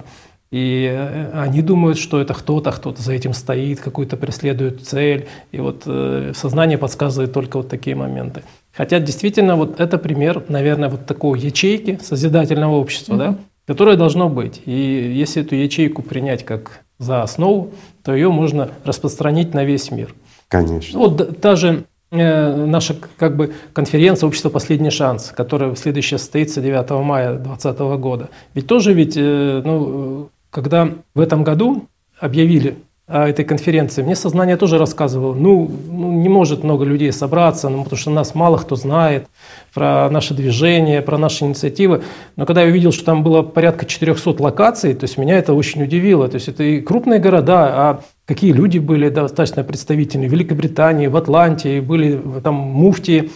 И 0.50 0.88
э, 0.88 1.32
они 1.34 1.62
думают, 1.62 1.98
что 1.98 2.22
это 2.22 2.34
кто-то, 2.36 2.72
кто-то 2.72 3.02
за 3.02 3.14
этим 3.14 3.34
стоит, 3.34 3.80
какую-то 3.80 4.18
преследует 4.18 4.86
цель. 4.86 5.28
И 5.52 5.60
вот 5.60 5.84
э, 5.86 6.32
сознание 6.36 6.78
подсказывает 6.78 7.34
только 7.34 7.58
вот 7.58 7.70
такие 7.70 7.96
моменты. 7.96 8.44
Хотя 8.72 9.00
действительно 9.00 9.56
вот 9.56 9.80
это 9.80 9.98
пример, 9.98 10.44
наверное, 10.50 10.90
вот 10.90 11.06
такого 11.06 11.36
ячейки 11.36 12.00
созидательного 12.02 12.76
общества, 12.76 13.14
mm-hmm. 13.14 13.18
да, 13.18 13.38
которое 13.66 13.98
должно 13.98 14.30
быть. 14.30 14.62
И 14.66 14.72
если 15.16 15.44
эту 15.44 15.56
ячейку 15.56 16.04
принять 16.04 16.46
как 16.46 16.83
за 17.04 17.22
основу, 17.22 17.72
то 18.04 18.14
ее 18.14 18.30
можно 18.30 18.70
распространить 18.84 19.54
на 19.54 19.64
весь 19.64 19.92
мир. 19.92 20.14
Конечно. 20.48 21.00
Вот 21.00 21.40
та 21.42 21.56
же 21.56 21.86
э, 22.12 22.66
наша 22.66 22.96
как 23.18 23.36
бы 23.36 23.54
конференция 23.74 24.28
«Общество 24.28 24.50
«Последний 24.50 24.90
шанс», 24.90 25.32
которая 25.36 25.76
следующая 25.76 26.18
состоится 26.18 26.62
9 26.62 26.90
мая 27.04 27.36
2020 27.36 27.80
года. 28.00 28.30
Ведь 28.54 28.68
тоже 28.68 28.94
ведь, 28.94 29.16
э, 29.18 29.62
ну, 29.64 30.30
когда 30.50 30.90
в 31.16 31.20
этом 31.20 31.44
году 31.44 31.88
объявили 32.20 32.78
этой 33.06 33.44
конференции, 33.44 34.02
мне 34.02 34.16
сознание 34.16 34.56
тоже 34.56 34.78
рассказывало, 34.78 35.34
ну, 35.34 35.70
ну, 35.90 36.12
не 36.14 36.30
может 36.30 36.64
много 36.64 36.86
людей 36.86 37.12
собраться, 37.12 37.68
ну, 37.68 37.84
потому 37.84 38.00
что 38.00 38.12
нас 38.12 38.34
мало 38.34 38.58
кто 38.58 38.78
знает 38.78 39.28
про 39.74 40.10
наше 40.10 40.34
движение, 40.34 41.02
про 41.02 41.18
наши 41.18 41.44
инициативы. 41.44 42.04
Но 42.38 42.46
когда 42.46 42.62
я 42.62 42.70
увидел, 42.70 42.94
что 42.94 43.04
там 43.04 43.22
было 43.22 43.42
порядка 43.42 43.86
400 43.86 44.42
локаций, 44.42 44.94
то 44.94 45.04
есть 45.04 45.18
меня 45.18 45.38
это 45.38 45.54
очень 45.54 45.84
удивило. 45.84 46.30
То 46.30 46.36
есть 46.36 46.48
это 46.48 46.64
и 46.64 46.80
крупные 46.80 47.20
города, 47.20 47.66
а 47.66 48.02
какие 48.26 48.54
люди 48.54 48.78
были 48.78 49.10
достаточно 49.10 49.66
представительны 49.66 50.30
в 50.30 50.32
Великобритании, 50.32 51.08
в 51.08 51.18
Атланте, 51.18 51.82
были 51.82 52.22
там 52.42 52.56
муфти, 52.56 53.32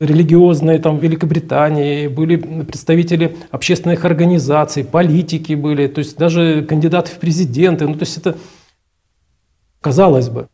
религиозные 0.00 0.78
там 0.78 0.98
в 0.98 1.02
Великобритании, 1.02 2.08
были 2.08 2.36
представители 2.36 3.36
общественных 3.50 4.06
организаций, 4.06 4.82
политики 4.84 5.52
были, 5.52 5.86
то 5.86 5.98
есть 5.98 6.16
даже 6.16 6.62
кандидаты 6.62 7.10
в 7.10 7.18
президенты. 7.18 7.86
Ну, 7.86 7.92
то 7.92 8.04
есть 8.04 8.16
это 8.16 8.36
казалось 9.80 10.28
бы. 10.28 10.48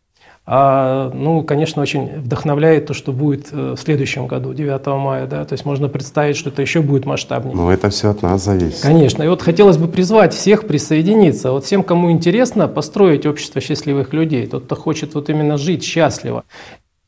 А, 0.49 1.11
ну, 1.13 1.43
конечно, 1.43 1.81
очень 1.81 2.07
вдохновляет 2.19 2.85
то, 2.85 2.93
что 2.93 3.11
будет 3.11 3.49
э, 3.51 3.75
в 3.75 3.77
следующем 3.77 4.27
году, 4.27 4.53
9 4.53 4.87
мая, 4.87 5.27
да, 5.27 5.43
то 5.43 5.51
есть 5.51 5.65
можно 5.65 5.89
представить, 5.89 6.37
что 6.37 6.51
это 6.51 6.61
еще 6.61 6.81
будет 6.81 7.05
масштабнее. 7.05 7.53
Ну, 7.53 7.69
это 7.69 7.89
все 7.89 8.11
от 8.11 8.21
нас 8.21 8.45
зависит. 8.45 8.81
Конечно, 8.81 9.23
и 9.23 9.27
вот 9.27 9.41
хотелось 9.41 9.77
бы 9.77 9.89
призвать 9.89 10.33
всех 10.33 10.65
присоединиться, 10.65 11.51
вот 11.51 11.65
всем, 11.65 11.83
кому 11.83 12.11
интересно, 12.11 12.69
построить 12.69 13.25
общество 13.25 13.59
счастливых 13.59 14.13
людей, 14.13 14.47
тот, 14.47 14.63
кто 14.63 14.77
хочет 14.77 15.15
вот 15.15 15.29
именно 15.29 15.57
жить 15.57 15.83
счастливо. 15.83 16.45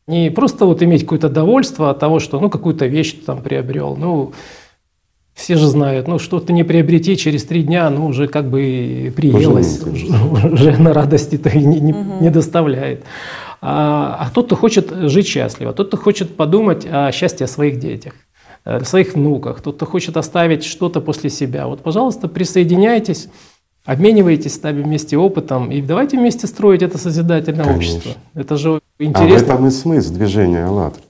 Не 0.06 0.32
просто 0.32 0.66
вот 0.66 0.84
иметь 0.84 1.04
какое-то 1.04 1.30
довольство 1.30 1.92
от 1.92 2.00
того, 2.00 2.20
что, 2.20 2.42
ну, 2.42 2.50
какую-то 2.50 2.88
вещь 2.88 3.14
ты 3.14 3.22
там 3.22 3.42
приобрел, 3.42 3.96
ну, 3.96 4.34
все 5.40 5.56
же 5.56 5.68
знают, 5.68 6.08
ну 6.08 6.20
что-то 6.20 6.52
не 6.52 6.64
приобрети 6.64 7.16
через 7.16 7.46
три 7.46 7.64
дня, 7.64 7.90
ну 7.90 8.08
уже 8.08 8.28
как 8.28 8.50
бы 8.50 9.14
приелось, 9.16 9.82
уже, 9.82 10.08
уже 10.54 10.78
на 10.78 10.94
радости-то 10.94 11.50
и 11.50 11.64
не, 11.64 11.80
не, 11.80 11.94
угу. 11.94 12.22
не 12.22 12.30
доставляет. 12.30 13.04
А, 13.62 14.18
а 14.20 14.30
кто-то 14.30 14.56
хочет 14.56 14.92
жить 14.92 15.28
счастливо, 15.28 15.74
тот, 15.74 15.88
кто 15.88 15.98
хочет 15.98 16.36
подумать 16.36 16.86
о 16.90 17.12
счастье 17.12 17.48
своих 17.48 17.80
детях, 17.80 18.14
о 18.66 18.84
своих 18.84 19.16
внуках, 19.16 19.60
кто-то 19.60 19.86
хочет 19.86 20.18
оставить 20.18 20.64
что-то 20.66 21.02
после 21.02 21.30
себя. 21.30 21.68
Вот, 21.68 21.82
пожалуйста, 21.82 22.28
присоединяйтесь, 22.28 23.30
обменивайтесь 23.86 24.56
с 24.56 24.62
нами 24.62 24.84
вместе 24.84 25.18
опытом 25.18 25.72
и 25.72 25.82
давайте 25.82 26.18
вместе 26.18 26.48
строить 26.48 26.82
это 26.82 26.98
созидательное 26.98 27.66
Конечно. 27.66 27.98
общество. 27.98 28.22
Это 28.34 28.58
же 28.58 28.82
интересно. 29.00 29.36
А 29.36 29.40
в 29.40 29.44
этом 29.44 29.68
и 29.68 29.72
смысл 29.72 30.14
движения 30.14 30.66
«АЛЛАТРА» 30.66 31.02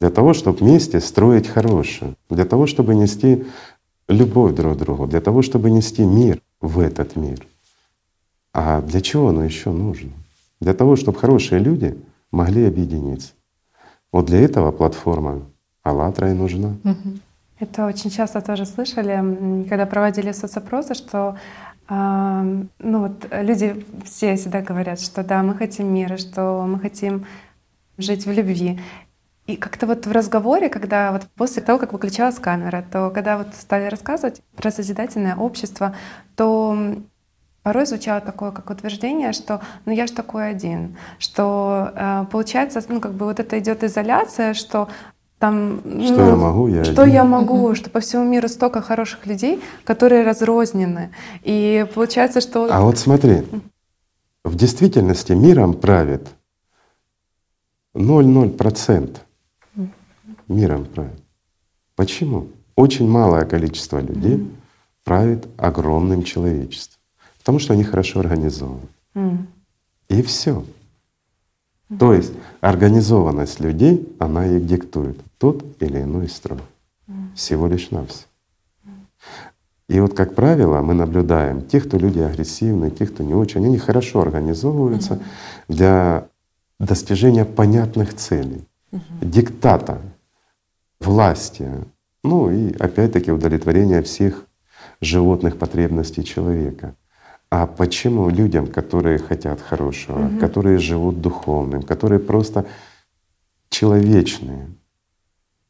для 0.00 0.10
того, 0.10 0.34
чтобы 0.34 0.58
вместе 0.58 1.00
строить 1.00 1.48
хорошее, 1.48 2.14
для 2.30 2.44
того, 2.44 2.66
чтобы 2.66 2.94
нести 2.94 3.46
любовь 4.08 4.54
друг 4.54 4.74
к 4.74 4.78
другу, 4.78 5.06
для 5.06 5.20
того, 5.20 5.42
чтобы 5.42 5.70
нести 5.70 6.02
мир 6.02 6.40
в 6.60 6.78
этот 6.80 7.16
мир. 7.16 7.46
А 8.52 8.80
для 8.80 9.00
чего 9.00 9.28
оно 9.28 9.44
еще 9.44 9.70
нужно? 9.70 10.10
Для 10.60 10.74
того, 10.74 10.96
чтобы 10.96 11.18
хорошие 11.18 11.60
люди 11.60 11.96
могли 12.30 12.66
объединиться. 12.66 13.32
Вот 14.12 14.26
для 14.26 14.40
этого 14.40 14.72
платформа 14.72 15.42
«АЛЛАТРА» 15.82 16.30
и 16.30 16.34
нужна. 16.34 16.74
Это 17.58 17.86
очень 17.86 18.10
часто 18.10 18.40
тоже 18.40 18.66
слышали, 18.66 19.64
когда 19.68 19.86
проводили 19.86 20.32
соцопросы, 20.32 20.94
что 20.94 21.36
э, 21.88 22.64
ну 22.78 23.00
вот 23.00 23.26
люди 23.30 23.86
все 24.04 24.36
всегда 24.36 24.60
говорят, 24.60 25.00
что 25.00 25.24
да, 25.24 25.42
мы 25.42 25.54
хотим 25.54 25.92
мира, 25.92 26.18
что 26.18 26.66
мы 26.68 26.78
хотим 26.78 27.24
жить 27.96 28.26
в 28.26 28.30
любви. 28.30 28.78
И 29.46 29.56
как-то 29.56 29.86
вот 29.86 30.06
в 30.06 30.12
разговоре, 30.12 30.68
когда 30.68 31.12
вот 31.12 31.22
после 31.36 31.62
того, 31.62 31.78
как 31.78 31.92
выключалась 31.92 32.38
камера, 32.38 32.84
то 32.90 33.10
когда 33.10 33.38
вот 33.38 33.48
стали 33.54 33.86
рассказывать 33.86 34.42
про 34.56 34.72
созидательное 34.72 35.36
общество, 35.36 35.94
то 36.34 36.76
порой 37.62 37.86
звучало 37.86 38.20
такое 38.20 38.50
как 38.50 38.70
утверждение, 38.70 39.32
что 39.32 39.60
ну 39.84 39.92
я 39.92 40.08
ж 40.08 40.10
такой 40.10 40.50
один, 40.50 40.96
что 41.18 41.92
э, 41.94 42.24
получается, 42.30 42.82
ну 42.88 43.00
как 43.00 43.12
бы 43.12 43.26
вот 43.26 43.38
это 43.38 43.58
идет 43.60 43.84
изоляция, 43.84 44.54
что 44.54 44.88
там, 45.38 45.80
что 45.84 46.16
ну, 46.16 46.28
я 46.28 46.36
могу, 46.36 46.66
я 46.68 46.84
что 46.84 47.02
один. 47.02 47.14
я 47.14 47.24
могу, 47.24 47.74
что 47.74 47.90
по 47.90 48.00
всему 48.00 48.24
миру 48.24 48.48
столько 48.48 48.80
хороших 48.80 49.26
людей, 49.26 49.62
которые 49.84 50.24
разрознены, 50.24 51.12
и 51.42 51.86
получается, 51.94 52.40
что 52.40 52.68
а 52.70 52.80
вот 52.80 52.98
смотри, 52.98 53.44
в 54.44 54.56
действительности 54.56 55.32
миром 55.32 55.74
правит 55.74 56.26
0,0% 57.94 59.18
миром 60.48 60.84
правит. 60.84 61.22
Почему? 61.94 62.48
Очень 62.76 63.08
малое 63.08 63.44
количество 63.46 64.00
людей 64.00 64.36
mm. 64.36 64.54
правит 65.04 65.48
огромным 65.56 66.22
человечеством, 66.22 67.00
потому 67.38 67.58
что 67.58 67.72
они 67.72 67.84
хорошо 67.84 68.20
организованы. 68.20 68.88
Mm. 69.14 69.46
И 70.08 70.22
все. 70.22 70.64
Mm. 71.88 71.98
То 71.98 72.12
есть 72.12 72.32
организованность 72.60 73.60
людей, 73.60 74.14
она 74.18 74.46
их 74.46 74.66
диктует 74.66 75.18
тот 75.38 75.64
или 75.80 76.02
иной 76.02 76.28
строй. 76.28 76.60
Mm. 77.08 77.34
Всего 77.34 77.66
лишь 77.66 77.90
навсего. 77.90 78.26
И 79.88 80.00
вот, 80.00 80.14
как 80.14 80.34
правило, 80.34 80.80
мы 80.82 80.94
наблюдаем 80.94 81.62
тех, 81.62 81.86
кто 81.86 81.96
люди 81.96 82.18
агрессивные, 82.18 82.90
тех, 82.90 83.14
кто 83.14 83.22
не 83.22 83.34
очень, 83.34 83.64
они 83.64 83.78
хорошо 83.78 84.20
организовываются 84.20 85.14
mm 85.14 85.22
для 85.68 86.28
достижения 86.78 87.44
понятных 87.44 88.14
целей, 88.14 88.64
mm 88.92 89.00
диктата 89.22 90.00
власти, 91.00 91.68
ну 92.24 92.50
и 92.50 92.72
опять-таки 92.76 93.30
удовлетворение 93.30 94.02
всех 94.02 94.46
животных 95.00 95.58
потребностей 95.58 96.24
человека. 96.24 96.94
А 97.50 97.66
почему 97.66 98.28
людям, 98.28 98.66
которые 98.66 99.18
хотят 99.18 99.60
хорошего, 99.60 100.26
угу. 100.26 100.38
которые 100.38 100.78
живут 100.78 101.20
духовным, 101.20 101.82
которые 101.82 102.18
просто 102.18 102.66
человечные, 103.68 104.68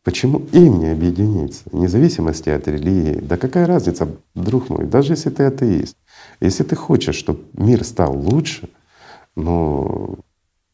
почему 0.03 0.39
им 0.53 0.79
не 0.79 0.89
объединиться, 0.89 1.64
вне 1.70 1.89
зависимости 1.89 2.49
от 2.49 2.66
религии? 2.66 3.20
Да 3.20 3.37
какая 3.37 3.66
разница, 3.66 4.09
друг 4.35 4.70
мой, 4.70 4.87
даже 4.87 5.12
если 5.12 5.29
ты 5.29 5.45
атеист, 5.45 5.97
если 6.41 6.62
ты 6.62 6.77
хочешь, 6.77 7.16
чтобы 7.16 7.41
мир 7.53 7.85
стал 7.85 8.16
лучше, 8.16 8.70
ну 9.35 10.18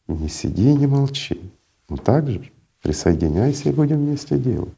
не 0.07 0.29
сиди 0.29 0.71
и 0.71 0.75
не 0.75 0.87
молчи. 0.87 1.41
Ну 1.89 1.97
так 1.97 2.29
же. 2.29 2.52
Присоединяйся 2.83 3.69
и 3.69 3.71
будем 3.73 3.97
вместе 3.97 4.37
делать. 4.37 4.73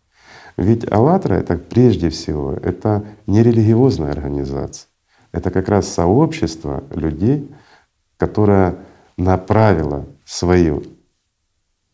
Ведь 0.57 0.89
«АЛЛАТРА»— 0.89 1.35
это 1.35 1.57
прежде 1.57 2.09
всего, 2.09 2.53
это 2.53 3.03
не 3.27 3.43
религиозная 3.43 4.11
организация. 4.11 4.87
Это 5.33 5.51
как 5.51 5.67
раз 5.67 5.89
сообщество 5.89 6.83
людей, 6.91 7.51
которое 8.17 8.77
направило 9.17 10.05
свою 10.23 10.83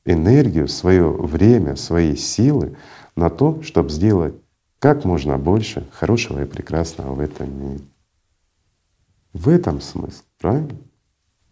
энергию, 0.06 0.68
свое 0.68 1.10
время, 1.10 1.76
свои 1.76 2.16
силы 2.16 2.76
на 3.16 3.30
то, 3.30 3.64
чтобы 3.64 3.90
сделать 3.90 4.36
как 4.80 5.06
можно 5.06 5.38
больше 5.38 5.88
хорошего 5.92 6.44
и 6.44 6.46
прекрасного 6.46 7.14
в 7.16 7.20
этом 7.20 7.58
мире. 7.58 7.84
В 9.34 9.48
этом 9.48 9.80
смысл, 9.80 10.24
правильно? 10.40 10.78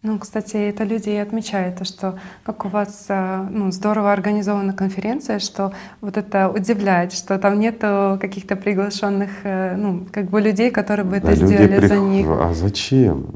Ну, 0.02 0.18
кстати, 0.18 0.56
это 0.56 0.84
люди 0.84 1.10
и 1.10 1.16
отмечают, 1.16 1.76
то, 1.76 1.84
что 1.84 2.18
как 2.42 2.64
у 2.64 2.68
вас 2.68 3.04
э, 3.10 3.48
ну, 3.50 3.70
здорово 3.70 4.12
организована 4.12 4.72
конференция, 4.72 5.38
что 5.40 5.74
вот 6.00 6.16
это 6.16 6.48
удивляет, 6.48 7.12
что 7.12 7.38
там 7.38 7.60
нету 7.60 8.18
каких-то 8.18 8.56
приглашенных 8.56 9.30
э, 9.44 9.76
ну, 9.76 10.06
как 10.10 10.30
бы 10.30 10.40
людей, 10.40 10.70
которые 10.70 11.04
бы 11.04 11.20
да 11.20 11.32
это 11.32 11.46
сделали 11.46 11.76
прих... 11.76 11.88
за 11.88 11.98
них. 11.98 12.26
А 12.30 12.54
зачем? 12.54 13.26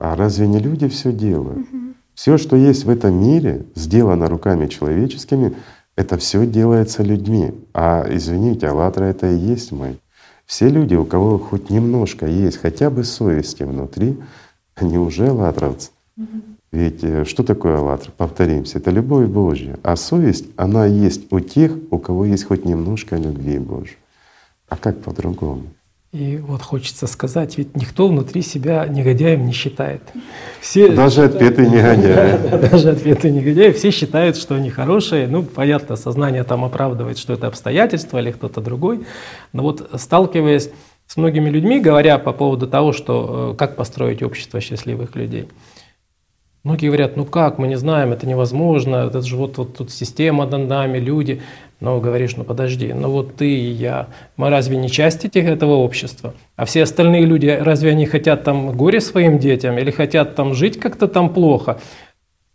А 0.00 0.16
разве 0.16 0.48
не 0.48 0.58
люди 0.58 0.88
все 0.88 1.12
делают? 1.12 1.58
Угу. 1.58 1.94
Все, 2.14 2.36
что 2.36 2.56
есть 2.56 2.84
в 2.84 2.90
этом 2.90 3.14
мире, 3.14 3.66
сделано 3.76 4.28
руками 4.28 4.66
человеческими, 4.66 5.54
это 5.94 6.18
все 6.18 6.46
делается 6.46 7.04
людьми. 7.04 7.54
А 7.74 8.04
извините, 8.08 8.66
Аллатра 8.66 9.04
это 9.04 9.30
и 9.30 9.36
есть 9.36 9.70
мы. 9.70 9.98
Все 10.46 10.68
люди, 10.68 10.96
у 10.96 11.04
кого 11.04 11.38
хоть 11.38 11.70
немножко 11.70 12.26
есть 12.26 12.56
хотя 12.56 12.90
бы 12.90 13.04
совести 13.04 13.62
внутри, 13.62 14.18
они 14.74 14.98
уже 14.98 15.28
аллатровцы. 15.28 15.90
Ведь 16.72 17.02
э, 17.02 17.24
что 17.24 17.42
такое 17.44 17.78
«АЛЛАТРА»? 17.78 18.12
Повторимся, 18.16 18.78
это 18.78 18.90
любовь 18.90 19.28
Божья. 19.28 19.78
А 19.82 19.96
совесть, 19.96 20.46
она 20.56 20.84
есть 20.86 21.32
у 21.32 21.40
тех, 21.40 21.72
у 21.90 21.98
кого 21.98 22.24
есть 22.24 22.44
хоть 22.44 22.64
немножко 22.64 23.16
любви 23.16 23.58
Божьей. 23.58 23.96
А 24.68 24.76
как 24.76 25.00
по-другому? 25.00 25.62
И 26.12 26.38
вот 26.38 26.62
хочется 26.62 27.06
сказать, 27.06 27.58
ведь 27.58 27.76
никто 27.76 28.08
внутри 28.08 28.40
себя 28.40 28.86
негодяем 28.86 29.44
не 29.44 29.52
считает. 29.52 30.00
Все, 30.60 30.90
даже 30.90 31.24
отпетые 31.24 31.68
негодяи. 31.68 32.68
Даже 32.70 32.90
отпетые 32.90 33.32
негодяи. 33.32 33.72
Все 33.72 33.90
считают, 33.90 34.36
что 34.36 34.54
они 34.54 34.70
хорошие. 34.70 35.26
Ну, 35.26 35.42
понятно, 35.42 35.96
сознание 35.96 36.44
там 36.44 36.64
оправдывает, 36.64 37.18
что 37.18 37.34
это 37.34 37.46
обстоятельства 37.46 38.18
или 38.18 38.32
кто-то 38.32 38.60
другой. 38.60 39.04
Но 39.52 39.62
вот 39.62 39.90
сталкиваясь 39.94 40.70
с 41.06 41.16
многими 41.16 41.50
людьми, 41.50 41.78
говоря 41.78 42.18
по 42.18 42.32
поводу 42.32 42.66
того, 42.66 42.92
что 42.92 43.52
э, 43.52 43.56
как 43.58 43.76
построить 43.76 44.22
общество 44.22 44.60
счастливых 44.60 45.14
людей– 45.14 45.48
Многие 46.68 46.88
говорят, 46.88 47.16
ну 47.16 47.24
как, 47.24 47.56
мы 47.56 47.66
не 47.66 47.76
знаем, 47.76 48.12
это 48.12 48.26
невозможно, 48.26 49.06
это 49.06 49.22
же 49.22 49.36
вот, 49.38 49.56
вот 49.56 49.78
тут 49.78 49.90
система 49.90 50.44
над 50.44 50.68
нами, 50.68 50.98
люди. 50.98 51.40
Но 51.80 51.98
говоришь, 51.98 52.36
ну 52.36 52.44
подожди, 52.44 52.92
ну 52.92 53.08
вот 53.08 53.36
ты 53.36 53.48
и 53.48 53.70
я, 53.70 54.08
мы 54.36 54.50
разве 54.50 54.76
не 54.76 54.90
часть 54.90 55.24
этих, 55.24 55.44
этого 55.44 55.76
общества? 55.76 56.34
А 56.56 56.66
все 56.66 56.82
остальные 56.82 57.24
люди, 57.24 57.46
разве 57.46 57.92
они 57.92 58.04
хотят 58.04 58.44
там 58.44 58.72
горе 58.72 59.00
своим 59.00 59.38
детям 59.38 59.78
или 59.78 59.90
хотят 59.90 60.34
там 60.34 60.52
жить 60.52 60.78
как-то 60.78 61.08
там 61.08 61.32
плохо? 61.32 61.80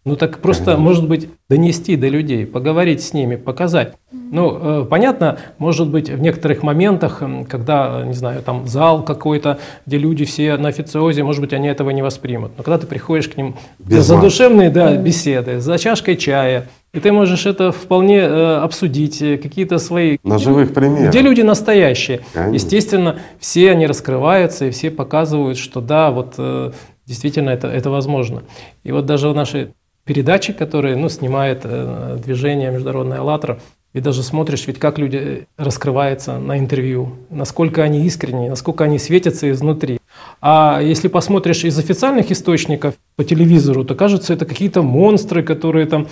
Ну 0.05 0.17
так 0.17 0.39
просто, 0.39 0.75
может 0.75 1.07
быть, 1.07 1.29
донести 1.49 1.95
до 1.95 2.09
людей, 2.09 2.45
поговорить 2.45 3.01
с 3.01 3.13
ними, 3.13 3.37
показать. 3.37 3.93
Ну, 4.11 4.81
э, 4.81 4.85
понятно, 4.89 5.37
может 5.59 5.87
быть, 5.87 6.09
в 6.09 6.19
некоторых 6.19 6.61
моментах, 6.61 7.21
когда, 7.47 8.03
не 8.05 8.13
знаю, 8.13 8.41
там 8.41 8.67
зал 8.67 9.03
какой-то, 9.03 9.59
где 9.85 9.97
люди 9.97 10.25
все 10.25 10.57
на 10.57 10.69
официозе, 10.69 11.23
может 11.23 11.39
быть, 11.39 11.53
они 11.53 11.69
этого 11.69 11.91
не 11.91 12.01
воспримут. 12.01 12.51
Но 12.57 12.63
когда 12.63 12.79
ты 12.79 12.87
приходишь 12.87 13.29
к 13.29 13.37
ним 13.37 13.55
Без 13.79 13.97
за 13.97 14.15
задушевные 14.15 14.69
да, 14.69 14.95
беседы, 14.97 15.61
за 15.61 15.77
чашкой 15.77 16.17
чая, 16.17 16.67
и 16.93 16.99
ты 16.99 17.11
можешь 17.11 17.45
это 17.45 17.71
вполне 17.71 18.19
э, 18.19 18.55
обсудить, 18.57 19.21
э, 19.21 19.37
какие-то 19.37 19.77
свои... 19.79 20.17
На 20.23 20.37
живых 20.37 20.73
примерах. 20.73 21.09
Где 21.09 21.21
люди 21.21 21.41
настоящие. 21.41 22.21
Конечно. 22.33 22.53
Естественно, 22.53 23.15
все 23.39 23.71
они 23.71 23.87
раскрываются, 23.87 24.65
и 24.65 24.71
все 24.71 24.91
показывают, 24.91 25.57
что 25.57 25.79
да, 25.79 26.11
вот 26.11 26.35
э, 26.37 26.71
действительно 27.05 27.49
это, 27.49 27.67
это 27.67 27.89
возможно. 27.89 28.43
И 28.83 28.91
вот 28.91 29.05
даже 29.05 29.29
в 29.29 29.35
нашей 29.35 29.69
передачи, 30.05 30.53
которые 30.53 30.95
ну, 30.95 31.09
снимает 31.09 31.61
э, 31.63 32.17
движение 32.23 32.71
«Международная 32.71 33.19
АЛЛАТРА», 33.19 33.59
и 33.93 33.99
даже 33.99 34.23
смотришь, 34.23 34.65
ведь 34.65 34.79
как 34.79 34.97
люди 34.97 35.47
раскрываются 35.55 36.39
на 36.39 36.57
интервью, 36.57 37.13
насколько 37.29 37.83
они 37.83 38.05
искренние, 38.05 38.49
насколько 38.49 38.83
они 38.83 38.97
светятся 38.97 39.51
изнутри. 39.51 39.99
А 40.41 40.79
если 40.81 41.07
посмотришь 41.07 41.63
из 41.63 41.77
официальных 41.77 42.31
источников 42.31 42.95
по 43.15 43.23
телевизору, 43.23 43.85
то 43.85 43.93
кажется, 43.93 44.33
это 44.33 44.45
какие-то 44.45 44.81
монстры, 44.81 45.43
которые 45.43 45.85
там 45.85 46.07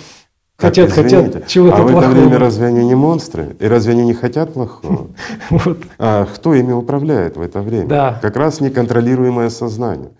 хотят, 0.56 0.90
извините, 0.90 1.16
хотят 1.16 1.48
чего-то 1.48 1.78
а 1.78 1.82
в 1.82 1.98
это 1.98 2.08
время 2.08 2.38
разве 2.38 2.66
они 2.66 2.84
не 2.84 2.94
монстры? 2.94 3.56
И 3.58 3.66
разве 3.66 3.92
они 3.92 4.04
не 4.04 4.14
хотят 4.14 4.54
плохого? 4.54 5.08
А 5.98 6.26
кто 6.26 6.54
ими 6.54 6.72
управляет 6.72 7.36
в 7.36 7.40
это 7.40 7.62
время? 7.62 7.88
Да. 7.88 8.18
Как 8.22 8.36
раз 8.36 8.60
неконтролируемое 8.60 9.50
сознание. 9.50 10.10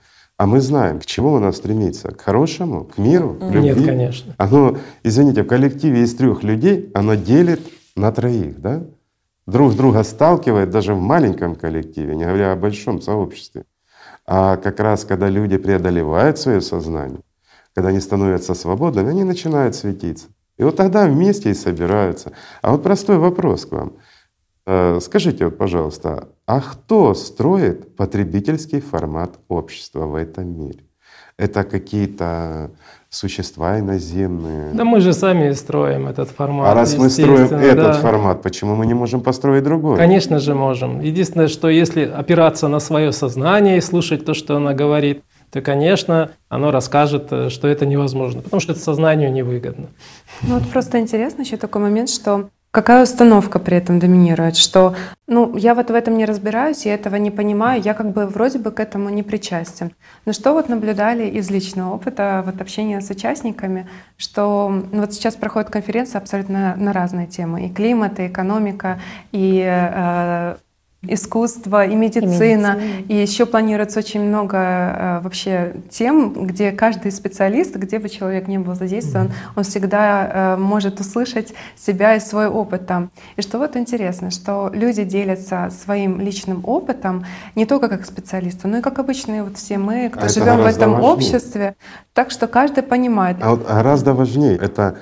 А 0.42 0.46
мы 0.46 0.60
знаем, 0.60 0.98
к 0.98 1.06
чему 1.06 1.34
у 1.34 1.38
нас 1.38 1.58
стремиться? 1.58 2.10
К 2.10 2.20
хорошему, 2.20 2.82
к 2.82 2.98
миру, 2.98 3.34
к 3.34 3.44
любви? 3.44 3.74
Нет, 3.74 3.86
конечно. 3.86 4.34
Оно, 4.38 4.76
извините, 5.04 5.44
в 5.44 5.46
коллективе 5.46 6.02
из 6.02 6.16
трех 6.16 6.42
людей 6.42 6.90
оно 6.94 7.14
делит 7.14 7.60
на 7.94 8.10
троих, 8.10 8.60
да? 8.60 8.82
Друг 9.46 9.76
друга 9.76 10.02
сталкивает 10.02 10.70
даже 10.70 10.94
в 10.94 11.00
маленьком 11.00 11.54
коллективе, 11.54 12.16
не 12.16 12.24
говоря 12.24 12.50
о 12.50 12.56
большом 12.56 13.00
сообществе. 13.00 13.66
А 14.26 14.56
как 14.56 14.80
раз 14.80 15.04
когда 15.04 15.28
люди 15.28 15.58
преодолевают 15.58 16.38
свое 16.38 16.60
сознание, 16.60 17.20
когда 17.72 17.90
они 17.90 18.00
становятся 18.00 18.54
свободными, 18.54 19.10
они 19.10 19.22
начинают 19.22 19.76
светиться. 19.76 20.26
И 20.58 20.64
вот 20.64 20.74
тогда 20.74 21.06
вместе 21.06 21.50
и 21.50 21.54
собираются. 21.54 22.32
А 22.62 22.72
вот 22.72 22.82
простой 22.82 23.18
вопрос 23.18 23.64
к 23.64 23.70
вам. 23.70 23.92
Э, 24.66 24.98
скажите, 25.00 25.46
вот, 25.46 25.58
пожалуйста, 25.58 26.28
а 26.46 26.60
кто 26.60 27.14
строит 27.14 27.96
потребительский 27.96 28.80
формат 28.80 29.38
общества 29.48 30.06
в 30.06 30.14
этом 30.14 30.56
мире? 30.56 30.84
Это 31.36 31.64
какие-то 31.64 32.70
существа 33.08 33.80
иноземные? 33.80 34.72
Да 34.74 34.84
мы 34.84 35.00
же 35.00 35.12
сами 35.12 35.50
строим 35.52 36.06
этот 36.06 36.30
формат. 36.30 36.68
А 36.68 36.74
раз 36.74 36.96
мы 36.96 37.10
строим 37.10 37.46
этот 37.46 37.76
да. 37.76 37.92
формат, 37.94 38.42
почему 38.42 38.76
мы 38.76 38.86
не 38.86 38.94
можем 38.94 39.20
построить 39.20 39.64
другой? 39.64 39.96
Конечно 39.96 40.38
же 40.38 40.54
можем. 40.54 41.00
Единственное, 41.00 41.48
что 41.48 41.68
если 41.68 42.04
опираться 42.04 42.68
на 42.68 42.78
свое 42.78 43.12
сознание 43.12 43.78
и 43.78 43.80
слушать 43.80 44.24
то, 44.24 44.34
что 44.34 44.56
она 44.56 44.74
говорит, 44.74 45.22
то, 45.50 45.60
конечно, 45.60 46.30
оно 46.48 46.70
расскажет, 46.70 47.28
э, 47.30 47.50
что 47.50 47.66
это 47.68 47.84
невозможно, 47.84 48.40
потому 48.40 48.60
что 48.60 48.72
это 48.72 48.80
сознанию 48.80 49.32
невыгодно. 49.32 49.88
Ну 50.42 50.58
вот 50.58 50.70
просто 50.70 51.00
интересно 51.00 51.42
еще 51.42 51.56
такой 51.56 51.82
момент, 51.82 52.08
что 52.08 52.48
Какая 52.72 53.02
установка 53.02 53.58
при 53.58 53.76
этом 53.76 53.98
доминирует? 53.98 54.56
Что, 54.56 54.96
ну, 55.26 55.54
я 55.58 55.74
вот 55.74 55.90
в 55.90 55.94
этом 55.94 56.16
не 56.16 56.24
разбираюсь, 56.24 56.86
я 56.86 56.94
этого 56.94 57.16
не 57.16 57.30
понимаю, 57.30 57.82
я 57.82 57.92
как 57.92 58.12
бы 58.12 58.26
вроде 58.26 58.58
бы 58.58 58.70
к 58.70 58.80
этому 58.80 59.10
не 59.10 59.22
причастен. 59.22 59.92
Но 60.24 60.32
что 60.32 60.54
вот 60.54 60.70
наблюдали 60.70 61.26
из 61.26 61.50
личного 61.50 61.94
опыта, 61.94 62.42
вот 62.46 62.62
общения 62.62 63.02
с 63.02 63.10
участниками, 63.10 63.90
что 64.16 64.70
ну, 64.90 65.02
вот 65.02 65.12
сейчас 65.12 65.36
проходит 65.36 65.68
конференция 65.68 66.18
абсолютно 66.18 66.74
на 66.76 66.94
разные 66.94 67.26
темы. 67.26 67.66
И 67.66 67.68
климат, 67.68 68.18
и 68.18 68.28
экономика, 68.28 68.98
и 69.32 69.62
э, 69.62 70.56
искусство 71.02 71.84
и 71.84 71.96
медицина. 71.96 72.22
и 72.22 72.28
медицина. 72.28 72.80
И 73.08 73.14
еще 73.16 73.44
планируется 73.44 73.98
очень 73.98 74.20
много 74.20 74.56
э, 74.56 75.20
вообще 75.20 75.74
тем, 75.90 76.46
где 76.46 76.70
каждый 76.70 77.10
специалист, 77.10 77.74
где 77.74 77.98
бы 77.98 78.08
человек 78.08 78.46
не 78.46 78.58
был 78.58 78.74
задействован, 78.74 79.28
mm-hmm. 79.28 79.52
он 79.56 79.64
всегда 79.64 80.54
э, 80.54 80.56
может 80.58 81.00
услышать 81.00 81.54
себя 81.76 82.14
и 82.14 82.20
свой 82.20 82.46
опыт 82.46 82.86
там. 82.86 83.10
И 83.36 83.42
что 83.42 83.58
вот 83.58 83.76
интересно, 83.76 84.30
что 84.30 84.70
люди 84.72 85.02
делятся 85.02 85.70
своим 85.70 86.20
личным 86.20 86.62
опытом 86.64 87.26
не 87.56 87.66
только 87.66 87.88
как 87.88 88.06
специалисты, 88.06 88.68
но 88.68 88.78
и 88.78 88.80
как 88.80 88.98
обычные 89.00 89.42
вот 89.42 89.56
все 89.56 89.78
мы, 89.78 90.08
кто 90.08 90.26
а 90.26 90.28
живем 90.28 90.58
в 90.58 90.66
этом 90.66 90.92
важнее. 90.92 91.10
обществе. 91.10 91.76
Так 92.14 92.30
что 92.30 92.46
каждый 92.46 92.84
понимает. 92.84 93.38
А 93.40 93.50
вот 93.50 93.66
гораздо 93.66 94.14
важнее 94.14 94.56
это 94.56 94.98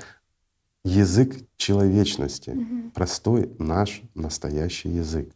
язык 0.82 1.34
человечности, 1.59 2.51
mm-hmm. 2.51 2.92
простой 2.94 3.51
наш 3.59 4.01
настоящий 4.14 4.88
язык 4.88 5.28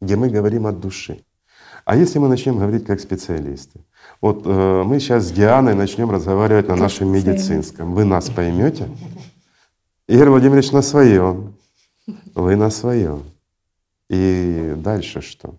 где 0.00 0.16
мы 0.16 0.28
говорим 0.28 0.66
от 0.66 0.80
души. 0.80 1.24
А 1.84 1.96
если 1.96 2.18
мы 2.18 2.28
начнем 2.28 2.58
говорить 2.58 2.84
как 2.84 3.00
специалисты? 3.00 3.80
Вот 4.20 4.42
э, 4.44 4.82
мы 4.84 5.00
сейчас 5.00 5.24
с 5.24 5.30
Дианой 5.32 5.74
начнем 5.74 6.10
разговаривать 6.10 6.68
на 6.68 6.76
нашем 6.76 7.10
медицинском. 7.10 7.94
Вы 7.94 8.04
нас 8.04 8.28
поймете? 8.28 8.88
Игорь 10.06 10.28
Владимирович 10.28 10.72
на 10.72 10.82
своем, 10.82 11.54
вы 12.34 12.56
на 12.56 12.70
своем. 12.70 13.22
И 14.10 14.74
дальше 14.76 15.20
что? 15.20 15.56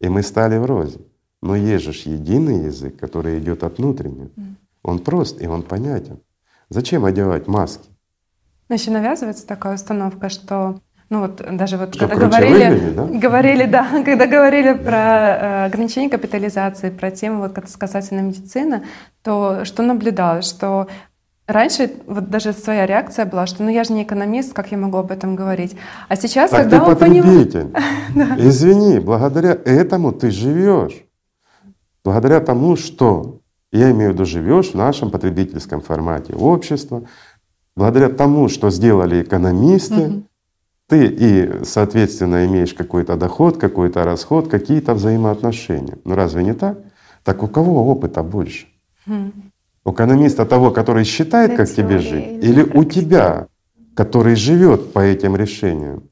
И 0.00 0.08
мы 0.08 0.22
стали 0.22 0.58
вроде. 0.58 0.98
Но 1.42 1.56
есть 1.56 1.84
же 1.84 2.10
единый 2.10 2.64
язык, 2.64 2.98
который 2.98 3.38
идет 3.38 3.62
от 3.64 3.78
внутреннего. 3.78 4.30
Он 4.82 4.98
прост 4.98 5.40
и 5.40 5.46
он 5.46 5.62
понятен. 5.62 6.20
Зачем 6.70 7.04
одевать 7.04 7.46
маски? 7.46 7.88
Значит, 8.68 8.88
навязывается 8.88 9.46
такая 9.46 9.74
установка, 9.74 10.28
что 10.30 10.80
ну 11.14 11.20
вот 11.20 11.56
даже 11.56 11.76
вот 11.76 11.94
что, 11.94 12.08
когда 12.08 12.26
говорили, 12.26 12.70
выглядит, 12.70 12.96
да? 12.96 13.04
говорили, 13.06 13.64
да, 13.66 14.02
когда 14.04 14.26
говорили 14.26 14.72
про 14.72 14.98
э, 14.98 15.66
ограничение 15.66 16.10
капитализации, 16.10 16.90
про 16.90 17.12
тему 17.12 17.42
вот 17.42 17.52
касательно 17.54 18.20
медицины, 18.20 18.82
то 19.22 19.64
что 19.64 19.82
наблюдалось, 19.82 20.46
что 20.46 20.88
Раньше 21.46 21.90
вот 22.06 22.30
даже 22.30 22.54
своя 22.54 22.86
реакция 22.86 23.26
была, 23.26 23.46
что 23.46 23.62
ну 23.62 23.68
я 23.68 23.84
же 23.84 23.92
не 23.92 24.02
экономист, 24.02 24.54
как 24.54 24.72
я 24.72 24.78
могу 24.78 24.96
об 24.96 25.10
этом 25.10 25.36
говорить. 25.36 25.76
А 26.08 26.16
сейчас, 26.16 26.50
так 26.50 26.62
когда 26.62 26.78
ты 26.78 26.84
он 26.84 26.96
потребитель. 26.96 27.68
Поним... 28.14 28.48
Извини, 28.48 28.98
благодаря 28.98 29.50
этому 29.50 30.12
ты 30.12 30.30
живешь. 30.30 31.04
Благодаря 32.02 32.40
тому, 32.40 32.76
что 32.76 33.40
я 33.72 33.90
имею 33.90 34.12
в 34.12 34.14
виду 34.14 34.24
живешь 34.24 34.70
в 34.70 34.74
нашем 34.74 35.10
потребительском 35.10 35.82
формате 35.82 36.32
общества, 36.32 37.02
благодаря 37.76 38.08
тому, 38.08 38.48
что 38.48 38.70
сделали 38.70 39.20
экономисты, 39.20 40.00
угу 40.00 40.22
ты 40.88 41.06
и, 41.06 41.64
соответственно, 41.64 42.46
имеешь 42.46 42.74
какой-то 42.74 43.16
доход, 43.16 43.56
какой-то 43.56 44.04
расход, 44.04 44.48
какие-то 44.48 44.94
взаимоотношения. 44.94 45.98
Ну 46.04 46.14
разве 46.14 46.44
не 46.44 46.54
так? 46.54 46.78
Так 47.22 47.42
у 47.42 47.48
кого 47.48 47.86
опыта 47.90 48.22
больше? 48.22 48.66
Хм. 49.06 49.32
У 49.84 49.92
экономиста 49.92 50.46
того, 50.46 50.70
который 50.70 51.04
считает, 51.04 51.56
как 51.56 51.70
тебе 51.70 51.98
жить, 51.98 52.44
или 52.44 52.62
у 52.62 52.84
тебя, 52.84 53.48
который 53.94 54.34
живет 54.34 54.92
по 54.92 55.00
этим 55.00 55.36
решениям? 55.36 56.04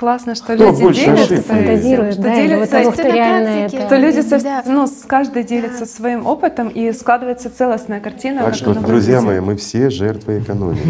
Классно, 0.00 0.34
что 0.34 0.54
Кто 0.54 0.64
люди 0.64 0.94
делятся, 0.94 1.42
фантазируют, 1.42 2.14
что 2.14 2.22
да, 2.22 2.34
делятся, 2.34 2.72
того, 2.72 2.92
что, 2.92 3.02
реально 3.02 3.48
это. 3.66 3.86
что 3.86 3.96
люди 3.96 4.20
со, 4.22 4.42
да. 4.42 4.62
ну, 4.64 4.86
с 4.86 5.02
каждой 5.02 5.44
делятся 5.44 5.80
да. 5.80 5.86
своим 5.86 6.26
опытом 6.26 6.68
и 6.68 6.90
складывается 6.92 7.50
целостная 7.50 8.00
картина. 8.00 8.44
Так 8.44 8.54
что, 8.54 8.72
друзья 8.72 9.20
мои, 9.20 9.40
мы 9.40 9.56
все 9.56 9.90
жертвы 9.90 10.38
экономики. 10.38 10.80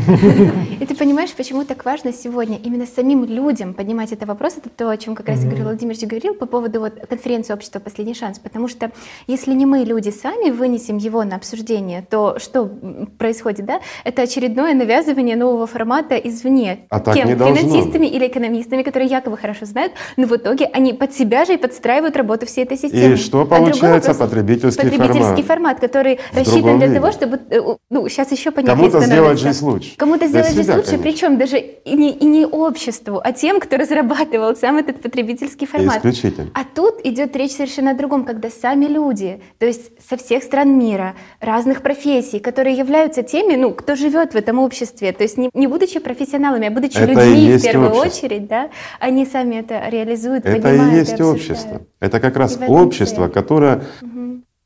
И 0.80 0.86
ты 0.86 0.94
понимаешь, 0.94 1.32
почему 1.32 1.64
так 1.64 1.84
важно 1.84 2.12
сегодня 2.12 2.56
именно 2.62 2.86
самим 2.86 3.24
людям 3.24 3.74
поднимать 3.74 4.12
этот 4.12 4.28
вопрос, 4.28 4.58
это 4.58 4.68
то, 4.68 4.88
о 4.88 4.96
чем 4.96 5.16
как 5.16 5.28
раз 5.28 5.42
Игорь 5.44 5.62
Владимирович 5.62 6.02
говорил 6.06 6.34
по 6.34 6.46
поводу 6.46 6.78
вот 6.78 6.94
конференции 7.08 7.52
общества 7.52 7.80
«Последний 7.80 8.14
шанс», 8.14 8.38
потому 8.38 8.68
что 8.68 8.92
если 9.26 9.52
не 9.54 9.66
мы, 9.66 9.80
люди, 9.80 10.10
сами 10.10 10.50
вынесем 10.50 10.98
его 10.98 11.24
на 11.24 11.34
обсуждение, 11.34 12.06
то 12.08 12.38
что 12.38 12.70
происходит, 13.18 13.66
да? 13.66 13.80
Это 14.04 14.22
очередное 14.22 14.72
навязывание 14.72 15.34
нового 15.34 15.66
формата 15.66 16.14
извне. 16.14 16.86
А 16.90 17.00
так 17.00 17.16
Кем? 17.16 17.26
не 17.26 17.34
должно. 17.34 17.56
Финансистами 17.56 18.06
или 18.06 18.28
экономистами, 18.28 18.84
которые 18.84 18.99
которые 19.00 19.10
якобы 19.10 19.36
хорошо 19.38 19.64
знают, 19.66 19.92
но 20.16 20.26
в 20.26 20.36
итоге 20.36 20.66
они 20.66 20.92
под 20.92 21.14
себя 21.14 21.44
же 21.44 21.54
и 21.54 21.56
подстраивают 21.56 22.16
работу 22.16 22.44
всей 22.46 22.64
этой 22.64 22.76
системы. 22.76 23.14
И 23.14 23.16
что 23.16 23.40
А 23.42 23.44
получается? 23.46 24.10
вопрос- 24.12 24.16
Потребительский, 24.30 24.82
Потребительский 24.82 25.42
формат. 25.42 25.46
формат, 25.46 25.80
который 25.80 26.18
В 26.32 26.36
рассчитан 26.36 26.78
для 26.78 26.86
виде. 26.88 27.00
того, 27.00 27.12
чтобы, 27.12 27.40
э, 27.50 27.60
ну, 27.90 28.08
сейчас 28.08 28.30
еще 28.32 28.50
понятнее 28.50 28.90
Кому-то 28.90 29.06
сделать 29.06 29.38
жизнь 29.40 29.64
лучше. 29.64 29.96
Кому-то 29.96 30.26
сделать 30.26 30.52
жизнь 30.54 30.70
лучше, 30.72 30.90
конечно. 30.90 31.02
причем 31.02 31.38
даже 31.38 31.58
и 31.58 31.94
не, 31.94 32.10
и 32.12 32.24
не 32.26 32.44
обществу, 32.46 33.20
а 33.24 33.32
тем, 33.32 33.58
кто 33.60 33.76
разрабатывал 33.78 34.54
сам 34.56 34.76
этот 34.76 35.00
потребительский 35.00 35.66
формат. 35.66 35.96
Исключительно. 35.96 36.50
А 36.54 36.64
тут 36.64 37.00
идет 37.04 37.34
речь 37.36 37.52
совершенно 37.52 37.92
о 37.92 37.94
другом, 37.94 38.24
когда 38.24 38.50
сами 38.50 38.84
люди, 38.86 39.40
то 39.58 39.66
есть 39.66 39.90
со 40.08 40.16
всех 40.16 40.42
стран 40.42 40.78
мира, 40.78 41.14
разных 41.40 41.80
профессий, 41.82 42.38
которые 42.38 42.76
являются 42.76 43.22
теми, 43.22 43.56
ну, 43.56 43.72
кто 43.72 43.94
живет 43.96 44.34
в 44.34 44.36
этом 44.36 44.58
обществе, 44.58 45.12
то 45.12 45.22
есть 45.22 45.38
не, 45.38 45.48
не 45.54 45.66
будучи 45.66 45.98
профессионалами, 46.00 46.66
а 46.68 46.70
будучи 46.70 46.98
Это 46.98 47.06
людьми 47.12 47.56
в 47.56 47.62
первую 47.62 47.90
общество. 47.90 48.26
очередь, 48.26 48.46
да, 48.46 48.68
они 48.98 49.26
сами 49.26 49.56
это 49.56 49.88
реализуют, 49.88 50.44
Это 50.46 50.72
и 50.74 50.96
есть 50.96 51.12
обсуждают. 51.12 51.36
общество. 51.36 51.82
Это 52.00 52.20
как 52.20 52.36
раз 52.36 52.58
И 52.60 52.64
общество, 52.64 53.28
которое, 53.28 53.82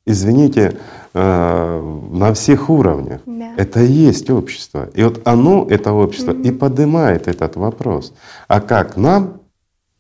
извините, 0.07 0.77
э, 1.15 1.99
на 2.13 2.35
всех 2.35 2.71
уровнях. 2.71 3.21
Да. 3.27 3.55
Это 3.57 3.83
и 3.83 3.91
есть 3.91 4.31
общество. 4.31 4.89
И 4.95 5.03
вот 5.03 5.23
оно, 5.27 5.67
это 5.69 5.93
общество, 5.93 6.33
и 6.33 6.51
поднимает 6.51 7.29
этот 7.29 7.57
вопрос. 7.57 8.13
А 8.49 8.61
как 8.61 8.97
нам 8.97 9.41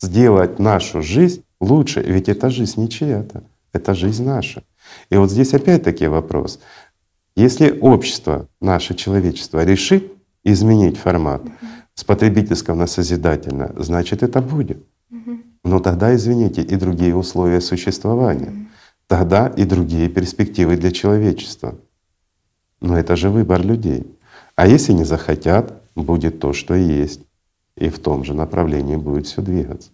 сделать 0.00 0.58
нашу 0.58 1.02
жизнь 1.02 1.42
лучше? 1.60 2.00
Ведь 2.00 2.28
эта 2.28 2.50
жизнь 2.50 2.80
не 2.80 2.88
чья-то, 2.88 3.44
это 3.72 3.94
жизнь 3.94 4.24
наша. 4.24 4.62
И 5.10 5.16
вот 5.16 5.30
здесь 5.30 5.54
опять-таки 5.54 6.06
вопрос. 6.06 6.60
Если 7.36 7.78
общество, 7.80 8.46
наше 8.60 8.94
человечество 8.94 9.64
решит 9.64 10.12
изменить 10.44 10.96
формат 10.98 11.42
с 11.94 12.04
потребительского 12.04 12.74
на 12.74 12.86
созидательное, 12.86 13.72
значит 13.76 14.22
это 14.22 14.40
будет. 14.40 14.84
Но 15.64 15.80
тогда, 15.80 16.14
извините, 16.14 16.62
и 16.62 16.76
другие 16.76 17.16
условия 17.16 17.60
существования. 17.60 18.68
Тогда 19.06 19.48
и 19.48 19.64
другие 19.64 20.08
перспективы 20.08 20.76
для 20.76 20.90
человечества. 20.90 21.74
Но 22.80 22.98
это 22.98 23.16
же 23.16 23.30
выбор 23.30 23.64
людей. 23.64 24.06
А 24.56 24.66
если 24.66 24.92
не 24.92 25.04
захотят, 25.04 25.82
будет 25.96 26.38
то, 26.38 26.52
что 26.52 26.74
есть. 26.74 27.20
И 27.76 27.88
в 27.88 27.98
том 27.98 28.24
же 28.24 28.34
направлении 28.34 28.96
будет 28.96 29.26
все 29.26 29.42
двигаться. 29.42 29.90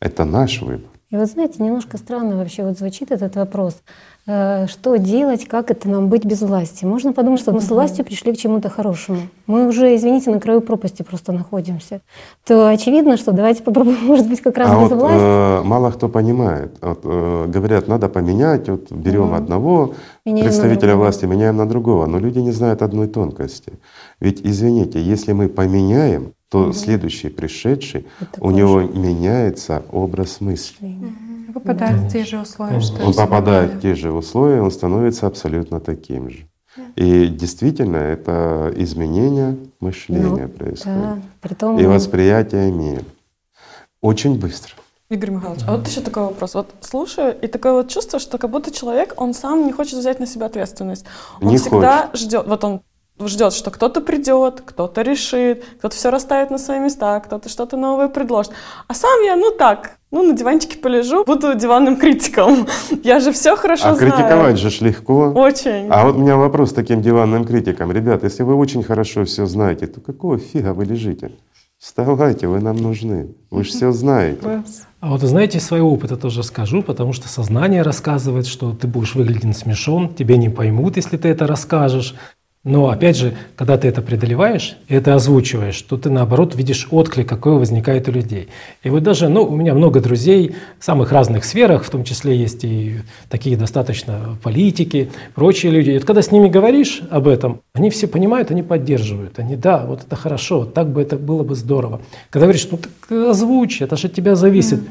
Это 0.00 0.24
наш 0.24 0.60
выбор. 0.60 0.90
И 1.10 1.16
вот 1.16 1.28
знаете, 1.28 1.62
немножко 1.62 1.98
странно 1.98 2.36
вообще 2.36 2.64
вот 2.64 2.78
звучит 2.78 3.10
этот 3.10 3.36
вопрос. 3.36 3.82
Э, 4.26 4.66
Что 4.68 4.96
делать, 4.96 5.46
как 5.48 5.70
это 5.72 5.88
нам 5.88 6.08
быть 6.08 6.24
без 6.24 6.42
власти? 6.42 6.84
Можно 6.84 7.12
подумать, 7.12 7.40
что 7.40 7.52
мы 7.52 7.60
с 7.60 7.68
властью 7.68 8.04
пришли 8.04 8.32
к 8.32 8.36
чему-то 8.38 8.68
хорошему. 8.68 9.22
Мы 9.48 9.66
уже, 9.66 9.96
извините, 9.96 10.30
на 10.30 10.38
краю 10.38 10.60
пропасти 10.60 11.02
просто 11.02 11.32
находимся. 11.32 12.00
То 12.46 12.68
очевидно, 12.68 13.16
что 13.16 13.32
давайте 13.32 13.64
попробуем, 13.64 13.98
может 14.06 14.28
быть, 14.28 14.40
как 14.40 14.58
раз 14.58 14.70
а 14.70 14.80
без 14.80 14.90
вот 14.90 14.98
власти. 15.00 15.18
э, 15.18 15.62
мало 15.64 15.90
кто 15.90 16.08
понимает. 16.08 16.76
Вот, 16.80 17.00
э, 17.02 17.46
говорят, 17.48 17.88
надо 17.88 18.08
поменять, 18.08 18.68
вот 18.68 18.92
берем 18.92 19.26
Мгм. 19.26 19.34
одного 19.34 19.94
Меняем 20.24 20.46
представителя 20.46 20.94
власти, 20.94 21.24
меняем 21.26 21.56
на 21.56 21.66
другого. 21.68 22.06
Но 22.06 22.18
люди 22.20 22.38
не 22.38 22.52
знают 22.52 22.82
одной 22.82 23.08
тонкости. 23.08 23.72
Ведь, 24.20 24.40
извините, 24.44 25.02
если 25.02 25.32
мы 25.32 25.48
поменяем, 25.48 26.34
то 26.48 26.72
следующий 26.72 27.28
пришедший, 27.30 28.06
у 28.38 28.50
него 28.50 28.82
меняется 28.82 29.82
образ 29.90 30.40
мысли. 30.40 30.76
Попадает 31.52 32.00
в 32.00 32.08
те 32.12 32.24
же 32.24 32.38
условия, 32.40 32.80
что 32.80 33.02
и 33.02 33.04
Он 33.06 33.14
попадает 33.14 33.74
в 33.74 33.80
те 33.80 33.94
же 33.94 34.12
условия, 34.12 34.60
он 34.62 34.70
становится 34.70 35.26
абсолютно 35.26 35.80
таким 35.80 36.30
же. 36.30 36.46
И 36.96 37.26
действительно, 37.26 37.96
это 37.98 38.72
изменение 38.76 39.56
мышления 39.80 40.46
Ну, 40.46 40.48
происходит. 40.48 41.00
да, 41.00 41.18
притом- 41.40 41.78
И 41.78 41.84
восприятие 41.86 42.70
мира. 42.72 43.02
Очень 44.00 44.38
быстро. 44.38 44.74
Игорь 45.10 45.30
Михайлович, 45.30 45.62
а 45.68 45.76
вот 45.76 45.86
еще 45.86 46.00
такой 46.00 46.22
вопрос. 46.24 46.54
Вот 46.54 46.70
слушаю, 46.80 47.38
и 47.38 47.46
такое 47.46 47.72
вот 47.74 47.88
чувство, 47.88 48.18
что 48.18 48.38
как 48.38 48.50
будто 48.50 48.70
человек, 48.70 49.12
он 49.18 49.34
сам 49.34 49.66
не 49.66 49.72
хочет 49.72 49.98
взять 49.98 50.18
на 50.20 50.26
себя 50.26 50.46
ответственность. 50.46 51.04
Он 51.42 51.48
Не 51.48 51.58
всегда 51.58 52.08
ждет, 52.14 52.46
вот 52.46 52.64
он 52.64 52.80
ждет, 53.28 53.52
что 53.52 53.70
кто-то 53.70 54.00
придет, 54.00 54.62
кто-то 54.64 55.02
решит, 55.02 55.64
кто-то 55.78 55.94
все 55.94 56.10
расставит 56.10 56.50
на 56.50 56.58
свои 56.58 56.78
места, 56.78 57.20
кто-то 57.20 57.48
что-то 57.48 57.76
новое 57.76 58.08
предложит. 58.08 58.52
А 58.88 58.94
сам 58.94 59.22
я, 59.22 59.36
ну 59.36 59.50
так, 59.50 59.96
ну 60.10 60.22
на 60.22 60.34
диванчике 60.34 60.78
полежу, 60.78 61.24
буду 61.24 61.54
диванным 61.54 61.96
критиком. 61.96 62.66
Я 63.02 63.18
же 63.20 63.32
все 63.32 63.56
хорошо 63.56 63.88
а 63.88 63.94
знаю. 63.94 64.12
критиковать 64.12 64.58
же 64.58 64.70
ж 64.70 64.80
легко. 64.82 65.32
Очень. 65.32 65.88
А 65.90 66.04
вот 66.04 66.16
у 66.16 66.18
меня 66.18 66.36
вопрос 66.36 66.72
к 66.72 66.74
таким 66.74 67.02
диванным 67.02 67.44
критикам. 67.44 67.90
Ребят, 67.92 68.22
если 68.22 68.42
вы 68.42 68.54
очень 68.54 68.82
хорошо 68.82 69.24
все 69.24 69.46
знаете, 69.46 69.86
то 69.86 70.00
какого 70.00 70.38
фига 70.38 70.74
вы 70.74 70.84
лежите? 70.84 71.32
Вставайте, 71.82 72.46
вы 72.46 72.60
нам 72.60 72.76
нужны. 72.76 73.34
Вы 73.50 73.64
же 73.64 73.70
все 73.70 73.90
знаете. 73.90 74.62
А 75.00 75.10
вот 75.10 75.20
знаете, 75.22 75.58
из 75.58 75.66
своего 75.66 75.92
опыта 75.92 76.16
тоже 76.16 76.44
скажу, 76.44 76.80
потому 76.80 77.12
что 77.12 77.26
сознание 77.26 77.82
рассказывает, 77.82 78.46
что 78.46 78.72
ты 78.72 78.86
будешь 78.86 79.16
выглядеть 79.16 79.56
смешон, 79.56 80.14
тебе 80.14 80.36
не 80.36 80.48
поймут, 80.48 80.96
если 80.96 81.16
ты 81.16 81.28
это 81.28 81.48
расскажешь. 81.48 82.14
Но 82.64 82.90
опять 82.90 83.16
же, 83.16 83.34
когда 83.56 83.76
ты 83.76 83.88
это 83.88 84.02
преодолеваешь 84.02 84.76
и 84.86 84.94
это 84.94 85.16
озвучиваешь, 85.16 85.82
то 85.82 85.96
ты 85.96 86.10
наоборот 86.10 86.54
видишь 86.54 86.86
отклик, 86.92 87.28
какой 87.28 87.58
возникает 87.58 88.06
у 88.08 88.12
людей. 88.12 88.50
И 88.84 88.88
вот 88.88 89.02
даже, 89.02 89.28
ну, 89.28 89.42
у 89.42 89.56
меня 89.56 89.74
много 89.74 90.00
друзей 90.00 90.54
в 90.78 90.84
самых 90.84 91.10
разных 91.10 91.44
сферах, 91.44 91.82
в 91.82 91.90
том 91.90 92.04
числе 92.04 92.36
есть 92.36 92.62
и 92.62 93.00
такие 93.28 93.56
достаточно 93.56 94.38
политики, 94.44 95.10
прочие 95.34 95.72
люди. 95.72 95.90
И 95.90 95.94
вот 95.94 96.04
когда 96.04 96.22
с 96.22 96.30
ними 96.30 96.48
говоришь 96.48 97.02
об 97.10 97.26
этом, 97.26 97.62
они 97.74 97.90
все 97.90 98.06
понимают, 98.06 98.52
они 98.52 98.62
поддерживают. 98.62 99.40
Они, 99.40 99.56
да, 99.56 99.84
вот 99.84 100.04
это 100.06 100.14
хорошо, 100.14 100.60
вот 100.60 100.72
так 100.72 100.88
бы 100.88 101.02
это 101.02 101.16
было 101.16 101.42
бы 101.42 101.56
здорово. 101.56 102.00
Когда 102.30 102.46
говоришь, 102.46 102.68
ну 102.70 102.78
так 102.78 103.10
озвучь, 103.30 103.82
это 103.82 103.96
же 103.96 104.06
от 104.06 104.14
тебя 104.14 104.36
зависит. 104.36 104.82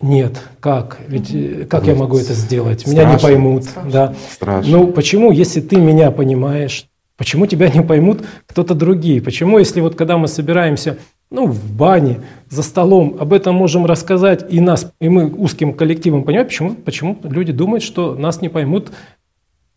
Нет, 0.00 0.40
как? 0.60 0.98
Ведь 1.06 1.32
э, 1.32 1.66
как 1.68 1.86
я 1.86 1.94
могу 1.94 2.16
это 2.16 2.32
сделать? 2.32 2.86
Меня 2.86 3.04
не 3.04 3.18
Страшно. 3.18 3.28
поймут. 3.28 3.64
Да. 3.92 4.14
Страшно. 4.32 4.78
Ну 4.78 4.86
почему, 4.88 5.30
если 5.30 5.60
ты 5.60 5.76
меня 5.76 6.10
понимаешь, 6.10 6.86
почему 7.16 7.46
тебя 7.46 7.68
не 7.68 7.82
поймут 7.82 8.20
кто-то 8.46 8.74
другие? 8.74 9.20
Почему, 9.22 9.58
если 9.58 9.80
вот 9.80 9.94
когда 9.94 10.18
мы 10.18 10.28
собираемся 10.28 10.98
ну, 11.30 11.46
в 11.46 11.72
бане, 11.72 12.20
за 12.50 12.62
столом, 12.62 13.16
об 13.18 13.32
этом 13.32 13.54
можем 13.54 13.86
рассказать, 13.86 14.44
и 14.50 14.60
нас, 14.60 14.92
и 15.00 15.08
мы 15.08 15.30
узким 15.30 15.72
коллективом 15.72 16.24
понимаем, 16.24 16.46
почему, 16.46 16.74
почему 16.74 17.18
люди 17.22 17.52
думают, 17.52 17.82
что 17.82 18.14
нас 18.14 18.42
не 18.42 18.50
поймут 18.50 18.92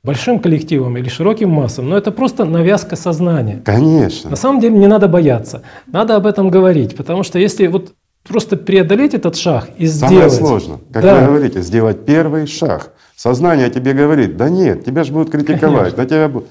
большим 0.03 0.40
коллективом 0.40 0.98
или 0.98 1.10
широким 1.10 1.49
массам, 1.49 1.90
но 1.90 1.98
это 1.98 2.12
просто 2.12 2.45
навязка 2.45 2.95
сознания. 2.95 3.62
Конечно. 3.66 4.30
На 4.30 4.36
самом 4.36 4.60
деле 4.60 4.78
не 4.78 4.88
надо 4.88 5.07
бояться, 5.07 5.64
надо 5.88 6.16
об 6.16 6.28
этом 6.28 6.49
говорить, 6.49 6.95
потому 6.95 7.24
что 7.24 7.40
если 7.40 7.68
вот 7.68 7.94
просто 8.28 8.57
преодолеть 8.57 9.14
этот 9.14 9.36
шаг 9.36 9.70
и 9.78 9.88
Самое 9.88 10.30
сделать... 10.30 10.34
сложное, 10.34 10.78
как 10.91 11.03
Да. 11.03 11.20
вы 11.22 11.26
говорите, 11.28 11.62
сделать 11.62 12.06
первый 12.06 12.48
шаг. 12.48 12.91
Сознание 13.16 13.70
тебе 13.70 13.94
говорит, 13.94 14.36
да 14.36 14.49
нет, 14.49 14.84
тебя 14.84 15.03
же 15.03 15.14
будут 15.14 15.32
критиковать, 15.32 15.95
Конечно. 15.95 15.98
да 15.98 16.06
тебя 16.06 16.28
будут. 16.28 16.49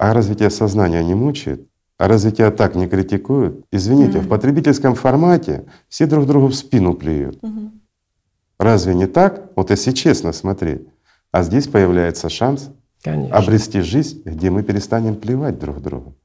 А 0.00 0.14
разве 0.14 0.34
тебя 0.34 0.48
сознание 0.48 1.04
не 1.04 1.14
мучает? 1.14 1.68
А 1.98 2.08
разве 2.08 2.30
тебя 2.30 2.50
так 2.50 2.74
не 2.74 2.88
критикуют? 2.88 3.66
Извините, 3.70 4.20
в 4.20 4.28
потребительском 4.28 4.94
формате 4.94 5.66
все 5.90 6.06
друг 6.06 6.26
другу 6.26 6.46
в 6.46 6.54
спину 6.54 6.94
плюют. 6.94 7.38
Разве 8.58 8.94
не 8.94 9.06
так? 9.06 9.50
Вот 9.56 9.68
если 9.70 9.92
честно 9.92 10.32
смотреть. 10.32 10.88
А 11.32 11.42
здесь 11.42 11.68
появляется 11.68 12.30
шанс 12.30 12.70
Конечно. 13.02 13.36
обрести 13.36 13.82
жизнь, 13.82 14.22
где 14.24 14.48
мы 14.48 14.62
перестанем 14.62 15.16
плевать 15.16 15.58
друг 15.58 15.82
другу. 15.82 16.16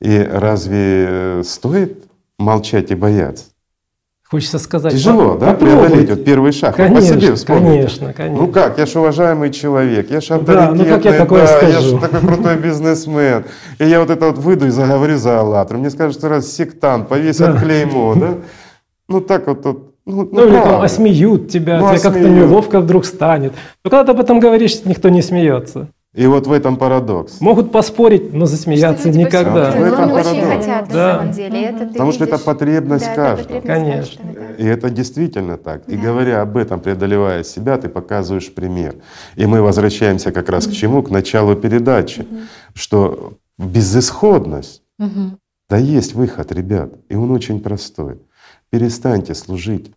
И 0.00 0.18
разве 0.18 1.06
э, 1.08 1.42
стоит 1.44 2.10
молчать 2.36 2.90
и 2.90 2.96
бояться? 2.96 3.44
Хочется 4.30 4.58
сказать... 4.58 4.92
Тяжело, 4.92 5.36
да, 5.36 5.52
попробуйте. 5.52 5.80
преодолеть 5.80 6.10
вот 6.10 6.24
первый 6.24 6.52
шаг. 6.52 6.76
Конечно, 6.76 6.96
по 6.96 7.02
себе 7.02 7.34
вспомните. 7.34 7.66
конечно, 7.70 8.12
конечно. 8.12 8.42
Ну 8.42 8.52
как, 8.52 8.76
я 8.78 8.84
же 8.84 9.00
уважаемый 9.00 9.50
человек, 9.50 10.10
я 10.10 10.20
же 10.20 10.28
Да, 10.28 10.36
ну 10.36 10.42
авторитетный, 10.42 10.84
как 10.84 11.04
я 11.06 11.12
такое 11.14 11.46
да, 11.46 11.52
я 11.52 11.58
скажу? 11.72 11.88
же 11.88 11.98
такой 11.98 12.20
крутой 12.20 12.56
бизнесмен. 12.56 13.44
И 13.78 13.86
я 13.86 14.00
вот 14.00 14.10
это 14.10 14.26
вот 14.26 14.36
выйду 14.36 14.66
и 14.66 14.70
заговорю 14.70 15.16
за 15.16 15.40
«АЛЛАТРА». 15.40 15.78
Мне 15.78 15.88
скажут, 15.88 16.18
что 16.18 16.28
раз 16.28 16.46
сектант, 16.52 17.08
повесят 17.08 17.54
Да. 17.54 17.60
клеймо, 17.60 18.14
да? 18.16 18.34
Ну 19.08 19.22
так 19.22 19.46
вот, 19.46 19.64
вот 19.64 19.94
ну, 20.04 20.28
Ну, 20.30 20.46
или 20.46 20.56
там 20.56 20.82
осмеют 20.82 21.48
тебя, 21.48 21.80
Ну, 21.80 21.88
тебе 21.88 22.00
как-то 22.00 22.28
неловко 22.28 22.80
вдруг 22.80 23.06
станет. 23.06 23.54
Но 23.82 23.90
когда 23.90 24.04
ты 24.04 24.10
об 24.10 24.20
этом 24.20 24.40
говоришь, 24.40 24.84
никто 24.84 25.08
не 25.08 25.22
смеется. 25.22 25.88
И 26.14 26.26
вот 26.26 26.46
в 26.46 26.52
этом 26.52 26.78
парадокс. 26.78 27.40
Могут 27.40 27.70
поспорить, 27.70 28.32
но 28.32 28.46
засмеяться 28.46 29.08
Люди 29.08 29.18
никогда. 29.18 29.70
Вот 29.72 29.78
в 29.80 29.82
этом 29.84 30.04
Они 30.04 30.12
очень 30.14 30.24
парадокс. 30.24 30.56
хотят 30.66 30.88
на 30.88 30.94
Да. 30.94 31.18
самом 31.18 31.32
деле. 31.32 31.62
Это 31.62 31.86
Потому 31.86 32.12
что 32.12 32.24
это 32.24 32.32
видишь. 32.32 32.44
потребность 32.46 33.04
Да, 33.04 33.12
это 33.12 33.22
каждого. 33.22 33.60
потребность 33.60 33.66
Конечно. 33.66 34.24
каждого, 34.24 34.48
да. 34.48 34.54
И 34.54 34.66
это 34.66 34.90
действительно 34.90 35.56
так. 35.58 35.88
И 35.88 35.96
говоря 35.96 36.40
об 36.42 36.56
этом, 36.56 36.80
преодолевая 36.80 37.44
себя, 37.44 37.76
ты 37.76 37.88
показываешь 37.90 38.52
пример. 38.52 38.96
И 39.36 39.44
мы 39.46 39.60
возвращаемся 39.60 40.32
как 40.32 40.48
раз 40.48 40.66
к 40.66 40.72
чему? 40.72 41.02
К 41.02 41.10
началу 41.10 41.54
передачи, 41.54 42.26
что 42.74 43.34
безысходность, 43.58 44.82
да 45.68 45.76
есть 45.76 46.14
выход, 46.14 46.50
ребят, 46.52 46.90
и 47.10 47.14
он 47.16 47.30
очень 47.30 47.60
простой. 47.60 48.18
Перестаньте 48.70 49.34
служить, 49.34 49.92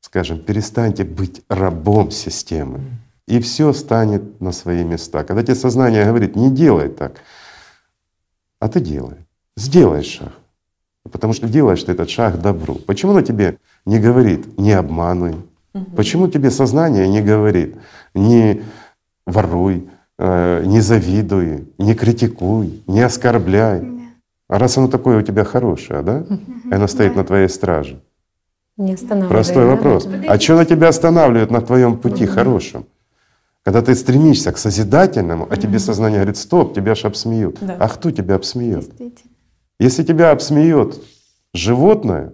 скажем, 0.00 0.40
перестаньте 0.40 1.04
быть 1.04 1.42
рабом 1.48 2.10
системы, 2.10 2.80
и 3.28 3.40
все 3.40 3.72
станет 3.72 4.40
на 4.40 4.52
свои 4.52 4.84
места. 4.84 5.24
Когда 5.24 5.42
тебе 5.42 5.54
сознание 5.54 6.04
говорит, 6.04 6.36
не 6.36 6.50
делай 6.50 6.88
так, 6.88 7.12
а 8.60 8.68
ты 8.68 8.80
делай, 8.80 9.16
сделай 9.56 10.02
шаг. 10.02 10.32
Потому 11.10 11.32
что 11.32 11.48
делаешь 11.48 11.82
ты 11.82 11.92
этот 11.92 12.10
шаг 12.10 12.40
добру. 12.40 12.74
Почему 12.74 13.12
оно 13.12 13.22
тебе 13.22 13.58
не 13.86 13.98
говорит 13.98 14.58
«не 14.58 14.72
обманывай», 14.72 15.36
Почему 15.96 16.28
тебе 16.28 16.50
сознание 16.50 17.08
не 17.08 17.20
говорит 17.20 17.76
не 18.14 18.62
воруй, 19.26 19.88
э, 20.18 20.64
не 20.64 20.80
завидуй, 20.80 21.68
не 21.78 21.94
критикуй, 21.94 22.82
не 22.86 23.02
оскорбляй? 23.02 23.82
А 24.48 24.58
раз 24.58 24.78
оно 24.78 24.88
такое 24.88 25.18
у 25.18 25.22
тебя 25.22 25.44
хорошее, 25.44 26.02
да? 26.02 26.24
И 26.70 26.74
оно 26.74 26.86
стоит 26.88 27.16
на 27.16 27.24
твоей 27.24 27.48
страже. 27.48 28.00
Не 28.78 28.94
останавливает. 28.94 29.30
Простой 29.30 29.64
да? 29.64 29.70
вопрос. 29.70 30.08
А 30.28 30.38
что 30.38 30.56
на 30.56 30.64
тебя 30.64 30.88
останавливает 30.88 31.50
на 31.50 31.60
твоем 31.60 31.98
пути 31.98 32.26
хорошем? 32.26 32.86
Когда 33.68 33.82
ты 33.82 33.94
стремишься 33.94 34.50
к 34.50 34.56
созидательному, 34.56 35.46
а 35.50 35.54
тебе 35.58 35.78
сознание 35.78 36.20
говорит, 36.20 36.38
стоп, 36.38 36.74
тебя 36.74 36.94
ж 36.94 37.04
обсмеют. 37.04 37.58
Да. 37.60 37.76
А 37.78 37.88
кто 37.90 38.10
тебя 38.10 38.36
обсмеет? 38.36 38.90
Если 39.78 40.04
тебя 40.04 40.30
обсмеет 40.30 40.98
животное, 41.52 42.32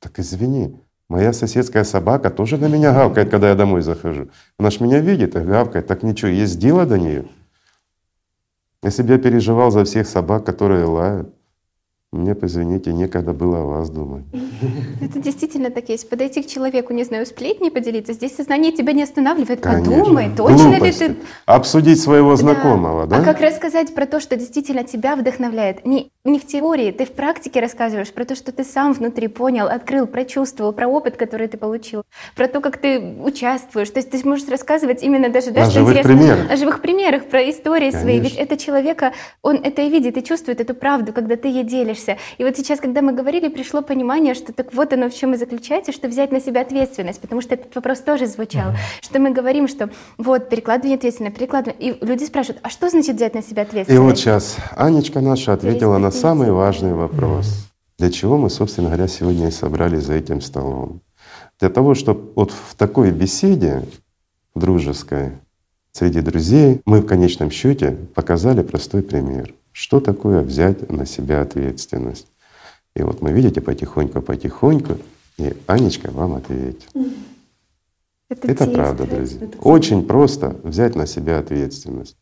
так 0.00 0.18
извини, 0.18 0.80
моя 1.10 1.34
соседская 1.34 1.84
собака 1.84 2.30
тоже 2.30 2.56
на 2.56 2.64
меня 2.64 2.94
гавкает, 2.94 3.28
когда 3.28 3.50
я 3.50 3.54
домой 3.54 3.82
захожу. 3.82 4.30
Она 4.58 4.70
ж 4.70 4.80
меня 4.80 5.00
видит 5.00 5.36
и 5.36 5.40
гавкает, 5.40 5.86
так 5.86 6.02
ничего, 6.02 6.30
есть 6.30 6.58
дело 6.58 6.86
до 6.86 6.98
нее. 6.98 7.26
Если 8.82 9.02
бы 9.02 9.12
я 9.12 9.18
переживал 9.18 9.70
за 9.70 9.84
всех 9.84 10.08
собак, 10.08 10.46
которые 10.46 10.86
лают, 10.86 11.34
мне, 12.14 12.36
извините, 12.40 12.92
некогда 12.92 13.32
было 13.32 13.62
о 13.62 13.64
вас 13.64 13.90
думать. 13.90 14.24
Это 15.00 15.18
действительно 15.18 15.70
так 15.70 15.88
есть. 15.88 16.08
Подойти 16.08 16.42
к 16.42 16.46
человеку, 16.46 16.92
не 16.92 17.04
знаю, 17.04 17.26
сплетни 17.26 17.70
поделиться, 17.70 18.12
здесь 18.12 18.36
сознание 18.36 18.72
тебя 18.72 18.92
не 18.92 19.02
останавливает. 19.02 19.60
Конечно. 19.60 19.98
Подумай, 19.98 20.30
точно 20.36 20.70
Глупости. 20.70 21.02
ли 21.02 21.08
ты... 21.08 21.16
Обсудить 21.46 22.00
своего 22.00 22.36
знакомого, 22.36 23.06
да? 23.06 23.18
А 23.18 23.22
как 23.22 23.40
рассказать 23.40 23.94
про 23.94 24.06
то, 24.06 24.20
что 24.20 24.36
действительно 24.36 24.84
тебя 24.84 25.16
вдохновляет? 25.16 25.84
Не, 25.84 26.10
не 26.24 26.38
в 26.38 26.46
теории, 26.46 26.92
ты 26.92 27.04
в 27.04 27.12
практике 27.12 27.60
рассказываешь 27.60 28.12
про 28.12 28.24
то, 28.24 28.34
что 28.34 28.52
ты 28.52 28.64
сам 28.64 28.92
внутри 28.92 29.28
понял, 29.28 29.66
открыл, 29.66 30.06
прочувствовал, 30.06 30.72
про 30.72 30.86
опыт, 30.86 31.16
который 31.16 31.48
ты 31.48 31.58
получил, 31.58 32.04
про 32.36 32.46
то, 32.46 32.60
как 32.60 32.78
ты 32.78 32.98
участвуешь. 33.22 33.90
То 33.90 33.98
есть 33.98 34.10
ты 34.10 34.26
можешь 34.26 34.48
рассказывать 34.48 35.02
именно 35.02 35.28
даже 35.28 35.50
да, 35.50 35.62
О 35.62 35.64
что 35.64 35.80
живых 35.80 35.92
интересно, 35.98 36.16
примерах. 36.16 36.50
о 36.50 36.56
живых 36.56 36.80
примерах, 36.80 37.24
про 37.24 37.50
истории 37.50 37.90
свои. 37.90 38.20
Ведь 38.20 38.36
это 38.36 38.56
человека, 38.56 39.12
он 39.42 39.56
это 39.56 39.82
и 39.82 39.90
видит, 39.90 40.16
и 40.16 40.22
чувствует 40.22 40.60
эту 40.60 40.74
правду, 40.74 41.12
когда 41.12 41.36
ты 41.36 41.48
ей 41.48 41.64
делишься. 41.64 42.03
И 42.38 42.44
вот 42.44 42.56
сейчас, 42.56 42.80
когда 42.80 43.02
мы 43.02 43.12
говорили, 43.12 43.48
пришло 43.48 43.82
понимание, 43.82 44.34
что 44.34 44.52
так 44.52 44.72
вот 44.74 44.92
оно 44.92 45.08
в 45.08 45.14
чем 45.14 45.34
и 45.34 45.36
заключается, 45.36 45.92
что 45.92 46.08
взять 46.08 46.32
на 46.32 46.40
себя 46.40 46.62
ответственность, 46.62 47.20
потому 47.20 47.40
что 47.40 47.54
этот 47.54 47.74
вопрос 47.74 48.00
тоже 48.00 48.26
звучал, 48.26 48.72
что 49.00 49.18
мы 49.18 49.30
говорим, 49.30 49.68
что 49.68 49.90
вот 50.18 50.48
перекладывание 50.48 50.96
ответственности, 50.96 51.38
перекладывание. 51.38 51.90
И 51.90 52.04
люди 52.04 52.24
спрашивают, 52.24 52.60
а 52.62 52.70
что 52.70 52.88
значит 52.88 53.16
взять 53.16 53.34
на 53.34 53.42
себя 53.42 53.62
И 53.62 53.66
ответственность? 53.66 54.02
вот 54.02 54.18
сейчас 54.18 54.56
Анечка 54.76 55.20
наша 55.20 55.52
ответила 55.52 55.98
на 55.98 56.10
самый 56.10 56.50
важный 56.52 56.94
вопрос. 56.94 57.70
Для 57.98 58.10
чего 58.10 58.36
мы, 58.36 58.50
собственно 58.50 58.88
говоря, 58.88 59.08
сегодня 59.08 59.48
и 59.48 59.50
собрались 59.50 60.02
за 60.04 60.14
этим 60.14 60.40
столом? 60.40 61.00
Для 61.60 61.68
того, 61.68 61.94
чтобы 61.94 62.32
вот 62.34 62.50
в 62.50 62.74
такой 62.74 63.12
беседе 63.12 63.82
дружеской 64.54 65.32
среди 65.92 66.20
друзей 66.20 66.80
мы 66.84 67.00
в 67.00 67.06
конечном 67.06 67.50
счете 67.50 67.96
показали 68.14 68.62
простой 68.62 69.02
пример. 69.02 69.54
Что 69.74 69.98
такое 69.98 70.40
взять 70.42 70.88
на 70.88 71.04
себя 71.04 71.40
ответственность? 71.42 72.28
И 72.94 73.02
вот 73.02 73.22
мы, 73.22 73.32
видите, 73.32 73.60
потихоньку-потихоньку, 73.60 74.98
и 75.36 75.52
Анечка 75.66 76.12
вам 76.12 76.34
ответит. 76.34 76.86
Это, 78.30 78.46
Это 78.52 78.66
правда, 78.68 79.04
друзья. 79.04 79.48
Очень 79.62 80.06
просто 80.06 80.56
взять 80.62 80.94
на 80.94 81.08
себя 81.08 81.40
ответственность. 81.40 82.16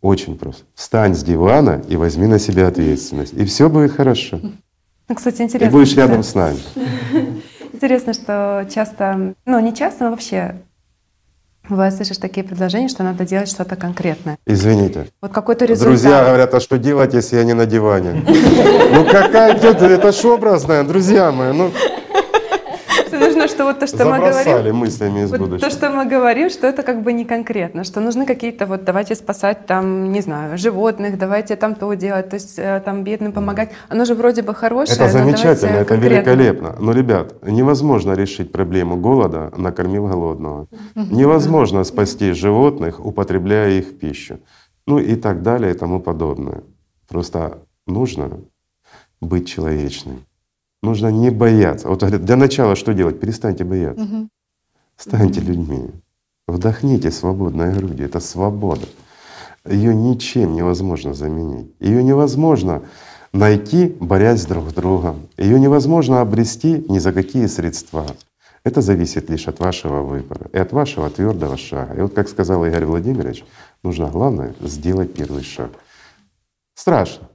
Очень 0.00 0.38
просто. 0.38 0.62
Встань 0.76 1.16
с 1.16 1.24
дивана 1.24 1.82
и 1.88 1.96
возьми 1.96 2.28
на 2.28 2.38
себя 2.38 2.68
ответственность. 2.68 3.32
И 3.32 3.44
все 3.44 3.68
будет 3.68 3.90
хорошо. 3.90 4.38
Ну, 5.08 5.14
кстати, 5.16 5.42
И 5.42 5.44
интересно. 5.46 5.72
будешь 5.72 5.88
что- 5.88 6.00
рядом 6.02 6.22
с 6.22 6.34
нами. 6.36 6.58
Интересно, 7.72 8.12
что 8.14 8.68
часто, 8.72 9.34
ну 9.46 9.58
не 9.58 9.74
часто, 9.74 10.04
но 10.04 10.10
вообще 10.12 10.54
бывает, 11.68 11.94
слышишь 11.94 12.18
такие 12.18 12.44
предложения, 12.44 12.88
что 12.88 13.02
надо 13.02 13.24
делать 13.24 13.48
что-то 13.48 13.76
конкретное. 13.76 14.38
Извините. 14.46 15.08
Вот 15.20 15.32
какой-то 15.32 15.64
результат. 15.64 15.88
Друзья 15.88 16.24
говорят, 16.24 16.54
а 16.54 16.60
что 16.60 16.78
делать, 16.78 17.14
если 17.14 17.36
я 17.36 17.44
не 17.44 17.54
на 17.54 17.66
диване? 17.66 18.24
Ну 18.94 19.04
какая 19.04 19.54
это 19.54 20.12
ж 20.12 20.24
образное, 20.24 20.84
друзья 20.84 21.32
мои. 21.32 21.52
Ну, 21.52 21.72
Что 23.16 23.26
нужно, 23.26 23.48
что 23.48 23.64
вот 23.64 23.78
то, 23.78 23.86
что 23.86 24.04
мы 24.04 24.18
говорим, 24.18 24.76
мыслями 24.76 25.20
из 25.24 25.30
вот 25.30 25.38
то, 25.38 25.44
будущего. 25.44 25.70
что 25.70 25.90
мы 25.90 26.06
говорим, 26.06 26.50
что 26.50 26.66
это 26.66 26.82
как 26.82 27.02
бы 27.02 27.12
не 27.12 27.24
конкретно, 27.24 27.84
что 27.84 28.00
нужны 28.00 28.26
какие-то 28.26 28.66
вот 28.66 28.84
давайте 28.84 29.14
спасать 29.14 29.66
там, 29.66 30.12
не 30.12 30.20
знаю, 30.20 30.58
животных, 30.58 31.18
давайте 31.18 31.56
там 31.56 31.74
то 31.74 31.94
делать, 31.94 32.28
то 32.30 32.34
есть 32.34 32.58
э, 32.58 32.82
там 32.84 33.04
бедным 33.04 33.32
помогать. 33.32 33.70
Оно 33.88 34.04
же 34.04 34.14
вроде 34.14 34.42
бы 34.42 34.54
хорошее, 34.54 34.96
Это 34.96 35.08
замечательно, 35.08 35.76
это 35.76 35.94
великолепно. 35.94 36.76
Но, 36.80 36.92
ребят, 36.92 37.34
невозможно 37.42 38.12
решить 38.12 38.52
проблему 38.52 38.96
голода, 38.96 39.52
накормив 39.56 40.08
голодного. 40.08 40.66
Невозможно 40.94 41.84
спасти 41.84 42.32
животных, 42.32 43.04
употребляя 43.04 43.70
их 43.70 43.86
в 43.88 43.98
пищу. 43.98 44.38
Ну 44.86 44.98
и 44.98 45.16
так 45.16 45.42
далее 45.42 45.72
и 45.72 45.74
тому 45.74 46.00
подобное. 46.00 46.62
Просто 47.08 47.58
нужно 47.86 48.40
быть 49.20 49.48
человечным. 49.48 50.24
Нужно 50.84 51.08
не 51.08 51.30
бояться. 51.30 51.88
Вот 51.88 52.00
говорят, 52.00 52.26
для 52.26 52.36
начала 52.36 52.76
что 52.76 52.92
делать? 52.92 53.18
Перестаньте 53.18 53.64
бояться. 53.64 54.28
Станьте 54.98 55.40
людьми. 55.40 55.90
Вдохните 56.46 57.10
свободной 57.10 57.72
грудью. 57.72 58.04
Это 58.04 58.20
свобода. 58.20 58.86
Ее 59.66 59.94
ничем 59.94 60.52
невозможно 60.52 61.14
заменить. 61.14 61.72
Ее 61.80 62.04
невозможно 62.04 62.82
найти, 63.32 63.96
борясь 63.98 64.44
друг 64.44 64.68
с 64.68 64.74
другом. 64.74 65.26
Ее 65.38 65.58
невозможно 65.58 66.20
обрести 66.20 66.84
ни 66.90 66.98
за 66.98 67.14
какие 67.14 67.46
средства. 67.46 68.06
Это 68.62 68.82
зависит 68.82 69.30
лишь 69.30 69.48
от 69.48 69.60
вашего 69.60 70.02
выбора 70.02 70.50
и 70.52 70.58
от 70.58 70.72
вашего 70.72 71.08
твердого 71.08 71.56
шага. 71.56 71.94
И 71.94 72.02
вот, 72.02 72.12
как 72.12 72.28
сказал 72.28 72.62
Игорь 72.66 72.84
Владимирович, 72.84 73.42
нужно 73.82 74.10
главное 74.10 74.54
сделать 74.60 75.14
первый 75.14 75.44
шаг. 75.44 75.70
Страшно, 76.74 77.30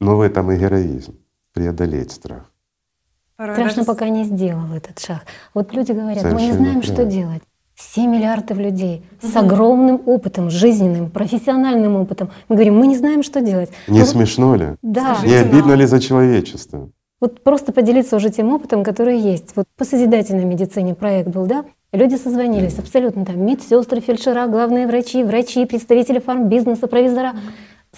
но 0.00 0.16
в 0.16 0.20
этом 0.20 0.50
и 0.50 0.58
героизм 0.58 1.14
преодолеть 1.52 2.10
страх. 2.10 2.50
Порой 3.36 3.54
Страшно, 3.54 3.76
даже- 3.82 3.86
пока 3.86 4.08
не 4.08 4.24
сделал 4.24 4.72
этот 4.74 4.98
шаг. 5.00 5.22
Вот 5.54 5.72
люди 5.74 5.92
говорят, 5.92 6.22
мы 6.24 6.30
не 6.32 6.36
Совершенно 6.38 6.64
знаем, 6.64 6.82
что 6.82 7.04
делать. 7.04 7.42
7 7.76 8.08
миллиардов 8.08 8.58
людей 8.58 9.02
с 9.20 9.34
огромным 9.34 10.00
опытом, 10.06 10.48
жизненным, 10.48 11.10
профессиональным 11.10 11.96
опытом. 11.96 12.30
Мы 12.48 12.54
говорим, 12.54 12.78
мы 12.78 12.86
не 12.86 12.96
знаем, 12.96 13.24
что 13.24 13.40
делать. 13.40 13.70
Не 13.88 14.00
Ну, 14.00 14.06
смешно 14.06 14.54
ли? 14.54 14.66
Да. 14.82 15.16
Не 15.24 15.34
обидно 15.34 15.72
ли 15.72 15.84
за 15.86 16.00
человечество? 16.00 16.90
Вот 17.20 17.42
просто 17.42 17.72
поделиться 17.72 18.14
уже 18.16 18.30
тем 18.30 18.52
опытом, 18.52 18.84
который 18.84 19.18
есть. 19.18 19.56
Вот 19.56 19.66
по 19.76 19.84
созидательной 19.84 20.44
медицине 20.44 20.94
проект 20.94 21.28
был, 21.30 21.46
да? 21.46 21.64
Люди 21.90 22.16
созвонились, 22.16 22.78
абсолютно 22.78 23.24
там 23.24 23.44
медсестры, 23.44 24.00
фельдшера, 24.00 24.46
главные 24.46 24.86
врачи, 24.86 25.24
врачи, 25.24 25.64
представители 25.64 26.20
фармбизнеса, 26.20 26.86
провизора. 26.86 27.32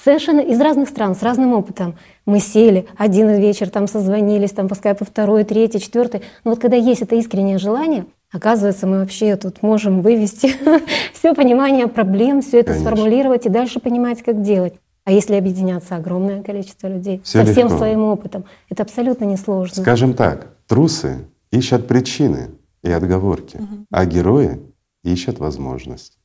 Совершенно 0.03 0.41
из 0.41 0.61
разных 0.61 0.89
стран, 0.89 1.15
с 1.15 1.23
разным 1.23 1.53
опытом. 1.53 1.97
Мы 2.27 2.41
сели, 2.41 2.87
один 2.97 3.29
вечер 3.37 3.71
там 3.71 3.87
созвонились, 3.89 4.51
там 4.53 4.69
по 4.69 4.75
скайпу 4.75 5.05
второй, 5.05 5.45
третий, 5.45 5.81
четвертый. 5.81 6.23
Но 6.45 6.51
вот 6.51 6.61
когда 6.61 6.77
есть 6.77 7.03
это 7.03 7.17
искреннее 7.17 7.59
желание, 7.59 8.07
оказывается, 8.31 8.87
мы 8.87 8.99
вообще 9.01 9.37
тут 9.37 9.63
можем 9.63 10.03
вывести 10.03 10.53
все 11.15 11.35
понимание 11.35 11.87
проблем, 11.87 12.43
все 12.43 12.61
это 12.61 12.73
Конечно. 12.73 12.91
сформулировать 12.91 13.47
и 13.47 13.49
дальше 13.49 13.81
понимать, 13.81 14.23
как 14.23 14.43
делать. 14.43 14.75
А 15.05 15.13
если 15.13 15.37
объединяться 15.37 15.95
огромное 15.97 16.43
количество 16.43 16.89
людей 16.89 17.21
Всё 17.25 17.45
со 17.45 17.53
всем 17.53 17.67
легко. 17.69 17.79
своим 17.79 18.03
опытом, 18.05 18.45
это 18.69 18.83
абсолютно 18.83 19.25
несложно. 19.25 19.83
Скажем 19.83 20.15
так, 20.15 20.49
трусы 20.67 21.27
ищут 21.53 21.87
причины 21.87 22.51
и 22.83 22.91
отговорки, 22.91 23.61
а 23.91 24.05
герои 24.05 24.61
ищут 25.05 25.39
возможность. 25.39 26.19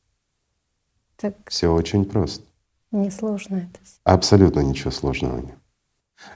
Так 1.15 1.35
Все 1.47 1.71
очень 1.71 2.05
просто. 2.05 2.43
Несложно 2.91 3.57
это. 3.57 3.79
Абсолютно 4.03 4.61
ничего 4.61 4.91
сложного 4.91 5.37
нет. 5.41 5.55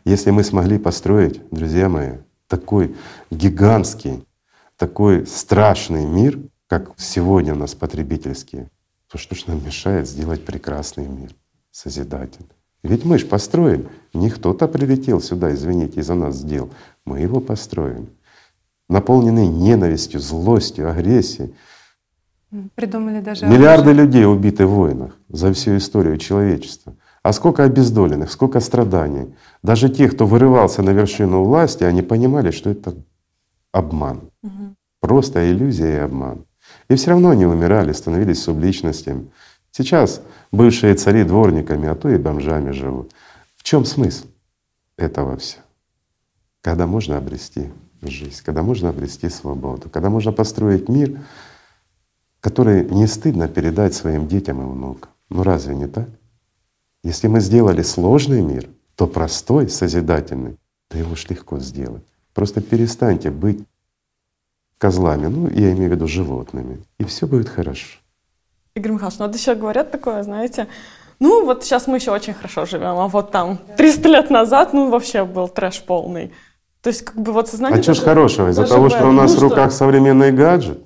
Если 0.03 0.31
мы 0.31 0.43
смогли 0.43 0.77
построить, 0.79 1.47
друзья 1.49 1.89
мои, 1.89 2.13
такой 2.47 2.95
гигантский, 3.31 4.25
такой 4.77 5.25
страшный 5.25 6.05
мир, 6.05 6.39
как 6.67 6.93
сегодня 6.97 7.53
у 7.53 7.57
нас 7.57 7.75
потребительский, 7.75 8.67
то 9.07 9.17
что 9.17 9.35
ж 9.35 9.47
нам 9.47 9.63
мешает 9.63 10.07
сделать 10.07 10.43
прекрасный 10.45 11.07
мир, 11.07 11.31
созидательный? 11.71 12.49
Ведь 12.83 13.03
мы 13.03 13.17
же 13.17 13.25
построим. 13.25 13.89
Не 14.13 14.29
кто-то 14.29 14.67
прилетел 14.67 15.19
сюда, 15.19 15.53
извините, 15.53 15.99
и 15.99 16.03
за 16.03 16.13
нас 16.13 16.35
сделал. 16.35 16.69
Мы 17.03 17.19
его 17.19 17.39
построим. 17.39 18.09
Наполненный 18.87 19.47
ненавистью, 19.47 20.19
злостью, 20.19 20.89
агрессией. 20.89 21.55
Придумали 22.75 23.21
даже 23.21 23.45
Миллиарды 23.45 23.91
людей 23.91 24.25
убиты 24.25 24.65
в 24.65 24.71
войнах 24.71 25.17
за 25.29 25.51
всю 25.53 25.77
историю 25.77 26.17
человечества. 26.17 26.95
А 27.23 27.33
сколько 27.33 27.63
обездоленных, 27.63 28.31
сколько 28.31 28.59
страданий. 28.59 29.33
Даже 29.63 29.89
те, 29.89 30.07
кто 30.07 30.27
вырывался 30.27 30.83
на 30.83 30.91
вершину 30.91 31.43
власти, 31.43 31.83
они 31.83 32.01
понимали, 32.01 32.51
что 32.51 32.69
это 32.69 32.93
обман. 33.71 34.29
Просто 35.01 35.51
иллюзия 35.51 35.93
и 35.93 35.99
обман. 35.99 36.45
И 36.87 36.95
все 36.95 37.11
равно 37.11 37.29
они 37.31 37.45
умирали, 37.45 37.93
становились 37.93 38.43
субличностями. 38.43 39.31
Сейчас 39.71 40.21
бывшие 40.51 40.93
цари 40.95 41.23
дворниками, 41.23 41.89
а 41.89 41.95
то 41.95 42.09
и 42.09 42.17
бомжами 42.17 42.71
живут. 42.71 43.11
В 43.55 43.63
чем 43.63 43.85
смысл? 43.85 44.27
этого 44.97 45.37
все. 45.37 45.57
Когда 46.61 46.87
можно 46.87 47.17
обрести 47.17 47.69
жизнь, 48.01 48.41
когда 48.43 48.63
можно 48.63 48.89
обрести 48.89 49.29
свободу, 49.29 49.89
когда 49.89 50.09
можно 50.09 50.31
построить 50.31 50.89
мир, 50.89 51.19
который 52.45 52.85
не 52.91 53.07
стыдно 53.07 53.47
передать 53.47 53.95
своим 53.95 54.27
детям 54.27 54.61
и 54.61 54.65
внукам. 54.71 55.09
Ну 55.29 55.41
разве 55.41 55.73
не 55.73 55.87
так? 55.87 56.07
Если 57.03 57.27
мы 57.27 57.39
сделали 57.39 57.81
сложный 57.81 58.43
мир, 58.43 58.69
то 58.95 59.07
простой, 59.07 59.67
созидательный, 59.67 60.55
да 60.91 60.99
его 60.99 61.15
ж 61.15 61.25
легко 61.29 61.57
сделать. 61.57 62.03
Просто 62.35 62.61
перестаньте 62.61 63.31
быть 63.31 63.65
козлами, 64.77 65.25
ну 65.25 65.49
я 65.49 65.71
имею 65.71 65.89
в 65.89 65.93
виду 65.93 66.07
животными, 66.07 66.77
и 66.99 67.03
все 67.03 67.25
будет 67.25 67.49
хорошо. 67.49 67.97
Игорь 68.75 68.91
Михайлович, 68.91 69.17
ну 69.17 69.25
вот 69.25 69.35
еще 69.35 69.55
говорят 69.55 69.89
такое, 69.89 70.21
знаете, 70.21 70.67
ну 71.19 71.45
вот 71.45 71.63
сейчас 71.63 71.87
мы 71.87 71.97
еще 71.97 72.11
очень 72.11 72.35
хорошо 72.35 72.67
живем, 72.67 72.99
а 72.99 73.07
вот 73.07 73.31
там 73.31 73.57
300 73.75 74.07
лет 74.09 74.29
назад, 74.29 74.71
ну 74.71 74.91
вообще 74.91 75.25
был 75.25 75.47
трэш 75.47 75.81
полный. 75.81 76.31
То 76.83 76.89
есть 76.89 77.01
как 77.01 77.15
бы 77.15 77.31
вот 77.31 77.49
сознание... 77.49 77.79
А 77.79 77.83
что 77.83 77.95
ж 77.95 78.01
хорошего? 78.01 78.49
Из-за 78.49 78.67
того, 78.67 78.89
что 78.89 79.07
у 79.07 79.11
нас 79.11 79.33
ну, 79.33 79.39
в 79.39 79.41
руках 79.41 79.71
что? 79.71 79.77
современный 79.77 80.31
гаджет? 80.31 80.84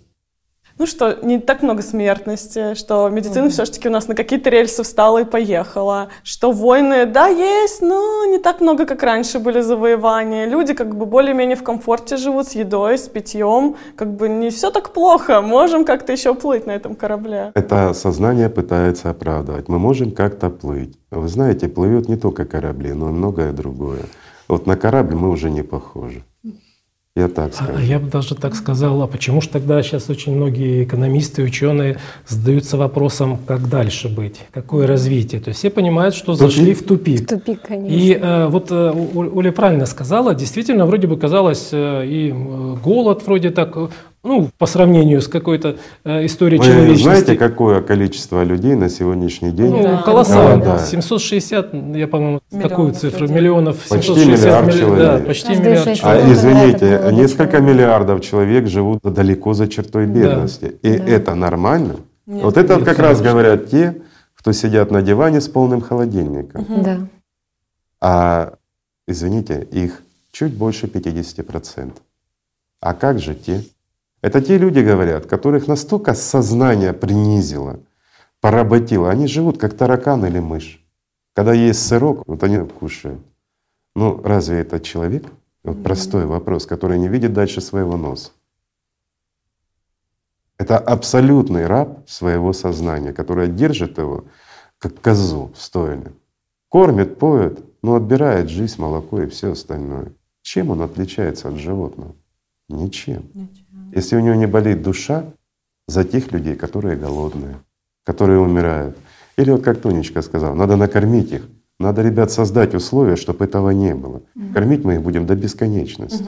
Ну 0.79 0.85
что, 0.85 1.17
не 1.21 1.39
так 1.39 1.61
много 1.61 1.81
смертности, 1.81 2.73
что 2.73 3.09
медицина 3.09 3.47
mm-hmm. 3.47 3.49
все-таки 3.49 3.89
у 3.89 3.91
нас 3.91 4.07
на 4.07 4.15
какие-то 4.15 4.49
рельсы 4.49 4.83
встала 4.83 5.17
и 5.17 5.25
поехала, 5.25 6.07
что 6.23 6.53
войны, 6.53 7.05
да, 7.05 7.27
есть, 7.27 7.81
но 7.81 8.23
не 8.23 8.39
так 8.39 8.61
много, 8.61 8.85
как 8.85 9.03
раньше 9.03 9.39
были 9.39 9.59
завоевания. 9.59 10.45
Люди 10.45 10.73
как 10.73 10.95
бы 10.95 11.05
более-менее 11.05 11.57
в 11.57 11.63
комфорте 11.63 12.15
живут 12.15 12.47
с 12.47 12.55
едой, 12.55 12.97
с 12.97 13.09
питьем, 13.09 13.75
как 13.97 14.15
бы 14.15 14.29
не 14.29 14.51
все 14.51 14.71
так 14.71 14.93
плохо, 14.93 15.41
можем 15.41 15.83
как-то 15.83 16.13
еще 16.13 16.33
плыть 16.33 16.65
на 16.65 16.71
этом 16.71 16.95
корабле. 16.95 17.51
Это 17.55 17.93
сознание 17.93 18.49
пытается 18.49 19.09
оправдывать. 19.09 19.67
Мы 19.67 19.79
можем 19.79 20.11
как-то 20.11 20.49
плыть. 20.49 20.97
Вы 21.11 21.27
знаете, 21.27 21.67
плывет 21.67 22.07
не 22.07 22.15
только 22.15 22.45
корабли, 22.45 22.93
но 22.93 23.09
и 23.09 23.11
многое 23.11 23.51
другое. 23.51 24.03
Вот 24.47 24.65
на 24.65 24.77
корабль 24.77 25.15
мы 25.15 25.29
уже 25.29 25.51
не 25.51 25.61
похожи. 25.61 26.23
Я 27.15 27.27
так 27.27 27.53
скажу. 27.53 27.73
А 27.75 27.81
я 27.81 27.99
бы 27.99 28.09
даже 28.09 28.35
так 28.35 28.55
сказал, 28.55 29.01
а 29.01 29.07
почему 29.07 29.41
же 29.41 29.49
тогда 29.49 29.81
сейчас 29.83 30.09
очень 30.09 30.35
многие 30.35 30.83
экономисты 30.83 31.41
и 31.41 31.45
ученые 31.45 31.97
задаются 32.27 32.77
вопросом, 32.77 33.39
как 33.45 33.67
дальше 33.67 34.07
быть, 34.07 34.39
какое 34.51 34.87
развитие. 34.87 35.41
То 35.41 35.49
есть 35.49 35.59
все 35.59 35.69
понимают, 35.69 36.15
что 36.15 36.33
тупик? 36.33 36.39
зашли 36.39 36.73
в 36.73 36.83
тупик. 36.83 37.21
В 37.21 37.25
тупик, 37.25 37.61
конечно. 37.61 37.93
И 37.93 38.13
э, 38.13 38.47
вот 38.47 38.67
э, 38.71 38.93
Оля 39.15 39.51
правильно 39.51 39.85
сказала, 39.85 40.33
действительно, 40.35 40.85
вроде 40.85 41.07
бы 41.07 41.17
казалось, 41.17 41.69
э, 41.71 42.05
и 42.05 42.31
голод 42.31 43.25
вроде 43.25 43.49
так 43.49 43.75
ну, 44.23 44.49
по 44.57 44.65
сравнению 44.65 45.21
с 45.21 45.27
какой-то 45.27 45.77
э, 46.03 46.25
историей 46.25 46.59
Вы 46.59 46.65
человечности. 46.65 47.03
знаете, 47.03 47.35
какое 47.35 47.81
количество 47.81 48.43
людей 48.43 48.75
на 48.75 48.89
сегодняшний 48.89 49.51
день? 49.51 49.71
Ну, 49.71 49.83
да. 49.83 50.01
колоссально. 50.03 50.63
Да, 50.63 50.77
да. 50.77 50.85
760, 50.85 51.73
я, 51.95 52.07
по-моему, 52.07 52.41
такую 52.61 52.93
цифру, 52.93 53.21
людей. 53.21 53.35
миллионов. 53.35 53.77
Почти 53.87 54.13
760 54.13 54.45
миллиард 54.45 54.67
милли- 54.67 54.79
человек. 54.79 54.99
Да, 55.21 55.27
почти 55.27 55.47
Каждые 55.47 55.69
миллиард 55.69 55.97
человек. 55.99 56.25
А 56.25 56.31
извините, 56.33 56.95
от 56.97 57.13
несколько 57.13 57.59
миллиардов 57.61 58.21
человек 58.21 58.67
живут 58.67 58.99
далеко 59.03 59.53
за 59.53 59.67
чертой 59.67 60.05
бедности. 60.05 60.75
И 60.81 60.97
Да. 60.97 61.05
это 61.05 61.35
нормально? 61.35 61.95
Нет, 62.25 62.43
вот 62.43 62.57
это 62.57 62.75
нет, 62.75 62.83
как 62.85 62.99
раз 62.99 63.21
говорят 63.21 63.69
те, 63.69 63.95
кто 64.35 64.51
сидят 64.51 64.91
на 64.91 65.01
диване 65.01 65.39
с 65.41 65.47
полным 65.47 65.81
холодильником. 65.81 66.65
Да. 66.83 66.97
А, 68.01 68.53
извините, 69.07 69.65
их 69.71 70.01
чуть 70.31 70.53
больше 70.53 70.87
50%. 70.87 71.93
А 72.81 72.93
как 72.93 73.19
же 73.19 73.33
те? 73.35 73.63
Это 74.21 74.41
те 74.41 74.57
люди, 74.57 74.79
говорят, 74.79 75.25
которых 75.25 75.67
настолько 75.67 76.13
сознание 76.13 76.93
принизило, 76.93 77.79
поработило. 78.41 79.09
Они 79.09 79.27
живут 79.27 79.57
как 79.57 79.77
таракан 79.77 80.25
или 80.25 80.39
мышь. 80.39 80.85
Когда 81.33 81.53
есть 81.53 81.85
сырок, 81.87 82.23
вот 82.27 82.43
они 82.43 82.67
кушают. 82.67 83.21
Ну 83.95 84.21
разве 84.21 84.59
это 84.59 84.79
человек? 84.79 85.25
Вот 85.63 85.83
простой 85.83 86.25
вопрос, 86.25 86.65
который 86.65 86.99
не 86.99 87.07
видит 87.07 87.33
дальше 87.33 87.61
своего 87.61 87.97
носа. 87.97 88.31
Это 90.57 90.77
абсолютный 90.77 91.67
раб 91.67 92.09
своего 92.09 92.51
сознания, 92.51 93.13
которое 93.13 93.47
держит 93.47 93.97
его 93.97 94.25
как 94.77 94.99
козу 94.99 95.51
в 95.55 95.61
стойле. 95.61 96.11
Кормит, 96.67 97.17
поет, 97.17 97.63
но 97.81 97.95
отбирает 97.95 98.49
жизнь, 98.49 98.81
молоко 98.81 99.21
и 99.21 99.27
все 99.27 99.53
остальное. 99.53 100.13
Чем 100.41 100.69
он 100.71 100.81
отличается 100.81 101.47
от 101.47 101.55
животного? 101.55 102.15
Ничем. 102.67 103.29
Если 103.93 104.15
у 104.15 104.19
него 104.19 104.35
не 104.35 104.47
болит 104.47 104.81
душа 104.81 105.25
за 105.87 106.03
тех 106.03 106.31
людей, 106.31 106.55
которые 106.55 106.95
голодные, 106.95 107.59
которые 108.03 108.39
умирают. 108.39 108.97
Или 109.37 109.51
вот 109.51 109.63
как 109.63 109.81
Тонечка 109.81 110.21
сказала, 110.21 110.53
надо 110.53 110.75
накормить 110.75 111.31
их. 111.31 111.47
Надо, 111.79 112.01
ребят, 112.01 112.29
создать 112.29 112.75
условия, 112.75 113.15
чтобы 113.15 113.45
этого 113.45 113.69
не 113.69 113.95
было. 113.95 114.21
Кормить 114.53 114.83
мы 114.83 114.95
их 114.95 115.01
будем 115.01 115.25
до 115.25 115.35
бесконечности. 115.35 116.25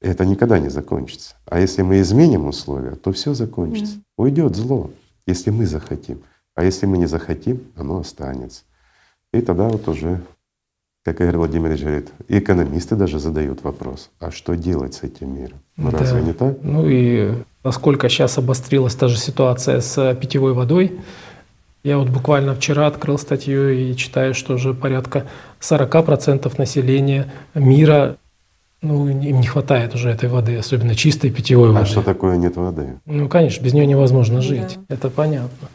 И 0.00 0.06
это 0.06 0.24
никогда 0.24 0.58
не 0.58 0.70
закончится. 0.70 1.36
А 1.44 1.60
если 1.60 1.82
мы 1.82 2.00
изменим 2.00 2.46
условия, 2.46 2.92
то 2.92 3.12
все 3.12 3.34
закончится. 3.34 3.98
Уйдет 4.16 4.56
зло, 4.56 4.90
если 5.26 5.50
мы 5.50 5.66
захотим. 5.66 6.22
А 6.54 6.64
если 6.64 6.86
мы 6.86 6.96
не 6.98 7.06
захотим, 7.06 7.62
оно 7.76 8.00
останется. 8.00 8.62
И 9.32 9.42
тогда 9.42 9.68
вот 9.68 9.86
уже, 9.88 10.22
как 11.04 11.20
Игорь 11.20 11.36
Владимирович 11.36 11.80
говорит, 11.80 12.08
и 12.28 12.38
экономисты 12.38 12.94
даже 12.94 13.18
задают 13.18 13.62
вопрос, 13.64 14.10
а 14.20 14.30
что 14.30 14.54
делать 14.54 14.94
с 14.94 15.02
этим 15.02 15.34
миром? 15.34 15.58
Ну 15.76 15.90
Да. 15.90 15.98
разве 15.98 16.20
не 16.22 16.32
так? 16.34 16.58
Ну 16.62 16.86
и 16.86 17.32
насколько 17.64 18.08
сейчас 18.10 18.36
обострилась 18.36 18.94
та 18.94 19.08
же 19.08 19.16
ситуация 19.16 19.80
с 19.80 20.14
питьевой 20.16 20.52
водой. 20.52 20.98
Я 21.82 21.96
вот 21.96 22.10
буквально 22.10 22.54
вчера 22.54 22.86
открыл 22.86 23.16
статью 23.16 23.70
и 23.70 23.96
читаю, 23.96 24.34
что 24.34 24.54
уже 24.54 24.74
порядка 24.74 25.24
40% 25.60 26.52
населения 26.58 27.32
мира, 27.54 28.16
ну, 28.82 29.08
им 29.08 29.40
не 29.40 29.46
хватает 29.46 29.94
уже 29.94 30.10
этой 30.10 30.28
воды, 30.28 30.56
особенно 30.58 30.94
чистой 30.94 31.30
питьевой 31.30 31.70
А 31.70 31.72
воды. 31.72 31.86
что 31.86 32.02
такое 32.02 32.36
нет 32.36 32.56
воды? 32.56 32.98
Ну, 33.06 33.30
конечно, 33.30 33.64
без 33.64 33.72
нее 33.72 33.86
невозможно 33.86 34.42
жить, 34.42 34.78
это 34.88 35.08
понятно. 35.08 35.68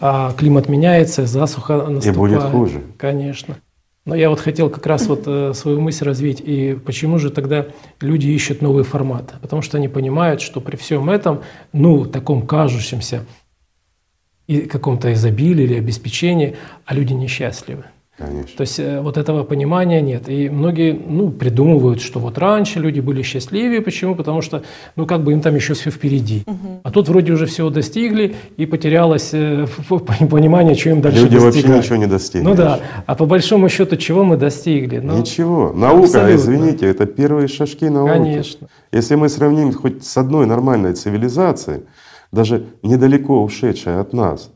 А 0.00 0.32
климат 0.32 0.70
меняется, 0.70 1.26
засуха 1.26 1.76
наступает. 1.86 2.16
будет 2.16 2.42
хуже. 2.50 2.80
Конечно. 2.96 3.56
Но 4.04 4.16
я 4.16 4.30
вот 4.30 4.40
хотел 4.40 4.68
как 4.68 4.84
раз 4.86 5.06
вот 5.06 5.22
э, 5.26 5.52
свою 5.54 5.80
мысль 5.80 6.04
развить. 6.04 6.40
И 6.40 6.74
почему 6.84 7.18
же 7.18 7.30
тогда 7.30 7.66
люди 8.00 8.26
ищут 8.28 8.60
новые 8.60 8.84
форматы? 8.84 9.34
Потому 9.40 9.62
что 9.62 9.78
они 9.78 9.88
понимают, 9.88 10.40
что 10.40 10.60
при 10.60 10.76
всем 10.76 11.08
этом, 11.08 11.42
ну, 11.72 12.04
таком 12.06 12.46
кажущемся 12.46 13.24
и 14.48 14.62
каком-то 14.62 15.12
изобилии 15.12 15.64
или 15.64 15.74
обеспечении, 15.74 16.56
а 16.84 16.94
люди 16.94 17.12
несчастливы. 17.12 17.84
Конечно. 18.26 18.56
То 18.56 18.60
есть 18.62 18.78
э, 18.80 19.00
вот 19.00 19.16
этого 19.16 19.44
понимания 19.44 20.00
нет. 20.00 20.28
И 20.28 20.48
многие 20.48 20.92
ну, 20.92 21.30
придумывают, 21.30 22.00
что 22.00 22.20
вот 22.20 22.38
раньше 22.38 22.78
люди 22.78 23.00
были 23.00 23.22
счастливее. 23.22 23.80
Почему? 23.80 24.14
Потому 24.14 24.42
что 24.42 24.62
ну 24.96 25.06
как 25.06 25.22
бы 25.22 25.32
им 25.32 25.40
там 25.40 25.54
еще 25.54 25.74
все 25.74 25.90
впереди. 25.90 26.44
А 26.82 26.90
тут 26.90 27.08
вроде 27.08 27.32
уже 27.32 27.46
всего 27.46 27.70
достигли 27.70 28.34
и 28.56 28.66
потерялось 28.66 29.30
э, 29.32 29.66
понимание, 30.30 30.74
что 30.74 30.90
им 30.90 31.00
дальше 31.00 31.22
Люди 31.22 31.36
вообще 31.36 31.60
достигать. 31.60 31.84
ничего 31.84 31.96
не 31.96 32.06
достигли. 32.06 32.44
Ну 32.44 32.54
да. 32.54 32.80
А 33.06 33.14
по 33.14 33.26
большому 33.26 33.68
счету, 33.68 33.96
чего 33.96 34.24
мы 34.24 34.36
достигли? 34.36 34.98
Ну, 34.98 35.18
Ничего. 35.18 35.72
Наука, 35.72 36.04
абсолютно. 36.04 36.34
извините, 36.36 36.86
это 36.86 37.06
первые 37.06 37.48
шажки 37.48 37.88
науки. 37.88 38.12
Конечно. 38.12 38.68
Если 38.92 39.14
мы 39.14 39.28
сравним 39.28 39.72
хоть 39.72 40.04
с 40.04 40.16
одной 40.16 40.46
нормальной 40.46 40.92
цивилизацией, 40.94 41.82
даже 42.32 42.64
недалеко 42.82 43.42
ушедшей 43.42 44.00
от 44.00 44.12
нас, 44.12 44.50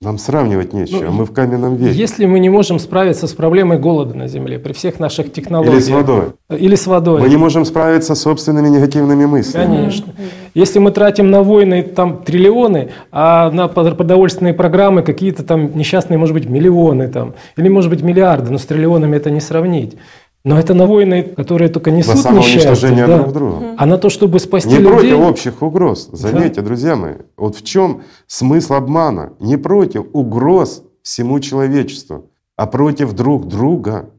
нам 0.00 0.16
сравнивать 0.16 0.72
нечего. 0.72 1.06
Ну, 1.06 1.10
мы 1.10 1.24
в 1.24 1.32
каменном 1.32 1.74
веке. 1.74 1.98
Если 1.98 2.24
мы 2.24 2.38
не 2.38 2.48
можем 2.48 2.78
справиться 2.78 3.26
с 3.26 3.32
проблемой 3.32 3.80
голода 3.80 4.14
на 4.14 4.28
Земле 4.28 4.60
при 4.60 4.72
всех 4.72 5.00
наших 5.00 5.32
технологиях. 5.32 5.74
Или 5.74 5.82
с 5.82 5.88
водой. 5.88 6.24
Или 6.50 6.74
с 6.76 6.86
водой. 6.86 7.20
Мы 7.20 7.28
не 7.28 7.36
можем 7.36 7.64
справиться 7.64 8.14
с 8.14 8.20
собственными 8.20 8.68
негативными 8.68 9.26
мыслями. 9.26 9.64
Конечно. 9.64 10.14
Если 10.54 10.78
мы 10.78 10.92
тратим 10.92 11.32
на 11.32 11.42
войны 11.42 11.82
там 11.82 12.22
триллионы, 12.22 12.90
а 13.10 13.50
на 13.50 13.66
продовольственные 13.66 14.54
программы 14.54 15.02
какие-то 15.02 15.42
там 15.42 15.76
несчастные, 15.76 16.16
может 16.16 16.32
быть, 16.32 16.48
миллионы 16.48 17.08
там, 17.08 17.34
или 17.56 17.68
может 17.68 17.90
быть 17.90 18.02
миллиарды, 18.02 18.52
но 18.52 18.58
с 18.58 18.66
триллионами 18.66 19.16
это 19.16 19.30
не 19.30 19.40
сравнить. 19.40 19.96
Но 20.44 20.58
это 20.58 20.72
на 20.72 20.86
войны, 20.86 21.22
которые 21.24 21.68
только 21.68 21.90
несут 21.90 22.24
На 22.24 22.30
несчастье. 22.30 22.90
да. 23.06 23.18
друг 23.18 23.32
друга. 23.32 23.74
А 23.76 23.86
на 23.86 23.98
то, 23.98 24.08
чтобы 24.08 24.38
спасти 24.38 24.70
Не 24.70 24.78
людей. 24.78 24.92
против 24.92 25.18
общих 25.18 25.62
угроз. 25.62 26.08
Заметьте, 26.12 26.62
друзья 26.62 26.96
мои, 26.96 27.14
вот 27.36 27.56
в 27.56 27.64
чем 27.64 28.02
смысл 28.26 28.74
обмана? 28.74 29.32
Не 29.40 29.56
против 29.56 30.06
угроз 30.12 30.84
всему 31.02 31.40
человечеству, 31.40 32.30
а 32.56 32.66
против 32.66 33.12
друг 33.14 33.46
друга. 33.48 34.10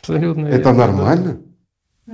Абсолютно 0.00 0.46
Это 0.46 0.70
верно, 0.70 0.72
да. 0.72 0.86
нормально? 0.86 1.36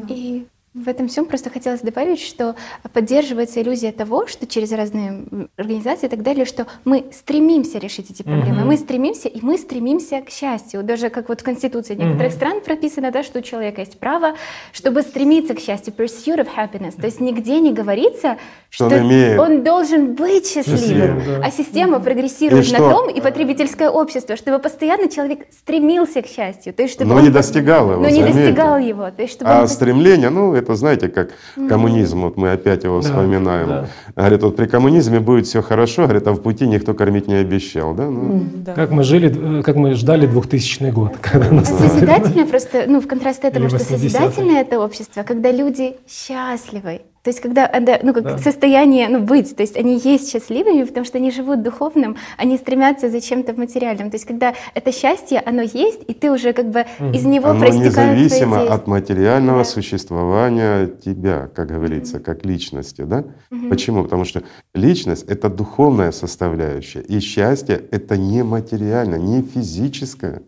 И 0.09 0.34
В 0.75 0.89
этом 0.89 1.07
всем 1.07 1.27
просто 1.27 1.51
хотелось 1.51 1.83
добавить, 1.83 2.21
что 2.21 2.57
поддерживается 2.93 3.63
иллюзия 3.63 3.93
того, 3.93 4.27
что 4.27 4.45
через 4.45 4.73
разные 4.73 5.25
организации 5.57 6.07
и 6.07 6.09
так 6.09 6.23
далее, 6.23 6.45
что 6.45 6.67
мы 6.85 7.05
стремимся 7.13 7.79
решить 7.79 8.11
эти 8.11 8.23
проблемы, 8.23 8.63
mm-hmm. 8.63 8.65
мы 8.65 8.77
стремимся, 8.77 9.29
и 9.29 9.39
мы 9.41 9.57
стремимся 9.57 10.21
к 10.21 10.31
счастью. 10.31 10.83
Даже 10.83 11.11
как 11.11 11.29
вот 11.29 11.43
в 11.43 11.45
Конституции 11.45 11.95
некоторых 11.95 12.33
mm-hmm. 12.33 12.37
стран 12.37 12.61
прописано, 12.61 13.13
да, 13.13 13.23
что 13.23 13.39
у 13.39 13.43
человека 13.43 13.83
есть 13.83 14.01
право, 14.01 14.35
чтобы 14.73 15.03
стремиться 15.03 15.55
к 15.55 15.61
счастью, 15.61 15.95
pursuit 15.97 16.45
of 16.45 16.49
happiness. 16.57 17.01
То 17.01 17.07
есть 17.07 17.21
нигде 17.21 17.61
не 17.61 17.73
говорится, 17.73 18.39
что, 18.69 18.91
что 18.91 18.97
он, 18.97 19.07
имеет... 19.07 19.39
он 19.39 19.63
должен 19.63 20.15
быть 20.15 20.49
счастливым, 20.49 21.21
Счастлив, 21.21 21.39
да. 21.39 21.47
а 21.47 21.51
система 21.53 22.01
прогрессирует 22.01 22.67
и 22.67 22.73
на 22.73 22.79
что? 22.79 22.91
том, 22.91 23.11
и 23.11 23.21
потребительское 23.21 23.91
общество, 23.91 24.35
чтобы 24.35 24.59
постоянно 24.59 25.09
человек 25.09 25.47
стремился 25.53 26.21
к 26.21 26.27
счастью. 26.27 26.75
То 26.75 26.83
есть, 26.83 26.95
чтобы 26.95 27.11
но 27.11 27.19
он... 27.19 27.23
не 27.23 27.31
достигал 27.31 27.93
его, 27.93 28.03
Но 28.03 28.09
не 28.09 28.25
достигал 28.25 28.79
его. 28.79 29.09
То 29.13 29.23
есть, 29.23 29.35
чтобы 29.35 29.53
а 29.53 29.61
он... 29.61 29.69
стремление, 29.69 30.31
ну, 30.31 30.64
это 30.65 30.75
знаете, 30.75 31.09
как 31.09 31.31
коммунизм, 31.69 32.23
вот 32.23 32.37
мы 32.37 32.53
опять 32.53 32.85
его 32.85 33.01
вспоминаем. 33.01 33.69
Да, 33.69 33.81
да. 33.83 34.23
Говорит, 34.23 34.43
вот 34.43 34.57
при 34.57 34.67
коммунизме 34.67 35.21
будет 35.21 35.47
все 35.47 35.63
хорошо, 35.63 36.05
говорит, 36.05 36.27
а 36.27 36.33
в 36.33 36.41
пути 36.41 36.67
никто 36.67 36.95
кормить 36.95 37.29
не 37.29 37.35
обещал. 37.35 37.95
Да? 37.95 38.09
Ну, 38.09 38.45
да. 38.55 38.75
Как 38.75 38.91
мы 38.91 39.05
жили, 39.05 39.63
как 39.63 39.77
мы 39.77 39.95
ждали 39.95 40.27
2000 40.27 40.91
год. 40.91 41.17
Когда 41.21 41.51
нас 41.51 41.71
а 41.71 41.89
созидательное 41.89 42.47
просто, 42.47 42.85
ну 42.87 43.01
в 43.01 43.07
контраст 43.07 43.45
этому, 43.45 43.69
что 43.69 43.79
созидательное 43.79 44.63
это 44.63 44.81
общество, 44.81 45.23
когда 45.23 45.51
люди 45.53 45.97
счастливы, 46.09 47.03
то 47.25 47.31
есть 47.31 47.41
когда 47.41 47.71
ну, 48.03 48.13
как 48.13 48.23
да. 48.23 48.39
состояние 48.39 49.09
ну, 49.09 49.21
быть, 49.21 49.57
то 49.57 49.63
есть 49.63 49.79
они 49.79 49.99
есть 49.99 50.31
счастливыми, 50.31 50.85
потому 50.85 51.07
что 51.07 51.17
они 51.17 51.31
живут 51.31 51.63
духовным, 51.63 52.19
они 52.37 52.59
стремятся 52.59 53.09
за 53.09 53.23
чем-то 53.23 53.55
в 53.55 53.57
материальном. 53.57 54.11
То 54.11 54.17
есть 54.17 54.27
когда 54.27 54.53
это 54.75 54.93
счастье, 54.93 55.41
оно 55.41 55.63
есть, 55.63 56.03
и 56.07 56.13
ты 56.13 56.31
уже 56.31 56.53
как 56.53 56.71
бы 56.71 56.85
из 57.15 57.25
него 57.25 57.49
оно 57.49 57.61
проистекают 57.61 58.19
независимо 58.19 58.63
от 58.63 58.87
материального 58.87 59.61
да. 59.61 59.65
существования 59.65 60.87
тебя, 60.87 61.49
как 61.55 61.69
говорится, 61.69 62.19
mm-hmm. 62.19 62.25
как 62.25 62.45
личности. 62.45 63.03
Да? 63.03 63.25
Mm-hmm. 63.51 63.69
Почему? 63.71 64.05
Потому 64.05 64.27
что 64.27 64.43
личность— 64.75 65.25
это 65.29 65.49
духовная 65.49 66.13
составляющая, 66.13 67.01
и 67.01 67.21
счастье— 67.21 67.83
это 67.91 68.19
не 68.19 68.43
материально, 68.43 69.15
не 69.15 69.41
физическое. 69.41 70.43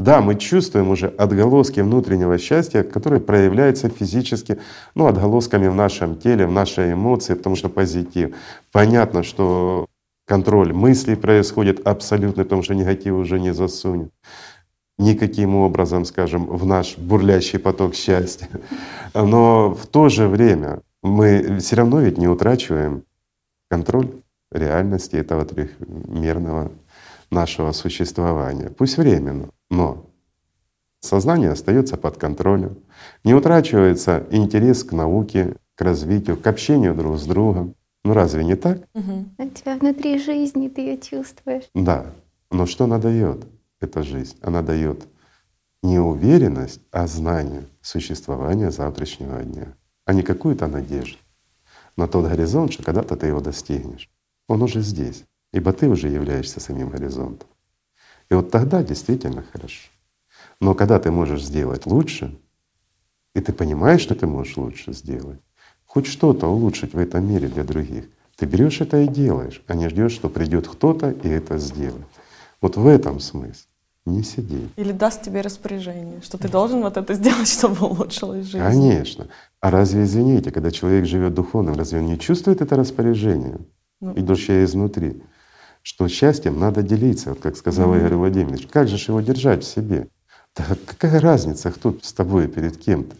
Да, 0.00 0.22
мы 0.22 0.34
чувствуем 0.34 0.88
уже 0.88 1.08
отголоски 1.08 1.80
внутреннего 1.80 2.38
счастья, 2.38 2.82
которое 2.82 3.20
проявляется 3.20 3.90
физически, 3.90 4.58
ну, 4.94 5.06
отголосками 5.06 5.68
в 5.68 5.74
нашем 5.74 6.16
теле, 6.16 6.46
в 6.46 6.50
нашей 6.50 6.94
эмоции, 6.94 7.34
потому 7.34 7.54
что 7.54 7.68
позитив. 7.68 8.34
Понятно, 8.72 9.22
что 9.22 9.84
контроль 10.26 10.72
мыслей 10.72 11.16
происходит 11.16 11.86
абсолютно, 11.86 12.44
потому 12.44 12.62
что 12.62 12.74
негатив 12.74 13.14
уже 13.14 13.38
не 13.38 13.52
засунет 13.52 14.10
никаким 14.96 15.54
образом, 15.54 16.06
скажем, 16.06 16.46
в 16.46 16.64
наш 16.64 16.96
бурлящий 16.96 17.58
поток 17.58 17.94
счастья. 17.94 18.48
Но 19.14 19.74
в 19.74 19.86
то 19.86 20.08
же 20.08 20.28
время 20.28 20.80
мы 21.02 21.58
все 21.58 21.76
равно 21.76 22.00
ведь 22.00 22.16
не 22.16 22.26
утрачиваем 22.26 23.04
контроль 23.68 24.08
реальности 24.50 25.16
этого 25.16 25.44
трехмерного 25.44 26.72
нашего 27.30 27.72
существования. 27.72 28.70
Пусть 28.70 28.96
временно, 28.96 29.50
но 29.70 30.10
сознание 31.00 31.50
остается 31.50 31.96
под 31.96 32.16
контролем. 32.16 32.78
Не 33.24 33.34
утрачивается 33.34 34.26
интерес 34.30 34.84
к 34.84 34.92
науке, 34.92 35.56
к 35.74 35.82
развитию, 35.82 36.36
к 36.36 36.46
общению 36.46 36.94
друг 36.94 37.18
с 37.18 37.24
другом. 37.24 37.74
Ну 38.04 38.12
разве 38.12 38.44
не 38.44 38.56
так? 38.56 38.78
Угу. 38.94 39.26
У 39.38 39.48
тебя 39.48 39.76
внутри 39.76 40.18
жизни, 40.18 40.68
ты 40.68 40.82
ее 40.82 40.98
чувствуешь. 40.98 41.64
Да. 41.74 42.06
Но 42.50 42.66
что 42.66 42.84
она 42.84 42.98
дает, 42.98 43.46
эта 43.80 44.02
жизнь? 44.02 44.36
Она 44.42 44.62
дает 44.62 45.06
не 45.82 45.98
уверенность, 45.98 46.80
а 46.90 47.06
знание 47.06 47.64
существования 47.80 48.70
завтрашнего 48.70 49.42
дня, 49.42 49.74
а 50.04 50.12
не 50.12 50.22
какую-то 50.22 50.66
надежду 50.66 51.18
на 51.96 52.08
тот 52.08 52.26
горизонт, 52.26 52.72
что 52.72 52.82
когда-то 52.82 53.16
ты 53.16 53.26
его 53.28 53.40
достигнешь. 53.40 54.10
Он 54.48 54.62
уже 54.62 54.80
здесь, 54.80 55.24
ибо 55.52 55.72
ты 55.72 55.88
уже 55.88 56.08
являешься 56.08 56.60
самим 56.60 56.90
горизонтом. 56.90 57.48
И 58.30 58.34
вот 58.34 58.50
тогда 58.50 58.82
действительно 58.82 59.44
хорошо. 59.52 59.88
Но 60.60 60.74
когда 60.74 60.98
ты 60.98 61.10
можешь 61.10 61.42
сделать 61.42 61.86
лучше, 61.86 62.38
и 63.34 63.40
ты 63.40 63.52
понимаешь, 63.52 64.00
что 64.00 64.14
ты 64.14 64.26
можешь 64.26 64.56
лучше 64.56 64.92
сделать, 64.92 65.40
хоть 65.84 66.06
что-то 66.06 66.46
улучшить 66.46 66.94
в 66.94 66.98
этом 66.98 67.26
мире 67.28 67.48
для 67.48 67.64
других, 67.64 68.04
ты 68.36 68.46
берешь 68.46 68.80
это 68.80 69.02
и 69.02 69.08
делаешь, 69.08 69.62
а 69.66 69.74
не 69.74 69.88
ждешь, 69.88 70.12
что 70.12 70.28
придет 70.28 70.68
кто-то 70.68 71.10
и 71.10 71.28
это 71.28 71.58
сделает. 71.58 72.06
Вот 72.60 72.76
в 72.76 72.86
этом 72.86 73.20
смысл. 73.20 73.66
Не 74.06 74.22
сиди. 74.22 74.68
Или 74.76 74.92
даст 74.92 75.22
тебе 75.22 75.42
распоряжение, 75.42 76.22
что 76.22 76.38
ты 76.38 76.48
должен 76.48 76.80
вот 76.80 76.96
это 76.96 77.12
сделать, 77.14 77.48
чтобы 77.52 77.86
улучшилась 77.86 78.46
жизнь. 78.46 78.58
Конечно. 78.58 79.28
А 79.60 79.70
разве, 79.70 80.04
извините, 80.04 80.50
когда 80.50 80.70
человек 80.70 81.04
живет 81.04 81.34
духовным, 81.34 81.74
разве 81.74 81.98
он 81.98 82.06
не 82.06 82.18
чувствует 82.18 82.62
это 82.62 82.76
распоряжение, 82.76 83.58
ну, 84.00 84.18
идущее 84.18 84.64
изнутри? 84.64 85.22
Что 85.82 86.08
счастьем 86.08 86.58
надо 86.58 86.82
делиться, 86.82 87.30
вот 87.30 87.40
как 87.40 87.56
сказал 87.56 87.94
mm-hmm. 87.94 88.00
Игорь 88.00 88.14
Владимирович. 88.14 88.66
Как 88.66 88.88
же 88.88 88.96
его 88.96 89.20
держать 89.20 89.64
в 89.64 89.66
себе? 89.66 90.08
Да 90.56 90.64
какая 90.86 91.20
разница, 91.20 91.70
кто 91.70 91.96
с 92.02 92.12
тобой 92.12 92.48
перед 92.48 92.76
кем-то? 92.76 93.16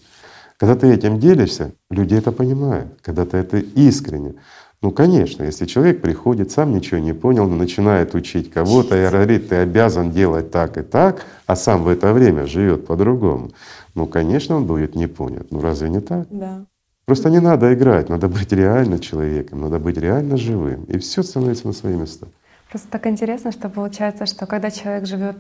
Когда 0.59 0.75
ты 0.75 0.93
этим 0.93 1.19
делишься, 1.19 1.73
люди 1.89 2.15
это 2.15 2.33
понимают, 2.33 2.89
когда 3.03 3.25
ты 3.25 3.39
это 3.39 3.59
искренне. 3.59 4.35
Ну, 4.83 4.93
конечно, 4.93 5.43
если 5.43 5.67
человек 5.67 6.01
приходит, 6.01 6.51
сам 6.51 6.75
ничего 6.75 7.01
не 7.01 7.13
понял, 7.13 7.47
но 7.47 7.55
начинает 7.55 8.15
учить 8.15 8.51
кого-то 8.51 8.97
и 8.97 9.11
говорит, 9.11 9.49
ты 9.51 9.57
обязан 9.57 10.11
делать 10.11 10.51
так 10.51 10.79
и 10.79 10.83
так, 10.83 11.25
а 11.47 11.57
сам 11.57 11.85
в 11.85 11.89
это 11.89 12.13
время 12.13 12.47
живет 12.47 12.87
по-другому, 12.87 13.51
ну, 13.95 14.07
конечно, 14.07 14.57
он 14.57 14.67
будет 14.67 14.95
не 14.95 15.07
понят. 15.07 15.51
Ну, 15.51 15.61
разве 15.61 15.91
не 15.91 16.01
так? 16.01 16.27
Да. 16.31 16.65
Просто 17.05 17.29
не 17.29 17.41
надо 17.41 17.75
играть, 17.75 18.09
надо 18.09 18.29
быть 18.29 18.53
реально 18.53 18.99
человеком, 18.99 19.61
надо 19.61 19.79
быть 19.79 19.99
реально 19.99 20.37
живым, 20.37 20.85
и 20.85 20.99
все 20.99 21.23
становится 21.23 21.67
на 21.67 21.73
свои 21.73 21.95
места. 21.95 22.29
Просто 22.71 22.89
так 22.89 23.07
интересно, 23.07 23.51
что 23.53 23.69
получается, 23.69 24.27
что 24.27 24.47
когда 24.47 24.71
человек 24.71 25.07
живет 25.07 25.37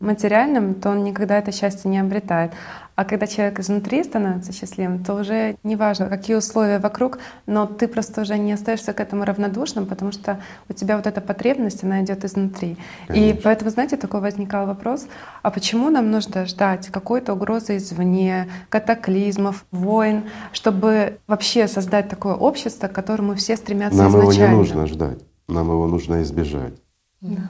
материальным, 0.00 0.74
то 0.74 0.90
он 0.90 1.02
никогда 1.02 1.38
это 1.38 1.50
счастье 1.50 1.90
не 1.90 1.98
обретает. 1.98 2.52
А 2.94 3.04
когда 3.04 3.26
человек 3.26 3.58
изнутри 3.58 4.04
становится 4.04 4.52
счастливым, 4.52 5.02
то 5.02 5.14
уже 5.14 5.56
не 5.62 5.76
важно, 5.76 6.08
какие 6.08 6.36
условия 6.36 6.78
вокруг, 6.78 7.18
но 7.46 7.66
ты 7.66 7.88
просто 7.88 8.20
уже 8.20 8.38
не 8.38 8.52
остаешься 8.52 8.92
к 8.92 9.00
этому 9.00 9.24
равнодушным, 9.24 9.86
потому 9.86 10.12
что 10.12 10.40
у 10.68 10.74
тебя 10.74 10.96
вот 10.96 11.06
эта 11.06 11.20
потребность, 11.20 11.82
она 11.82 12.02
идет 12.02 12.24
изнутри. 12.24 12.76
Конечно. 13.08 13.24
И 13.24 13.40
поэтому, 13.42 13.70
знаете, 13.70 13.96
такой 13.96 14.20
возникал 14.20 14.66
вопрос, 14.66 15.06
а 15.42 15.50
почему 15.50 15.90
нам 15.90 16.10
нужно 16.10 16.46
ждать 16.46 16.88
какой-то 16.88 17.32
угрозы 17.32 17.78
извне, 17.78 18.48
катаклизмов, 18.68 19.64
войн, 19.70 20.24
чтобы 20.52 21.18
вообще 21.26 21.66
создать 21.66 22.08
такое 22.08 22.34
общество, 22.34 22.88
к 22.88 22.92
которому 22.92 23.34
все 23.34 23.56
стремятся 23.56 23.98
нам 23.98 24.08
изначально? 24.08 24.38
Нам 24.38 24.50
его 24.50 24.50
не 24.50 24.56
нужно 24.58 24.86
ждать 24.86 25.18
нам 25.48 25.68
его 25.68 25.86
нужно 25.86 26.22
избежать. 26.22 26.74
Да. 27.20 27.48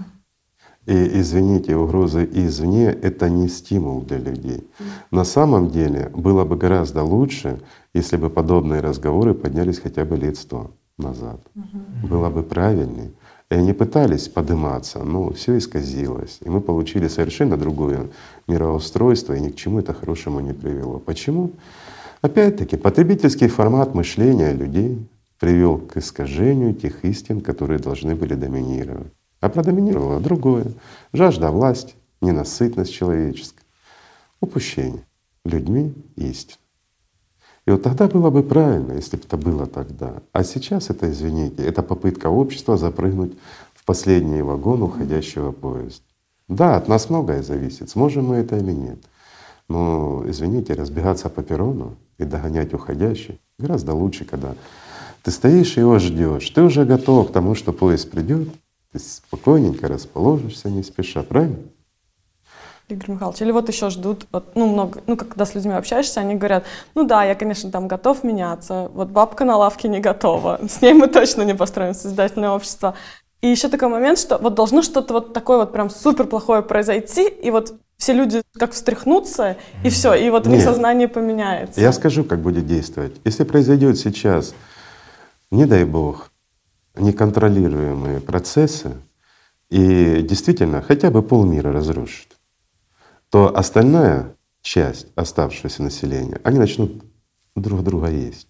И 0.86 1.20
извините, 1.20 1.76
угрозы 1.76 2.28
извне— 2.30 2.86
это 3.02 3.30
не 3.30 3.48
стимул 3.48 4.02
для 4.02 4.18
людей. 4.18 4.68
На 5.10 5.24
самом 5.24 5.70
деле 5.70 6.10
было 6.14 6.44
бы 6.44 6.56
гораздо 6.56 7.02
лучше, 7.02 7.60
если 7.94 8.18
бы 8.18 8.28
подобные 8.28 8.80
разговоры 8.80 9.32
поднялись 9.32 9.78
хотя 9.78 10.04
бы 10.04 10.16
лет 10.16 10.36
сто 10.36 10.72
назад. 10.98 11.40
Угу. 11.54 12.08
Было 12.08 12.28
бы 12.28 12.42
правильнее. 12.42 13.12
И 13.50 13.54
они 13.54 13.72
пытались 13.72 14.28
подниматься, 14.28 15.02
но 15.04 15.32
все 15.32 15.56
исказилось. 15.56 16.38
И 16.44 16.50
мы 16.50 16.60
получили 16.60 17.08
совершенно 17.08 17.56
другое 17.56 18.08
мироустройство, 18.46 19.34
и 19.34 19.40
ни 19.40 19.48
к 19.48 19.56
чему 19.56 19.78
это 19.78 19.94
хорошему 19.94 20.40
не 20.40 20.52
привело. 20.52 20.98
Почему? 20.98 21.52
Опять-таки, 22.20 22.76
потребительский 22.76 23.48
формат 23.48 23.94
мышления 23.94 24.52
людей, 24.52 24.98
привел 25.38 25.78
к 25.78 25.96
искажению 25.96 26.74
тех 26.74 27.04
истин, 27.04 27.40
которые 27.40 27.78
должны 27.78 28.14
были 28.14 28.34
доминировать. 28.34 29.12
А 29.40 29.48
продоминировало 29.48 30.20
другое— 30.20 30.66
жажда 31.12 31.50
власти, 31.50 31.94
ненасытность 32.20 32.92
человеческая, 32.92 33.64
упущение 34.40 35.06
людьми 35.44 35.94
истин. 36.16 36.56
И 37.66 37.70
вот 37.70 37.82
тогда 37.82 38.08
было 38.08 38.30
бы 38.30 38.42
правильно, 38.42 38.92
если 38.92 39.16
бы 39.16 39.24
это 39.24 39.36
было 39.36 39.66
тогда. 39.66 40.22
А 40.32 40.44
сейчас 40.44 40.90
это, 40.90 41.10
извините, 41.10 41.64
это 41.64 41.82
попытка 41.82 42.28
общества 42.28 42.76
запрыгнуть 42.76 43.32
в 43.74 43.84
последний 43.84 44.42
вагон 44.42 44.82
уходящего 44.82 45.50
поезда. 45.52 46.04
Да, 46.48 46.76
от 46.76 46.88
нас 46.88 47.08
многое 47.08 47.42
зависит, 47.42 47.88
сможем 47.88 48.26
мы 48.26 48.36
это 48.36 48.56
или 48.58 48.72
нет. 48.72 48.98
Но, 49.68 50.24
извините, 50.26 50.74
разбегаться 50.74 51.30
по 51.30 51.42
перрону 51.42 51.96
и 52.18 52.24
догонять 52.24 52.74
уходящий 52.74 53.40
гораздо 53.58 53.94
лучше, 53.94 54.26
когда 54.26 54.54
ты 55.24 55.30
стоишь 55.30 55.76
и 55.76 55.80
его 55.80 55.98
ждешь, 55.98 56.50
ты 56.50 56.62
уже 56.62 56.84
готов 56.84 57.30
к 57.30 57.32
тому, 57.32 57.54
что 57.54 57.72
поезд 57.72 58.10
придет, 58.10 58.48
ты 58.92 58.98
спокойненько 58.98 59.88
расположишься, 59.88 60.68
не 60.68 60.82
спеша, 60.82 61.22
правильно? 61.22 61.56
Игорь 62.88 63.12
Михайлович, 63.12 63.40
или 63.40 63.50
вот 63.50 63.66
еще 63.68 63.88
ждут, 63.88 64.26
вот, 64.30 64.54
ну, 64.54 64.66
много, 64.66 65.00
ну, 65.06 65.16
когда 65.16 65.46
с 65.46 65.54
людьми 65.54 65.72
общаешься, 65.72 66.20
они 66.20 66.34
говорят, 66.34 66.64
ну 66.94 67.04
да, 67.04 67.24
я, 67.24 67.34
конечно, 67.34 67.70
там 67.70 67.88
готов 67.88 68.22
меняться, 68.22 68.90
вот 68.92 69.08
бабка 69.08 69.46
на 69.46 69.56
лавке 69.56 69.88
не 69.88 70.00
готова, 70.00 70.60
с 70.68 70.82
ней 70.82 70.92
мы 70.92 71.06
точно 71.06 71.42
не 71.42 71.54
построим 71.54 71.94
созидательное 71.94 72.50
общество. 72.50 72.94
И 73.40 73.48
еще 73.48 73.68
такой 73.68 73.88
момент, 73.88 74.18
что 74.18 74.36
вот 74.36 74.54
должно 74.54 74.82
что-то 74.82 75.14
вот 75.14 75.32
такое 75.32 75.56
вот 75.56 75.72
прям 75.72 75.88
супер 75.88 76.26
плохое 76.26 76.60
произойти, 76.60 77.26
и 77.26 77.50
вот 77.50 77.74
все 77.96 78.12
люди 78.12 78.42
как 78.58 78.72
встряхнутся, 78.72 79.56
и 79.82 79.88
все, 79.88 80.12
и 80.12 80.28
вот 80.28 80.46
у 80.46 80.50
них 80.50 80.62
сознание 80.62 81.08
поменяется. 81.08 81.80
Я 81.80 81.92
скажу, 81.92 82.24
как 82.24 82.40
будет 82.40 82.66
действовать. 82.66 83.14
Если 83.24 83.44
произойдет 83.44 83.98
сейчас, 83.98 84.54
не 85.54 85.66
дай 85.66 85.84
бог, 85.84 86.30
неконтролируемые 86.94 88.20
процессы, 88.20 88.96
и 89.70 90.22
действительно 90.22 90.82
хотя 90.82 91.10
бы 91.10 91.22
полмира 91.22 91.72
разрушит, 91.72 92.36
то 93.30 93.56
остальная 93.56 94.36
часть 94.62 95.06
оставшегося 95.14 95.82
населения, 95.82 96.40
они 96.44 96.58
начнут 96.58 97.04
друг 97.56 97.82
друга 97.82 98.08
есть 98.08 98.48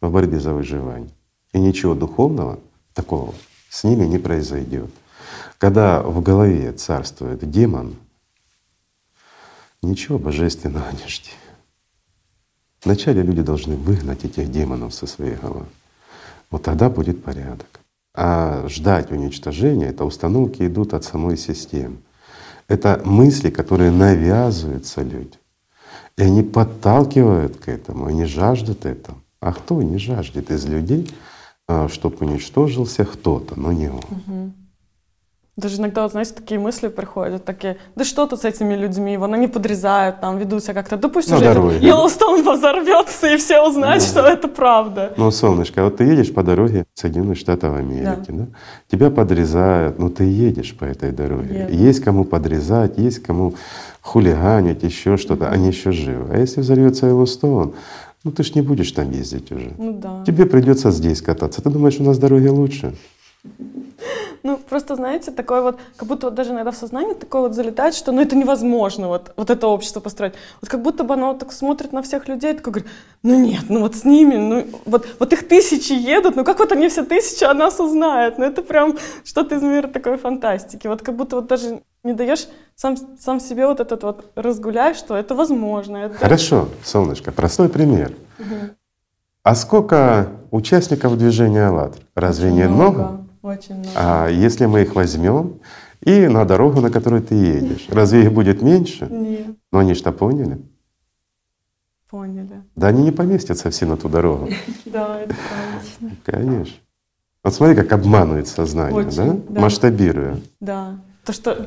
в 0.00 0.10
борьбе 0.10 0.38
за 0.38 0.52
выживание. 0.52 1.10
И 1.52 1.58
ничего 1.58 1.94
духовного 1.94 2.58
такого 2.92 3.34
с 3.70 3.84
ними 3.84 4.04
не 4.04 4.18
произойдет. 4.18 4.90
Когда 5.58 6.02
в 6.02 6.20
голове 6.22 6.72
царствует 6.72 7.48
демон, 7.50 7.96
ничего 9.82 10.18
божественного 10.18 10.90
не 10.92 11.08
жди. 11.08 11.30
Вначале 12.82 13.22
люди 13.22 13.40
должны 13.40 13.76
выгнать 13.76 14.24
этих 14.24 14.50
демонов 14.50 14.92
со 14.92 15.06
своей 15.06 15.36
головы. 15.36 15.66
Вот 16.50 16.62
тогда 16.62 16.88
будет 16.88 17.22
порядок. 17.24 17.80
А 18.14 18.66
ждать 18.68 19.10
уничтожения— 19.10 19.86
это 19.88 20.04
установки 20.04 20.62
идут 20.62 20.94
от 20.94 21.04
самой 21.04 21.36
системы. 21.36 21.96
Это 22.68 23.02
мысли, 23.04 23.50
которые 23.50 23.90
навязываются 23.90 25.02
людям. 25.02 25.40
И 26.16 26.22
они 26.22 26.42
подталкивают 26.42 27.56
к 27.56 27.68
этому, 27.68 28.06
они 28.06 28.24
жаждут 28.24 28.86
этого. 28.86 29.18
А 29.40 29.52
кто 29.52 29.82
не 29.82 29.98
жаждет 29.98 30.50
из 30.50 30.64
людей, 30.64 31.10
чтобы 31.88 32.16
уничтожился 32.26 33.04
кто-то, 33.04 33.58
но 33.58 33.72
не 33.72 33.88
он? 33.88 34.00
Мгм. 34.26 34.54
Даже 35.56 35.76
иногда, 35.76 36.02
вот, 36.02 36.10
знаете, 36.10 36.32
такие 36.34 36.58
мысли 36.58 36.88
приходят, 36.88 37.44
такие, 37.44 37.76
да 37.94 38.04
что 38.04 38.26
тут 38.26 38.40
с 38.40 38.44
этими 38.44 38.74
людьми, 38.74 39.16
вон 39.16 39.34
они 39.34 39.46
подрезают, 39.46 40.20
там, 40.20 40.36
ведут 40.38 40.64
себя 40.64 40.74
как-то, 40.74 40.96
да 40.96 41.08
пусть 41.08 41.30
На 41.30 41.36
уже 41.36 41.44
дороге. 41.44 41.76
этот 41.76 41.82
Йеллоустоун 41.84 42.42
взорвется, 42.42 43.28
и 43.32 43.36
все 43.36 43.62
узнают, 43.64 44.02
Да. 44.02 44.08
что 44.08 44.20
это 44.26 44.48
правда. 44.48 45.14
Ну, 45.16 45.30
солнышко, 45.30 45.84
вот 45.84 45.98
ты 45.98 46.04
едешь 46.04 46.34
по 46.34 46.42
дороге 46.42 46.86
Соединенных 46.94 47.38
Штатов 47.38 47.76
Америки, 47.76 48.30
да. 48.30 48.46
Тебя 48.90 49.10
подрезают, 49.10 49.96
ну 50.00 50.10
ты 50.10 50.24
едешь 50.24 50.76
по 50.76 50.84
этой 50.86 51.12
дороге. 51.12 51.60
Еду. 51.70 51.72
Есть 51.88 52.00
кому 52.00 52.24
подрезать, 52.24 52.98
есть 52.98 53.20
кому 53.22 53.54
хулиганить, 54.00 54.82
еще 54.82 55.16
что-то, 55.16 55.50
они 55.50 55.68
еще 55.68 55.92
живы. 55.92 56.34
А 56.34 56.38
если 56.38 56.62
взорвется 56.62 57.06
Йеллоустоун, 57.06 57.74
ну 58.24 58.30
ты 58.32 58.42
ж 58.42 58.56
не 58.56 58.62
будешь 58.62 58.90
там 58.90 59.08
ездить 59.12 59.52
уже. 59.52 59.70
Ну 59.78 59.92
да. 59.92 60.24
Тебе 60.26 60.46
придется 60.46 60.90
здесь 60.90 61.22
кататься. 61.22 61.62
Ты 61.62 61.70
думаешь, 61.70 62.00
у 62.00 62.02
нас 62.02 62.18
дороги 62.18 62.48
лучше? 62.48 62.92
Ну, 64.46 64.58
просто, 64.58 64.94
знаете, 64.94 65.30
такое 65.30 65.62
вот, 65.62 65.78
как 65.96 66.06
будто 66.06 66.26
вот 66.26 66.34
даже 66.34 66.50
иногда 66.50 66.70
в 66.70 66.76
сознании 66.76 67.14
такое 67.14 67.40
вот 67.40 67.54
залетает, 67.54 67.94
что 67.94 68.12
ну 68.12 68.20
это 68.20 68.36
невозможно, 68.36 69.08
вот, 69.08 69.32
вот 69.38 69.48
это 69.48 69.66
общество 69.68 70.00
построить. 70.00 70.34
Вот 70.60 70.68
как 70.68 70.82
будто 70.82 71.02
бы 71.02 71.14
оно 71.14 71.28
вот 71.28 71.38
так 71.38 71.50
смотрит 71.50 71.94
на 71.94 72.02
всех 72.02 72.28
людей, 72.28 72.52
такое 72.52 72.74
говорит, 72.74 72.92
ну 73.22 73.40
нет, 73.40 73.62
ну 73.70 73.80
вот 73.80 73.96
с 73.96 74.04
ними, 74.04 74.34
ну 74.34 74.66
вот, 74.84 75.06
вот 75.18 75.32
их 75.32 75.48
тысячи 75.48 75.94
едут, 75.94 76.36
ну 76.36 76.44
как 76.44 76.58
вот 76.58 76.72
они 76.72 76.88
все 76.90 77.06
тысячи 77.06 77.42
о 77.42 77.54
нас 77.54 77.80
узнают? 77.80 78.36
Ну 78.36 78.44
это 78.44 78.60
прям 78.60 78.98
что-то 79.24 79.54
из 79.54 79.62
мира 79.62 79.88
такой 79.88 80.18
фантастики. 80.18 80.88
Вот 80.88 81.00
как 81.00 81.16
будто 81.16 81.36
вот 81.36 81.46
даже 81.46 81.80
не 82.02 82.12
даешь 82.12 82.46
сам, 82.76 82.98
сам 83.18 83.40
себе 83.40 83.66
вот 83.66 83.80
этот 83.80 84.02
вот 84.02 84.30
разгуляй, 84.34 84.92
что 84.92 85.16
это 85.16 85.34
возможно. 85.34 85.96
Это... 85.96 86.16
Хорошо, 86.16 86.68
солнышко, 86.84 87.32
простой 87.32 87.70
пример. 87.70 88.12
Мгм. 88.38 88.76
А 89.42 89.54
сколько 89.54 90.28
участников 90.50 91.16
движения 91.16 91.68
АЛЛАТРА? 91.68 92.02
Разве 92.14 92.48
Очень 92.48 92.56
не 92.56 92.68
много? 92.68 93.23
Очень 93.44 93.74
много. 93.74 93.90
А 93.94 94.28
если 94.28 94.64
мы 94.64 94.80
их 94.82 94.94
возьмем 94.94 95.60
и 96.00 96.26
на 96.28 96.46
дорогу, 96.46 96.80
на 96.80 96.90
которой 96.90 97.20
ты 97.20 97.34
едешь, 97.34 97.86
разве 97.90 98.22
их 98.22 98.32
будет 98.32 98.62
меньше? 98.62 99.06
Нет, 99.10 99.48
Но 99.70 99.80
они 99.80 99.92
что 99.94 100.12
поняли? 100.12 100.58
поняли. 102.08 102.62
Да 102.74 102.86
они 102.88 103.02
не 103.02 103.12
поместятся 103.12 103.68
все 103.70 103.84
на 103.86 103.96
ту 103.98 104.08
дорогу. 104.08 104.48
Да, 104.86 105.20
это 105.20 105.34
правда. 105.34 106.16
Конечно. 106.24 106.76
Вот 107.42 107.52
смотри, 107.54 107.74
как 107.74 107.92
обманывает 107.92 108.48
сознание, 108.48 109.06
Очень, 109.06 109.16
да? 109.16 109.36
да. 109.50 109.60
Масштабируя. 109.60 110.40
Да. 110.60 111.00
То, 111.24 111.32
что, 111.34 111.66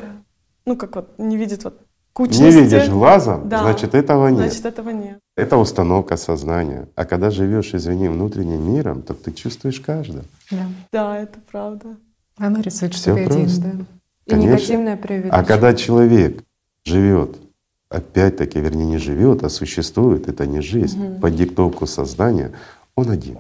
ну, 0.66 0.76
как 0.78 0.96
вот, 0.96 1.20
не 1.20 1.38
видит 1.38 1.64
вот 1.64 1.80
Не 1.80 1.86
кучности. 2.14 2.58
видишь 2.58 2.90
глазом, 2.90 3.50
Да. 3.50 3.60
значит 3.62 3.94
этого 3.94 4.30
нет. 4.30 4.52
Значит, 4.52 4.66
этого 4.66 4.90
нет. 4.90 5.20
Это 5.38 5.58
установка 5.58 6.18
сознания. 6.18 6.88
А 6.96 7.06
когда 7.06 7.30
живешь, 7.30 7.76
извини, 7.76 8.10
внутренним 8.10 8.74
миром, 8.74 9.04
то 9.04 9.14
ты 9.14 9.32
чувствуешь 9.32 9.80
каждого. 9.80 10.24
Да. 10.50 10.66
Да, 10.92 11.18
это 11.20 11.38
правда. 11.52 11.96
Оно 12.38 12.60
рисует, 12.60 12.96
что 12.96 13.14
ты 13.14 13.24
один, 13.24 13.48
да. 13.62 13.70
И 14.26 14.30
Конечно. 14.32 14.50
негативное 14.50 14.98
преувеличение. 14.98 15.40
А 15.40 15.46
когда 15.46 15.76
человек 15.76 16.44
живет, 16.86 17.38
опять-таки, 17.90 18.60
вернее, 18.60 18.88
не 18.88 18.98
живет, 18.98 19.44
а 19.44 19.50
существует, 19.50 20.28
это 20.28 20.48
не 20.48 20.62
жизнь, 20.62 21.00
Мгм. 21.00 21.22
под 21.22 21.36
диктовку 21.36 21.86
сознания, 21.86 22.54
он 22.96 23.12
один. 23.12 23.38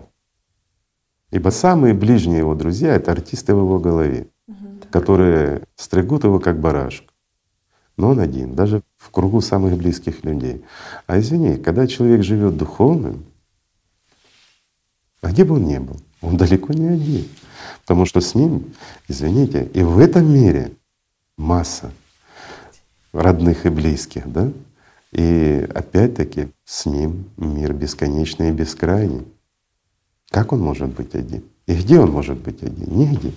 Ибо 1.32 1.49
самые 1.49 1.95
ближние 1.95 2.40
его 2.40 2.53
друзья— 2.53 2.94
это 2.95 3.11
артисты 3.11 3.56
в 3.56 3.57
его 3.57 3.80
голове, 3.80 4.28
которые 4.91 5.64
стригут 5.76 6.24
его 6.26 6.40
как 6.40 6.60
барашек. 6.60 7.07
Но 7.98 8.10
он 8.10 8.19
один, 8.19 8.53
даже 8.53 8.84
в 8.95 9.10
кругу 9.10 9.41
самых 9.41 9.76
близких 9.76 10.24
людей. 10.24 10.64
А 11.07 11.19
извини, 11.19 11.57
когда 11.57 11.88
человек 11.88 12.24
живет 12.24 12.56
духовным, 12.56 13.26
а 15.22 15.32
где 15.32 15.44
бы 15.44 15.56
он 15.56 15.65
ни 15.65 15.80
был, 15.80 15.98
он 16.22 16.38
далеко 16.38 16.74
не 16.74 16.88
один. 16.88 17.28
Потому 17.82 18.06
что 18.06 18.22
с 18.22 18.36
ним, 18.36 18.74
извините, 19.07 19.69
и 19.74 19.82
в 19.82 19.98
этом 19.98 20.32
мире 20.32 20.74
масса 21.38 21.91
родных 23.14 23.65
и 23.65 23.69
близких, 23.69 24.32
да? 24.32 24.52
И 25.11 25.68
опять-таки 25.74 26.49
с 26.65 26.86
ним 26.86 27.30
мир 27.38 27.74
бесконечный 27.74 28.49
и 28.49 28.53
бескрайний. 28.53 29.26
Как 30.30 30.52
он 30.53 30.60
может 30.60 30.90
быть 30.90 31.15
один? 31.15 31.44
И 31.65 31.74
где 31.74 31.99
он 31.99 32.11
может 32.11 32.38
быть 32.38 32.61
один? 32.61 32.94
Нигде. 32.95 33.34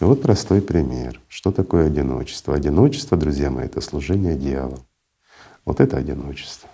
Вот 0.00 0.22
простой 0.22 0.62
пример. 0.62 1.20
Что 1.28 1.52
такое 1.52 1.86
одиночество? 1.86 2.54
Одиночество, 2.54 3.18
друзья 3.18 3.50
мои, 3.50 3.66
это 3.66 3.82
служение 3.82 4.34
дьяволу. 4.34 4.78
Вот 5.66 5.78
это 5.80 5.98
одиночество. 5.98 6.70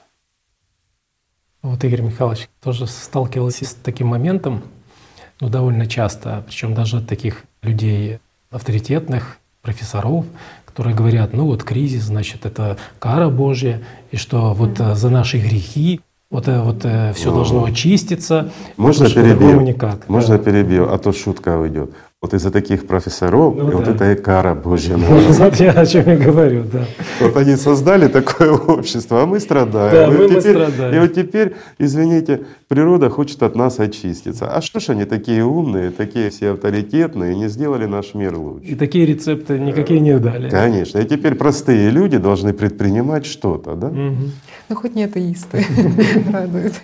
Вот 1.61 1.83
Игорь 1.83 2.03
Михайлович 2.03 2.49
тоже 2.63 2.87
сталкивался 2.87 3.65
с 3.65 3.75
таким 3.75 4.07
моментом, 4.09 4.63
ну, 5.41 5.49
довольно 5.49 5.87
часто, 5.87 6.45
причем 6.47 6.75
даже 6.75 6.99
от 6.99 7.09
таких 7.09 7.43
людей 7.63 8.21
авторитетных, 8.51 9.39
профессоров, 9.61 10.25
которые 10.65 10.95
говорят, 10.95 11.33
ну 11.33 11.47
вот 11.47 11.65
кризис, 11.65 12.05
значит, 12.05 12.47
это 12.47 12.79
кара 13.01 13.29
Божья, 13.29 13.83
и 14.13 14.17
что 14.17 14.55
вот 14.55 14.79
э, 14.79 14.95
за 14.95 15.11
наши 15.11 15.39
грехи 15.39 16.01
вот, 16.31 16.47
э, 16.47 16.63
вот 16.63 16.79
все 17.17 17.31
Ну, 17.31 17.35
должно 17.35 17.65
очиститься. 17.65 18.53
Можно 18.77 19.11
перебью? 19.11 19.61
никак. 19.63 20.09
Можно 20.09 20.39
перебью, 20.39 20.89
а 20.89 20.99
то 20.99 21.13
шутка 21.13 21.59
уйдет. 21.59 21.91
Вот 22.23 22.33
из-за 22.33 22.51
таких 22.51 22.87
профессоров, 22.87 23.55
Ну 23.57 23.71
и 23.71 23.75
вот 23.75 23.85
да. 23.85 23.91
это 23.93 24.13
и 24.13 24.15
кара 24.17 24.55
Божья. 24.55 24.97
Вот 25.39 25.57
я 25.57 25.73
о 25.73 25.85
чем 25.85 26.11
и 26.11 26.17
говорю, 26.17 26.65
да. 26.73 26.87
Вот 27.21 27.37
они 27.37 27.57
создали 27.57 28.09
такое 28.09 28.53
общество, 28.77 29.23
а 29.23 29.27
мы 29.27 29.39
страдаем. 29.39 29.93
Да, 29.93 30.05
И 30.07 30.11
мы- 30.11 30.17
вот 30.17 30.31
мы 30.33 30.41
теперь- 30.41 30.57
страдаем. 30.67 30.95
И 30.95 30.99
вот 31.07 31.15
теперь, 31.15 31.57
извините, 31.79 32.41
природа 32.69 33.11
хочет 33.11 33.43
от 33.43 33.55
нас 33.55 33.79
очиститься. 33.81 34.47
А 34.49 34.63
что 34.63 34.81
ж 34.81 34.89
они 34.91 35.05
такие 35.05 35.45
умные, 35.45 35.91
такие 35.91 36.31
все 36.31 36.53
авторитетные, 36.53 37.35
не 37.37 37.49
сделали 37.49 37.85
наш 37.85 38.15
мир 38.15 38.35
лучше? 38.39 38.67
И 38.67 38.75
такие 38.77 39.05
рецепты 39.05 39.59
никакие 39.59 40.01
не 40.01 40.19
дали. 40.19 40.49
Конечно. 40.49 40.99
И 41.01 41.05
теперь 41.07 41.35
простые 41.35 41.91
люди 41.91 42.17
должны 42.17 42.55
предпринимать 42.55 43.27
что-то, 43.27 43.75
да? 43.75 43.89
Мгм. 43.89 44.31
Ну 44.71 44.77
хоть 44.77 44.95
не 44.95 45.05
атеисты. 45.05 45.63
Радует. 46.33 46.81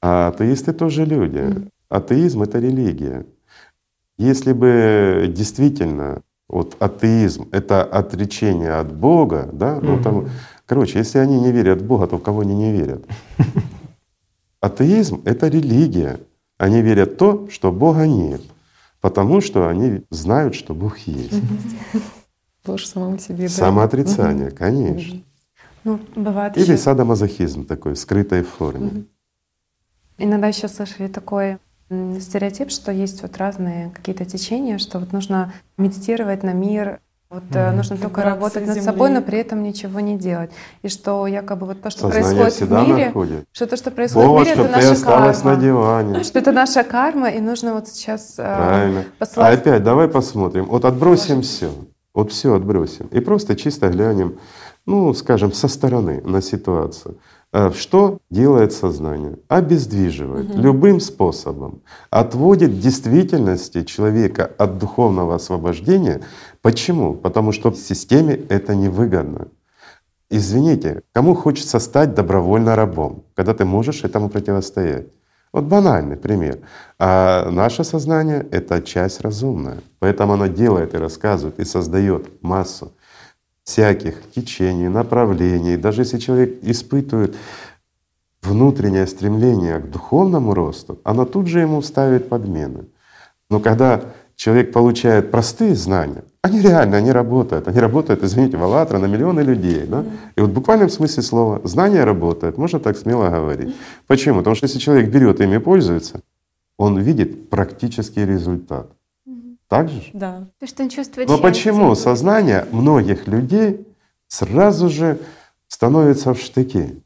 А 0.00 0.28
атеисты 0.28 0.72
тоже 0.72 1.04
люди. 1.04 1.42
Атеизм— 1.90 2.42
это 2.44 2.58
религия. 2.58 3.26
Если 4.22 4.52
бы 4.52 5.26
действительно 5.34 6.22
вот 6.48 6.76
атеизм— 6.78 7.48
это 7.52 7.82
отречение 7.82 8.74
от 8.74 8.92
Бога, 8.94 9.48
да, 9.52 9.80
ну 9.82 10.00
там, 10.00 10.28
короче, 10.64 11.00
если 11.00 11.18
они 11.18 11.40
не 11.40 11.50
верят 11.50 11.82
в 11.82 11.86
Бога, 11.86 12.06
то 12.06 12.18
в 12.18 12.22
кого 12.22 12.42
они 12.42 12.54
не 12.54 12.70
верят? 12.72 13.04
Атеизм— 14.60 15.22
это 15.24 15.48
религия. 15.48 16.20
Они 16.56 16.82
верят 16.82 17.14
в 17.14 17.16
то, 17.16 17.48
что 17.50 17.72
Бога 17.72 18.06
нет, 18.06 18.40
потому 19.00 19.40
что 19.40 19.66
они 19.68 20.02
знают, 20.10 20.54
что 20.54 20.72
Бог 20.72 20.98
есть. 20.98 21.42
Ложь 22.66 22.86
самому 22.86 23.18
себе. 23.18 23.48
да. 23.48 23.48
Самоотрицание, 23.48 24.52
конечно. 24.52 25.18
Ну, 25.82 25.98
бывает 26.14 26.56
Или 26.56 26.62
еще- 26.62 26.76
садомазохизм 26.76 27.64
такой 27.64 27.94
в 27.94 27.98
скрытой 27.98 28.44
форме. 28.44 29.04
Иногда 30.16 30.46
еще 30.46 30.68
слышали 30.68 31.08
такой 31.08 31.46
м, 31.50 31.58
стереотип, 32.20 32.70
что 32.70 32.92
есть 32.92 33.22
вот 33.22 33.36
разные 33.36 33.90
какие-то 33.90 34.24
течения, 34.24 34.78
что 34.78 34.98
вот 34.98 35.12
нужно 35.12 35.52
медитировать 35.78 36.42
на 36.42 36.52
мир, 36.52 37.00
вот 37.30 37.44
Мгм. 37.50 37.76
нужно 37.76 37.96
только 37.96 38.22
работать 38.22 38.66
над 38.66 38.74
Земли. 38.76 38.82
собой, 38.84 39.10
но 39.10 39.22
при 39.22 39.38
этом 39.38 39.62
ничего 39.62 40.00
не 40.00 40.18
делать. 40.18 40.50
И 40.82 40.88
что 40.88 41.26
якобы 41.26 41.66
вот 41.66 41.80
то, 41.80 41.88
что 41.88 42.00
Сознание 42.02 42.22
происходит 42.42 42.52
всегда 42.54 42.84
в 42.84 42.88
мире, 42.88 43.06
находит. 43.06 43.44
что 43.52 43.66
то, 43.66 43.76
что 43.78 43.90
происходит 43.90 44.28
Вова, 44.28 44.38
в 44.38 44.42
мире, 44.42 44.52
это 44.52 44.64
ты 44.64 44.70
наша 44.70 44.92
осталась 44.92 45.38
карма. 45.38 45.56
на 45.56 45.62
диване. 45.62 46.24
Что 46.24 46.38
это 46.38 46.52
наша 46.52 46.84
карма, 46.84 47.30
и 47.30 47.40
нужно 47.40 47.72
вот 47.74 47.88
сейчас 47.88 48.34
э, 48.36 48.42
Правильно. 48.42 49.04
А 49.36 49.48
опять 49.48 49.82
давай 49.82 50.08
посмотрим. 50.08 50.66
Вот 50.66 50.84
отбросим 50.84 51.40
все. 51.40 51.70
Вот 52.14 52.30
все 52.32 52.54
отбросим 52.54 53.06
и 53.06 53.20
просто 53.20 53.56
чисто 53.56 53.88
глянем, 53.88 54.38
ну, 54.84 55.14
скажем, 55.14 55.54
со 55.54 55.68
стороны 55.68 56.20
на 56.26 56.42
ситуацию. 56.42 57.16
А 57.52 57.70
Что 57.70 58.18
делает 58.30 58.72
сознание? 58.72 59.36
Обездвиживает 59.48 60.48
Мгм. 60.48 60.60
любым 60.62 61.00
способом, 61.00 61.82
отводит 62.10 62.80
действительности 62.80 63.82
человека 63.84 64.50
от 64.56 64.78
духовного 64.78 65.34
освобождения. 65.34 66.22
Почему? 66.62 67.14
Потому 67.14 67.52
что 67.52 67.70
в 67.70 67.76
системе 67.76 68.34
это 68.48 68.74
невыгодно. 68.74 69.48
Извините, 70.30 71.02
кому 71.12 71.34
хочется 71.34 71.78
стать 71.78 72.14
добровольно 72.14 72.74
рабом, 72.74 73.24
когда 73.34 73.52
ты 73.52 73.66
можешь 73.66 74.02
этому 74.02 74.30
противостоять? 74.30 75.08
Вот 75.52 75.64
банальный 75.64 76.16
пример. 76.16 76.60
А 76.98 77.50
наше 77.50 77.84
сознание— 77.84 78.46
это 78.50 78.80
часть 78.80 79.20
разумная. 79.20 79.80
Поэтому 79.98 80.32
оно 80.32 80.46
делает 80.46 80.94
и 80.94 80.96
рассказывает, 80.98 81.60
и 81.60 81.66
создает 81.66 82.42
массу 82.42 82.92
всяких 83.64 84.30
течений, 84.34 84.88
направлений. 84.88 85.76
Даже 85.76 86.02
если 86.02 86.18
человек 86.18 86.58
испытывает 86.62 87.36
внутреннее 88.42 89.06
стремление 89.06 89.78
к 89.78 89.90
духовному 89.90 90.54
росту, 90.54 90.98
оно 91.04 91.24
тут 91.24 91.46
же 91.46 91.60
ему 91.60 91.82
ставит 91.82 92.28
подмены. 92.28 92.86
Но 93.50 93.60
когда 93.60 94.02
человек 94.36 94.72
получает 94.72 95.30
простые 95.30 95.74
знания, 95.74 96.24
они 96.42 96.60
реально, 96.60 96.96
они 96.96 97.12
работают. 97.12 97.68
Они 97.68 97.78
работают, 97.78 98.24
извините, 98.24 98.56
в 98.56 98.64
«АЛЛАТРА» 98.64 98.98
на 98.98 99.06
миллионы 99.06 99.40
людей. 99.40 99.86
Да? 99.86 100.04
И 100.34 100.40
вот 100.40 100.50
в 100.50 100.52
буквальном 100.52 100.88
смысле 100.88 101.22
слова 101.22 101.60
знания 101.62 102.02
работают, 102.02 102.58
можно 102.58 102.80
так 102.80 102.96
смело 102.96 103.28
говорить. 103.28 103.76
Почему? 104.08 104.38
Потому 104.38 104.56
что 104.56 104.66
если 104.66 104.80
человек 104.80 105.08
берет 105.08 105.40
ими 105.40 105.56
и 105.56 105.58
пользуется, 105.58 106.20
он 106.78 106.98
видит 106.98 107.48
практический 107.48 108.26
результат. 108.26 108.90
Так 109.72 109.88
же? 109.88 110.02
Да. 110.12 110.48
То, 110.60 110.66
что 110.66 110.82
он 110.82 110.90
чувствует 110.90 111.30
Но 111.30 111.38
счастье. 111.38 111.50
почему 111.50 111.94
сознание 111.94 112.66
многих 112.72 113.26
людей 113.26 113.88
сразу 114.28 114.90
же 114.90 115.18
становится 115.66 116.34
в 116.34 116.40
штыки? 116.42 117.02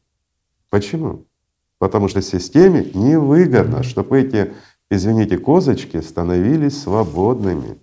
Почему? 0.69 1.23
Потому 1.77 2.09
что 2.09 2.21
системе 2.21 2.91
невыгодно, 2.93 3.83
чтобы 3.83 4.19
эти, 4.19 4.51
извините, 4.91 5.37
козочки 5.37 6.01
становились 6.01 6.81
свободными. 6.81 7.77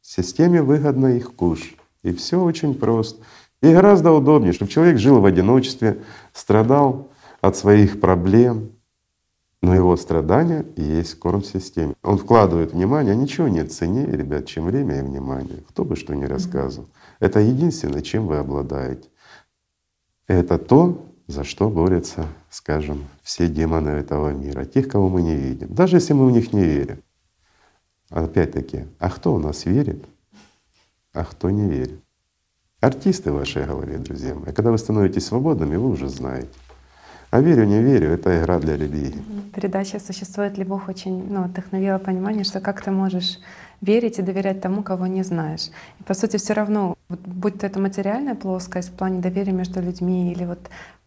Системе 0.00 0.62
выгодно 0.62 1.08
их 1.08 1.34
куш. 1.34 1.74
И 2.02 2.14
все 2.14 2.42
очень 2.42 2.74
просто. 2.74 3.22
И 3.60 3.70
гораздо 3.70 4.12
удобнее, 4.12 4.54
чтобы 4.54 4.70
человек 4.70 4.96
жил 4.96 5.20
в 5.20 5.26
одиночестве, 5.26 5.98
страдал 6.32 7.10
от 7.42 7.54
своих 7.58 8.00
проблем, 8.00 8.70
но 9.62 9.74
его 9.74 9.96
страдания 9.96 10.66
и 10.76 10.82
есть 10.82 11.14
корм 11.18 11.44
системе. 11.44 11.94
Он 12.02 12.18
вкладывает 12.18 12.72
внимание, 12.72 13.14
ничего 13.14 13.46
нет 13.46 13.72
ценнее, 13.72 14.06
ребят, 14.06 14.46
чем 14.46 14.64
время 14.64 14.98
и 14.98 15.02
внимание. 15.02 15.62
Кто 15.68 15.84
бы 15.84 15.94
что 15.94 16.14
ни 16.14 16.24
рассказывал. 16.24 16.88
Это 17.20 17.38
единственное, 17.38 18.02
чем 18.02 18.26
вы 18.26 18.38
обладаете. 18.38 19.08
Это 20.26 20.58
то, 20.58 21.00
за 21.28 21.44
что 21.44 21.70
борются, 21.70 22.26
скажем, 22.50 23.04
все 23.22 23.46
демоны 23.48 23.90
этого 23.90 24.30
мира, 24.30 24.64
тех, 24.64 24.88
кого 24.88 25.08
мы 25.08 25.22
не 25.22 25.36
видим. 25.36 25.72
Даже 25.72 25.96
если 25.96 26.12
мы 26.12 26.26
в 26.26 26.32
них 26.32 26.52
не 26.52 26.64
верим. 26.64 27.02
Опять-таки, 28.10 28.86
а 28.98 29.10
кто 29.10 29.32
у 29.32 29.38
нас 29.38 29.64
верит, 29.64 30.04
а 31.12 31.24
кто 31.24 31.50
не 31.50 31.68
верит? 31.68 32.02
Артисты 32.80 33.30
в 33.30 33.36
вашей 33.36 33.64
голове, 33.64 33.96
друзья 33.98 34.34
мои. 34.34 34.52
Когда 34.52 34.72
вы 34.72 34.78
становитесь 34.78 35.26
свободными, 35.26 35.76
вы 35.76 35.88
уже 35.88 36.08
знаете. 36.08 36.48
А 37.32 37.40
верю, 37.40 37.64
не 37.64 37.82
верю— 37.82 38.10
это 38.12 38.38
игра 38.38 38.58
для 38.58 38.76
религии. 38.76 39.22
Передача 39.54 39.98
«Существует 39.98 40.58
ли 40.58 40.64
Бог» 40.64 40.88
очень 40.90 41.32
ну, 41.32 41.44
вдохновила 41.44 41.98
понимание, 41.98 42.44
что 42.44 42.60
как 42.60 42.82
ты 42.82 42.90
можешь 42.90 43.38
верить 43.80 44.18
и 44.18 44.22
доверять 44.22 44.60
тому, 44.60 44.82
кого 44.82 45.06
не 45.06 45.24
знаешь. 45.24 45.70
И 45.98 46.02
по 46.02 46.12
сути 46.12 46.36
все 46.36 46.52
равно, 46.52 46.94
вот, 47.08 47.20
будь 47.20 47.58
то 47.58 47.66
это 47.66 47.80
материальная 47.80 48.34
плоскость 48.34 48.90
в 48.90 48.92
плане 48.92 49.20
доверия 49.20 49.52
между 49.52 49.80
людьми 49.80 50.30
или 50.30 50.44
вот 50.44 50.58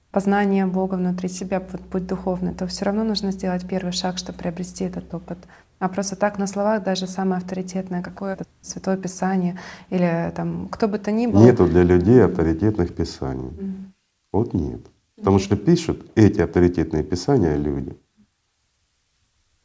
познание 0.10 0.66
Бога 0.66 0.96
внутри 0.96 1.30
себя, 1.30 1.60
вот, 1.60 1.82
будь 1.92 2.08
духовный, 2.08 2.56
то 2.56 2.66
все 2.66 2.86
равно 2.86 3.04
нужно 3.04 3.32
сделать 3.32 3.68
первый 3.68 3.92
шаг, 3.92 4.18
чтобы 4.18 4.40
приобрести 4.40 4.86
этот 4.86 5.14
опыт. 5.14 5.38
А 5.78 5.90
просто 5.90 6.16
так 6.16 6.40
на 6.40 6.48
словах 6.48 6.84
даже 6.84 7.06
самое 7.06 7.38
авторитетное 7.38 8.02
какое-то 8.02 8.46
Святое 8.62 8.98
Писание 8.98 9.60
или 9.92 10.32
там 10.36 10.70
кто 10.72 10.88
бы 10.88 10.98
то 10.98 11.12
ни 11.12 11.28
был. 11.28 11.44
Нету 11.44 11.68
для 11.68 11.84
людей 11.84 12.26
авторитетных 12.26 12.96
писаний. 12.96 13.52
Мгм. 13.52 13.94
Вот 14.34 14.54
нет. 14.56 14.82
Потому 15.18 15.40
что 15.40 15.56
пишут 15.56 16.06
эти 16.16 16.42
авторитетные 16.42 17.04
писания 17.04 17.56
люди. 17.56 17.96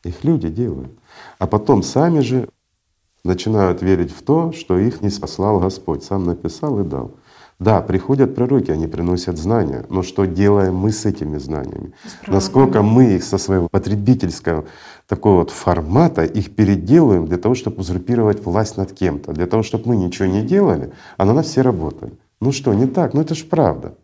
Их 0.05 0.24
люди 0.24 0.48
делают. 0.48 0.93
А 1.39 1.47
потом 1.47 1.82
сами 1.82 2.20
же 2.20 2.48
начинают 3.24 3.82
верить 3.82 4.12
в 4.12 4.22
то, 4.22 4.52
что 4.52 4.78
их 4.78 5.02
не 5.02 5.10
спаслал 5.10 5.60
Господь, 5.60 6.05
сам 6.05 6.24
написал 6.24 6.81
и 6.81 6.85
дал. 6.85 7.16
Да, 7.59 7.82
приходят 7.82 8.35
пророки, 8.35 8.70
они 8.70 8.86
приносят 8.86 9.36
знания, 9.36 9.85
но 9.90 10.02
что 10.02 10.24
делаем 10.24 10.77
мы 10.77 10.93
с 10.93 11.05
этими 11.05 11.36
знаниями? 11.36 11.93
Насколько 12.27 12.81
мы 12.81 13.16
их 13.16 13.22
со 13.22 13.36
своего 13.36 13.68
потребительского 13.68 14.64
такого 15.06 15.40
вот 15.40 15.51
формата 15.51 16.24
их 16.24 16.55
переделываем 16.55 17.27
для 17.27 17.36
того, 17.36 17.55
чтобы 17.55 17.81
узурпировать 17.81 18.43
власть 18.43 18.78
над 18.78 18.93
кем-то, 18.93 19.32
для 19.32 19.47
того, 19.47 19.62
чтобы 19.62 19.89
мы 19.89 19.97
ничего 19.97 20.27
не 20.27 20.40
делали, 20.40 20.93
а 21.18 21.27
на 21.27 21.35
нас 21.35 21.48
все 21.48 21.60
работали. 21.60 22.12
Ну 22.40 22.51
что, 22.51 22.72
не 22.72 22.86
так? 22.86 23.12
Ну 23.12 23.20
это 23.20 23.35
ж 23.35 23.44
правда. 23.44 23.94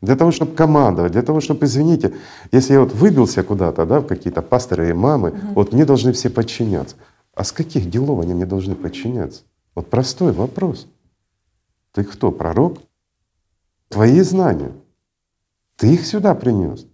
Для 0.00 0.16
того, 0.16 0.32
чтобы 0.32 0.54
командовать, 0.54 1.12
для 1.12 1.22
того, 1.22 1.40
чтобы, 1.40 1.66
извините, 1.66 2.14
если 2.52 2.74
я 2.74 2.80
вот 2.80 2.92
выбился 2.92 3.42
куда-то, 3.42 3.86
да, 3.86 4.00
в 4.00 4.06
какие-то 4.06 4.42
пасторы 4.42 4.90
и 4.90 4.92
мамы, 4.92 5.38
вот 5.54 5.72
мне 5.72 5.84
должны 5.84 6.12
все 6.12 6.30
подчиняться. 6.30 6.96
А 7.34 7.44
с 7.44 7.52
каких 7.52 7.88
делов 7.90 8.20
они 8.20 8.34
мне 8.34 8.46
должны 8.46 8.74
подчиняться? 8.74 9.42
Вот 9.74 9.88
простой 9.88 10.32
вопрос. 10.32 10.88
Ты 11.92 12.04
кто, 12.04 12.32
пророк? 12.32 12.78
Твои 13.88 14.20
знания. 14.20 14.72
Ты 15.76 15.94
их 15.94 16.06
сюда 16.06 16.34
принес. 16.34 16.86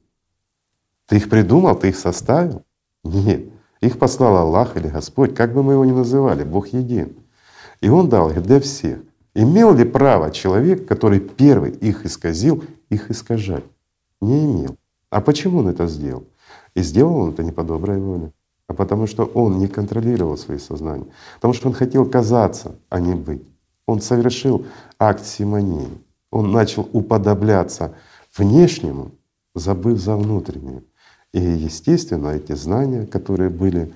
Ты 1.06 1.16
их 1.16 1.30
придумал, 1.30 1.76
ты 1.76 1.88
их 1.88 1.96
составил? 1.96 2.64
Нет. 3.04 3.46
Их 3.80 3.98
послал 3.98 4.36
Аллах 4.36 4.76
или 4.76 4.88
Господь, 4.88 5.34
как 5.34 5.52
бы 5.54 5.62
мы 5.62 5.72
его 5.72 5.84
ни 5.84 5.92
называли, 5.92 6.44
Бог 6.44 6.68
един. 6.68 7.16
И 7.80 7.88
Он 7.88 8.08
дал 8.08 8.30
их 8.30 8.42
для 8.42 8.60
всех. 8.60 9.00
Имел 9.34 9.74
ли 9.74 9.84
право 9.84 10.30
человек, 10.30 10.86
который 10.86 11.20
первый 11.20 11.70
их 11.70 12.04
исказил, 12.04 12.64
их 12.90 13.10
искажать? 13.10 13.64
Не 14.20 14.44
имел. 14.44 14.76
А 15.10 15.20
почему 15.20 15.60
он 15.60 15.68
это 15.68 15.86
сделал? 15.86 16.24
И 16.74 16.82
сделал 16.82 17.16
он 17.16 17.30
это 17.30 17.42
не 17.42 17.52
по 17.52 17.62
доброй 17.62 17.98
воле, 17.98 18.32
а 18.66 18.74
потому 18.74 19.06
что 19.06 19.24
он 19.24 19.58
не 19.58 19.68
контролировал 19.68 20.36
свои 20.36 20.58
сознания, 20.58 21.06
потому 21.36 21.54
что 21.54 21.68
он 21.68 21.74
хотел 21.74 22.04
казаться, 22.08 22.76
а 22.88 23.00
не 23.00 23.14
быть. 23.14 23.42
Он 23.86 24.00
совершил 24.00 24.66
акт 24.98 25.24
симонии. 25.24 25.88
Он 26.30 26.52
начал 26.52 26.88
уподобляться 26.92 27.94
внешнему, 28.36 29.12
забыв 29.54 29.98
за 29.98 30.16
внутреннее. 30.16 30.82
И, 31.32 31.40
естественно, 31.40 32.28
эти 32.28 32.52
знания, 32.52 33.06
которые 33.06 33.50
были 33.50 33.92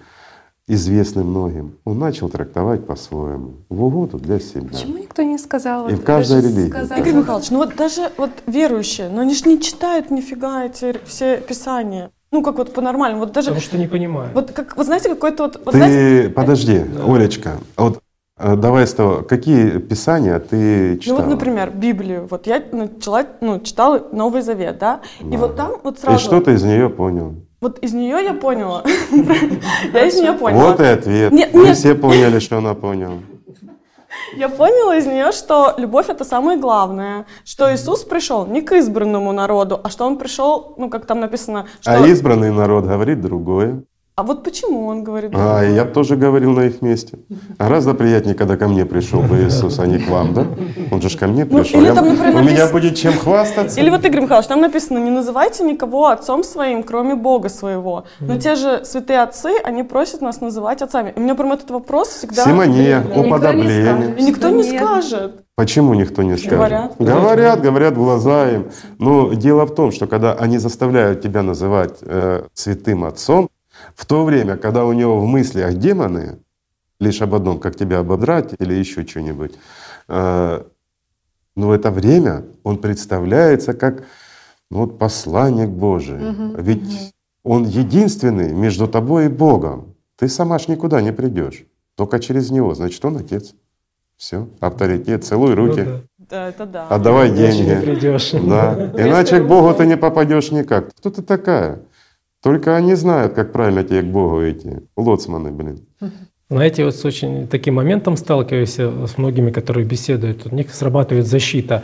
известны 0.69 1.23
многим, 1.23 1.77
он 1.85 1.99
начал 1.99 2.29
трактовать 2.29 2.87
по-своему, 2.87 3.55
в 3.69 3.85
угоду 3.85 4.19
для 4.19 4.41
себя. 4.41 4.69
Почему 4.69 4.99
никто 4.99 5.23
не 5.23 5.39
сказал? 5.39 5.89
И 5.89 5.93
вот 5.93 6.01
в 6.01 6.05
каждой 6.05 6.41
религии. 6.41 6.71
сказать, 6.71 6.99
Игорь 6.99 7.15
Михайлович, 7.15 7.51
ну 7.51 7.59
вот 7.59 7.77
даже 7.77 8.11
вот 8.19 8.31
верующие, 8.47 9.09
но 9.09 9.21
они 9.21 9.35
же 9.35 9.49
не 9.49 9.61
читают 9.61 10.11
нифига 10.11 10.65
эти 10.65 10.99
все 11.05 11.37
писания. 11.39 12.11
Ну 12.33 12.43
как 12.43 12.59
вот 12.59 12.75
по-нормальному, 12.75 13.25
вот 13.25 13.33
даже 13.33 13.49
Потому 13.49 13.63
что 13.63 13.79
не 13.79 13.87
понимаю. 13.87 14.31
вот 14.35 14.51
как 14.51 14.77
вы 14.77 14.85
знаете 14.85 15.09
какой-то 15.09 15.45
вот, 15.45 15.61
вот 15.65 15.73
Ты 15.73 15.79
знаете, 15.79 16.29
подожди, 16.31 16.83
Олечка, 17.07 17.59
а 17.77 17.85
вот 17.85 18.01
э, 18.39 18.57
давай 18.57 18.89
с 18.89 18.93
того, 18.93 19.23
какие 19.23 19.79
писания 19.79 20.41
ты 20.41 20.95
ну 20.95 20.99
читала? 20.99 21.21
вот, 21.21 21.29
например, 21.29 21.71
Библию. 21.71 22.27
Вот 22.29 22.49
я 22.49 22.61
начала, 22.73 23.25
ну 23.41 23.61
читала 23.61 24.05
Новый 24.11 24.43
Завет, 24.43 24.79
да, 24.79 25.01
и 25.21 25.37
вот 25.37 25.55
там 25.55 25.75
вот 25.85 26.01
сразу. 26.01 26.19
И 26.19 26.21
что 26.21 26.41
ты 26.41 26.55
из 26.55 26.65
нее 26.65 26.91
понял? 26.91 27.37
Вот 27.67 27.81
из 27.81 27.93
нее 27.95 28.23
я 28.23 28.33
поняла. 28.33 28.85
Я 29.93 30.07
из 30.07 30.15
нее 30.15 30.35
поняла. 30.35 30.71
Вот 30.71 30.79
и 30.79 30.85
ответ. 30.85 31.33
Мы 31.53 31.75
все 31.75 31.97
поняли, 31.97 32.39
что 32.39 32.59
она 32.59 32.75
поняла. 32.75 33.19
Я 34.37 34.49
поняла 34.49 34.97
из 34.97 35.07
нее, 35.07 35.33
что 35.33 35.75
любовь 35.77 36.09
это 36.09 36.25
самое 36.25 36.61
главное, 36.61 37.27
что 37.45 37.75
Иисус 37.75 38.05
пришел 38.05 38.47
не 38.47 38.61
к 38.63 38.71
избранному 38.77 39.33
народу, 39.33 39.81
а 39.83 39.91
что 39.91 40.07
он 40.07 40.17
пришел, 40.17 40.75
ну 40.79 40.89
как 40.89 41.07
там 41.07 41.19
написано, 41.19 41.67
что. 41.81 41.91
А 41.91 42.07
избранный 42.07 42.53
народ 42.53 42.85
говорит 42.85 43.21
другое. 43.21 43.83
А 44.19 44.23
вот 44.23 44.43
почему 44.45 44.87
он 44.87 45.05
говорит? 45.05 45.33
А, 45.35 45.63
я 45.63 45.85
бы 45.85 45.91
тоже 45.91 46.17
говорил 46.17 46.53
на 46.53 46.63
их 46.63 46.81
месте. 46.81 47.19
Гораздо 47.59 47.93
приятнее, 47.93 48.35
когда 48.35 48.57
ко 48.57 48.67
мне 48.67 48.87
пришел 48.87 49.21
бы 49.21 49.45
Иисус, 49.45 49.79
а 49.79 49.87
не 49.87 49.99
к 49.99 50.09
вам, 50.09 50.33
да? 50.33 50.47
Он 50.91 51.03
же 51.03 51.11
ж 51.11 51.17
ко 51.19 51.27
мне 51.27 51.45
Ну, 51.45 51.59
пришел. 51.59 51.79
или 51.81 51.89
Я- 51.89 51.95
там, 51.95 52.09
например, 52.09 52.35
у 52.35 52.39
меня 52.39 52.65
напис- 52.65 52.73
будет 52.73 52.95
чем 52.97 53.13
хвастаться. 53.13 53.79
Или 53.79 53.91
вот, 53.91 54.07
Игорь 54.07 54.23
Михайлович, 54.23 54.49
там 54.49 54.63
написано, 54.63 54.97
не 55.01 55.11
называйте 55.11 55.65
никого 55.65 56.07
отцом 56.07 56.45
своим, 56.45 56.83
кроме 56.83 57.15
Бога 57.15 57.51
своего. 57.51 58.05
Но 58.21 58.39
те 58.39 58.55
же 58.55 58.87
святые 58.87 59.21
отцы, 59.21 59.51
они 59.63 59.83
просят 59.83 60.23
нас 60.23 60.41
называть 60.41 60.81
отцами. 60.81 61.13
И 61.15 61.19
у 61.21 61.23
меня 61.23 61.35
прям 61.35 61.53
этот 61.53 61.71
вопрос 61.71 62.09
всегда... 62.09 62.43
Симония, 62.43 63.03
уподобление. 63.15 64.15
И 64.19 64.23
никто 64.23 64.49
не 64.49 64.63
скажет. 64.63 65.43
Почему 65.57 65.93
никто 65.93 66.23
не 66.23 66.39
скажет? 66.39 66.57
Говорят. 66.57 66.93
Говорят, 66.99 67.61
говорят 67.61 67.95
глаза 67.95 68.51
им. 68.51 68.71
Но 68.99 69.35
дело 69.35 69.67
в 69.67 69.75
том, 69.75 69.93
что 69.93 70.07
когда 70.07 70.33
они 70.33 70.57
заставляют 70.57 71.21
тебя 71.21 71.43
называть 71.43 71.99
э, 72.01 72.45
святым 72.55 73.05
отцом, 73.05 73.49
в 73.97 74.05
то 74.05 74.25
время, 74.25 74.57
когда 74.57 74.85
у 74.85 74.93
него 74.93 75.19
в 75.19 75.27
мыслях 75.27 75.75
демоны, 75.75 76.39
лишь 77.01 77.23
об 77.23 77.35
одном, 77.35 77.59
как 77.59 77.77
тебя 77.77 77.99
ободрать 77.99 78.55
или 78.59 78.75
еще 78.75 79.07
что-нибудь, 79.07 79.55
э, 80.09 80.63
но 81.57 81.75
это 81.75 81.91
время 81.91 82.45
он 82.63 82.79
представляется 82.79 83.73
как 83.73 84.05
ну, 84.71 84.81
вот 84.81 84.99
посланник 84.99 85.71
Божий. 85.71 86.19
Мгм, 86.19 86.57
Ведь 86.61 86.83
мгм. 86.83 87.13
он 87.45 87.65
единственный 87.65 88.53
между 88.53 88.87
тобой 88.87 89.27
и 89.27 89.29
Богом. 89.29 89.95
Ты 90.17 90.29
сама 90.29 90.59
ж 90.59 90.69
никуда 90.69 91.01
не 91.01 91.13
придешь, 91.13 91.65
только 91.95 92.21
через 92.21 92.51
него. 92.51 92.75
Значит, 92.75 93.05
он 93.05 93.17
отец. 93.17 93.55
Все, 94.17 94.49
авторитет, 94.61 95.25
целуй 95.25 95.55
руки. 95.55 95.83
да. 95.85 96.01
Да, 96.29 96.49
это 96.49 96.67
да. 96.67 96.89
Отдавай 96.89 97.29
Иначе 97.29 97.53
деньги. 97.53 97.71
не 97.71 97.81
придешь. 97.81 98.33
Да. 98.33 98.91
Иначе 98.99 99.41
к 99.41 99.47
Богу 99.47 99.73
ты 99.75 99.87
не 99.87 99.97
попадешь 99.97 100.51
никак. 100.51 100.93
Кто 100.97 101.11
ты 101.11 101.23
такая? 101.23 101.81
Только 102.47 102.77
они 102.77 102.95
знают, 102.95 103.33
как 103.35 103.51
правильно 103.53 103.83
тебе 103.83 104.03
к 104.03 104.07
Богу 104.07 104.49
идти. 104.49 104.71
Лоцманы, 104.97 105.51
блин. 105.51 105.81
Знаете, 106.49 106.85
вот 106.85 106.95
с 106.95 107.05
очень 107.05 107.49
таким 107.49 107.75
моментом 107.75 108.17
сталкиваюсь 108.17 108.79
с 108.79 109.19
многими, 109.19 109.51
которые 109.51 109.85
беседуют. 109.85 110.47
У 110.47 110.55
них 110.55 110.73
срабатывает 110.73 111.27
защита. 111.27 111.83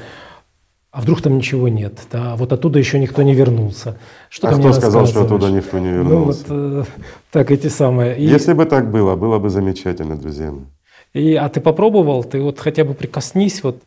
А 0.92 1.00
вдруг 1.00 1.20
там 1.20 1.36
ничего 1.36 1.66
нет? 1.66 1.94
Да, 2.12 2.36
вот 2.36 2.52
оттуда 2.52 2.78
еще 2.78 3.00
никто 3.00 3.22
не 3.22 3.34
вернулся. 3.34 3.98
Что 4.28 4.46
а 4.48 4.52
кто 4.52 4.60
мне 4.62 4.72
сказал, 4.72 5.06
что 5.06 5.24
оттуда 5.24 5.50
никто 5.50 5.80
не 5.80 5.88
Ну 5.90 5.94
вернулся? 5.96 6.44
вот 6.46 6.56
э, 6.56 6.84
так 7.32 7.50
эти 7.50 7.66
самые. 7.66 8.16
И, 8.18 8.24
Если 8.24 8.52
бы 8.52 8.64
так 8.66 8.88
было, 8.92 9.16
было 9.16 9.40
бы 9.40 9.50
замечательно, 9.50 10.16
друзья 10.16 10.52
мои. 10.52 10.66
и- 11.12 11.34
а 11.34 11.48
ты 11.48 11.60
попробовал? 11.60 12.22
Ты 12.22 12.40
вот 12.40 12.60
хотя 12.60 12.84
бы 12.84 12.94
прикоснись 12.94 13.64
вот 13.64 13.82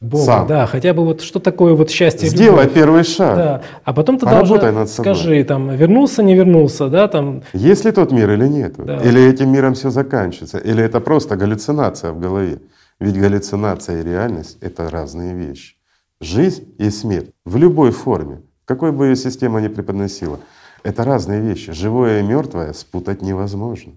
к 0.00 0.04
Богу, 0.04 0.24
Сам. 0.24 0.46
да, 0.46 0.66
хотя 0.66 0.92
бы 0.92 1.04
вот 1.04 1.22
что 1.22 1.38
такое 1.38 1.74
вот 1.74 1.90
счастье. 1.90 2.28
Сделай 2.28 2.64
любовь. 2.64 2.74
первый 2.74 3.04
шаг. 3.04 3.36
Да, 3.36 3.62
а 3.84 3.92
потом 3.92 4.18
ты 4.18 4.26
Поработай 4.26 4.60
даже 4.60 4.72
над 4.72 4.88
собой. 4.90 5.14
скажи, 5.14 5.44
там, 5.44 5.70
вернулся, 5.74 6.22
не 6.22 6.34
вернулся, 6.34 6.88
да, 6.88 7.08
там, 7.08 7.42
Есть 7.54 7.84
ли 7.84 7.92
тот 7.92 8.12
мир 8.12 8.30
или 8.30 8.46
нет? 8.46 8.74
Да. 8.76 8.98
Или 8.98 9.26
этим 9.26 9.50
миром 9.50 9.74
все 9.74 9.90
заканчивается? 9.90 10.58
Или 10.58 10.82
это 10.84 11.00
просто 11.00 11.36
галлюцинация 11.36 12.12
в 12.12 12.20
голове? 12.20 12.58
Ведь 13.00 13.18
галлюцинация 13.18 14.00
и 14.00 14.04
реальность— 14.04 14.58
это 14.60 14.90
разные 14.90 15.34
вещи. 15.34 15.76
Жизнь 16.20 16.74
и 16.78 16.90
смерть 16.90 17.30
в 17.44 17.56
любой 17.56 17.90
форме, 17.90 18.42
какой 18.64 18.92
бы 18.92 19.06
ее 19.06 19.16
система 19.16 19.60
ни 19.60 19.68
преподносила, 19.68 20.40
это 20.82 21.04
разные 21.04 21.40
вещи. 21.40 21.72
Живое 21.72 22.20
и 22.20 22.22
мертвое 22.22 22.72
спутать 22.72 23.22
невозможно. 23.22 23.92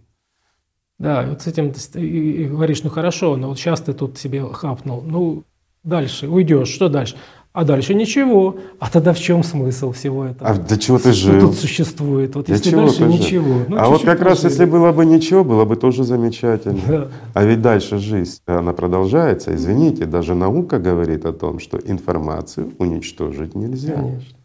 Да, 0.97 1.25
вот 1.29 1.41
с 1.41 1.47
этим 1.47 1.71
ты 1.71 2.45
говоришь, 2.51 2.83
ну 2.83 2.89
хорошо, 2.89 3.37
но 3.37 3.47
вот 3.49 3.57
сейчас 3.57 3.79
ты 3.79 3.93
тут 3.93 4.17
себе 4.17 4.45
хапнул, 4.51 5.01
ну 5.01 5.43
дальше 5.83 6.27
уйдешь, 6.27 6.69
что 6.69 6.89
дальше? 6.89 7.15
А 7.51 7.63
дальше 7.65 7.95
ничего. 7.95 8.57
А 8.79 8.89
тогда 8.91 9.11
в 9.11 9.19
чем 9.19 9.43
смысл 9.43 9.91
всего 9.91 10.25
этого? 10.25 10.49
А 10.49 10.53
для 10.53 10.77
чего 10.77 10.97
ты 10.99 11.13
Что 11.13 11.31
жил? 11.31 11.41
тут 11.41 11.55
существует? 11.57 12.35
Вот 12.35 12.45
Для 12.45 12.55
если 12.55 12.69
чего 12.69 12.81
дальше 12.81 13.03
ничего. 13.05 13.61
ну, 13.67 13.77
а 13.77 13.87
вот 13.87 14.01
чуть-чуть 14.01 14.05
как 14.17 14.21
раз 14.21 14.43
если 14.43 14.65
было 14.65 14.91
бы 14.91 15.03
ничего, 15.03 15.43
было 15.43 15.65
бы 15.65 15.75
тоже 15.75 16.03
замечательно. 16.03 16.79
Да. 16.87 17.07
А 17.33 17.43
ведь 17.43 17.61
дальше 17.61 17.97
жизнь, 17.97 18.39
она 18.45 18.71
продолжается. 18.73 19.55
Извините, 19.55 20.05
даже 20.05 20.35
наука 20.35 20.77
говорит 20.77 21.25
о 21.25 21.33
том, 21.33 21.57
что 21.59 21.79
информацию 21.79 22.71
уничтожить 22.77 23.55
нельзя. 23.55 23.93
Конечно. 23.95 24.37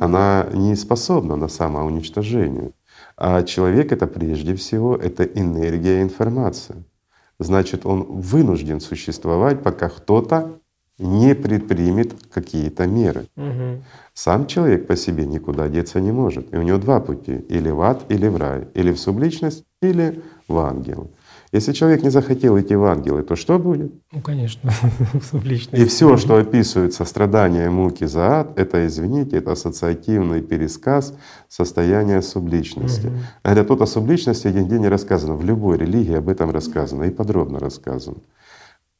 Она 0.00 0.46
не 0.52 0.74
способна 0.74 1.36
на 1.36 1.46
самоуничтожение. 1.48 2.72
А 3.16 3.44
человек— 3.44 3.92
это 3.92 4.08
прежде 4.08 4.56
всего 4.56 4.96
это 4.96 5.22
энергия 5.22 6.00
и 6.00 6.02
информация. 6.02 6.78
Значит, 7.38 7.86
он 7.86 8.02
вынужден 8.02 8.80
существовать, 8.80 9.62
пока 9.62 9.88
кто-то 9.88 10.58
не 10.98 11.34
предпримет 11.34 12.14
какие-то 12.32 12.86
меры. 12.86 13.26
Мгм. 13.36 13.82
Сам 14.14 14.46
человек 14.46 14.86
по 14.86 14.96
себе 14.96 15.26
никуда 15.26 15.68
деться 15.68 16.00
не 16.00 16.12
может. 16.12 16.52
И 16.52 16.56
у 16.56 16.62
него 16.62 16.78
два 16.78 17.00
пути— 17.00 17.32
или 17.48 17.70
в 17.70 17.80
ад, 17.80 18.04
или 18.08 18.28
в 18.28 18.36
рай, 18.36 18.68
или 18.74 18.92
в 18.92 18.98
субличность, 18.98 19.64
или 19.80 20.22
в 20.48 20.58
ангел. 20.58 21.10
Если 21.52 21.72
человек 21.72 22.02
не 22.02 22.08
захотел 22.08 22.58
идти 22.58 22.74
в 22.74 22.84
ангелы, 22.84 23.22
то 23.22 23.36
что 23.36 23.58
будет? 23.58 23.92
Ну, 24.10 24.22
конечно, 24.22 24.70
субличность. 25.30 25.82
И 25.82 25.86
все, 25.86 26.16
что 26.16 26.36
описывается 26.36 27.04
страдания, 27.04 27.68
муки 27.68 28.06
за 28.06 28.40
ад, 28.40 28.58
это, 28.58 28.86
извините, 28.86 29.36
это 29.36 29.52
ассоциативный 29.52 30.40
пересказ 30.40 31.14
состояния 31.48 32.22
субличности. 32.22 33.08
Мгм. 33.08 33.18
Говорят, 33.44 33.68
тут 33.68 33.82
о 33.82 33.86
субличности 33.86 34.48
нигде 34.48 34.78
не 34.78 34.88
рассказано. 34.88 35.34
В 35.34 35.44
любой 35.44 35.76
религии 35.76 36.14
об 36.14 36.30
этом 36.30 36.50
рассказано 36.50 37.04
и 37.04 37.10
подробно 37.10 37.58
рассказано. 37.58 38.16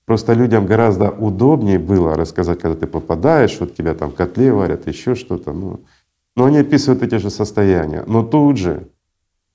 Просто 0.05 0.33
людям 0.33 0.67
гораздо 0.67 1.11
удобнее 1.11 1.79
было 1.79 2.15
рассказать, 2.17 2.61
когда 2.61 2.77
ты 2.77 2.87
попадаешь, 2.87 3.59
вот 3.61 3.75
тебя 3.75 3.95
там 3.95 4.11
в 4.11 4.15
котле 4.15 4.53
варят, 4.53 4.89
еще 4.89 5.15
что-то. 5.15 5.53
Ну, 5.53 5.81
но 6.37 6.47
они 6.47 6.59
описывают 6.59 7.03
эти 7.03 7.17
же 7.17 7.31
состояния. 7.31 8.05
Но 8.07 8.23
тут 8.23 8.57
же 8.57 8.89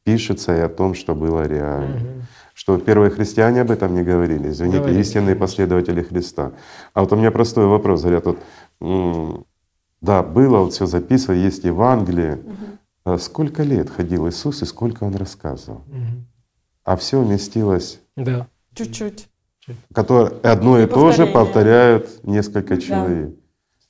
пишется 0.04 0.56
и 0.56 0.60
о 0.60 0.70
том, 0.70 0.94
что 0.94 1.16
было 1.16 1.46
реально. 1.46 2.28
Что 2.54 2.78
первые 2.78 3.12
христиане 3.12 3.62
об 3.62 3.72
этом 3.72 3.94
не 3.94 4.04
говорили. 4.04 4.50
Извините, 4.50 4.80
Говорили, 4.80 5.02
истинные 5.02 5.36
последователи 5.36 6.02
Христа. 6.02 6.54
А 6.94 7.02
вот 7.02 7.14
у 7.14 7.16
меня 7.16 7.30
простой 7.30 7.68
вопрос. 7.68 8.02
Говорят, 8.02 8.26
вот, 8.80 9.46
да, 10.02 10.24
было, 10.24 10.60
вот 10.60 10.74
все 10.74 10.86
записано, 10.86 11.36
есть 11.36 11.66
Евангелие. 11.66 12.40
А 13.04 13.18
сколько 13.18 13.64
лет 13.64 13.90
ходил 13.90 14.28
Иисус 14.28 14.62
и 14.62 14.66
сколько 14.66 15.04
Он 15.04 15.16
рассказывал? 15.16 15.82
Мгм. 15.88 16.28
А 16.84 16.96
все 16.96 17.22
вместилось 17.22 18.00
Да. 18.16 18.48
Чуть-чуть. 18.74 19.30
Которое 19.94 20.34
одно 20.44 20.80
и, 20.80 20.84
И 20.84 20.88
то 20.88 21.12
же 21.12 21.26
повторяют 21.28 22.24
несколько 22.24 22.78
человек. 22.78 23.32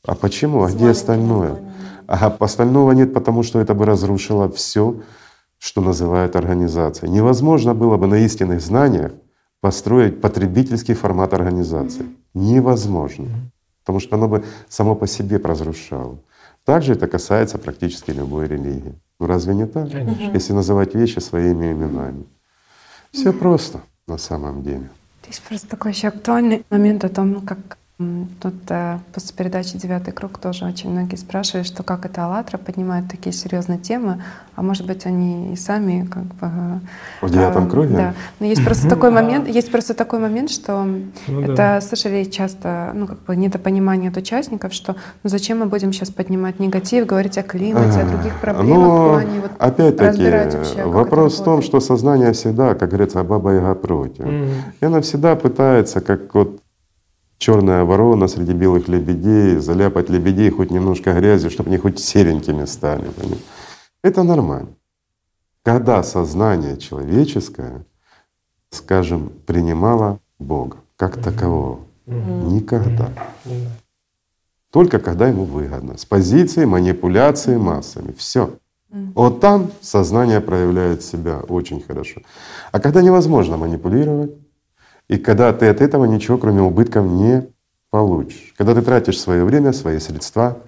А 0.05 0.15
почему? 0.15 0.63
А 0.63 0.71
где 0.71 0.89
остальное? 0.89 1.57
А 2.07 2.27
остального 2.39 2.93
нет, 2.93 3.13
потому 3.13 3.43
что 3.43 3.59
это 3.59 3.73
бы 3.73 3.85
разрушило 3.85 4.49
все, 4.49 5.01
что 5.57 5.81
называют 5.81 6.35
организацией. 6.35 7.11
Невозможно 7.11 7.73
было 7.73 7.97
бы 7.97 8.07
на 8.07 8.15
истинных 8.15 8.61
знаниях 8.61 9.11
построить 9.59 10.21
потребительский 10.21 10.93
формат 10.93 11.33
организации. 11.33 12.05
Невозможно. 12.33 13.27
Потому 13.81 13.99
что 13.99 14.15
оно 14.15 14.27
бы 14.27 14.45
само 14.69 14.95
по 14.95 15.07
себе 15.07 15.37
разрушало. 15.37 16.19
Также 16.63 16.93
это 16.93 17.07
касается 17.07 17.57
практически 17.57 18.11
любой 18.11 18.47
религии. 18.47 18.95
Ну 19.19 19.27
разве 19.27 19.55
не 19.55 19.65
так? 19.65 19.91
Конечно. 19.91 20.31
Если 20.33 20.53
называть 20.53 20.93
вещи 20.93 21.19
своими 21.19 21.71
именами. 21.71 22.25
Все 23.11 23.33
просто 23.33 23.81
на 24.07 24.17
самом 24.17 24.63
деле. 24.63 24.89
Есть 25.27 25.41
просто 25.43 25.67
такой 25.67 25.91
еще 25.91 26.07
актуальный 26.07 26.65
момент 26.69 27.03
о 27.03 27.09
том, 27.09 27.45
как 27.45 27.77
тут 27.97 28.53
э, 28.69 28.99
после 29.11 29.35
передачи 29.35 29.75
«Девятый 29.75 30.13
круг» 30.13 30.37
тоже 30.37 30.65
очень 30.65 30.91
многие 30.91 31.15
спрашивали, 31.15 31.63
что 31.63 31.81
как 31.81 32.05
это 32.05 32.25
«АЛЛАТРА» 32.25 32.59
поднимает 32.59 33.09
такие 33.09 33.33
серьезные 33.33 33.79
темы, 33.79 34.21
а 34.55 34.61
может 34.61 34.85
быть 34.85 35.07
они 35.07 35.53
и 35.53 35.55
сами 35.55 36.05
как 36.05 36.23
бы… 36.23 36.47
э, 37.21 37.25
В 37.25 37.31
девятом 37.31 37.65
э, 37.65 37.69
круге? 37.69 37.95
Да. 37.95 38.13
Но 38.39 38.45
есть 38.45 38.63
просто 38.63 38.87
такой 38.89 39.09
момент, 39.09 39.47
есть 39.47 39.71
просто 39.71 39.95
такой 39.95 40.19
момент, 40.19 40.51
что 40.51 40.87
Ну 41.27 41.41
это 41.41 41.79
слышали 41.81 42.23
часто, 42.25 42.91
ну 42.93 43.07
как 43.07 43.23
бы 43.23 43.35
недопонимание 43.35 44.11
от 44.11 44.17
участников, 44.17 44.73
что 44.73 44.95
ну 45.23 45.29
зачем 45.31 45.59
мы 45.59 45.65
будем 45.65 45.91
сейчас 45.91 46.11
поднимать 46.11 46.59
негатив, 46.59 47.07
говорить 47.07 47.39
о 47.39 47.43
климате, 47.43 48.01
о 48.01 48.05
других 48.05 48.39
проблемах 48.39 49.25
в 49.25 49.25
Ну, 49.25 49.41
вот 49.41 49.51
опять-таки, 49.57 50.83
вопрос 50.83 51.39
в 51.39 51.43
том, 51.43 51.63
что 51.63 51.79
сознание 51.79 52.31
всегда, 52.33 52.75
как 52.75 52.89
говорится, 52.89 53.23
баба 53.23 53.53
яга 53.53 53.73
против. 53.73 54.25
И 54.81 54.85
она 54.85 55.01
всегда 55.01 55.35
пытается, 55.35 55.99
как 55.99 56.35
вот 56.35 56.61
черная 57.37 57.83
ворона 57.83 58.27
среди 58.27 58.53
белых 58.53 58.87
лебедей, 58.87 59.57
заляпать 59.57 60.09
лебедей 60.09 60.49
хоть 60.49 60.71
немножко 60.71 61.13
грязью, 61.13 61.49
чтобы 61.51 61.69
они 61.69 61.77
хоть 61.77 61.99
серенькими 61.99 62.65
стали. 62.65 63.09
понимаете? 63.09 63.43
Это 64.03 64.23
нормально. 64.23 64.69
Когда 65.63 66.01
сознание 66.03 66.77
человеческое, 66.77 67.85
скажем, 68.69 69.31
принимало 69.45 70.19
Бога 70.39 70.77
как 70.95 71.21
такового, 71.21 71.79
никогда. 72.05 73.11
Только 74.71 74.99
когда 74.99 75.27
ему 75.27 75.43
выгодно. 75.45 75.97
С 75.97 76.05
позиции 76.05 76.65
манипуляции 76.65 77.57
массами. 77.57 78.13
Все. 78.17 78.57
Вот 78.89 79.41
там 79.41 79.71
сознание 79.81 80.39
проявляет 80.39 81.03
себя 81.03 81.39
очень 81.39 81.81
хорошо. 81.81 82.21
А 82.71 82.79
когда 82.79 83.01
невозможно 83.01 83.57
манипулировать, 83.57 84.31
и 85.07 85.17
когда 85.17 85.53
ты 85.53 85.67
от 85.67 85.81
этого 85.81 86.05
ничего, 86.05 86.37
кроме 86.37 86.61
убытков, 86.61 87.05
не 87.05 87.49
получишь. 87.89 88.53
Когда 88.57 88.75
ты 88.75 88.81
тратишь 88.81 89.19
свое 89.19 89.43
время, 89.45 89.71
свои 89.73 89.99
средства, 89.99 90.61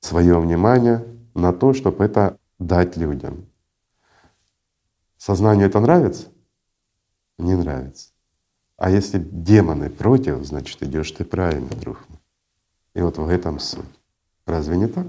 свое 0.00 0.38
внимание 0.38 1.04
на 1.34 1.52
то, 1.52 1.72
чтобы 1.72 2.04
это 2.04 2.38
дать 2.58 2.96
людям. 2.96 3.46
Сознанию 5.16 5.66
это 5.68 5.80
нравится? 5.80 6.28
Не 7.38 7.54
нравится. 7.54 8.10
А 8.76 8.90
если 8.90 9.18
демоны 9.18 9.90
против, 9.90 10.44
значит 10.44 10.82
идешь 10.82 11.10
ты 11.12 11.24
правильно, 11.24 11.68
друг 11.68 11.98
мой. 12.08 12.18
И 12.94 13.02
вот 13.02 13.18
в 13.18 13.28
этом 13.28 13.58
суть. 13.60 13.84
Разве 14.46 14.76
не 14.78 14.88
так? 14.88 15.06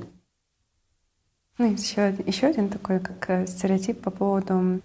Ну, 1.58 1.72
еще, 1.72 2.16
еще 2.26 2.48
один 2.48 2.70
такой, 2.70 3.00
как 3.00 3.30
э, 3.30 3.48
стереотип 3.48 4.02
по 4.02 4.12
поводу 4.12 4.82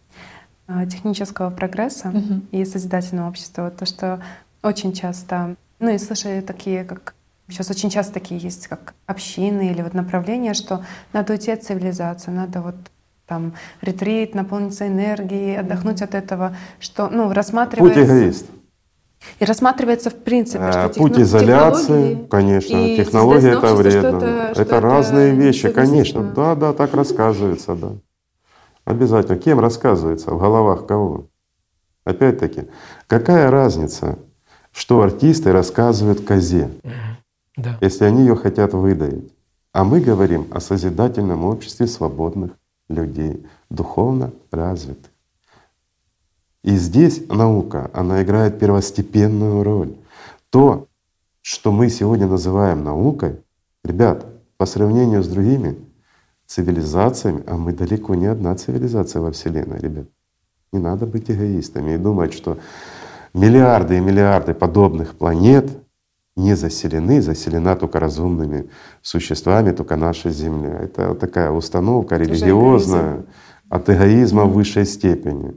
технического 0.91 1.51
прогресса 1.51 2.13
и 2.51 2.65
созидательного 2.65 3.29
общества. 3.29 3.65
Вот 3.65 3.77
то, 3.77 3.87
что 3.87 4.21
очень 4.63 4.93
часто, 4.93 5.57
ну 5.79 5.91
и 5.95 5.99
слышали 5.99 6.41
такие, 6.41 6.85
как 6.85 7.15
сейчас 7.49 7.71
очень 7.71 7.91
часто 7.91 8.15
такие 8.15 8.41
есть, 8.41 8.67
как 8.67 8.95
общины 9.07 9.69
или 9.71 9.83
вот 9.83 9.95
направления, 9.95 10.55
что 10.55 10.85
надо 11.13 11.33
уйти 11.35 11.53
от 11.53 11.63
цивилизации, 11.63 12.31
надо 12.33 12.61
вот 12.61 12.75
там 13.27 13.55
ретрит, 13.81 14.35
наполниться 14.35 14.87
энергией, 14.87 15.57
отдохнуть 15.57 16.03
от 16.03 16.15
этого, 16.15 16.57
что, 16.81 17.09
ну, 17.09 17.27
Путь 17.29 17.37
рассматривается... 17.37 18.05
эгоист. 18.05 18.47
И 19.41 19.45
рассматривается 19.45 20.11
в 20.11 20.15
принципе, 20.15 20.63
А, 20.65 20.89
что 20.91 21.01
Путь 21.01 21.13
техно- 21.15 21.23
изоляции, 21.23 22.27
конечно, 22.31 22.77
и 22.77 22.97
технология 22.97 23.49
это 23.53 23.75
вредно. 23.75 24.17
это- 24.17 24.27
это 24.53 24.63
это 24.63 24.81
разные 24.81 25.35
вещи, 25.35 25.69
конечно. 25.71 26.23
Да, 26.23 26.55
да, 26.55 26.73
так 26.73 26.95
рассказывается, 26.95 27.75
да. 27.75 27.93
Обязательно. 28.87 29.37
Кем 29.37 29.59
рассказывается? 29.61 30.31
В 30.31 30.39
головах 30.39 30.87
кого? 30.87 31.27
Опять-таки, 32.05 32.69
какая 33.09 33.51
разница, 33.51 34.17
что 34.73 35.03
артисты 35.03 35.51
рассказывают 35.53 36.25
козе, 36.25 36.71
Да. 37.57 37.77
если 37.81 38.05
они 38.05 38.21
ее 38.21 38.37
хотят 38.37 38.73
выдавить? 38.75 39.35
А 39.73 39.83
мы 39.85 40.01
говорим 40.01 40.47
о 40.53 40.61
созидательном 40.61 41.45
обществе 41.45 41.89
свободных 41.89 42.53
людей, 42.89 43.45
духовно 43.71 44.31
развитых. 44.53 45.11
И 46.63 46.77
здесь 46.77 47.27
наука, 47.29 47.91
она 47.93 48.23
играет 48.23 48.59
первостепенную 48.61 49.65
роль. 49.65 49.97
То, 50.51 50.87
что 51.43 51.73
мы 51.73 51.91
сегодня 51.91 52.29
называем 52.29 52.85
наукой, 52.85 53.41
ребят, 53.85 54.25
по 54.57 54.65
сравнению 54.65 55.23
с 55.23 55.29
другими 55.29 55.77
цивилизациями, 56.47 57.43
а 57.47 57.57
мы 57.57 57.73
далеко 57.73 58.15
не 58.15 58.27
одна 58.27 58.55
цивилизация 58.55 59.23
во 59.23 59.31
Вселенной, 59.31 59.79
ребят. 59.79 60.07
Не 60.73 60.79
надо 60.79 61.07
быть 61.07 61.31
эгоистами 61.31 61.95
и 61.95 61.99
думать, 61.99 62.33
что 62.33 62.59
миллиарды 63.35 63.97
и 63.97 64.01
миллиарды 64.01 64.55
подобных 64.55 65.15
планет 65.15 65.71
не 66.37 66.55
заселены, 66.55 67.23
заселена 67.23 67.77
только 67.77 67.99
разумными 67.99 68.69
существами, 69.03 69.73
только 69.73 69.97
наша 69.97 70.31
Земля. 70.31 70.81
Это 70.83 71.15
такая 71.15 71.51
установка 71.51 72.17
религиозная 72.17 73.25
от 73.69 73.89
эгоизма 73.89 74.45
в 74.45 74.53
высшей 74.53 74.85
степени. 74.85 75.57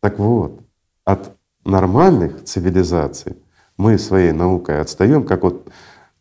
Так 0.00 0.18
вот, 0.18 0.60
от 1.04 1.36
нормальных 1.64 2.44
цивилизаций 2.44 3.36
мы 3.76 3.98
своей 3.98 4.32
наукой 4.32 4.80
отстаем, 4.80 5.24
как 5.24 5.42
вот 5.42 5.68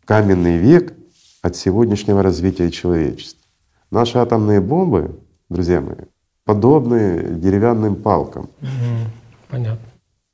каменный 0.06 0.58
век 0.58 0.94
от 1.42 1.56
сегодняшнего 1.56 2.22
развития 2.22 2.70
человечества. 2.70 3.47
Наши 3.90 4.18
атомные 4.18 4.60
бомбы, 4.60 5.20
друзья 5.50 5.80
мои, 5.80 6.08
подобны 6.44 7.36
деревянным 7.40 7.96
палкам. 7.96 8.50
Мгм. 8.60 9.12
Понятно. 9.50 9.86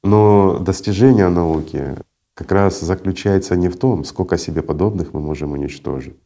Но 0.03 0.59
достижение 0.59 1.29
науки 1.29 1.95
как 2.33 2.51
раз 2.51 2.81
заключается 2.81 3.55
не 3.55 3.69
в 3.69 3.77
том, 3.77 4.03
сколько 4.05 4.37
себе 4.37 4.61
подобных 4.61 5.13
мы 5.13 5.21
можем 5.21 5.51
уничтожить, 5.51 6.17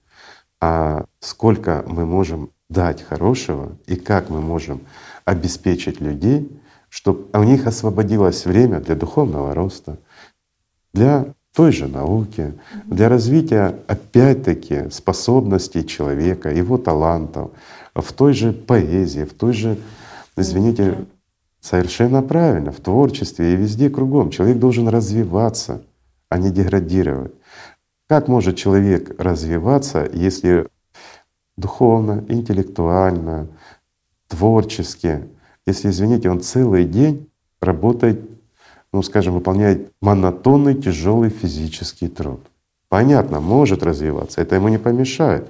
а 0.61 1.05
сколько 1.19 1.83
мы 1.87 2.05
можем 2.05 2.51
дать 2.69 3.03
хорошего 3.03 3.77
и 3.85 3.95
как 3.95 4.29
мы 4.29 4.41
можем 4.41 4.81
обеспечить 5.25 5.99
людей, 5.99 6.61
чтобы 6.89 7.27
у 7.33 7.43
них 7.43 7.67
освободилось 7.67 8.45
время 8.45 8.79
для 8.79 8.95
духовного 8.95 9.53
роста, 9.53 9.99
для 10.93 11.33
той 11.57 11.71
же 11.71 11.87
науки, 11.87 12.53
для 12.85 13.09
развития 13.09 13.79
опять-таки 13.87 14.91
способностей 14.91 15.83
человека, 15.83 16.51
его 16.51 16.77
талантов, 16.77 17.49
в 17.95 18.13
той 18.13 18.33
же 18.33 18.53
поэзии, 18.53 19.23
в 19.23 19.33
той 19.33 19.53
же, 19.53 19.79
извините, 20.37 21.07
совершенно 21.59 22.21
правильно, 22.21 22.71
в 22.71 22.75
творчестве 22.75 23.53
и 23.53 23.55
везде 23.55 23.89
кругом. 23.89 24.29
Человек 24.29 24.59
должен 24.59 24.87
развиваться, 24.87 25.81
а 26.29 26.37
не 26.37 26.51
деградировать. 26.51 27.33
Как 28.07 28.27
может 28.27 28.55
человек 28.55 29.19
развиваться, 29.19 30.07
если 30.13 30.67
духовно, 31.57 32.23
интеллектуально, 32.27 33.47
творчески, 34.27 35.23
если, 35.65 35.89
извините, 35.89 36.29
он 36.29 36.41
целый 36.41 36.85
день 36.85 37.31
работает, 37.61 38.26
ну, 38.97 39.03
скажем, 39.03 39.35
выполняет 39.35 39.91
монотонный, 40.01 40.73
тяжелый 40.73 41.29
физический 41.29 42.07
труд. 42.07 42.41
Понятно, 42.89 43.39
может 43.39 43.83
развиваться, 43.83 44.41
это 44.41 44.55
ему 44.55 44.69
не 44.69 44.79
помешает. 44.79 45.47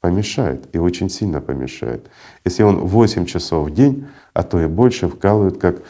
Помешает 0.00 0.74
и 0.74 0.78
очень 0.78 1.10
сильно 1.10 1.42
помешает. 1.42 2.08
Если 2.46 2.62
он 2.62 2.78
8 2.78 3.26
часов 3.26 3.68
в 3.68 3.74
день, 3.74 4.06
а 4.32 4.42
то 4.42 4.58
и 4.58 4.66
больше 4.66 5.06
вкалывает 5.08 5.58
как, 5.58 5.82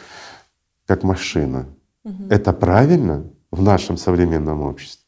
как 0.87 1.03
машина. 1.03 1.67
Это 2.29 2.51
правильно 2.51 3.23
в 3.49 3.61
нашем 3.61 3.95
современном 3.95 4.61
обществе? 4.63 5.05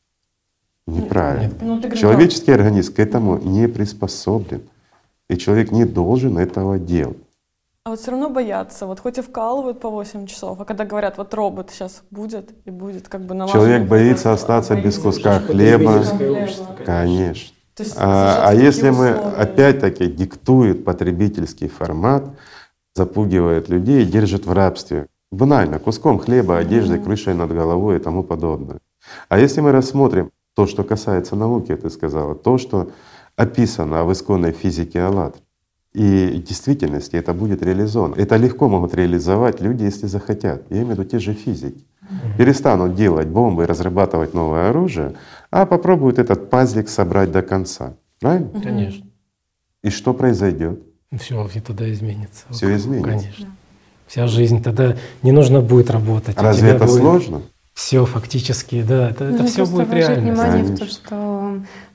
Неправильно. 0.88 1.54
Ну, 1.60 1.82
ты 1.82 1.98
Человеческий 1.98 2.54
организм 2.54 2.94
к 2.94 3.00
этому 3.00 3.38
не 3.38 3.68
приспособлен. 3.68 4.62
И 5.28 5.36
человек 5.36 5.74
не 5.74 5.84
должен 5.84 6.38
этого 6.38 6.80
делать. 6.80 7.18
А 7.84 7.90
вот 7.90 8.00
все 8.00 8.12
равно 8.12 8.30
боятся, 8.30 8.86
вот 8.86 9.00
хоть 9.00 9.18
и 9.18 9.22
вкалывают 9.22 9.80
по 9.80 9.90
8 9.90 10.28
часов, 10.28 10.60
а 10.60 10.66
когда 10.66 10.86
говорят, 10.86 11.18
вот 11.18 11.34
робот 11.34 11.72
сейчас 11.72 12.04
будет 12.12 12.54
и 12.66 12.70
будет 12.70 13.08
как 13.08 13.22
бы 13.22 13.34
налаживать 13.34 13.66
Человек 13.66 13.90
боится 13.90 14.32
остаться 14.32 14.76
без 14.76 15.00
куска 15.00 15.40
хлеба. 15.40 16.04
Хлеба. 16.04 16.48
Конечно. 16.86 17.56
То 17.74 17.84
есть 17.84 17.96
А, 17.98 18.50
а 18.50 18.54
если 18.54 18.92
мы 18.92 19.10
опять-таки 19.10 20.06
диктует 20.06 20.86
потребительский 20.86 21.70
формат, 21.70 22.30
запугивает 22.94 23.70
людей, 23.70 24.06
держит 24.06 24.46
в 24.46 24.54
рабстве, 24.54 25.08
банально, 25.32 25.80
куском 25.80 26.20
хлеба, 26.20 26.60
одеждой, 26.60 27.00
крышей 27.00 27.34
над 27.34 27.52
головой 27.52 27.96
и 27.96 28.00
тому 28.00 28.22
подобное. 28.22 28.78
А 29.28 29.40
если 29.40 29.60
мы 29.62 29.72
рассмотрим 29.72 30.30
то, 30.56 30.68
что 30.68 30.84
касается 30.84 31.36
науки, 31.36 31.76
ты 31.76 31.90
сказала, 31.90 32.36
то, 32.36 32.60
что 32.60 32.92
описано 33.36 34.04
в 34.04 34.12
исконной 34.12 34.52
физике 34.52 35.02
АЛЛАТРА, 35.02 35.42
и 35.94 36.42
в 36.42 36.48
действительности 36.48 37.16
это 37.18 37.34
будет 37.34 37.62
реализовано. 37.62 38.16
Это 38.16 38.38
легко 38.38 38.70
могут 38.70 38.94
реализовать 38.94 39.60
люди, 39.62 39.84
если 39.84 40.08
захотят. 40.08 40.64
Я 40.70 40.78
имею 40.78 40.88
в 40.88 40.92
виду 40.92 41.04
те 41.04 41.20
же 41.20 41.34
физики. 41.34 41.86
Перестанут 42.38 42.96
делать 42.96 43.28
бомбы 43.28 43.64
и 43.64 43.66
разрабатывать 43.66 44.34
новое 44.34 44.70
оружие, 44.70 45.14
а 45.50 45.66
попробуют 45.66 46.20
этот 46.20 46.50
пазлик 46.50 46.90
собрать 46.90 47.32
до 47.32 47.42
конца. 47.42 47.94
Правильно? 48.20 48.50
Конечно. 48.62 49.06
И 49.84 49.90
что 49.90 50.14
произойдет? 50.14 50.82
Все 51.20 51.50
и 51.54 51.60
тогда 51.60 51.92
изменится. 51.92 52.46
Все 52.52 52.76
изменится. 52.76 53.10
Конечно. 53.10 53.48
Вся 54.08 54.28
жизнь 54.28 54.62
тогда 54.62 54.98
не 55.24 55.32
нужно 55.32 55.62
будет 55.62 55.90
работать. 55.90 56.38
у 56.38 56.42
Разве 56.42 56.72
это 56.72 56.86
будет 56.86 57.00
сложно? 57.00 57.42
Все 57.74 58.06
фактически, 58.06 58.84
да, 58.84 59.10
это, 59.10 59.26
это 59.26 59.44
Ну, 59.44 59.48
все 59.48 59.66
будет 59.66 59.92
реально. 59.94 60.22
внимание 60.22 60.64
в 60.64 60.78
то, 60.78 60.86
что 60.86 61.41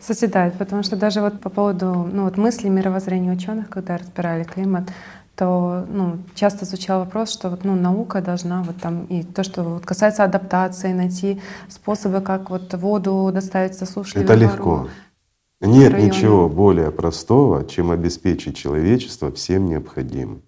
созидает, 0.00 0.54
потому 0.54 0.82
что 0.82 0.96
даже 0.96 1.20
вот 1.20 1.40
по 1.40 1.50
поводу 1.50 2.08
ну, 2.12 2.24
вот 2.24 2.36
мыслей 2.36 2.70
мировоззрения 2.70 3.32
ученых, 3.32 3.68
когда 3.68 3.96
разбирали 3.96 4.44
климат, 4.44 4.90
то 5.36 5.84
ну, 5.88 6.18
часто 6.34 6.64
звучал 6.64 7.00
вопрос, 7.00 7.32
что 7.32 7.50
вот, 7.50 7.64
ну, 7.64 7.74
наука 7.74 8.22
должна 8.22 8.62
вот 8.62 8.76
там 8.76 9.04
и 9.04 9.22
то, 9.22 9.44
что 9.44 9.62
вот 9.62 9.84
касается 9.84 10.24
адаптации, 10.24 10.92
найти 10.92 11.40
способы, 11.68 12.22
как 12.22 12.50
вот 12.50 12.72
воду 12.74 13.30
доставить 13.32 13.74
с 13.74 13.80
засушливых 13.80 14.24
Это 14.24 14.34
легко. 14.34 14.88
Нет 15.60 15.92
районы. 15.92 16.08
ничего 16.08 16.48
более 16.48 16.90
простого, 16.90 17.66
чем 17.66 17.90
обеспечить 17.90 18.56
человечество 18.56 19.30
всем 19.32 19.66
необходимым. 19.66 20.42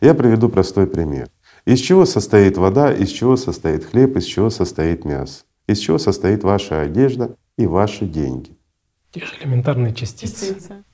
Я 0.00 0.14
приведу 0.14 0.48
простой 0.48 0.86
пример. 0.86 1.28
Из 1.66 1.80
чего 1.80 2.04
состоит 2.04 2.58
вода, 2.58 2.92
из 2.92 3.08
чего 3.08 3.36
состоит 3.36 3.84
хлеб, 3.84 4.16
из 4.16 4.24
чего 4.24 4.50
состоит 4.50 5.04
мясо, 5.04 5.44
из 5.66 5.78
чего 5.78 5.98
состоит 5.98 6.44
ваша 6.44 6.82
одежда 6.82 7.36
и 7.56 7.66
ваши 7.66 8.04
деньги. 8.04 8.53
Те 9.14 9.20
же 9.20 9.32
элементарные 9.40 9.94
частицы. 9.94 10.48
Частицы. 10.48 10.84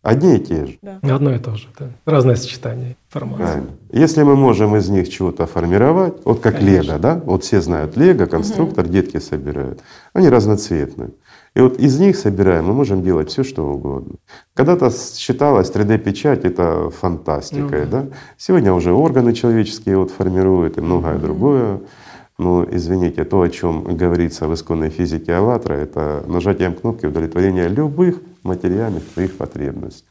Одни 0.00 0.36
и 0.36 0.38
те 0.38 0.64
же. 0.64 0.78
Да. 0.80 1.00
Одно 1.02 1.34
и 1.34 1.38
то 1.38 1.54
же, 1.54 1.68
да. 1.78 1.90
Разное 2.06 2.36
сочетание 2.36 2.96
информации. 3.10 3.42
Правильно. 3.42 3.70
Если 3.92 4.22
мы 4.22 4.36
можем 4.36 4.74
из 4.76 4.88
них 4.88 5.10
чего-то 5.10 5.46
формировать, 5.46 6.24
вот 6.24 6.40
как 6.40 6.56
Конечно. 6.56 6.92
лего, 6.92 6.98
да, 6.98 7.20
вот 7.22 7.44
все 7.44 7.60
знают 7.60 7.94
лего, 7.98 8.24
конструктор, 8.24 8.88
детки 8.88 9.18
собирают, 9.18 9.82
они 10.14 10.30
разноцветные. 10.30 11.10
И 11.54 11.60
вот 11.60 11.78
из 11.78 11.98
них 11.98 12.16
собираем, 12.16 12.66
мы 12.66 12.72
можем 12.72 13.02
делать 13.02 13.28
все, 13.28 13.44
что 13.44 13.66
угодно. 13.66 14.14
Когда-то 14.54 14.90
считалось 14.90 15.70
3D-печать 15.70 16.44
это 16.46 16.88
фантастикой, 16.88 17.84
Ну 17.84 17.90
да. 17.90 18.06
Сегодня 18.38 18.72
уже 18.72 18.92
органы 18.92 19.34
человеческие 19.34 19.98
вот 19.98 20.10
формируют 20.10 20.78
и 20.78 20.80
многое 20.80 21.18
другое. 21.18 21.80
Но 22.38 22.64
извините, 22.70 23.24
то, 23.24 23.42
о 23.42 23.48
чем 23.48 23.82
говорится 23.96 24.46
в 24.46 24.54
исконной 24.54 24.90
физике 24.90 25.34
АЛЛАТРА, 25.34 25.74
это 25.74 26.24
нажатием 26.26 26.74
кнопки 26.74 27.06
удовлетворения 27.06 27.66
любых 27.66 28.20
материальных 28.44 29.04
твоих 29.04 29.36
потребностей. 29.36 30.06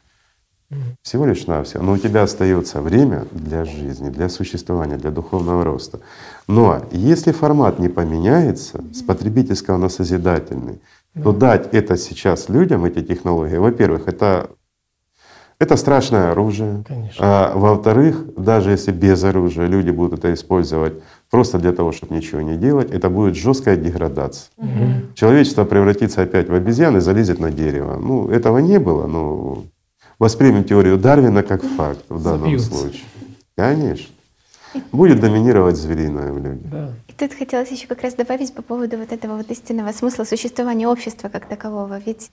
Всего 1.00 1.24
лишь 1.24 1.46
навсего. 1.46 1.82
Но 1.82 1.92
у 1.92 1.98
тебя 1.98 2.22
остается 2.24 2.82
время 2.82 3.24
для 3.32 3.64
жизни, 3.64 4.10
для 4.10 4.28
существования, 4.28 4.98
для 4.98 5.10
духовного 5.10 5.64
роста. 5.64 6.00
Но 6.46 6.82
если 6.90 7.32
формат 7.32 7.78
не 7.78 7.88
поменяется 7.88 8.84
с 8.92 9.00
потребительского 9.02 9.78
на 9.78 9.88
созидательный, 9.88 10.82
то 11.22 11.32
дать 11.32 11.72
это 11.72 11.96
сейчас 11.96 12.50
людям, 12.50 12.84
эти 12.84 13.02
технологии, 13.02 13.56
во-первых, 13.56 14.06
это 14.06 14.50
это 15.60 15.76
страшное 15.76 16.30
оружие. 16.30 16.84
А, 17.18 17.52
во-вторых, 17.56 18.34
даже 18.36 18.70
если 18.70 18.92
без 18.92 19.24
оружия 19.24 19.66
люди 19.66 19.90
будут 19.90 20.20
это 20.20 20.32
использовать 20.32 21.02
просто 21.30 21.58
для 21.58 21.72
того, 21.72 21.92
чтобы 21.92 22.14
ничего 22.14 22.40
не 22.40 22.56
делать, 22.56 22.90
это 22.90 23.10
будет 23.10 23.36
жесткая 23.36 23.76
деградация. 23.76 24.50
Человечество 25.14 25.64
превратится 25.64 26.22
опять 26.22 26.48
в 26.48 26.54
обезьян 26.54 26.96
и 26.96 27.00
залезет 27.00 27.38
на 27.38 27.50
дерево. 27.50 27.96
Ну, 27.96 28.28
этого 28.30 28.58
не 28.58 28.78
было, 28.78 29.06
но 29.06 29.64
воспримем 30.18 30.64
теорию 30.64 30.98
Дарвина 30.98 31.42
как 31.42 31.62
факт 31.62 32.04
в 32.08 32.22
данном 32.22 32.42
Забьются. 32.42 32.74
случае. 32.74 33.04
Конечно. 33.56 34.14
будет 34.92 35.20
доминировать 35.20 35.76
звериное 35.76 36.32
в 36.32 36.38
людях. 36.38 36.70
Да. 36.70 36.92
И 37.08 37.12
тут 37.12 37.32
хотелось 37.32 37.70
еще 37.70 37.86
как 37.86 38.02
раз 38.02 38.14
добавить 38.14 38.52
по 38.54 38.62
поводу 38.62 38.98
вот 38.98 39.12
этого 39.12 39.36
вот 39.36 39.50
истинного 39.50 39.92
смысла 39.92 40.24
существования 40.24 40.86
общества 40.86 41.28
как 41.28 41.46
такового. 41.46 41.98
Ведь 42.04 42.30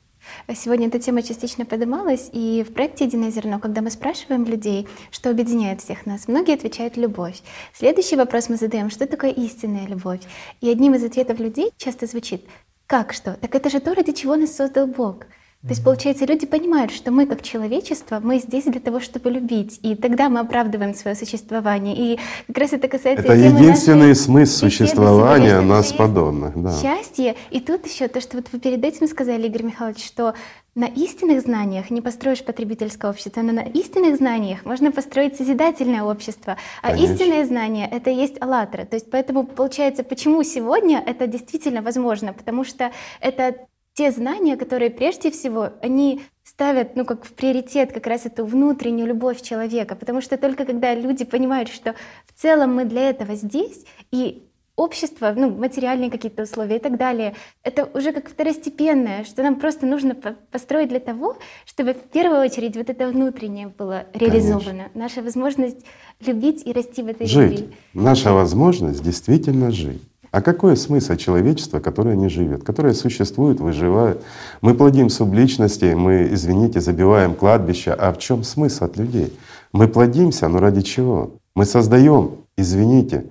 сегодня 0.53 0.87
эта 0.87 0.99
тема 0.99 1.21
частично 1.21 1.65
поднималась, 1.65 2.29
и 2.31 2.65
в 2.67 2.73
проекте 2.73 3.05
«Единое 3.05 3.31
зерно», 3.31 3.59
когда 3.59 3.81
мы 3.81 3.89
спрашиваем 3.89 4.45
людей, 4.45 4.87
что 5.11 5.29
объединяет 5.29 5.81
всех 5.81 6.05
нас, 6.05 6.27
многие 6.27 6.55
отвечают 6.55 6.97
«любовь». 6.97 7.41
Следующий 7.73 8.15
вопрос 8.15 8.49
мы 8.49 8.57
задаем, 8.57 8.89
что 8.89 9.07
такое 9.07 9.31
истинная 9.31 9.87
любовь? 9.87 10.21
И 10.61 10.69
одним 10.69 10.95
из 10.95 11.03
ответов 11.03 11.39
людей 11.39 11.71
часто 11.77 12.05
звучит 12.05 12.45
«как 12.87 13.13
что? 13.13 13.33
Так 13.33 13.55
это 13.55 13.69
же 13.69 13.79
то, 13.79 13.93
ради 13.93 14.11
чего 14.11 14.35
нас 14.35 14.55
создал 14.55 14.87
Бог». 14.87 15.25
То 15.65 15.71
есть, 15.71 15.83
получается, 15.83 16.25
люди 16.25 16.45
понимают, 16.45 16.91
что 16.91 17.09
мы 17.09 17.25
как 17.25 17.41
человечество, 17.41 18.19
мы 18.21 18.37
здесь 18.37 18.65
для 18.65 18.79
того, 18.79 18.99
чтобы 18.99 19.31
любить, 19.31 19.79
и 19.81 19.95
тогда 19.95 20.29
мы 20.29 20.41
оправдываем 20.41 20.93
свое 20.93 21.15
существование. 21.15 21.95
И 21.97 22.19
как 22.45 22.57
раз 22.59 22.73
это 22.73 22.87
касается 22.87 23.25
Это 23.25 23.33
единственный 23.33 24.13
смысл 24.13 24.65
существования 24.65 25.61
нас 25.61 25.91
подобных. 25.91 26.61
Да. 26.61 26.79
Счастье. 26.79 27.35
И 27.49 27.59
тут 27.61 27.87
еще 27.87 28.07
то, 28.07 28.21
что 28.21 28.37
вот 28.37 28.45
вы 28.51 28.59
перед 28.59 28.83
этим 28.83 29.07
сказали, 29.07 29.47
Игорь 29.47 29.63
Михайлович, 29.63 30.05
что 30.05 30.35
на 30.75 30.85
истинных 30.85 31.41
знаниях 31.41 31.89
не 31.89 32.01
построишь 32.01 32.43
потребительское 32.43 33.09
общество, 33.09 33.41
но 33.41 33.51
на 33.51 33.63
истинных 33.63 34.17
знаниях 34.17 34.65
можно 34.65 34.91
построить 34.91 35.35
созидательное 35.35 36.03
общество. 36.03 36.57
А 36.83 36.91
Конечно. 36.91 37.13
истинное 37.13 37.45
знание— 37.45 37.89
это 37.91 38.11
и 38.11 38.15
есть 38.15 38.39
«АЛЛАТРА». 38.39 38.85
То 38.85 38.97
есть 38.97 39.09
поэтому 39.09 39.47
получается, 39.47 40.03
почему 40.03 40.43
сегодня 40.43 41.01
это 41.03 41.25
действительно 41.25 41.81
возможно? 41.81 42.33
Потому 42.33 42.65
что 42.65 42.91
это 43.19 43.55
те 43.95 44.11
знания, 44.11 44.57
которые 44.57 44.91
прежде 44.91 45.31
всего, 45.31 45.69
они 45.81 46.21
ставят, 46.43 46.95
ну, 46.95 47.05
как 47.05 47.25
в 47.25 47.31
приоритет 47.33 47.93
как 47.93 48.05
раз 48.07 48.25
эту 48.25 48.45
внутреннюю 48.45 49.07
любовь 49.07 49.41
человека, 49.41 49.95
потому 49.95 50.21
что 50.21 50.37
только 50.37 50.65
когда 50.65 50.93
люди 50.93 51.23
понимают, 51.25 51.69
что 51.69 51.95
в 52.27 52.39
целом 52.39 52.75
мы 52.75 52.85
для 52.85 53.09
этого 53.09 53.35
здесь, 53.35 53.85
и 54.11 54.43
общество, 54.75 55.33
ну, 55.35 55.49
материальные 55.49 56.11
какие-то 56.11 56.43
условия 56.43 56.75
и 56.75 56.79
так 56.79 56.97
далее, 56.97 57.35
это 57.63 57.89
уже 57.93 58.11
как 58.11 58.29
второстепенное, 58.29 59.23
что 59.23 59.41
нам 59.43 59.55
просто 59.55 59.85
нужно 59.85 60.13
по- 60.13 60.35
построить 60.51 60.89
для 60.89 60.99
того, 60.99 61.37
чтобы 61.65 61.93
в 61.93 62.01
первую 62.11 62.41
очередь 62.41 62.75
вот 62.75 62.89
это 62.89 63.07
внутреннее 63.07 63.67
было 63.67 64.07
реализовано. 64.13 64.89
Наша 64.93 65.21
возможность 65.21 65.85
любить 66.19 66.67
и 66.67 66.73
расти 66.73 67.01
в 67.01 67.07
этой 67.07 67.27
Жить. 67.27 67.59
любви. 67.59 67.75
Наша 67.93 68.33
возможность 68.33 69.01
действительно 69.01 69.71
жить. 69.71 70.01
А 70.35 70.41
какой 70.41 70.75
смысл 70.75 71.15
человечества, 71.15 71.79
которое 71.79 72.17
не 72.17 72.27
живет, 72.27 72.65
которое 72.65 72.93
существует, 72.93 73.61
выживает? 73.61 74.21
Мы 74.59 74.73
плодим 74.73 75.09
субличности, 75.09 75.93
мы, 75.93 76.27
извините, 76.29 76.81
забиваем 76.81 77.35
кладбище. 77.35 77.93
А 77.93 78.11
в 78.11 78.17
чем 78.17 78.43
смысл 78.43 78.83
от 78.83 78.97
людей? 78.97 79.31
Мы 79.71 79.87
плодимся, 79.87 80.49
но 80.49 80.59
ради 80.59 80.81
чего? 80.81 81.37
Мы 81.55 81.63
создаем, 81.63 82.31
извините, 82.57 83.27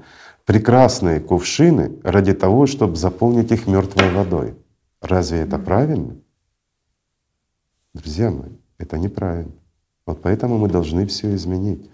прекрасные 0.47 1.21
кувшины 1.21 1.93
ради 2.05 2.33
того, 2.33 2.65
чтобы 2.65 2.97
заполнить 2.97 3.53
их 3.53 3.67
мертвой 3.67 4.11
водой. 4.11 4.55
Разве 5.03 5.41
это 5.41 5.59
правильно? 5.59 6.17
Друзья 7.93 8.31
мои, 8.31 8.53
это 8.79 8.97
неправильно. 8.97 9.53
Вот 10.07 10.23
поэтому 10.23 10.57
мы 10.57 10.71
должны 10.71 11.07
все 11.07 11.35
изменить. 11.35 11.85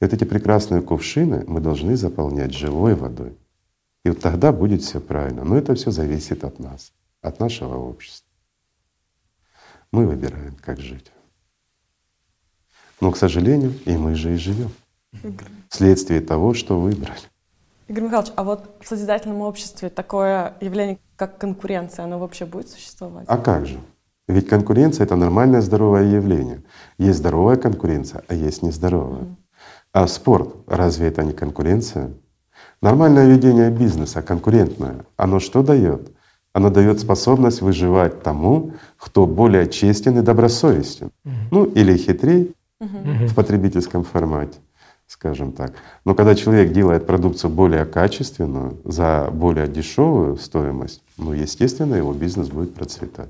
И 0.00 0.04
вот 0.04 0.12
эти 0.12 0.24
прекрасные 0.24 0.82
кувшины 0.82 1.44
мы 1.46 1.60
должны 1.60 1.96
заполнять 1.96 2.52
живой 2.52 2.96
водой. 2.96 3.36
И 4.08 4.10
вот 4.10 4.20
тогда 4.20 4.52
будет 4.52 4.80
все 4.80 5.00
правильно. 5.00 5.44
Но 5.44 5.58
это 5.58 5.74
все 5.74 5.90
зависит 5.90 6.42
от 6.42 6.58
нас, 6.58 6.92
от 7.20 7.40
нашего 7.40 7.76
общества. 7.76 8.26
Мы 9.92 10.06
выбираем, 10.06 10.56
как 10.62 10.80
жить. 10.80 11.12
Но, 13.02 13.10
к 13.12 13.18
сожалению, 13.18 13.74
и 13.84 13.98
мы 13.98 14.14
же 14.14 14.32
и 14.32 14.36
живем. 14.36 14.70
Вследствие 15.68 16.22
того, 16.22 16.54
что 16.54 16.80
выбрали. 16.80 17.20
Игорь 17.88 18.04
Михайлович, 18.04 18.32
а 18.34 18.44
вот 18.44 18.78
в 18.80 18.88
созидательном 18.88 19.42
обществе 19.42 19.90
такое 19.90 20.54
явление, 20.62 20.98
как 21.16 21.36
конкуренция, 21.36 22.06
оно 22.06 22.18
вообще 22.18 22.46
будет 22.46 22.70
существовать? 22.70 23.26
А 23.28 23.36
как 23.36 23.66
же? 23.66 23.78
Ведь 24.26 24.48
конкуренция— 24.48 25.04
это 25.06 25.16
нормальное 25.16 25.60
здоровое 25.60 26.04
явление. 26.04 26.62
Есть 26.96 27.18
здоровая 27.18 27.56
конкуренция, 27.56 28.24
а 28.26 28.32
есть 28.32 28.62
нездоровая. 28.62 29.36
А 29.92 30.06
спорт— 30.06 30.54
разве 30.66 31.08
это 31.08 31.22
не 31.24 31.34
конкуренция? 31.34 32.14
Нормальное 32.80 33.26
ведение 33.28 33.70
бизнеса, 33.70 34.22
конкурентное, 34.22 35.04
оно 35.16 35.40
что 35.40 35.62
дает? 35.62 36.12
Оно 36.52 36.70
дает 36.70 37.00
способность 37.00 37.60
выживать 37.60 38.22
тому, 38.22 38.72
кто 38.96 39.26
более 39.26 39.68
честен 39.68 40.18
и 40.18 40.22
добросовестен. 40.22 41.10
Ну 41.50 41.64
или 41.64 41.96
хитрей 41.96 42.54
в 42.80 43.34
потребительском 43.34 44.04
формате, 44.04 44.58
скажем 45.06 45.52
так. 45.52 45.74
Но 46.04 46.14
когда 46.14 46.34
человек 46.34 46.72
делает 46.72 47.06
продукцию 47.06 47.50
более 47.50 47.84
качественную 47.84 48.80
за 48.84 49.28
более 49.32 49.66
дешевую 49.66 50.36
стоимость, 50.36 51.02
ну 51.16 51.32
естественно 51.32 51.94
его 51.96 52.12
бизнес 52.12 52.48
будет 52.48 52.74
процветать. 52.74 53.28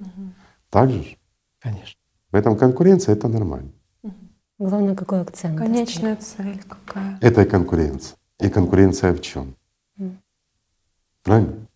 Так 0.70 0.90
же? 0.90 1.02
ж? 1.02 1.16
Конечно. 1.60 1.98
Поэтому 2.30 2.56
конкуренция 2.56 3.14
это 3.14 3.28
нормально. 3.28 3.72
Главное, 4.58 4.94
какой 4.94 5.20
акцент. 5.20 5.56
Конечная 5.56 6.16
цель 6.16 6.60
какая. 6.68 7.18
Это 7.20 7.42
и 7.42 7.44
конкуренция. 7.44 8.16
И 8.40 8.48
конкуренция 8.48 9.12
в 9.12 9.20
чем? 9.20 9.54
Правильно? 11.22 11.66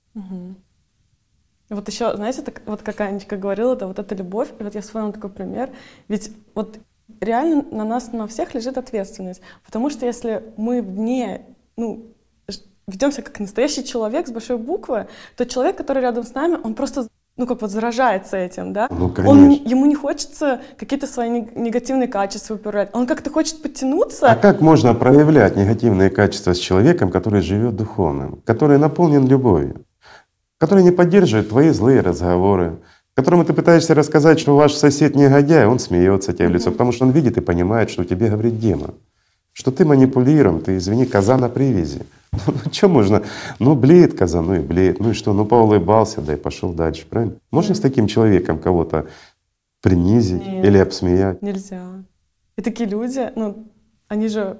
Вот 1.68 1.88
еще, 1.88 2.14
знаете, 2.16 2.42
так, 2.42 2.62
вот 2.66 2.82
как 2.82 3.00
Анечка 3.00 3.36
говорила, 3.36 3.74
это 3.74 3.86
вот 3.86 3.98
эта 3.98 4.14
любовь, 4.14 4.50
и 4.58 4.62
вот 4.62 4.74
я 4.74 4.82
вспомнила 4.82 5.12
такой 5.12 5.30
пример, 5.30 5.70
ведь 6.08 6.30
вот 6.54 6.78
реально 7.20 7.62
на 7.62 7.84
нас, 7.84 8.12
на 8.12 8.26
всех 8.26 8.54
лежит 8.54 8.76
ответственность, 8.76 9.40
потому 9.64 9.88
что 9.88 10.04
если 10.04 10.52
мы 10.58 10.82
вне, 10.82 11.46
ну, 11.76 12.12
ведемся 12.86 13.22
как 13.22 13.40
настоящий 13.40 13.84
человек 13.84 14.28
с 14.28 14.30
большой 14.30 14.58
буквы, 14.58 15.08
то 15.36 15.46
человек, 15.46 15.76
который 15.76 16.02
рядом 16.02 16.24
с 16.24 16.34
нами, 16.34 16.58
он 16.62 16.74
просто 16.74 17.08
ну, 17.42 17.46
как 17.48 17.60
вот 17.60 17.72
заражается 17.72 18.36
этим, 18.36 18.72
да? 18.72 18.86
Ну, 18.88 19.06
он, 19.06 19.12
конечно. 19.12 19.68
ему 19.68 19.86
не 19.86 19.96
хочется 19.96 20.60
какие-то 20.78 21.08
свои 21.08 21.28
нег- 21.28 21.58
негативные 21.58 22.06
качества 22.06 22.54
упирать. 22.54 22.90
Он 22.92 23.04
как-то 23.04 23.30
хочет 23.30 23.60
подтянуться. 23.60 24.30
А 24.30 24.36
как 24.36 24.60
можно 24.60 24.94
проявлять 24.94 25.56
негативные 25.56 26.08
качества 26.08 26.52
с 26.52 26.58
человеком, 26.58 27.10
который 27.10 27.42
живет 27.42 27.74
духовным, 27.74 28.40
который 28.44 28.78
наполнен 28.78 29.26
любовью, 29.26 29.84
который 30.58 30.84
не 30.84 30.92
поддерживает 30.92 31.48
твои 31.48 31.70
злые 31.70 32.00
разговоры, 32.00 32.78
которому 33.16 33.44
ты 33.44 33.52
пытаешься 33.54 33.94
рассказать, 33.96 34.38
что 34.38 34.54
ваш 34.54 34.74
сосед 34.74 35.16
негодяй, 35.16 35.66
он 35.66 35.80
смеется 35.80 36.32
тебе 36.32 36.46
в 36.46 36.52
лицо, 36.52 36.70
потому 36.70 36.92
что 36.92 37.06
он 37.06 37.10
видит 37.10 37.36
и 37.38 37.40
понимает, 37.40 37.90
что 37.90 38.04
тебе 38.04 38.28
говорит 38.28 38.60
демон. 38.60 38.94
Что 39.52 39.70
ты 39.70 39.84
манипулируем, 39.84 40.60
ты, 40.60 40.76
извини, 40.76 41.06
коза 41.06 41.36
на 41.36 41.48
привязи. 41.48 42.02
Ну, 42.46 42.72
что 42.72 42.88
можно? 42.88 43.22
Ну, 43.58 43.74
блеет 43.74 44.16
коза, 44.16 44.40
ну 44.40 44.54
и 44.54 44.60
блеет. 44.60 45.00
Ну 45.00 45.10
и 45.10 45.12
что? 45.12 45.34
Ну, 45.34 45.44
поулыбался, 45.44 46.22
да 46.22 46.32
и 46.32 46.36
пошел 46.36 46.72
дальше, 46.72 47.06
правильно? 47.06 47.34
Можно 47.50 47.74
с 47.74 47.80
таким 47.80 48.06
человеком 48.06 48.58
кого-то 48.58 49.06
принизить 49.82 50.46
Нет. 50.46 50.64
или 50.64 50.78
обсмеять? 50.78 51.42
Нельзя. 51.42 52.04
И 52.56 52.62
такие 52.62 52.88
люди, 52.88 53.30
ну, 53.36 53.66
они 54.08 54.28
же, 54.28 54.56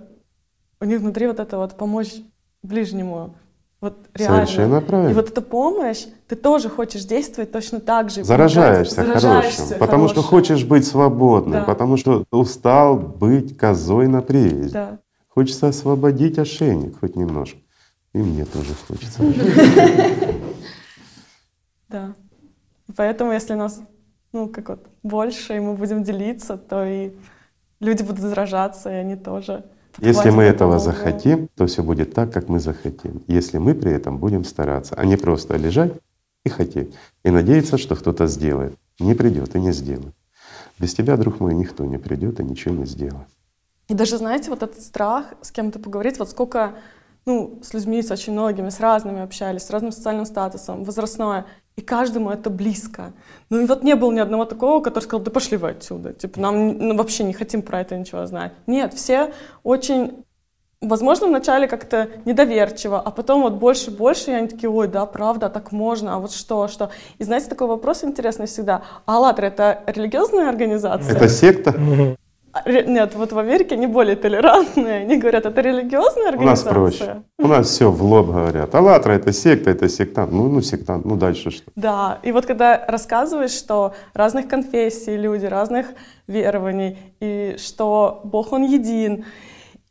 у 0.81 0.85
них 0.85 1.01
внутри 1.01 1.27
вот 1.27 1.41
это 1.41 1.57
вот 1.57 1.79
помочь 1.79 2.15
ближнему. 2.63 3.35
Вот 3.83 3.99
реально. 4.15 4.47
Совершенно 4.47 4.81
правильно. 4.81 5.11
И 5.11 5.15
вот 5.15 5.29
эта 5.29 5.43
помощь, 5.43 6.07
ты 6.29 6.37
тоже 6.37 6.69
хочешь 6.71 7.05
действовать 7.05 7.51
точно 7.51 7.81
так 7.81 8.11
же. 8.11 8.23
Заражаешься 8.23 8.95
помогать. 8.95 9.21
хорошим, 9.23 9.41
Заражаешься 9.41 9.75
потому 9.75 10.05
что 10.07 10.23
хорошим. 10.23 10.31
хочешь 10.31 10.65
быть 10.65 10.87
свободным, 10.87 11.53
Да. 11.61 11.65
потому 11.65 11.97
что 11.97 12.25
устал 12.31 12.97
быть 12.97 13.59
козой 13.59 14.07
на 14.07 14.23
привязи. 14.23 14.73
Да. 14.73 14.99
Хочется 15.29 15.67
освободить 15.67 16.39
ошейник 16.39 17.01
хоть 17.01 17.17
немножко. 17.17 17.59
И 18.15 18.19
мне 18.19 18.45
тоже 18.45 18.73
хочется. 18.87 19.21
Да. 21.89 22.15
Поэтому, 22.97 23.33
если 23.33 23.55
нас, 23.55 23.81
ну, 24.33 24.49
как 24.49 24.69
вот, 24.69 24.87
больше, 25.03 25.57
и 25.57 25.61
мы 25.61 25.75
будем 25.75 26.05
делиться, 26.05 26.57
то 26.57 26.85
и 26.85 27.13
люди 27.81 28.03
будут 28.03 28.21
заражаться, 28.21 28.91
и 28.91 28.95
они 28.95 29.17
тоже 29.17 29.65
Если 29.99 30.31
мы 30.31 30.45
этого 30.45 30.79
захотим, 30.79 31.49
то 31.57 31.67
все 31.67 31.83
будет 31.83 32.15
так, 32.15 32.33
как 32.33 32.49
мы 32.49 32.61
захотим. 32.61 33.23
Если 33.27 33.59
мы 33.59 33.75
при 33.75 33.93
этом 33.93 34.19
будем 34.19 34.45
стараться, 34.45 34.95
а 34.97 35.05
не 35.05 35.17
просто 35.17 35.57
лежать 35.57 35.93
и 36.45 36.49
хотеть, 36.49 36.95
и 37.25 37.31
надеяться, 37.31 37.79
что 37.79 37.95
кто-то 37.95 38.27
сделает. 38.27 38.75
Не 38.99 39.15
придет 39.15 39.55
и 39.55 39.61
не 39.61 39.73
сделает. 39.73 40.15
Без 40.79 40.95
тебя, 40.95 41.17
друг 41.17 41.41
мой, 41.41 41.55
никто 41.55 41.85
не 41.85 41.99
придет 41.99 42.41
и 42.41 42.45
ничего 42.45 42.75
не 42.75 42.87
сделает. 42.87 43.29
И 43.89 43.95
даже, 43.95 44.19
знаете, 44.19 44.51
вот 44.51 44.63
этот 44.63 44.81
страх 44.81 45.27
с 45.43 45.51
кем-то 45.51 45.79
поговорить, 45.79 46.19
вот 46.19 46.31
сколько, 46.31 46.75
ну, 47.27 47.61
с 47.63 47.75
людьми, 47.75 48.03
с 48.03 48.11
очень 48.11 48.33
многими, 48.33 48.71
с 48.71 48.81
разными 48.81 49.21
общались, 49.21 49.63
с 49.63 49.71
разным 49.71 49.93
социальным 49.93 50.25
статусом, 50.25 50.85
возрастное, 50.85 51.47
и 51.77 51.81
каждому 51.81 52.31
это 52.31 52.51
близко. 52.51 53.13
Ну 53.51 53.61
и 53.61 53.67
вот 53.67 53.83
не 53.83 53.95
было 53.95 54.13
ни 54.13 54.21
одного 54.21 54.45
такого, 54.45 54.83
который 54.83 55.05
сказал, 55.05 55.25
да 55.25 55.31
пошли 55.31 55.57
вы 55.57 55.71
отсюда, 55.71 56.13
типа 56.13 56.41
нам 56.41 56.79
ну, 56.79 56.97
вообще 56.97 57.25
не 57.25 57.33
хотим 57.33 57.63
про 57.63 57.81
это 57.81 57.97
ничего 57.97 58.27
знать. 58.27 58.53
Нет, 58.67 58.93
все 58.95 59.33
очень, 59.63 60.25
возможно, 60.81 61.29
вначале 61.29 61.69
как-то 61.69 62.09
недоверчиво, 62.25 63.01
а 63.01 63.11
потом 63.11 63.43
вот 63.43 63.55
больше 63.55 63.91
и 63.91 63.95
больше, 63.95 64.31
и 64.31 64.35
они 64.35 64.49
такие, 64.49 64.69
ой, 64.69 64.89
да, 64.89 65.07
правда, 65.07 65.49
так 65.49 65.73
можно, 65.73 66.15
а 66.15 66.19
вот 66.19 66.33
что, 66.33 66.69
что. 66.69 66.91
И 67.19 67.25
знаете, 67.25 67.49
такой 67.49 67.69
вопрос 67.69 68.05
интересный 68.05 68.47
всегда, 68.47 68.83
а 69.07 69.17
«АЛЛАТРА»— 69.17 69.47
это 69.47 69.83
религиозная 69.87 70.49
организация? 70.49 71.17
Это 71.17 71.29
секта? 71.29 71.75
А, 72.53 72.71
нет, 72.71 73.15
вот 73.15 73.33
в 73.33 73.39
Америке 73.39 73.77
они 73.77 73.87
более 73.87 74.15
толерантные. 74.15 75.01
Они 75.01 75.17
говорят, 75.17 75.47
это 75.47 75.61
религиозная 75.61 76.29
организация. 76.29 76.71
У 76.71 76.85
нас 76.85 76.97
проще. 76.97 77.23
У 77.39 77.47
нас 77.47 77.69
все 77.69 77.91
в 77.91 78.03
лоб 78.03 78.27
говорят. 78.27 78.75
Аллатра 78.75 79.13
это 79.13 79.33
секта, 79.33 79.71
это 79.71 79.89
сектант. 79.89 80.33
Ну, 80.33 80.49
ну 80.49 80.61
сектант, 80.61 81.07
ну 81.07 81.17
дальше 81.17 81.51
что? 81.51 81.71
Да, 81.77 82.19
и 82.23 82.31
вот 82.31 82.45
когда 82.45 82.85
рассказываешь, 82.87 83.53
что 83.53 83.95
разных 84.13 84.49
конфессий 84.49 85.17
люди, 85.17 85.47
разных 85.47 85.87
верований, 86.27 86.99
и 87.21 87.57
что 87.59 88.21
Бог 88.25 88.53
Он 88.53 88.65
един, 88.65 89.25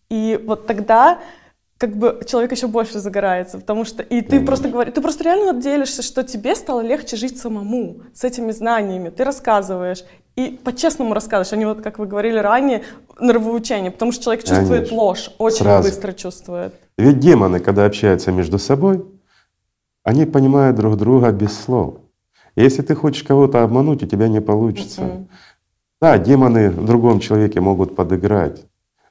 и 0.09 0.39
вот 0.45 0.67
тогда 0.67 1.19
как 1.81 1.97
бы 1.97 2.21
человек 2.27 2.51
еще 2.51 2.67
больше 2.67 2.99
загорается, 2.99 3.57
потому 3.57 3.85
что 3.85 4.03
и 4.03 4.21
ты 4.21 4.45
просто 4.45 4.69
говоришь, 4.69 4.93
ты 4.93 5.01
просто 5.01 5.23
реально 5.23 5.59
делишься, 5.59 6.03
что 6.03 6.23
тебе 6.23 6.53
стало 6.53 6.81
легче 6.81 7.17
жить 7.17 7.39
самому 7.39 8.01
с 8.13 8.23
этими 8.23 8.51
знаниями, 8.51 9.09
ты 9.09 9.23
рассказываешь 9.23 10.03
и 10.35 10.59
по-честному 10.63 11.15
рассказываешь, 11.15 11.53
а 11.53 11.55
не 11.55 11.65
вот 11.65 11.81
как 11.81 11.97
вы 11.97 12.05
говорили 12.05 12.37
ранее 12.37 12.83
нравоучение, 13.19 13.89
потому 13.89 14.11
что 14.11 14.25
человек 14.25 14.43
чувствует 14.45 14.89
Конечно. 14.89 14.97
ложь, 14.97 15.31
очень 15.39 15.57
Сразу. 15.57 15.89
быстро 15.89 16.11
чувствует. 16.11 16.75
Ведь 16.99 17.17
демоны, 17.17 17.59
когда 17.59 17.85
общаются 17.85 18.31
между 18.31 18.59
собой, 18.59 19.03
они 20.03 20.27
понимают 20.27 20.77
друг 20.77 20.97
друга 20.97 21.31
без 21.31 21.59
слов. 21.59 21.95
Если 22.55 22.83
ты 22.83 22.93
хочешь 22.93 23.23
кого-то 23.23 23.63
обмануть, 23.63 24.03
у 24.03 24.05
тебя 24.05 24.27
не 24.27 24.39
получится. 24.39 25.01
Mm-hmm. 25.01 25.27
Да, 25.99 26.17
демоны 26.19 26.69
в 26.69 26.85
другом 26.85 27.19
человеке 27.19 27.59
могут 27.59 27.95
подыграть, 27.95 28.67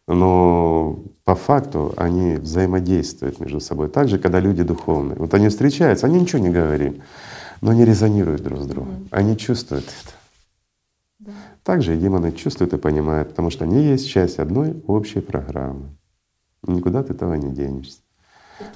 но 0.06 1.00
по 1.30 1.36
факту 1.36 1.94
они 1.96 2.38
взаимодействуют 2.38 3.38
между 3.38 3.60
собой. 3.60 3.88
Также, 3.88 4.18
когда 4.18 4.40
люди 4.40 4.64
духовные. 4.64 5.16
Вот 5.16 5.32
они 5.32 5.48
встречаются, 5.48 6.08
они 6.08 6.20
ничего 6.20 6.42
не 6.42 6.50
говорят, 6.50 6.94
но 7.60 7.70
они 7.70 7.84
резонируют 7.84 8.42
друг 8.42 8.58
с 8.58 8.66
другом. 8.66 9.06
Они 9.12 9.36
чувствуют 9.36 9.84
это. 9.84 10.12
Да. 11.20 11.32
Также 11.62 11.94
и 11.94 12.00
демоны 12.00 12.32
чувствуют 12.32 12.72
и 12.72 12.78
понимают, 12.78 13.28
потому 13.28 13.50
что 13.50 13.62
они 13.62 13.80
есть 13.80 14.08
часть 14.08 14.40
одной 14.40 14.82
общей 14.88 15.20
программы. 15.20 15.90
Никуда 16.66 17.04
ты 17.04 17.12
этого 17.12 17.34
не 17.34 17.54
денешься. 17.54 18.00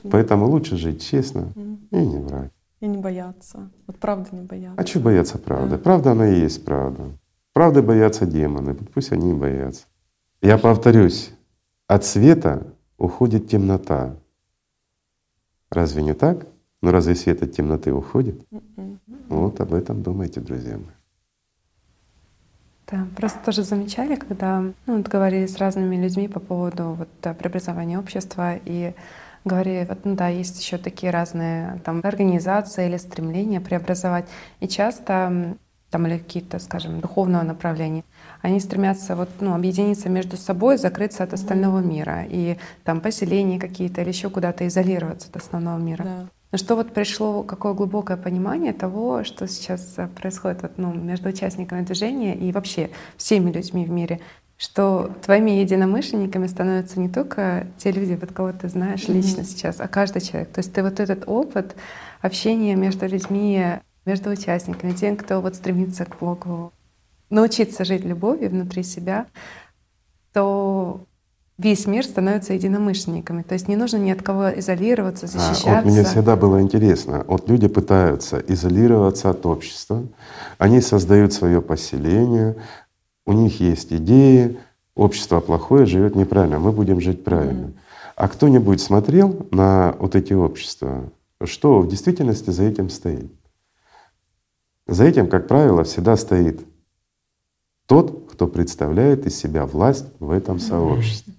Поэтому 0.08 0.46
лучше 0.46 0.76
жить 0.76 1.04
честно 1.04 1.52
mm-hmm. 1.56 1.88
и 1.90 2.06
не 2.06 2.18
врать. 2.20 2.52
И 2.78 2.86
не 2.86 2.98
бояться. 2.98 3.68
Вот 3.88 3.98
правда 3.98 4.28
не 4.30 4.42
бояться. 4.42 4.80
А 4.80 4.86
что 4.86 5.00
бояться 5.00 5.38
правды? 5.38 5.70
Да. 5.70 5.78
Правда 5.78 6.12
она 6.12 6.28
и 6.28 6.38
есть 6.38 6.64
правда. 6.64 7.02
Правды 7.52 7.82
боятся 7.82 8.26
демоны, 8.26 8.76
пусть 8.94 9.10
они 9.10 9.32
и 9.32 9.34
боятся. 9.34 9.86
Я 10.40 10.56
повторюсь, 10.56 11.32
от 11.86 12.04
света 12.04 12.66
уходит 12.98 13.48
темнота. 13.48 14.16
Разве 15.70 16.02
не 16.02 16.14
так? 16.14 16.46
Ну 16.82 16.90
разве 16.90 17.14
свет 17.14 17.42
от 17.42 17.52
темноты 17.52 17.92
уходит? 17.92 18.44
Вот 19.28 19.60
об 19.60 19.74
этом 19.74 20.02
думайте, 20.02 20.40
друзья 20.40 20.76
мои. 20.76 20.86
Да, 22.86 23.06
просто 23.16 23.38
тоже 23.42 23.62
замечали, 23.62 24.14
когда 24.14 24.60
ну, 24.60 24.98
вот 24.98 25.08
говорили 25.08 25.46
с 25.46 25.56
разными 25.56 25.96
людьми 25.96 26.28
по 26.28 26.38
поводу 26.38 26.92
вот, 26.92 27.36
преобразования 27.38 27.98
общества 27.98 28.56
и 28.62 28.94
говорили, 29.44 29.86
вот, 29.88 30.04
ну 30.04 30.14
да, 30.14 30.28
есть 30.28 30.60
еще 30.60 30.76
такие 30.76 31.10
разные 31.10 31.80
там 31.84 32.00
организации 32.04 32.86
или 32.86 32.98
стремления 32.98 33.60
преобразовать. 33.60 34.26
И 34.60 34.68
часто 34.68 35.56
там 35.90 36.06
или 36.06 36.18
какие-то, 36.18 36.58
скажем, 36.58 37.00
духовного 37.00 37.42
направления, 37.42 38.04
они 38.44 38.60
стремятся 38.60 39.16
вот, 39.16 39.30
ну, 39.40 39.54
объединиться 39.54 40.10
между 40.10 40.36
собой, 40.36 40.76
закрыться 40.76 41.24
от 41.24 41.32
остального 41.32 41.78
мира. 41.78 42.26
И 42.28 42.58
там 42.84 43.00
поселения 43.00 43.58
какие-то 43.58 44.02
или 44.02 44.10
еще 44.10 44.28
куда-то 44.28 44.68
изолироваться 44.68 45.30
от 45.30 45.36
основного 45.36 45.78
мира. 45.78 46.04
Да. 46.04 46.26
Но 46.52 46.58
что 46.58 46.76
вот 46.76 46.92
пришло, 46.92 47.42
какое 47.42 47.72
глубокое 47.72 48.18
понимание 48.18 48.74
того, 48.74 49.24
что 49.24 49.48
сейчас 49.48 49.94
э, 49.96 50.08
происходит 50.08 50.60
вот, 50.60 50.72
ну, 50.76 50.92
между 50.92 51.30
участниками 51.30 51.86
движения 51.86 52.36
и 52.36 52.52
вообще 52.52 52.90
всеми 53.16 53.50
людьми 53.50 53.86
в 53.86 53.90
мире, 53.90 54.20
что 54.58 55.10
твоими 55.22 55.52
единомышленниками 55.52 56.46
становятся 56.46 57.00
не 57.00 57.08
только 57.08 57.68
те 57.78 57.92
люди, 57.92 58.18
вот 58.20 58.32
кого 58.32 58.52
ты 58.52 58.68
знаешь 58.68 59.08
лично 59.08 59.40
mm-hmm. 59.40 59.44
сейчас, 59.44 59.80
а 59.80 59.88
каждый 59.88 60.20
человек. 60.20 60.50
То 60.50 60.58
есть 60.58 60.70
ты 60.70 60.82
вот 60.82 61.00
этот 61.00 61.24
опыт 61.26 61.76
общения 62.20 62.76
между 62.76 63.06
людьми, 63.06 63.78
между 64.04 64.28
участниками, 64.28 64.92
тем, 64.92 65.16
кто 65.16 65.40
вот 65.40 65.54
стремится 65.54 66.04
к 66.04 66.18
Богу, 66.18 66.73
научиться 67.34 67.84
жить 67.84 68.04
любовью 68.04 68.50
внутри 68.50 68.82
себя, 68.82 69.26
то 70.32 71.04
весь 71.58 71.86
мир 71.86 72.04
становится 72.04 72.54
единомышленниками. 72.54 73.42
То 73.42 73.54
есть 73.54 73.68
не 73.68 73.76
нужно 73.76 73.98
ни 73.98 74.10
от 74.10 74.22
кого 74.22 74.58
изолироваться, 74.58 75.26
защищаться. 75.26 75.78
А, 75.78 75.82
вот 75.82 75.92
мне 75.92 76.04
всегда 76.04 76.36
было 76.36 76.60
интересно. 76.60 77.24
Вот 77.26 77.48
люди 77.48 77.68
пытаются 77.68 78.38
изолироваться 78.38 79.30
от 79.30 79.44
общества, 79.46 80.06
они 80.58 80.80
создают 80.80 81.32
свое 81.32 81.60
поселение, 81.60 82.56
у 83.26 83.32
них 83.32 83.60
есть 83.60 83.92
идеи, 83.92 84.58
общество 84.94 85.40
плохое 85.40 85.86
живет 85.86 86.14
неправильно, 86.14 86.58
мы 86.58 86.72
будем 86.72 87.00
жить 87.00 87.24
правильно. 87.24 87.66
Mm. 87.66 87.74
А 88.16 88.28
кто-нибудь 88.28 88.80
смотрел 88.80 89.46
на 89.50 89.96
вот 89.98 90.14
эти 90.14 90.32
общества, 90.32 91.10
что 91.42 91.80
в 91.80 91.88
действительности 91.88 92.50
за 92.50 92.64
этим 92.64 92.88
стоит? 92.88 93.32
За 94.86 95.04
этим, 95.04 95.26
как 95.28 95.48
правило, 95.48 95.82
всегда 95.82 96.16
стоит 96.16 96.60
тот, 97.86 98.30
кто 98.30 98.46
представляет 98.46 99.26
из 99.26 99.36
себя 99.36 99.66
власть 99.66 100.06
в 100.20 100.30
этом 100.30 100.58
сообществе. 100.58 101.34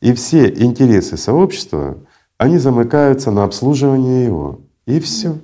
И 0.00 0.12
все 0.14 0.48
интересы 0.48 1.16
сообщества, 1.16 1.98
они 2.38 2.58
замыкаются 2.58 3.30
на 3.30 3.44
обслуживание 3.44 4.24
его. 4.24 4.60
И 4.86 4.98
все. 4.98 5.38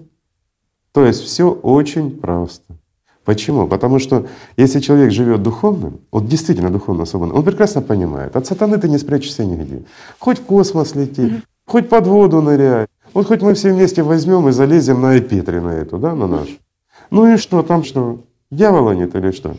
То 0.92 1.06
есть 1.06 1.22
все 1.22 1.50
очень 1.50 2.18
просто. 2.18 2.74
Почему? 3.24 3.68
Потому 3.68 3.98
что 3.98 4.26
если 4.56 4.80
человек 4.80 5.12
живет 5.12 5.42
духовным, 5.42 6.00
вот 6.10 6.26
действительно 6.26 6.70
духовно 6.70 7.04
свободным, 7.04 7.36
он 7.36 7.44
прекрасно 7.44 7.82
понимает, 7.82 8.34
от 8.36 8.46
сатаны 8.46 8.78
ты 8.78 8.88
не 8.88 8.96
спрячешься 8.96 9.44
нигде. 9.44 9.84
Хоть 10.18 10.38
в 10.38 10.44
космос 10.44 10.94
лети, 10.94 11.20
mm-hmm. 11.20 11.42
хоть 11.66 11.88
под 11.90 12.06
воду 12.06 12.40
ныряй. 12.40 12.86
Вот 13.12 13.26
хоть 13.26 13.42
мы 13.42 13.52
все 13.52 13.72
вместе 13.72 14.02
возьмем 14.02 14.48
и 14.48 14.52
залезем 14.52 15.02
на 15.02 15.18
Эпетре 15.18 15.60
на 15.60 15.74
эту, 15.74 15.98
да, 15.98 16.14
на 16.14 16.26
нашу. 16.26 16.52
Ну 17.10 17.32
и 17.32 17.36
что, 17.36 17.62
там 17.62 17.84
что? 17.84 18.20
Дьявола 18.50 18.92
нет 18.92 19.14
или 19.14 19.30
что? 19.30 19.54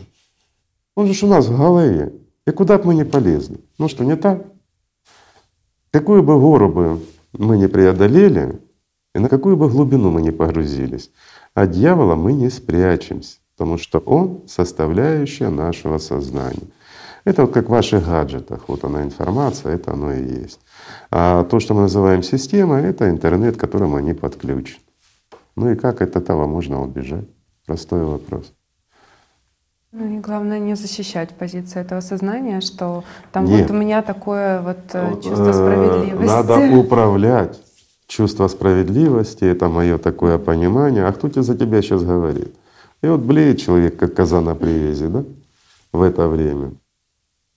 Он 1.00 1.06
же 1.06 1.24
у 1.24 1.30
нас 1.30 1.46
в 1.46 1.56
голове. 1.56 2.12
И 2.46 2.50
куда 2.50 2.76
бы 2.76 2.88
мы 2.88 2.94
ни 2.94 3.04
полезли. 3.04 3.58
Ну 3.78 3.88
что, 3.88 4.04
не 4.04 4.16
так? 4.16 4.44
Какую 5.92 6.22
бы 6.22 6.38
гору 6.38 6.68
бы 6.68 7.00
мы 7.32 7.56
не 7.56 7.68
преодолели, 7.68 8.60
и 9.14 9.18
на 9.18 9.30
какую 9.30 9.56
бы 9.56 9.70
глубину 9.70 10.10
мы 10.10 10.20
не 10.20 10.30
погрузились, 10.30 11.10
от 11.54 11.70
дьявола 11.70 12.16
мы 12.16 12.34
не 12.34 12.50
спрячемся, 12.50 13.38
потому 13.56 13.78
что 13.78 13.98
он 14.00 14.42
составляющая 14.46 15.48
нашего 15.48 15.96
сознания. 15.96 16.68
Это 17.24 17.46
вот 17.46 17.54
как 17.54 17.68
в 17.68 17.70
ваших 17.70 18.04
гаджетах, 18.04 18.68
вот 18.68 18.84
она 18.84 19.02
информация, 19.02 19.76
это 19.76 19.92
оно 19.92 20.12
и 20.12 20.42
есть. 20.42 20.60
А 21.10 21.44
то, 21.44 21.60
что 21.60 21.72
мы 21.72 21.82
называем 21.82 22.22
системой, 22.22 22.82
это 22.82 23.08
интернет, 23.08 23.56
к 23.56 23.60
которому 23.60 23.96
они 23.96 24.12
подключены. 24.12 24.82
Ну 25.56 25.70
и 25.70 25.76
как 25.76 26.02
от 26.02 26.16
этого 26.16 26.46
можно 26.46 26.82
убежать? 26.82 27.28
Простой 27.64 28.04
вопрос. 28.04 28.52
Ну 29.92 30.18
и 30.18 30.20
главное 30.20 30.60
не 30.60 30.76
защищать 30.76 31.30
позицию 31.30 31.82
этого 31.82 32.00
сознания, 32.00 32.60
что 32.60 33.02
там 33.32 33.46
Нет. 33.46 33.62
вот 33.62 33.74
у 33.74 33.78
меня 33.78 34.02
такое 34.02 34.60
вот 34.62 34.78
э, 34.92 35.14
чувство 35.14 35.52
справедливости. 35.52 36.26
Надо 36.26 36.78
управлять 36.78 37.60
чувство 38.06 38.46
справедливости, 38.46 39.44
это 39.44 39.68
мое 39.68 39.98
такое 39.98 40.38
понимание. 40.38 41.04
А 41.04 41.12
кто 41.12 41.28
тебе 41.28 41.42
за 41.42 41.56
тебя 41.56 41.82
сейчас 41.82 42.04
говорит? 42.04 42.54
И 43.02 43.08
вот 43.08 43.20
блеет 43.20 43.58
человек, 43.58 43.96
как 43.96 44.14
коза 44.14 44.40
на 44.40 44.54
привязи, 44.54 45.06
да, 45.08 45.24
в 45.92 46.02
это 46.02 46.28
время. 46.28 46.72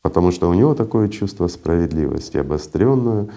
Потому 0.01 0.31
что 0.31 0.49
у 0.49 0.53
него 0.55 0.73
такое 0.73 1.10
чувство 1.10 1.47
справедливости, 1.47 2.38
обостренное 2.38 3.27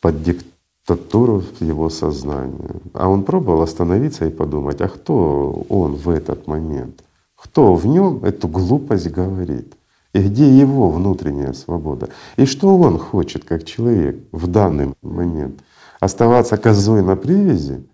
под 0.00 0.22
диктатуру 0.22 1.44
его 1.60 1.90
сознания. 1.90 2.76
А 2.94 3.08
он 3.08 3.24
пробовал 3.24 3.60
остановиться 3.60 4.24
и 4.24 4.30
подумать, 4.30 4.80
а 4.80 4.88
кто 4.88 5.66
он 5.68 5.96
в 5.96 6.08
этот 6.08 6.46
момент? 6.46 7.02
Кто 7.42 7.74
в 7.74 7.86
нем 7.86 8.24
эту 8.24 8.46
глупость 8.46 9.10
говорит? 9.10 9.74
И 10.12 10.20
где 10.20 10.48
его 10.48 10.90
внутренняя 10.90 11.52
свобода? 11.52 12.08
И 12.36 12.46
что 12.46 12.76
он 12.78 12.98
хочет 12.98 13.44
как 13.44 13.64
человек 13.64 14.16
в 14.30 14.46
данный 14.46 14.94
момент? 15.02 15.60
Оставаться 15.98 16.56
козой 16.56 17.02
на 17.02 17.16
привязи, 17.16 17.84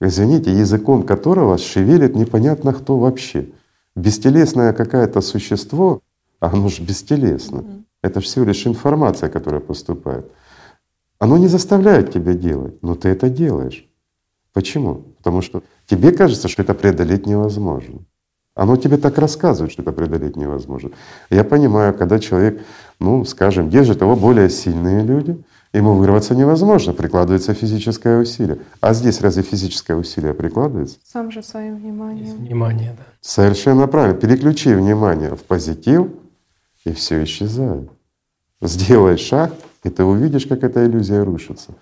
извините, 0.00 0.50
языком 0.50 1.02
которого 1.02 1.58
шевелит 1.58 2.16
непонятно 2.16 2.72
кто 2.72 2.98
вообще. 2.98 3.48
Бестелесное 3.94 4.72
какое-то 4.72 5.20
существо, 5.20 6.00
а 6.40 6.52
оно 6.52 6.68
же 6.68 6.82
бестелесно. 6.82 7.58
Mm-hmm. 7.58 7.82
Это 8.02 8.20
всего 8.20 8.44
лишь 8.44 8.66
информация, 8.66 9.28
которая 9.28 9.60
поступает. 9.60 10.30
Оно 11.18 11.38
не 11.38 11.48
заставляет 11.48 12.12
тебя 12.12 12.34
делать, 12.34 12.82
но 12.82 12.94
ты 12.94 13.08
это 13.08 13.28
делаешь. 13.28 13.86
Почему? 14.52 15.02
Потому 15.18 15.42
что 15.42 15.62
тебе 15.86 16.12
кажется, 16.12 16.48
что 16.48 16.62
это 16.62 16.74
преодолеть 16.74 17.26
невозможно. 17.26 18.00
Оно 18.56 18.76
тебе 18.76 18.96
так 18.96 19.18
рассказывает, 19.18 19.70
что 19.70 19.82
это 19.82 19.92
преодолеть 19.92 20.34
невозможно. 20.34 20.90
Я 21.28 21.44
понимаю, 21.44 21.92
когда 21.92 22.18
человек, 22.18 22.62
ну, 22.98 23.22
скажем, 23.26 23.68
держит 23.68 24.00
его 24.00 24.16
более 24.16 24.48
сильные 24.48 25.04
люди, 25.04 25.36
ему 25.74 25.92
вырваться 25.92 26.34
невозможно, 26.34 26.94
прикладывается 26.94 27.52
физическое 27.52 28.18
усилие. 28.18 28.58
А 28.80 28.94
здесь 28.94 29.20
разве 29.20 29.42
физическое 29.42 29.94
усилие 29.94 30.32
прикладывается? 30.32 30.96
Сам 31.04 31.30
же 31.30 31.42
своим 31.42 31.76
вниманием. 31.76 32.34
Внимание, 32.36 32.96
да. 32.96 33.04
Совершенно 33.20 33.86
правильно. 33.88 34.18
Переключи 34.18 34.74
внимание 34.74 35.36
в 35.36 35.44
позитив, 35.44 36.08
и 36.86 36.92
все 36.94 37.22
исчезает. 37.24 37.90
Сделай 38.62 39.18
шаг, 39.18 39.52
и 39.84 39.90
ты 39.90 40.02
увидишь, 40.02 40.46
как 40.46 40.64
эта 40.64 40.86
иллюзия 40.86 41.22
рушится. 41.22 41.72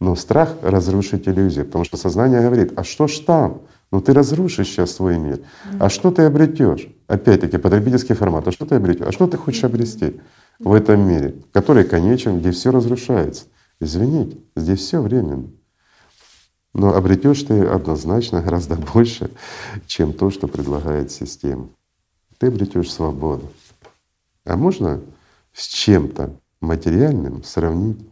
Но 0.00 0.16
страх 0.16 0.54
разрушить 0.62 1.28
иллюзию, 1.28 1.66
потому 1.66 1.84
что 1.84 1.98
сознание 1.98 2.40
говорит, 2.40 2.72
а 2.76 2.82
что 2.82 3.08
ж 3.08 3.18
там? 3.18 3.60
Ну 3.94 4.00
ты 4.00 4.12
разрушишь 4.12 4.66
сейчас 4.66 4.90
свой 4.90 5.18
мир. 5.18 5.38
А 5.78 5.88
что 5.88 6.10
ты 6.10 6.22
обретешь? 6.22 6.88
Опять-таки 7.06 7.58
потребительский 7.58 8.14
формат. 8.14 8.48
А 8.48 8.50
что 8.50 8.66
ты 8.66 8.74
обретешь? 8.74 9.06
А 9.06 9.12
что 9.12 9.28
ты 9.28 9.36
хочешь 9.36 9.62
обрести 9.62 10.20
в 10.58 10.72
этом 10.72 11.08
мире, 11.08 11.36
который 11.52 11.84
конечен, 11.84 12.40
где 12.40 12.50
все 12.50 12.72
разрушается? 12.72 13.44
Извините, 13.78 14.38
здесь 14.56 14.80
все 14.80 15.00
временно. 15.00 15.46
Но 16.72 16.92
обретешь 16.92 17.44
ты 17.44 17.64
однозначно 17.64 18.42
гораздо 18.42 18.74
больше, 18.94 19.30
чем 19.86 20.12
то, 20.12 20.32
что 20.32 20.48
предлагает 20.48 21.12
система. 21.12 21.68
Ты 22.38 22.48
обретешь 22.48 22.92
свободу. 22.92 23.48
А 24.44 24.56
можно 24.56 25.02
с 25.52 25.68
чем-то 25.68 26.34
материальным 26.60 27.44
сравнить 27.44 28.04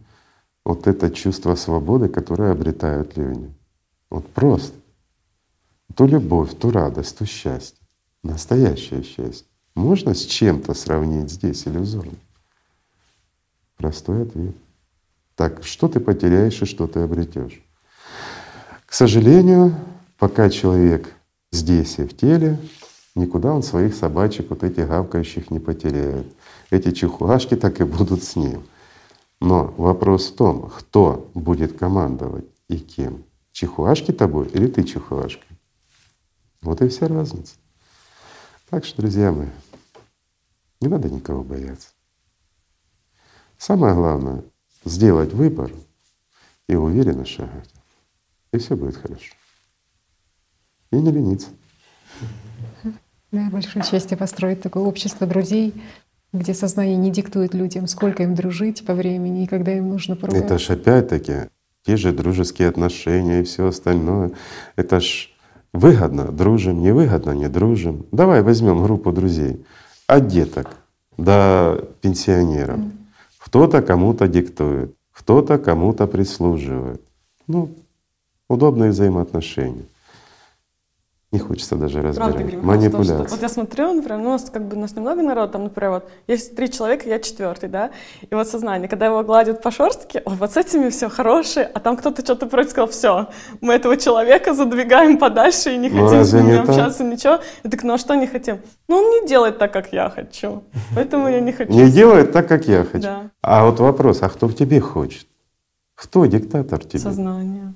вот 0.65 0.87
это 0.87 1.11
чувство 1.11 1.57
свободы, 1.57 2.09
которое 2.09 2.53
обретают 2.53 3.17
люди. 3.17 3.53
Вот 4.11 4.29
просто. 4.29 4.82
Ту 5.97 6.07
любовь, 6.07 6.55
ту 6.59 6.71
радость, 6.71 7.19
ту 7.19 7.27
счастье. 7.27 7.79
Настоящее 8.23 9.03
счастье. 9.03 9.47
Можно 9.75 10.15
с 10.15 10.25
чем-то 10.25 10.75
сравнить 10.75 11.31
здесь 11.31 11.67
иллюзорно? 11.67 12.13
Простой 13.77 14.23
ответ. 14.23 14.55
Так 15.35 15.65
что 15.65 15.89
ты 15.89 15.99
потеряешь 15.99 16.61
и 16.63 16.67
что 16.67 16.87
ты 16.87 17.01
обретешь? 17.01 17.63
К 18.87 18.93
сожалению, 18.93 19.75
пока 20.19 20.51
человек 20.51 21.13
здесь 21.51 21.99
и 21.99 22.05
в 22.05 22.17
теле, 22.17 22.59
никуда 23.15 23.53
он 23.53 23.63
своих 23.63 23.95
собачек, 23.95 24.51
вот 24.51 24.63
этих 24.63 24.89
гавкающих, 24.89 25.51
не 25.51 25.59
потеряет. 25.59 26.27
Эти 26.71 26.93
чихуашки 26.93 27.57
так 27.57 27.81
и 27.81 27.85
будут 27.85 28.23
с 28.23 28.37
ним. 28.37 28.63
Но 29.41 29.75
вопрос 29.77 30.31
в 30.31 30.37
том, 30.37 30.71
кто 30.71 31.29
будет 31.35 31.77
командовать 31.77 32.47
и 32.69 32.79
кем. 32.79 33.25
Чихуашки 33.51 34.13
тобой 34.13 34.49
или 34.49 34.69
ты 34.69 34.85
чихуашкой? 34.85 35.59
Вот 36.63 36.81
и 36.81 36.89
вся 36.89 37.09
разница. 37.09 37.57
Так 38.71 38.85
что, 38.85 39.03
друзья 39.03 39.33
мои, 39.33 39.49
не 40.81 40.89
надо 40.89 41.11
никого 41.11 41.43
бояться. 41.43 41.89
Самое 43.59 43.95
главное— 43.95 44.45
сделать 44.85 45.33
выбор 45.33 45.71
и 46.69 46.75
уверенно 46.75 47.27
шагать. 47.27 47.69
И 48.53 48.59
все 48.59 48.77
будет 48.77 48.97
хорошо. 48.97 49.35
И 50.91 50.97
не 50.97 51.11
лениться. 51.11 51.49
Да, 53.31 53.49
большой 53.51 53.83
счастье 53.83 54.17
построить 54.17 54.63
такое 54.63 54.85
общество 54.85 55.27
друзей, 55.27 55.75
где 56.33 56.55
сознание 56.55 56.97
не 56.97 57.11
диктует 57.11 57.55
людям, 57.55 57.87
сколько 57.87 58.23
им 58.23 58.35
дружить 58.35 58.85
по 58.85 58.95
времени 58.95 59.45
и 59.45 59.47
когда 59.47 59.73
им 59.77 59.89
нужно 59.89 60.17
порвать. 60.17 60.43
Это 60.43 60.59
ж 60.59 60.71
опять-таки 60.71 61.49
те 61.83 61.97
же 61.97 62.13
дружеские 62.13 62.69
отношения 62.69 63.41
и 63.41 63.45
все 63.45 63.67
остальное. 63.67 64.33
Это 64.77 65.01
ж 65.01 65.32
выгодно— 65.73 66.25
дружим, 66.33 66.81
невыгодно— 66.83 67.31
не 67.33 67.49
дружим. 67.49 68.07
Давай 68.13 68.43
возьмем 68.43 68.83
группу 68.83 69.13
друзей 69.13 69.65
от 70.07 70.29
деток 70.29 70.77
до 71.17 71.89
пенсионеров. 72.01 72.81
Кто-то 73.39 73.83
кому-то 73.83 74.29
диктует, 74.29 74.95
кто-то 75.13 75.59
кому-то 75.59 76.07
прислуживает. 76.07 77.03
Ну, 77.47 77.71
удобные 78.49 78.91
взаимоотношения. 78.91 79.85
Не 81.33 81.39
хочется 81.39 81.77
даже 81.77 82.03
разбирать. 82.03 82.35
Правда, 82.35 82.45
Грим, 82.51 82.65
Манипуляция. 82.67 83.25
что- 83.27 83.31
вот 83.37 83.41
я 83.43 83.49
смотрю, 83.49 83.95
например, 83.95 84.19
ну, 84.19 84.29
у 84.29 84.33
нас 84.33 84.51
как 84.51 84.67
бы 84.69 84.77
у 84.77 84.81
нас 84.81 84.95
немного 84.95 85.23
народа, 85.23 85.53
там, 85.55 85.65
например, 85.65 85.91
вот 85.93 86.11
есть 86.27 86.55
три 86.55 86.71
человека, 86.71 87.09
я 87.09 87.19
четвертый, 87.21 87.71
да, 87.71 87.91
и 88.31 88.35
вот 88.35 88.47
сознание, 88.49 88.87
когда 88.87 89.07
его 89.07 89.23
гладят 89.25 89.63
по 89.63 89.71
шерстке, 89.71 90.21
ой, 90.27 90.35
вот 90.37 90.53
с 90.53 90.59
этими 90.59 90.91
все 90.91 91.09
хорошие, 91.09 91.65
а 91.65 91.81
там 91.81 91.97
кто-то 91.97 92.21
что-то 92.23 92.45
против 92.47 92.71
сказал, 92.73 92.89
все, 92.89 93.29
мы 93.63 93.73
этого 93.73 93.97
человека 93.97 94.53
задвигаем 94.53 95.17
подальше 95.17 95.75
и 95.75 95.79
не 95.79 95.89
Ну, 95.89 96.05
хотим 96.07 96.23
с 96.23 96.33
ним 96.35 96.47
не 96.49 96.57
так? 96.59 96.69
общаться, 96.69 97.03
ничего. 97.03 97.39
Я 97.65 97.71
так, 97.71 97.83
ну 97.83 97.95
а 97.95 97.99
что 97.99 98.15
не 98.15 98.27
хотим? 98.27 98.59
Ну, 98.89 98.97
он 98.99 99.05
не 99.23 99.27
делает 99.27 99.57
так, 99.59 99.73
как 99.73 99.91
я 99.95 100.11
хочу, 100.11 100.65
поэтому 100.95 101.29
я 101.29 101.41
не 101.41 101.53
хочу. 101.53 101.73
Не 101.73 101.91
делает 101.91 102.33
так, 102.33 102.47
как 102.47 102.69
я 102.69 102.85
хочу. 102.85 103.05
Да. 103.05 103.31
А 103.41 103.65
вот 103.65 103.81
вопрос, 103.81 104.21
а 104.23 104.29
кто 104.29 104.49
в 104.49 104.55
тебе 104.55 104.81
хочет? 104.81 105.27
Кто 105.95 106.27
диктатор 106.27 106.85
тебе? 106.85 106.99
Сознание. 106.99 107.73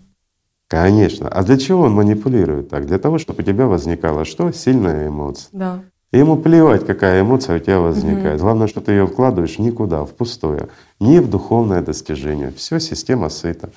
Конечно. 0.69 1.29
А 1.29 1.43
для 1.43 1.59
чего 1.59 1.83
он 1.83 1.93
манипулирует 1.93 2.71
так? 2.71 2.87
Для 2.87 2.99
того, 2.99 3.19
чтобы 3.19 3.43
у 3.43 3.47
тебя 3.47 3.67
возникала 3.67 4.25
что? 4.25 4.51
Сильная 4.53 5.09
эмоция. 5.09 5.49
Да. 5.53 5.83
И 6.13 6.19
ему 6.19 6.37
плевать, 6.37 6.87
какая 6.87 7.23
эмоция 7.23 7.57
у 7.57 7.59
тебя 7.59 7.81
возникает. 7.81 8.41
Главное, 8.41 8.69
что 8.69 8.81
ты 8.81 8.93
ее 8.93 9.07
вкладываешь 9.07 9.59
никуда, 9.59 10.05
в 10.05 10.15
пустое, 10.15 10.69
не 11.01 11.21
в 11.21 11.29
духовное 11.29 11.83
достижение. 11.83 12.53
Все, 12.53 12.79
система 12.79 13.29
сыта. 13.29 13.71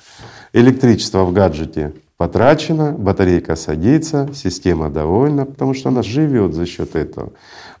Электричество 0.52 1.24
в 1.24 1.32
гаджете 1.32 1.92
потрачено, 2.16 2.92
батарейка 2.92 3.56
садится, 3.56 4.28
система 4.32 4.90
довольна, 4.90 5.44
потому 5.44 5.74
что 5.74 5.88
она 5.88 6.02
живет 6.02 6.54
за 6.54 6.66
счет 6.66 6.94
этого. 6.94 7.32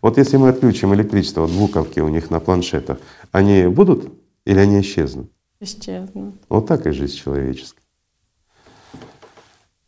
Вот 0.02 0.18
если 0.18 0.36
мы 0.36 0.48
отключим 0.48 0.94
электричество, 0.94 1.42
вот 1.42 1.50
буковки 1.50 2.00
у 2.00 2.08
них 2.08 2.30
на 2.30 2.40
планшетах, 2.40 2.98
они 3.32 3.66
будут 3.66 4.12
или 4.44 4.58
они 4.58 4.80
исчезнут? 4.80 5.30
Исчезнут, 5.60 6.34
Вот 6.48 6.66
так 6.66 6.86
и 6.86 6.90
жизнь 6.90 7.16
человеческая. 7.16 7.79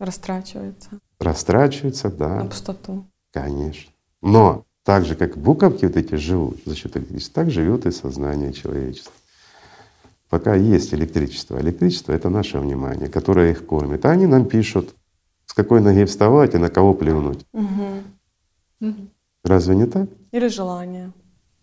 Растрачивается 0.02 0.90
Растрачивается, 1.18 2.10
да. 2.10 2.42
на 2.42 2.46
пустоту. 2.46 3.04
Конечно. 3.32 3.92
Но 4.20 4.64
так 4.84 5.04
же, 5.04 5.14
как 5.14 5.36
буковки 5.36 5.84
вот 5.84 5.96
эти 5.96 6.16
живут 6.16 6.58
за 6.66 6.74
счет 6.74 6.96
электричества, 6.96 7.42
так 7.44 7.52
живет 7.52 7.86
и 7.86 7.92
сознание 7.92 8.52
человечества. 8.52 9.12
Пока 10.28 10.54
есть 10.54 10.92
электричество. 10.94 11.60
Электричество— 11.60 12.12
это 12.14 12.28
наше 12.28 12.58
внимание, 12.58 13.08
которое 13.08 13.52
их 13.52 13.66
кормит. 13.66 14.04
А 14.04 14.10
они 14.10 14.26
нам 14.26 14.46
пишут, 14.46 14.94
с 15.46 15.52
какой 15.52 15.80
ноги 15.80 16.04
вставать 16.04 16.54
и 16.54 16.58
на 16.58 16.70
кого 16.70 16.94
плюнуть. 16.94 17.44
Мгм. 17.52 19.10
Разве 19.44 19.76
не 19.76 19.86
так? 19.86 20.08
Или 20.32 20.48
желание. 20.48 21.12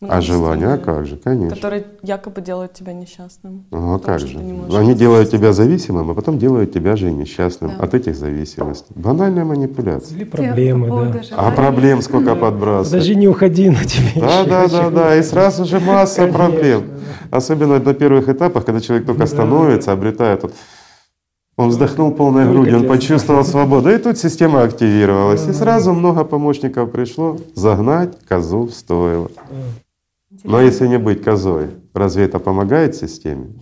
А 0.02 0.22
желание, 0.22 0.74
а 0.74 0.78
как 0.78 1.06
же, 1.06 1.18
конечно. 1.18 1.56
Которые 1.56 1.86
якобы 2.04 2.40
делают 2.40 2.72
тебя 2.72 2.94
несчастным. 2.94 3.66
Ну 3.70 3.96
а 3.96 4.00
потому 4.00 4.18
как 4.20 4.28
же? 4.28 4.40
Они 4.78 4.94
делают 4.94 5.30
тебя 5.30 5.52
зависимым, 5.52 6.10
а 6.12 6.14
потом 6.14 6.40
делают 6.40 6.72
тебя 6.72 6.96
же 6.96 7.10
и 7.10 7.12
несчастным 7.12 7.72
от 7.78 7.94
этих 7.94 8.16
зависимостей. 8.16 8.94
Банальная 8.96 9.44
манипуляция. 9.44 10.16
Или 10.16 10.24
проблемы, 10.24 11.12
да. 11.12 11.22
А 11.36 11.52
проблем 11.52 12.02
сколько 12.02 12.36
подбрасывать? 12.36 12.92
Подожди, 12.92 13.16
не 13.16 13.28
уходи, 13.28 13.70
на 13.70 13.84
тебе 13.84 14.22
Да, 14.22 14.46
да, 14.46 14.68
да, 14.70 14.90
да. 14.90 15.16
И 15.18 15.22
сразу 15.22 15.66
же 15.66 15.82
масса 15.82 16.22
Конечно. 16.22 16.38
проблем. 16.38 16.84
Особенно 17.30 17.80
на 17.80 17.94
первых 17.94 18.30
этапах, 18.30 18.64
когда 18.66 18.80
человек 18.80 19.06
только 19.06 19.26
становится, 19.26 19.92
обретает 19.92 20.44
вот 20.44 20.54
он 21.60 21.70
вздохнул 21.70 22.14
полной 22.14 22.46
Только 22.46 22.56
грудью, 22.56 22.78
он 22.78 22.88
почувствовал 22.88 23.44
свободу, 23.44 23.90
и 23.90 23.98
тут 23.98 24.18
система 24.18 24.64
активировалась. 24.64 25.46
И 25.46 25.52
сразу 25.52 25.92
много 25.92 26.24
помощников 26.24 26.90
пришло 26.90 27.38
загнать 27.54 28.18
козу 28.26 28.68
в 28.68 28.72
стойло. 28.72 29.30
Но 30.44 30.62
если 30.62 30.88
не 30.88 30.98
быть 30.98 31.24
козой, 31.24 31.70
разве 31.94 32.26
это 32.26 32.40
помогает 32.40 32.96
системе? 32.96 33.54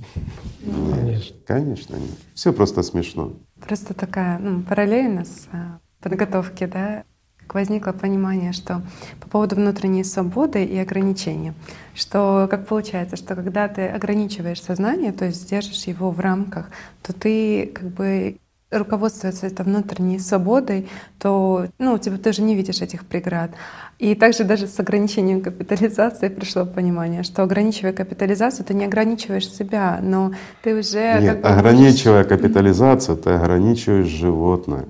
Нет, 0.63 1.33
конечно 1.45 1.95
нет. 1.95 2.17
Все 2.33 2.53
просто 2.53 2.83
смешно. 2.83 3.33
Просто 3.65 3.93
такая 3.93 4.37
ну, 4.39 4.61
параллельно 4.61 5.25
с 5.25 5.47
а, 5.51 5.79
подготовки, 6.01 6.65
да, 6.65 7.03
как 7.37 7.55
возникло 7.55 7.91
понимание, 7.91 8.51
что 8.51 8.81
по 9.21 9.29
поводу 9.29 9.55
внутренней 9.55 10.03
свободы 10.03 10.63
и 10.63 10.77
ограничения, 10.77 11.53
что 11.95 12.47
как 12.51 12.67
получается, 12.67 13.15
что 13.15 13.35
когда 13.35 13.67
ты 13.67 13.87
ограничиваешь 13.87 14.61
сознание, 14.61 15.13
то 15.13 15.25
есть 15.25 15.49
держишь 15.49 15.85
его 15.85 16.11
в 16.11 16.19
рамках, 16.19 16.69
то 17.01 17.13
ты 17.13 17.67
как 17.67 17.87
бы 17.87 18.37
руководствуясь 18.71 19.43
это 19.43 19.63
внутренней 19.63 20.19
свободой, 20.19 20.89
то 21.19 21.67
ну, 21.79 21.97
типа, 21.97 22.17
ты 22.17 22.33
же 22.33 22.41
не 22.41 22.55
видишь 22.55 22.81
этих 22.81 23.05
преград. 23.05 23.51
И 23.97 24.13
также 24.13 24.43
даже 24.43 24.67
с 24.67 24.79
ограничением 24.79 25.41
капитализации 25.41 26.27
пришло 26.27 26.65
понимание, 26.65 27.23
что 27.23 27.43
ограничивая 27.43 27.93
капитализацию, 27.93 28.65
ты 28.65 28.73
не 28.73 28.85
ограничиваешь 28.85 29.49
себя, 29.49 29.99
но 30.03 30.33
ты 30.63 30.77
уже 30.77 31.19
Нет, 31.19 31.41
как 31.41 31.59
ограничивая 31.59 32.23
капитализацию, 32.23 33.17
ты 33.17 33.31
ограничиваешь 33.31 34.07
животное. 34.07 34.85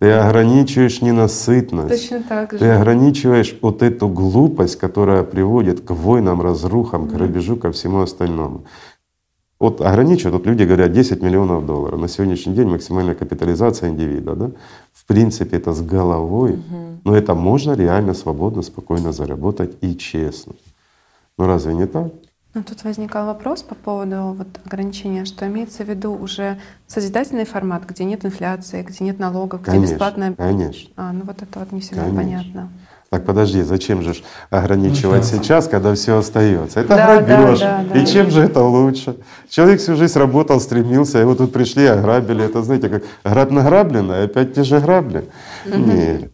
Ты 0.00 0.12
ограничиваешь 0.12 1.02
ненасытность. 1.02 2.08
Точно 2.08 2.22
так 2.22 2.52
же. 2.52 2.58
Ты 2.58 2.70
ограничиваешь 2.70 3.56
вот 3.60 3.82
эту 3.82 4.08
глупость, 4.08 4.76
которая 4.76 5.22
приводит 5.22 5.80
к 5.80 5.90
войнам, 5.90 6.40
разрухам, 6.40 7.08
к 7.08 7.12
грабежу, 7.12 7.56
ко 7.56 7.70
всему 7.70 8.00
остальному. 8.00 8.64
Вот 9.60 9.80
ограничивают, 9.80 10.34
вот 10.34 10.46
люди 10.46 10.62
говорят 10.62 10.92
10 10.92 11.20
миллионов 11.20 11.66
долларов. 11.66 12.00
На 12.00 12.08
сегодняшний 12.08 12.54
день 12.54 12.68
максимальная 12.68 13.16
капитализация 13.16 13.90
индивида, 13.90 14.34
да? 14.36 14.50
В 14.92 15.04
принципе, 15.04 15.56
это 15.56 15.72
с 15.72 15.80
головой, 15.80 16.62
но 17.04 17.16
это 17.16 17.34
можно 17.34 17.72
реально 17.72 18.14
свободно, 18.14 18.62
спокойно 18.62 19.12
заработать 19.12 19.76
и 19.80 19.96
честно. 19.96 20.54
Ну 21.38 21.46
разве 21.46 21.74
не 21.74 21.86
так? 21.86 22.12
Ну, 22.54 22.62
тут 22.62 22.82
возникал 22.82 23.26
вопрос 23.26 23.62
по 23.62 23.74
поводу 23.74 24.34
вот 24.36 24.48
ограничения, 24.64 25.24
что 25.24 25.46
имеется 25.46 25.84
в 25.84 25.88
виду 25.88 26.12
уже 26.12 26.58
созидательный 26.86 27.44
формат, 27.44 27.84
где 27.86 28.04
нет 28.04 28.24
инфляции, 28.24 28.82
где 28.82 29.04
нет 29.04 29.18
налогов, 29.18 29.62
где 29.62 29.72
Конечно, 29.72 29.92
бесплатная... 29.92 30.34
конечно. 30.34 30.90
А, 30.96 31.12
ну 31.12 31.24
вот 31.24 31.42
это 31.42 31.58
вот 31.58 31.72
не 31.72 31.80
всегда 31.80 32.04
Конечно. 32.04 32.22
понятно. 32.22 32.68
Так 33.10 33.24
подожди, 33.24 33.62
зачем 33.62 34.02
же 34.02 34.14
ограничивать 34.50 35.24
Ну 35.32 35.38
да. 35.38 35.42
сейчас, 35.42 35.66
когда 35.66 35.94
все 35.94 36.18
остается? 36.18 36.80
Это 36.80 36.88
Да, 36.94 37.22
грабеж. 37.22 37.58
да, 37.60 37.84
да, 37.90 37.98
И 37.98 38.00
да. 38.00 38.06
чем 38.06 38.30
же 38.30 38.42
это 38.42 38.62
лучше? 38.62 39.16
Человек 39.48 39.80
всю 39.80 39.96
жизнь 39.96 40.18
работал, 40.18 40.60
стремился, 40.60 41.20
и 41.20 41.24
вот 41.24 41.38
тут 41.38 41.50
пришли, 41.52 41.86
ограбили. 41.86 42.44
Это 42.44 42.62
знаете, 42.62 42.90
как 42.90 43.04
граб 43.24 43.50
награбленное, 43.50 44.24
опять 44.26 44.52
те 44.54 44.62
же 44.62 44.78
грабли. 44.80 45.24
Нет. 45.64 46.32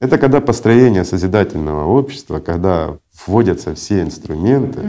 Это 0.00 0.16
когда 0.18 0.40
построение 0.40 1.04
созидательного 1.04 1.84
общества, 1.86 2.40
когда 2.40 2.96
вводятся 3.26 3.74
все 3.74 4.00
инструменты, 4.00 4.80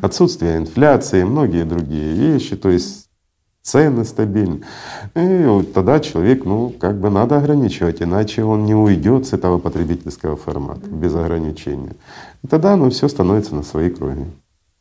отсутствие 0.00 0.56
инфляции 0.58 1.20
и 1.22 1.24
многие 1.24 1.64
другие 1.64 2.14
вещи, 2.14 2.54
то 2.56 2.70
есть 2.70 3.01
цены 3.62 4.04
стабильны. 4.04 4.62
И 5.14 5.44
вот 5.46 5.72
тогда 5.72 6.00
человек, 6.00 6.44
ну, 6.44 6.70
как 6.70 6.98
бы 6.98 7.10
надо 7.10 7.38
ограничивать, 7.38 8.02
иначе 8.02 8.44
он 8.44 8.64
не 8.64 8.74
уйдет 8.74 9.26
с 9.26 9.32
этого 9.32 9.58
потребительского 9.58 10.36
формата 10.36 10.88
без 10.90 11.14
ограничения. 11.14 11.94
И 12.42 12.48
тогда 12.48 12.74
оно 12.74 12.90
все 12.90 13.08
становится 13.08 13.54
на 13.54 13.62
свои 13.62 13.88
круги. 13.90 14.24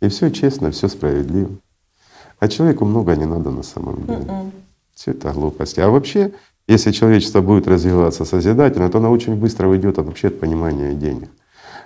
И 0.01 0.07
все 0.07 0.31
честно, 0.31 0.71
все 0.71 0.87
справедливо. 0.87 1.51
А 2.39 2.47
человеку 2.47 2.85
много 2.85 3.15
не 3.15 3.25
надо 3.25 3.51
на 3.51 3.63
самом 3.63 4.03
деле. 4.05 4.51
Все 4.95 5.11
это 5.11 5.31
глупости. 5.31 5.79
А 5.79 5.89
вообще, 5.89 6.31
если 6.67 6.91
человечество 6.91 7.41
будет 7.41 7.67
развиваться 7.67 8.25
созидательно, 8.25 8.89
то 8.89 8.97
оно 8.97 9.11
очень 9.11 9.35
быстро 9.35 9.67
уйдет 9.67 9.99
от, 9.99 10.07
вообще 10.07 10.29
от 10.29 10.39
понимания 10.39 10.95
денег. 10.95 11.29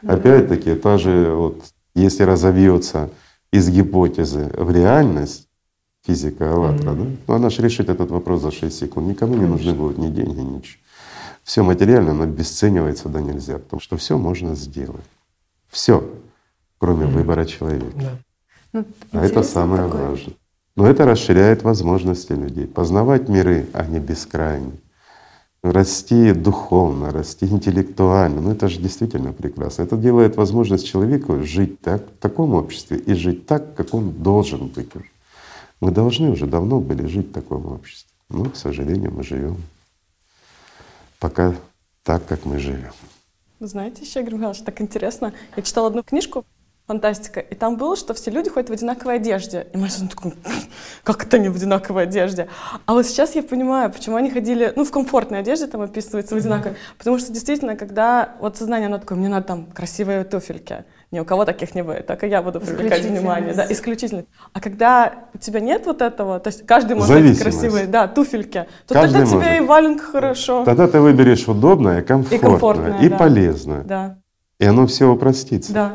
Опять-таки, 0.01 0.75
та 0.75 0.97
же 0.97 1.31
вот, 1.33 1.61
если 1.93 2.23
разовьется 2.23 3.09
из 3.51 3.69
гипотезы 3.69 4.51
в 4.57 4.71
реальность 4.71 5.47
физика 6.05 6.53
АЛЛАТРА, 6.53 6.93
да, 6.93 7.05
ну 7.27 7.33
она 7.33 7.49
же 7.49 7.61
решит 7.61 7.89
этот 7.89 8.11
вопрос 8.11 8.41
за 8.41 8.51
6 8.51 8.77
секунд. 8.77 9.07
Никому 9.07 9.35
не 9.35 9.45
нужны 9.45 9.73
будут 9.73 9.97
ни 9.97 10.09
деньги, 10.09 10.39
ничего. 10.39 10.79
Все 11.43 11.63
материально, 11.63 12.11
оно 12.11 12.23
обесценивается 12.23 13.09
да 13.09 13.21
нельзя, 13.21 13.59
потому 13.59 13.79
что 13.79 13.97
все 13.97 14.17
можно 14.17 14.55
сделать. 14.55 15.05
Все, 15.69 16.09
кроме 16.79 17.05
выбора 17.05 17.45
человека. 17.45 18.19
Ну, 18.73 18.85
А 19.11 19.25
это 19.25 19.43
самое 19.43 19.83
такое. 19.83 20.09
важное. 20.09 20.33
Но 20.75 20.87
это 20.87 21.05
расширяет 21.05 21.63
возможности 21.63 22.33
людей. 22.33 22.67
Познавать 22.67 23.29
миры, 23.29 23.67
а 23.73 23.85
не 23.85 23.99
бескрайние. 23.99 24.73
Расти 25.63 26.33
духовно, 26.33 27.11
расти 27.11 27.45
интеллектуально. 27.45 28.41
Ну 28.41 28.51
это 28.51 28.67
же 28.67 28.79
действительно 28.79 29.31
прекрасно. 29.31 29.83
Это 29.83 29.97
делает 29.97 30.35
возможность 30.35 30.85
человеку 30.85 31.41
жить 31.43 31.79
так, 31.81 32.03
в 32.05 32.21
таком 32.21 32.53
обществе 32.53 32.97
и 32.97 33.13
жить 33.13 33.45
так, 33.45 33.75
как 33.75 33.93
он 33.93 34.11
должен 34.11 34.67
быть 34.67 34.95
уже. 34.95 35.05
Мы 35.81 35.91
должны 35.91 36.29
уже 36.29 36.45
давно 36.47 36.79
были 36.79 37.05
жить 37.05 37.29
в 37.29 37.33
таком 37.33 37.65
обществе. 37.65 38.11
Но, 38.29 38.45
к 38.49 38.55
сожалению, 38.55 39.11
мы 39.11 39.23
живем 39.23 39.57
пока 41.19 41.55
так, 42.03 42.25
как 42.25 42.45
мы 42.45 42.59
живем. 42.59 42.91
Знаете, 43.59 44.03
еще, 44.03 44.21
Игорь 44.21 44.35
Михайлович, 44.35 44.61
так 44.61 44.79
интересно. 44.81 45.33
Я 45.55 45.63
читала 45.63 45.87
одну 45.87 46.03
книжку 46.03 46.45
«Фантастика», 46.87 47.39
и 47.39 47.55
там 47.55 47.77
было, 47.77 47.95
что 47.95 48.13
все 48.13 48.29
люди 48.29 48.49
ходят 48.49 48.69
в 48.69 48.73
одинаковой 48.73 49.15
одежде. 49.15 49.67
И 49.73 49.77
моя 49.77 49.89
жена 49.89 50.09
такая, 50.09 50.33
как 51.03 51.23
это 51.25 51.39
не 51.39 51.49
в 51.49 51.55
одинаковой 51.55 52.03
одежде? 52.03 52.47
А 52.85 52.93
вот 52.93 53.07
сейчас 53.07 53.33
я 53.33 53.41
понимаю, 53.41 53.91
почему 53.91 54.17
они 54.17 54.29
ходили, 54.29 54.71
ну, 54.75 54.83
в 54.83 54.91
комфортной 54.91 55.39
одежде, 55.39 55.65
там 55.67 55.81
описывается 55.81 56.35
в 56.35 56.37
одинаковой. 56.37 56.77
Потому 56.99 57.17
что 57.17 57.31
действительно, 57.31 57.75
когда 57.75 58.35
вот 58.39 58.57
сознание, 58.57 58.87
оно 58.87 58.99
такое, 58.99 59.17
мне 59.17 59.29
надо 59.29 59.47
там 59.47 59.65
красивые 59.71 60.23
туфельки. 60.25 60.85
Ни 61.15 61.21
у 61.21 61.23
кого 61.23 61.45
таких 61.45 61.73
не 61.75 61.81
будет, 61.81 62.07
только 62.07 62.27
я 62.27 62.41
буду 62.41 62.59
привлекать 62.59 63.05
внимание. 63.05 63.53
Да, 63.53 63.65
исключительно. 63.69 64.25
А 64.51 64.59
когда 64.59 65.13
у 65.33 65.37
тебя 65.37 65.61
нет 65.61 65.85
вот 65.85 66.01
этого, 66.01 66.41
то 66.41 66.49
есть 66.49 66.65
каждый 66.65 66.95
может 66.97 67.07
Зависимость. 67.07 67.41
красивые, 67.41 67.87
да, 67.87 68.09
туфельки, 68.09 68.65
то 68.85 68.93
Каждый 68.93 69.21
тогда 69.21 69.25
тебе 69.27 69.37
может. 69.37 69.55
и 69.55 69.59
валенка 69.65 70.03
хорошо. 70.03 70.65
Тогда 70.65 70.89
ты 70.89 70.99
выберешь 70.99 71.47
удобное, 71.47 72.01
комфортное 72.01 72.37
и, 72.37 72.41
комфортное, 72.41 73.09
да. 73.09 73.17
полезное. 73.17 73.83
Да, 73.85 74.17
И 74.59 74.65
оно 74.65 74.85
все 74.87 75.09
упростится. 75.09 75.71
да. 75.71 75.93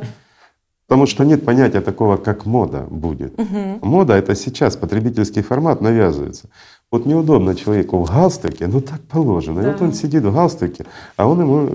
Потому 0.88 1.04
что 1.06 1.22
нет 1.24 1.44
понятия 1.44 1.82
такого, 1.82 2.16
как 2.16 2.46
мода 2.46 2.86
будет. 2.88 3.36
Мгм. 3.36 3.80
Мода 3.82 4.14
это 4.14 4.34
сейчас 4.34 4.74
потребительский 4.74 5.42
формат 5.42 5.82
навязывается. 5.82 6.48
Вот 6.90 7.04
неудобно 7.04 7.54
человеку 7.54 8.02
в 8.02 8.10
галстуке, 8.10 8.66
ну 8.68 8.80
так 8.80 9.02
положено. 9.02 9.60
И 9.60 9.64
Да. 9.64 9.72
вот 9.72 9.82
он 9.82 9.92
сидит 9.92 10.22
в 10.24 10.32
галстуке, 10.34 10.86
а 11.18 11.28
он 11.28 11.40
ему 11.42 11.68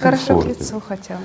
Хорошо 0.00 0.40
к 0.40 0.46
лицу 0.46 0.80
хотя 0.80 1.14
бы. 1.16 1.20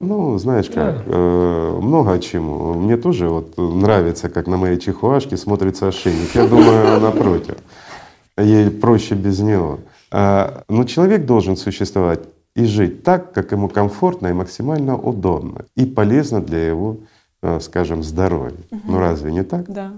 Ну, 0.00 0.38
знаешь 0.38 0.68
как, 0.68 1.02
э, 1.06 1.78
много 1.80 2.18
чему. 2.18 2.74
Мне 2.74 2.96
тоже 2.96 3.28
вот 3.28 3.56
нравится, 3.56 4.28
как 4.28 4.46
на 4.46 4.56
моей 4.56 4.78
чихуашке 4.78 5.36
смотрится 5.36 5.88
ошейник. 5.88 6.34
Я 6.34 6.46
думаю, 6.46 6.96
она 6.96 7.10
против. 7.10 7.56
Ей 8.36 8.70
проще 8.70 9.14
без 9.14 9.40
него. 9.40 9.78
А, 10.10 10.64
Но 10.68 10.84
человек 10.84 11.24
должен 11.26 11.56
существовать 11.56 12.20
и 12.54 12.64
жить 12.66 13.02
так, 13.02 13.32
как 13.32 13.52
ему 13.52 13.68
комфортно 13.68 14.28
и 14.28 14.32
максимально 14.32 14.96
удобно, 14.96 15.64
и 15.76 15.86
полезно 15.86 16.40
для 16.40 16.66
его, 16.66 16.98
э, 17.42 17.60
скажем, 17.60 18.02
здоровья. 18.02 18.56
Ну 18.84 18.98
разве 18.98 19.32
не 19.32 19.42
так? 19.42 19.70
Да. 19.70 19.92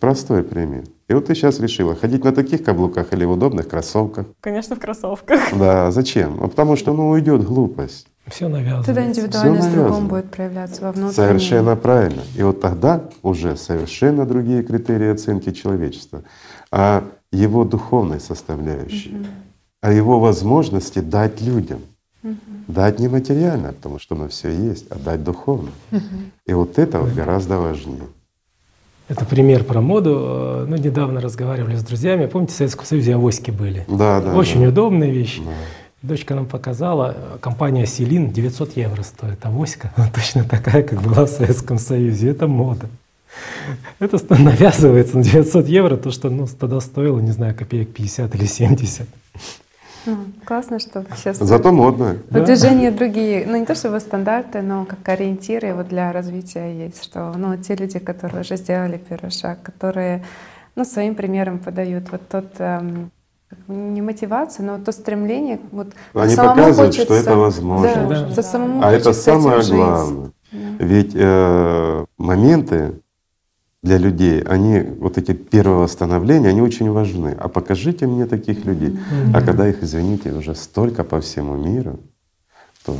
Простой 0.00 0.42
пример. 0.42 0.84
И 1.08 1.12
вот 1.12 1.26
ты 1.26 1.34
сейчас 1.34 1.60
решила 1.60 1.94
ходить 1.94 2.24
на 2.24 2.32
таких 2.32 2.64
каблуках 2.64 3.12
или 3.12 3.24
в 3.24 3.32
удобных 3.32 3.68
кроссовках. 3.68 4.26
Конечно, 4.40 4.76
в 4.76 4.80
кроссовках. 4.80 5.40
Да, 5.58 5.90
зачем? 5.90 6.42
А 6.42 6.48
потому 6.48 6.76
что 6.76 6.92
ну 6.94 7.10
уйдет 7.10 7.44
глупость. 7.44 8.06
Все 8.26 8.48
навязывается. 8.48 8.86
Тогда 8.86 9.06
индивидуальность 9.06 9.66
в 9.66 9.70
навязано. 9.70 9.84
другом 9.84 10.08
будет 10.08 10.30
проявляться 10.30 10.82
во 10.82 10.92
внутреннем. 10.92 11.14
Совершенно 11.14 11.76
правильно. 11.76 12.22
И 12.36 12.42
вот 12.42 12.60
тогда 12.60 13.04
уже 13.22 13.56
совершенно 13.56 14.24
другие 14.24 14.62
критерии 14.62 15.12
оценки 15.12 15.52
человечества, 15.52 16.22
а 16.70 17.04
его 17.30 17.64
духовной 17.64 18.20
составляющей, 18.20 19.26
а 19.82 19.92
его 19.92 20.20
возможности 20.20 21.00
дать 21.00 21.42
людям. 21.42 21.80
Дать 22.66 22.98
не 22.98 23.08
материально, 23.08 23.74
потому 23.74 23.98
что 23.98 24.14
оно 24.14 24.28
все 24.28 24.48
есть, 24.48 24.86
а 24.90 24.94
дать 24.94 25.22
духовно. 25.22 25.68
И 26.46 26.54
вот 26.54 26.78
это 26.78 27.00
вот 27.00 27.12
гораздо 27.12 27.58
важнее. 27.58 28.08
Это 29.08 29.24
пример 29.24 29.64
про 29.64 29.80
моду. 29.80 30.22
Э, 30.24 30.66
Ну, 30.68 30.76
недавно 30.76 31.20
разговаривали 31.20 31.76
с 31.76 31.82
друзьями. 31.82 32.26
Помните, 32.26 32.54
в 32.54 32.56
Советском 32.56 32.86
Союзе 32.86 33.14
авоськи 33.14 33.50
были? 33.50 33.84
Да, 33.88 34.20
да. 34.20 34.34
Очень 34.34 34.62
да. 34.62 34.68
удобная 34.68 35.10
вещь. 35.10 35.40
Дочка 36.02 36.34
нам 36.34 36.46
показала, 36.46 37.14
э, 37.16 37.38
компания 37.40 37.86
Селин 37.86 38.30
900 38.30 38.76
евро 38.76 39.02
стоит, 39.02 39.44
авоська 39.44 39.92
она 39.96 40.10
точно 40.10 40.44
такая, 40.44 40.82
как 40.82 41.02
была 41.02 41.26
в 41.26 41.30
Советском 41.30 41.78
Союзе. 41.78 42.30
Это 42.30 42.46
мода. 42.46 42.88
Это 43.98 44.18
навязывается 44.38 45.16
на 45.16 45.24
900 45.24 45.66
евро, 45.68 45.96
то, 45.96 46.10
что 46.10 46.30
ну, 46.30 46.46
тогда 46.46 46.80
стоило, 46.80 47.18
не 47.20 47.32
знаю, 47.32 47.54
копеек 47.54 47.92
50 47.92 48.34
или 48.34 48.46
70. 48.46 49.08
Классно, 50.44 50.78
что 50.78 51.04
сейчас 51.16 51.38
Зато 51.38 51.72
модно. 51.72 52.16
движения 52.30 52.90
другие, 52.90 53.46
ну 53.46 53.56
не 53.56 53.64
то 53.64 53.74
чтобы 53.74 54.00
стандарты, 54.00 54.62
но 54.62 54.84
как 54.84 55.08
ориентиры 55.08 55.74
вот 55.74 55.88
для 55.88 56.12
развития 56.12 56.72
есть, 56.86 57.02
что 57.02 57.32
ну 57.36 57.56
те 57.56 57.74
люди, 57.74 57.98
которые 57.98 58.40
уже 58.42 58.56
сделали 58.56 58.98
первый 59.08 59.30
шаг, 59.30 59.58
которые 59.62 60.24
ну 60.76 60.84
своим 60.84 61.14
примером 61.14 61.58
подают 61.58 62.10
вот 62.12 62.20
тот 62.28 62.46
эм, 62.58 63.10
не 63.68 64.02
мотивацию, 64.02 64.66
но 64.66 64.78
то 64.78 64.92
стремление 64.92 65.58
вот 65.70 65.88
Они 66.14 66.34
самому 66.34 66.56
показывают, 66.56 66.94
хочется- 66.96 67.04
что 67.04 67.14
это 67.14 67.36
возможно. 67.36 68.06
Да, 68.08 68.28
за 68.30 68.42
самому 68.42 68.82
А 68.82 68.92
это 68.92 69.12
самое 69.12 69.62
жить. 69.62 69.74
главное. 69.74 70.30
Да. 70.52 70.84
Ведь 70.84 71.12
э, 71.14 72.04
моменты 72.18 72.92
для 73.84 73.98
людей, 73.98 74.40
они 74.40 74.80
вот 74.80 75.18
эти 75.18 75.32
первого 75.32 75.86
становления, 75.86 76.48
они 76.48 76.62
очень 76.62 76.90
важны. 76.90 77.36
А 77.38 77.48
покажите 77.48 78.06
мне 78.06 78.24
таких 78.24 78.64
людей. 78.64 78.98
А 79.34 79.42
когда 79.42 79.68
их, 79.68 79.82
извините, 79.82 80.32
уже 80.32 80.54
столько 80.54 81.04
по 81.04 81.20
всему 81.20 81.54
миру, 81.56 82.00
то 82.84 82.96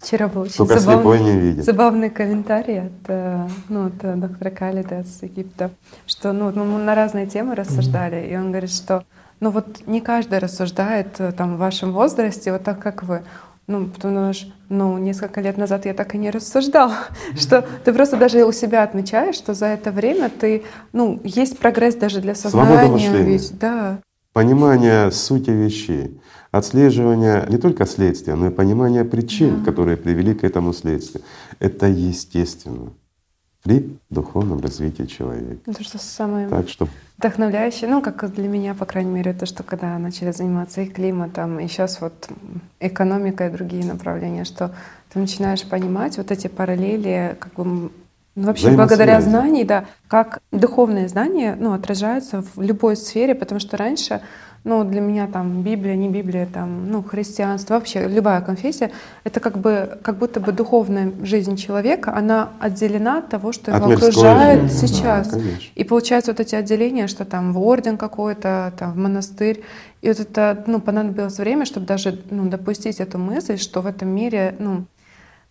Вчера 0.00 0.28
был 0.28 0.42
очень 0.42 0.56
Только 0.56 0.80
слепой 0.80 1.20
не 1.20 1.38
видит. 1.38 1.64
забавный 1.64 2.08
комментарий 2.08 2.80
от, 2.80 2.92
э, 3.08 3.48
ну, 3.68 3.88
от 3.88 4.02
э, 4.02 4.16
доктора 4.16 4.50
Калида 4.50 5.00
из 5.00 5.22
Египта, 5.22 5.70
что 6.06 6.32
ну, 6.32 6.46
вот 6.46 6.56
мы 6.56 6.64
на 6.64 6.94
разные 6.94 7.26
темы 7.26 7.54
рассуждали, 7.54 8.26
и 8.26 8.34
он 8.34 8.48
говорит, 8.48 8.70
что 8.70 9.04
ну 9.40 9.50
вот 9.50 9.86
не 9.86 10.00
каждый 10.00 10.38
рассуждает 10.38 11.20
э, 11.20 11.32
там 11.32 11.56
в 11.56 11.58
вашем 11.58 11.92
возрасте 11.92 12.50
вот 12.50 12.64
так, 12.64 12.78
как 12.78 13.02
вы. 13.02 13.22
Ну, 13.70 13.86
потому 13.86 14.32
что, 14.32 14.50
ну, 14.68 14.98
несколько 14.98 15.40
лет 15.40 15.56
назад 15.56 15.86
я 15.86 15.94
так 15.94 16.16
и 16.16 16.18
не 16.18 16.30
рассуждал, 16.30 16.90
что 17.38 17.64
ты 17.84 17.92
просто 17.92 18.16
даже 18.16 18.44
у 18.44 18.50
себя 18.50 18.82
отмечаешь, 18.82 19.36
что 19.36 19.54
за 19.54 19.66
это 19.66 19.92
время 19.92 20.28
ты, 20.28 20.64
ну, 20.92 21.20
есть 21.22 21.56
прогресс 21.56 21.94
даже 21.94 22.20
для 22.20 22.34
сознания. 22.34 23.22
Ведь, 23.22 23.56
да. 23.60 24.00
понимание 24.32 25.12
сути 25.12 25.50
вещей, 25.50 26.20
отслеживание 26.50 27.46
не 27.48 27.58
только 27.58 27.86
следствия, 27.86 28.34
но 28.34 28.48
и 28.48 28.50
понимание 28.50 29.04
причин, 29.04 29.64
которые 29.64 29.96
привели 29.96 30.34
к 30.34 30.42
этому 30.42 30.72
следствию. 30.72 31.22
Это 31.60 31.86
естественно 31.86 32.90
при 33.62 33.98
духовном 34.08 34.60
развитии 34.60 35.04
человека. 35.04 35.60
Это 35.66 35.82
что 35.84 35.98
самое 35.98 36.48
Так 36.48 36.68
что 36.68 36.88
вдохновляющее, 37.18 37.90
ну, 37.90 38.00
как 38.00 38.32
для 38.32 38.48
меня, 38.48 38.74
по 38.74 38.86
крайней 38.86 39.10
мере, 39.10 39.34
то, 39.34 39.44
что 39.44 39.62
когда 39.62 39.98
начали 39.98 40.32
заниматься 40.32 40.80
и 40.80 40.86
климатом, 40.86 41.60
и 41.60 41.68
сейчас 41.68 42.00
вот 42.00 42.28
экономика 42.80 43.46
и 43.46 43.50
другие 43.50 43.84
направления, 43.84 44.44
что 44.44 44.74
ты 45.12 45.18
начинаешь 45.18 45.68
понимать 45.68 46.16
вот 46.16 46.30
эти 46.30 46.46
параллели, 46.46 47.36
как 47.38 47.52
бы 47.54 47.90
ну, 48.36 48.46
вообще 48.46 48.70
благодаря 48.70 49.20
знаний, 49.20 49.64
да, 49.64 49.84
как 50.08 50.40
духовные 50.52 51.08
знания 51.08 51.56
ну, 51.60 51.72
отражаются 51.72 52.42
в 52.42 52.62
любой 52.62 52.96
сфере, 52.96 53.34
потому 53.34 53.60
что 53.60 53.76
раньше 53.76 54.22
ну, 54.62 54.84
для 54.84 55.00
меня 55.00 55.26
там 55.26 55.62
Библия, 55.62 55.96
не 55.96 56.08
Библия, 56.08 56.46
там, 56.46 56.90
ну, 56.90 57.02
христианство, 57.02 57.74
вообще 57.74 58.06
любая 58.06 58.42
конфессия, 58.42 58.90
это 59.24 59.40
как 59.40 59.58
бы, 59.58 59.98
как 60.02 60.18
будто 60.18 60.38
бы 60.38 60.52
духовная 60.52 61.12
жизнь 61.22 61.56
человека, 61.56 62.14
она 62.14 62.50
отделена 62.60 63.18
от 63.18 63.30
того, 63.30 63.52
что 63.52 63.70
его 63.70 63.84
От 63.84 63.90
мирской 63.90 64.10
окружает 64.10 64.62
жизни. 64.70 64.86
сейчас. 64.86 65.28
Да, 65.28 65.38
конечно. 65.38 65.70
и 65.74 65.84
получается 65.84 66.32
вот 66.32 66.40
эти 66.40 66.54
отделения, 66.54 67.06
что 67.06 67.24
там 67.24 67.54
в 67.54 67.60
орден 67.60 67.96
какой-то, 67.96 68.72
там 68.78 68.92
в 68.92 68.96
монастырь. 68.96 69.62
И 70.02 70.08
вот 70.08 70.20
это, 70.20 70.62
ну, 70.66 70.80
понадобилось 70.80 71.38
время, 71.38 71.64
чтобы 71.64 71.86
даже, 71.86 72.20
ну, 72.30 72.46
допустить 72.48 73.00
эту 73.00 73.18
мысль, 73.18 73.56
что 73.56 73.80
в 73.80 73.86
этом 73.86 74.08
мире, 74.08 74.54
ну, 74.58 74.84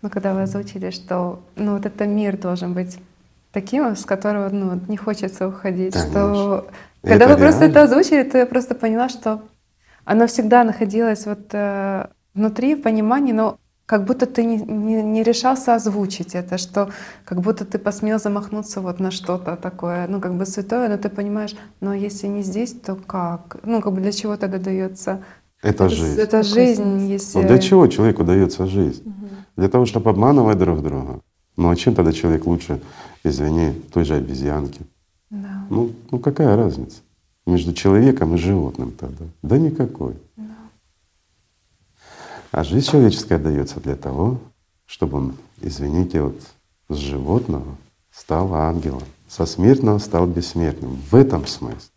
ну, 0.04 0.10
когда 0.10 0.36
вы 0.36 0.44
озвучили, 0.44 0.92
что, 0.92 1.40
ну, 1.56 1.74
вот 1.74 1.86
этот 1.86 2.08
мир 2.08 2.38
должен 2.38 2.74
быть 2.74 3.00
таким, 3.52 3.96
с 3.96 4.06
которого, 4.06 4.50
ну, 4.50 4.80
не 4.88 4.98
хочется 4.98 5.48
уходить, 5.48 5.96
что 5.96 6.04
Конечно. 6.04 6.64
Когда 7.02 7.26
Это 7.26 7.34
вы 7.34 7.40
просто 7.40 7.62
реально. 7.62 7.72
это 7.72 7.84
озвучили, 7.84 8.24
то 8.24 8.38
я 8.38 8.46
просто 8.46 8.76
поняла, 8.76 9.10
что 9.10 9.42
оно 10.06 10.28
всегда 10.28 10.64
находилось 10.64 11.26
вот 11.26 11.54
э, 11.54 12.08
внутри, 12.34 12.76
в 12.76 12.82
понимании, 12.82 13.34
но 13.34 13.58
как 13.86 14.06
будто 14.06 14.28
ты 14.28 14.44
не, 14.44 14.58
не, 14.58 15.02
не 15.02 15.24
решался 15.24 15.76
озвучить 15.76 16.36
это, 16.36 16.58
что 16.60 16.90
как 17.26 17.42
будто 17.42 17.66
ты 17.66 17.80
посмел 17.80 18.20
замахнуться 18.20 18.82
вот 18.82 19.00
на 19.00 19.12
что-то 19.12 19.56
такое, 19.56 20.08
ну 20.08 20.22
как 20.22 20.36
бы 20.36 20.46
святое, 20.46 20.90
но 20.90 20.98
ты 20.98 21.10
понимаешь, 21.10 21.56
но 21.82 21.94
если 21.94 22.28
не 22.28 22.44
здесь, 22.44 22.74
то 22.74 22.96
как? 22.96 23.58
Ну 23.64 23.82
как 23.82 23.94
бы 23.94 24.02
для 24.02 24.12
чего 24.12 24.38
тогда 24.38 24.60
дается? 24.60 25.24
Это 25.64 25.90
жизнь. 25.90 26.20
Это 26.20 26.44
жизнь, 26.44 27.08
если... 27.08 27.40
Вот 27.40 27.48
для 27.48 27.58
чего 27.58 27.88
человеку 27.88 28.24
дается 28.24 28.68
жизнь? 28.68 29.04
Для 29.56 29.70
того, 29.70 29.86
чтобы 29.86 30.10
обманывать 30.12 30.58
друг 30.58 30.82
друга. 30.82 31.20
Ну 31.58 31.70
а 31.70 31.76
чем 31.76 31.96
тогда 31.96 32.14
человек 32.14 32.46
лучше, 32.46 32.80
извини, 33.24 33.74
той 33.92 34.06
же 34.06 34.16
обезьянки? 34.16 34.82
Да. 35.30 35.68
Ну, 35.70 35.94
ну 36.12 36.20
какая 36.20 36.56
разница 36.56 37.02
между 37.46 37.74
человеком 37.74 38.36
и 38.36 38.38
животным 38.38 38.92
тогда? 38.92 39.26
Да 39.42 39.58
никакой. 39.58 40.16
А 42.52 42.64
жизнь 42.64 42.90
человеческая 42.90 43.38
дается 43.38 43.80
для 43.80 43.96
того, 43.96 44.40
чтобы 44.86 45.18
он, 45.18 45.36
извините, 45.62 46.22
вот 46.24 46.42
с 46.90 46.96
животного 46.96 47.78
стал 48.12 48.54
ангелом, 48.56 49.04
со 49.28 49.46
смертного 49.46 50.00
стал 50.00 50.26
бессмертным. 50.26 50.96
В 50.96 51.16
этом 51.16 51.46
смысл. 51.46 51.90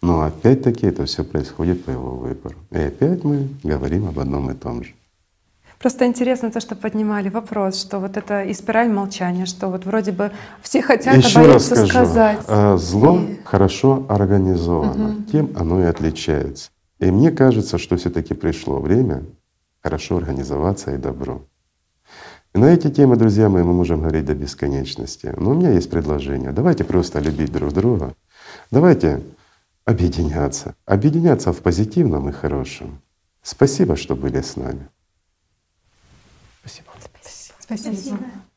Но 0.00 0.22
опять-таки 0.22 0.86
это 0.86 1.04
все 1.06 1.24
происходит 1.24 1.84
по 1.84 1.90
его 1.90 2.16
выбору. 2.16 2.54
И 2.70 2.78
опять 2.78 3.24
мы 3.24 3.48
говорим 3.64 4.06
об 4.06 4.20
одном 4.20 4.50
и 4.50 4.54
том 4.54 4.84
же. 4.84 4.94
Просто 5.78 6.06
интересно 6.06 6.50
то, 6.50 6.60
что 6.60 6.74
поднимали 6.74 7.28
вопрос, 7.28 7.80
что 7.80 8.00
вот 8.00 8.16
это 8.16 8.42
и 8.42 8.52
спираль 8.52 8.90
молчания, 8.90 9.46
что 9.46 9.68
вот 9.68 9.84
вроде 9.86 10.10
бы 10.10 10.32
все 10.60 10.82
хотят, 10.82 11.16
Еще 11.16 11.38
а 11.38 11.42
раз 11.42 11.68
боятся 11.68 11.76
скажу, 11.76 11.88
сказать. 11.88 12.40
а, 12.48 12.76
зло 12.76 13.20
хорошо 13.44 14.04
организовано, 14.08 15.24
тем 15.30 15.50
оно 15.56 15.80
и 15.80 15.84
отличается. 15.84 16.70
И 16.98 17.10
мне 17.10 17.30
кажется, 17.30 17.78
что 17.78 17.96
все-таки 17.96 18.34
пришло 18.34 18.80
время 18.80 19.22
хорошо 19.80 20.16
организоваться 20.16 20.92
и 20.94 20.96
добро. 20.98 21.42
И 22.54 22.58
на 22.58 22.72
эти 22.72 22.90
темы, 22.90 23.16
друзья 23.16 23.48
мои, 23.48 23.62
мы 23.62 23.72
можем 23.72 24.00
говорить 24.00 24.24
до 24.24 24.34
бесконечности. 24.34 25.32
Но 25.36 25.50
у 25.50 25.54
меня 25.54 25.70
есть 25.70 25.90
предложение. 25.90 26.50
Давайте 26.50 26.82
просто 26.82 27.20
любить 27.20 27.52
друг 27.52 27.72
друга. 27.72 28.14
Давайте 28.72 29.22
объединяться. 29.84 30.74
Объединяться 30.86 31.52
в 31.52 31.58
позитивном 31.58 32.28
и 32.28 32.32
хорошем. 32.32 33.00
Спасибо, 33.42 33.96
что 33.96 34.16
были 34.16 34.40
с 34.40 34.56
нами. 34.56 34.88
Спасибо. 37.68 37.94
Спасибо. 37.96 38.47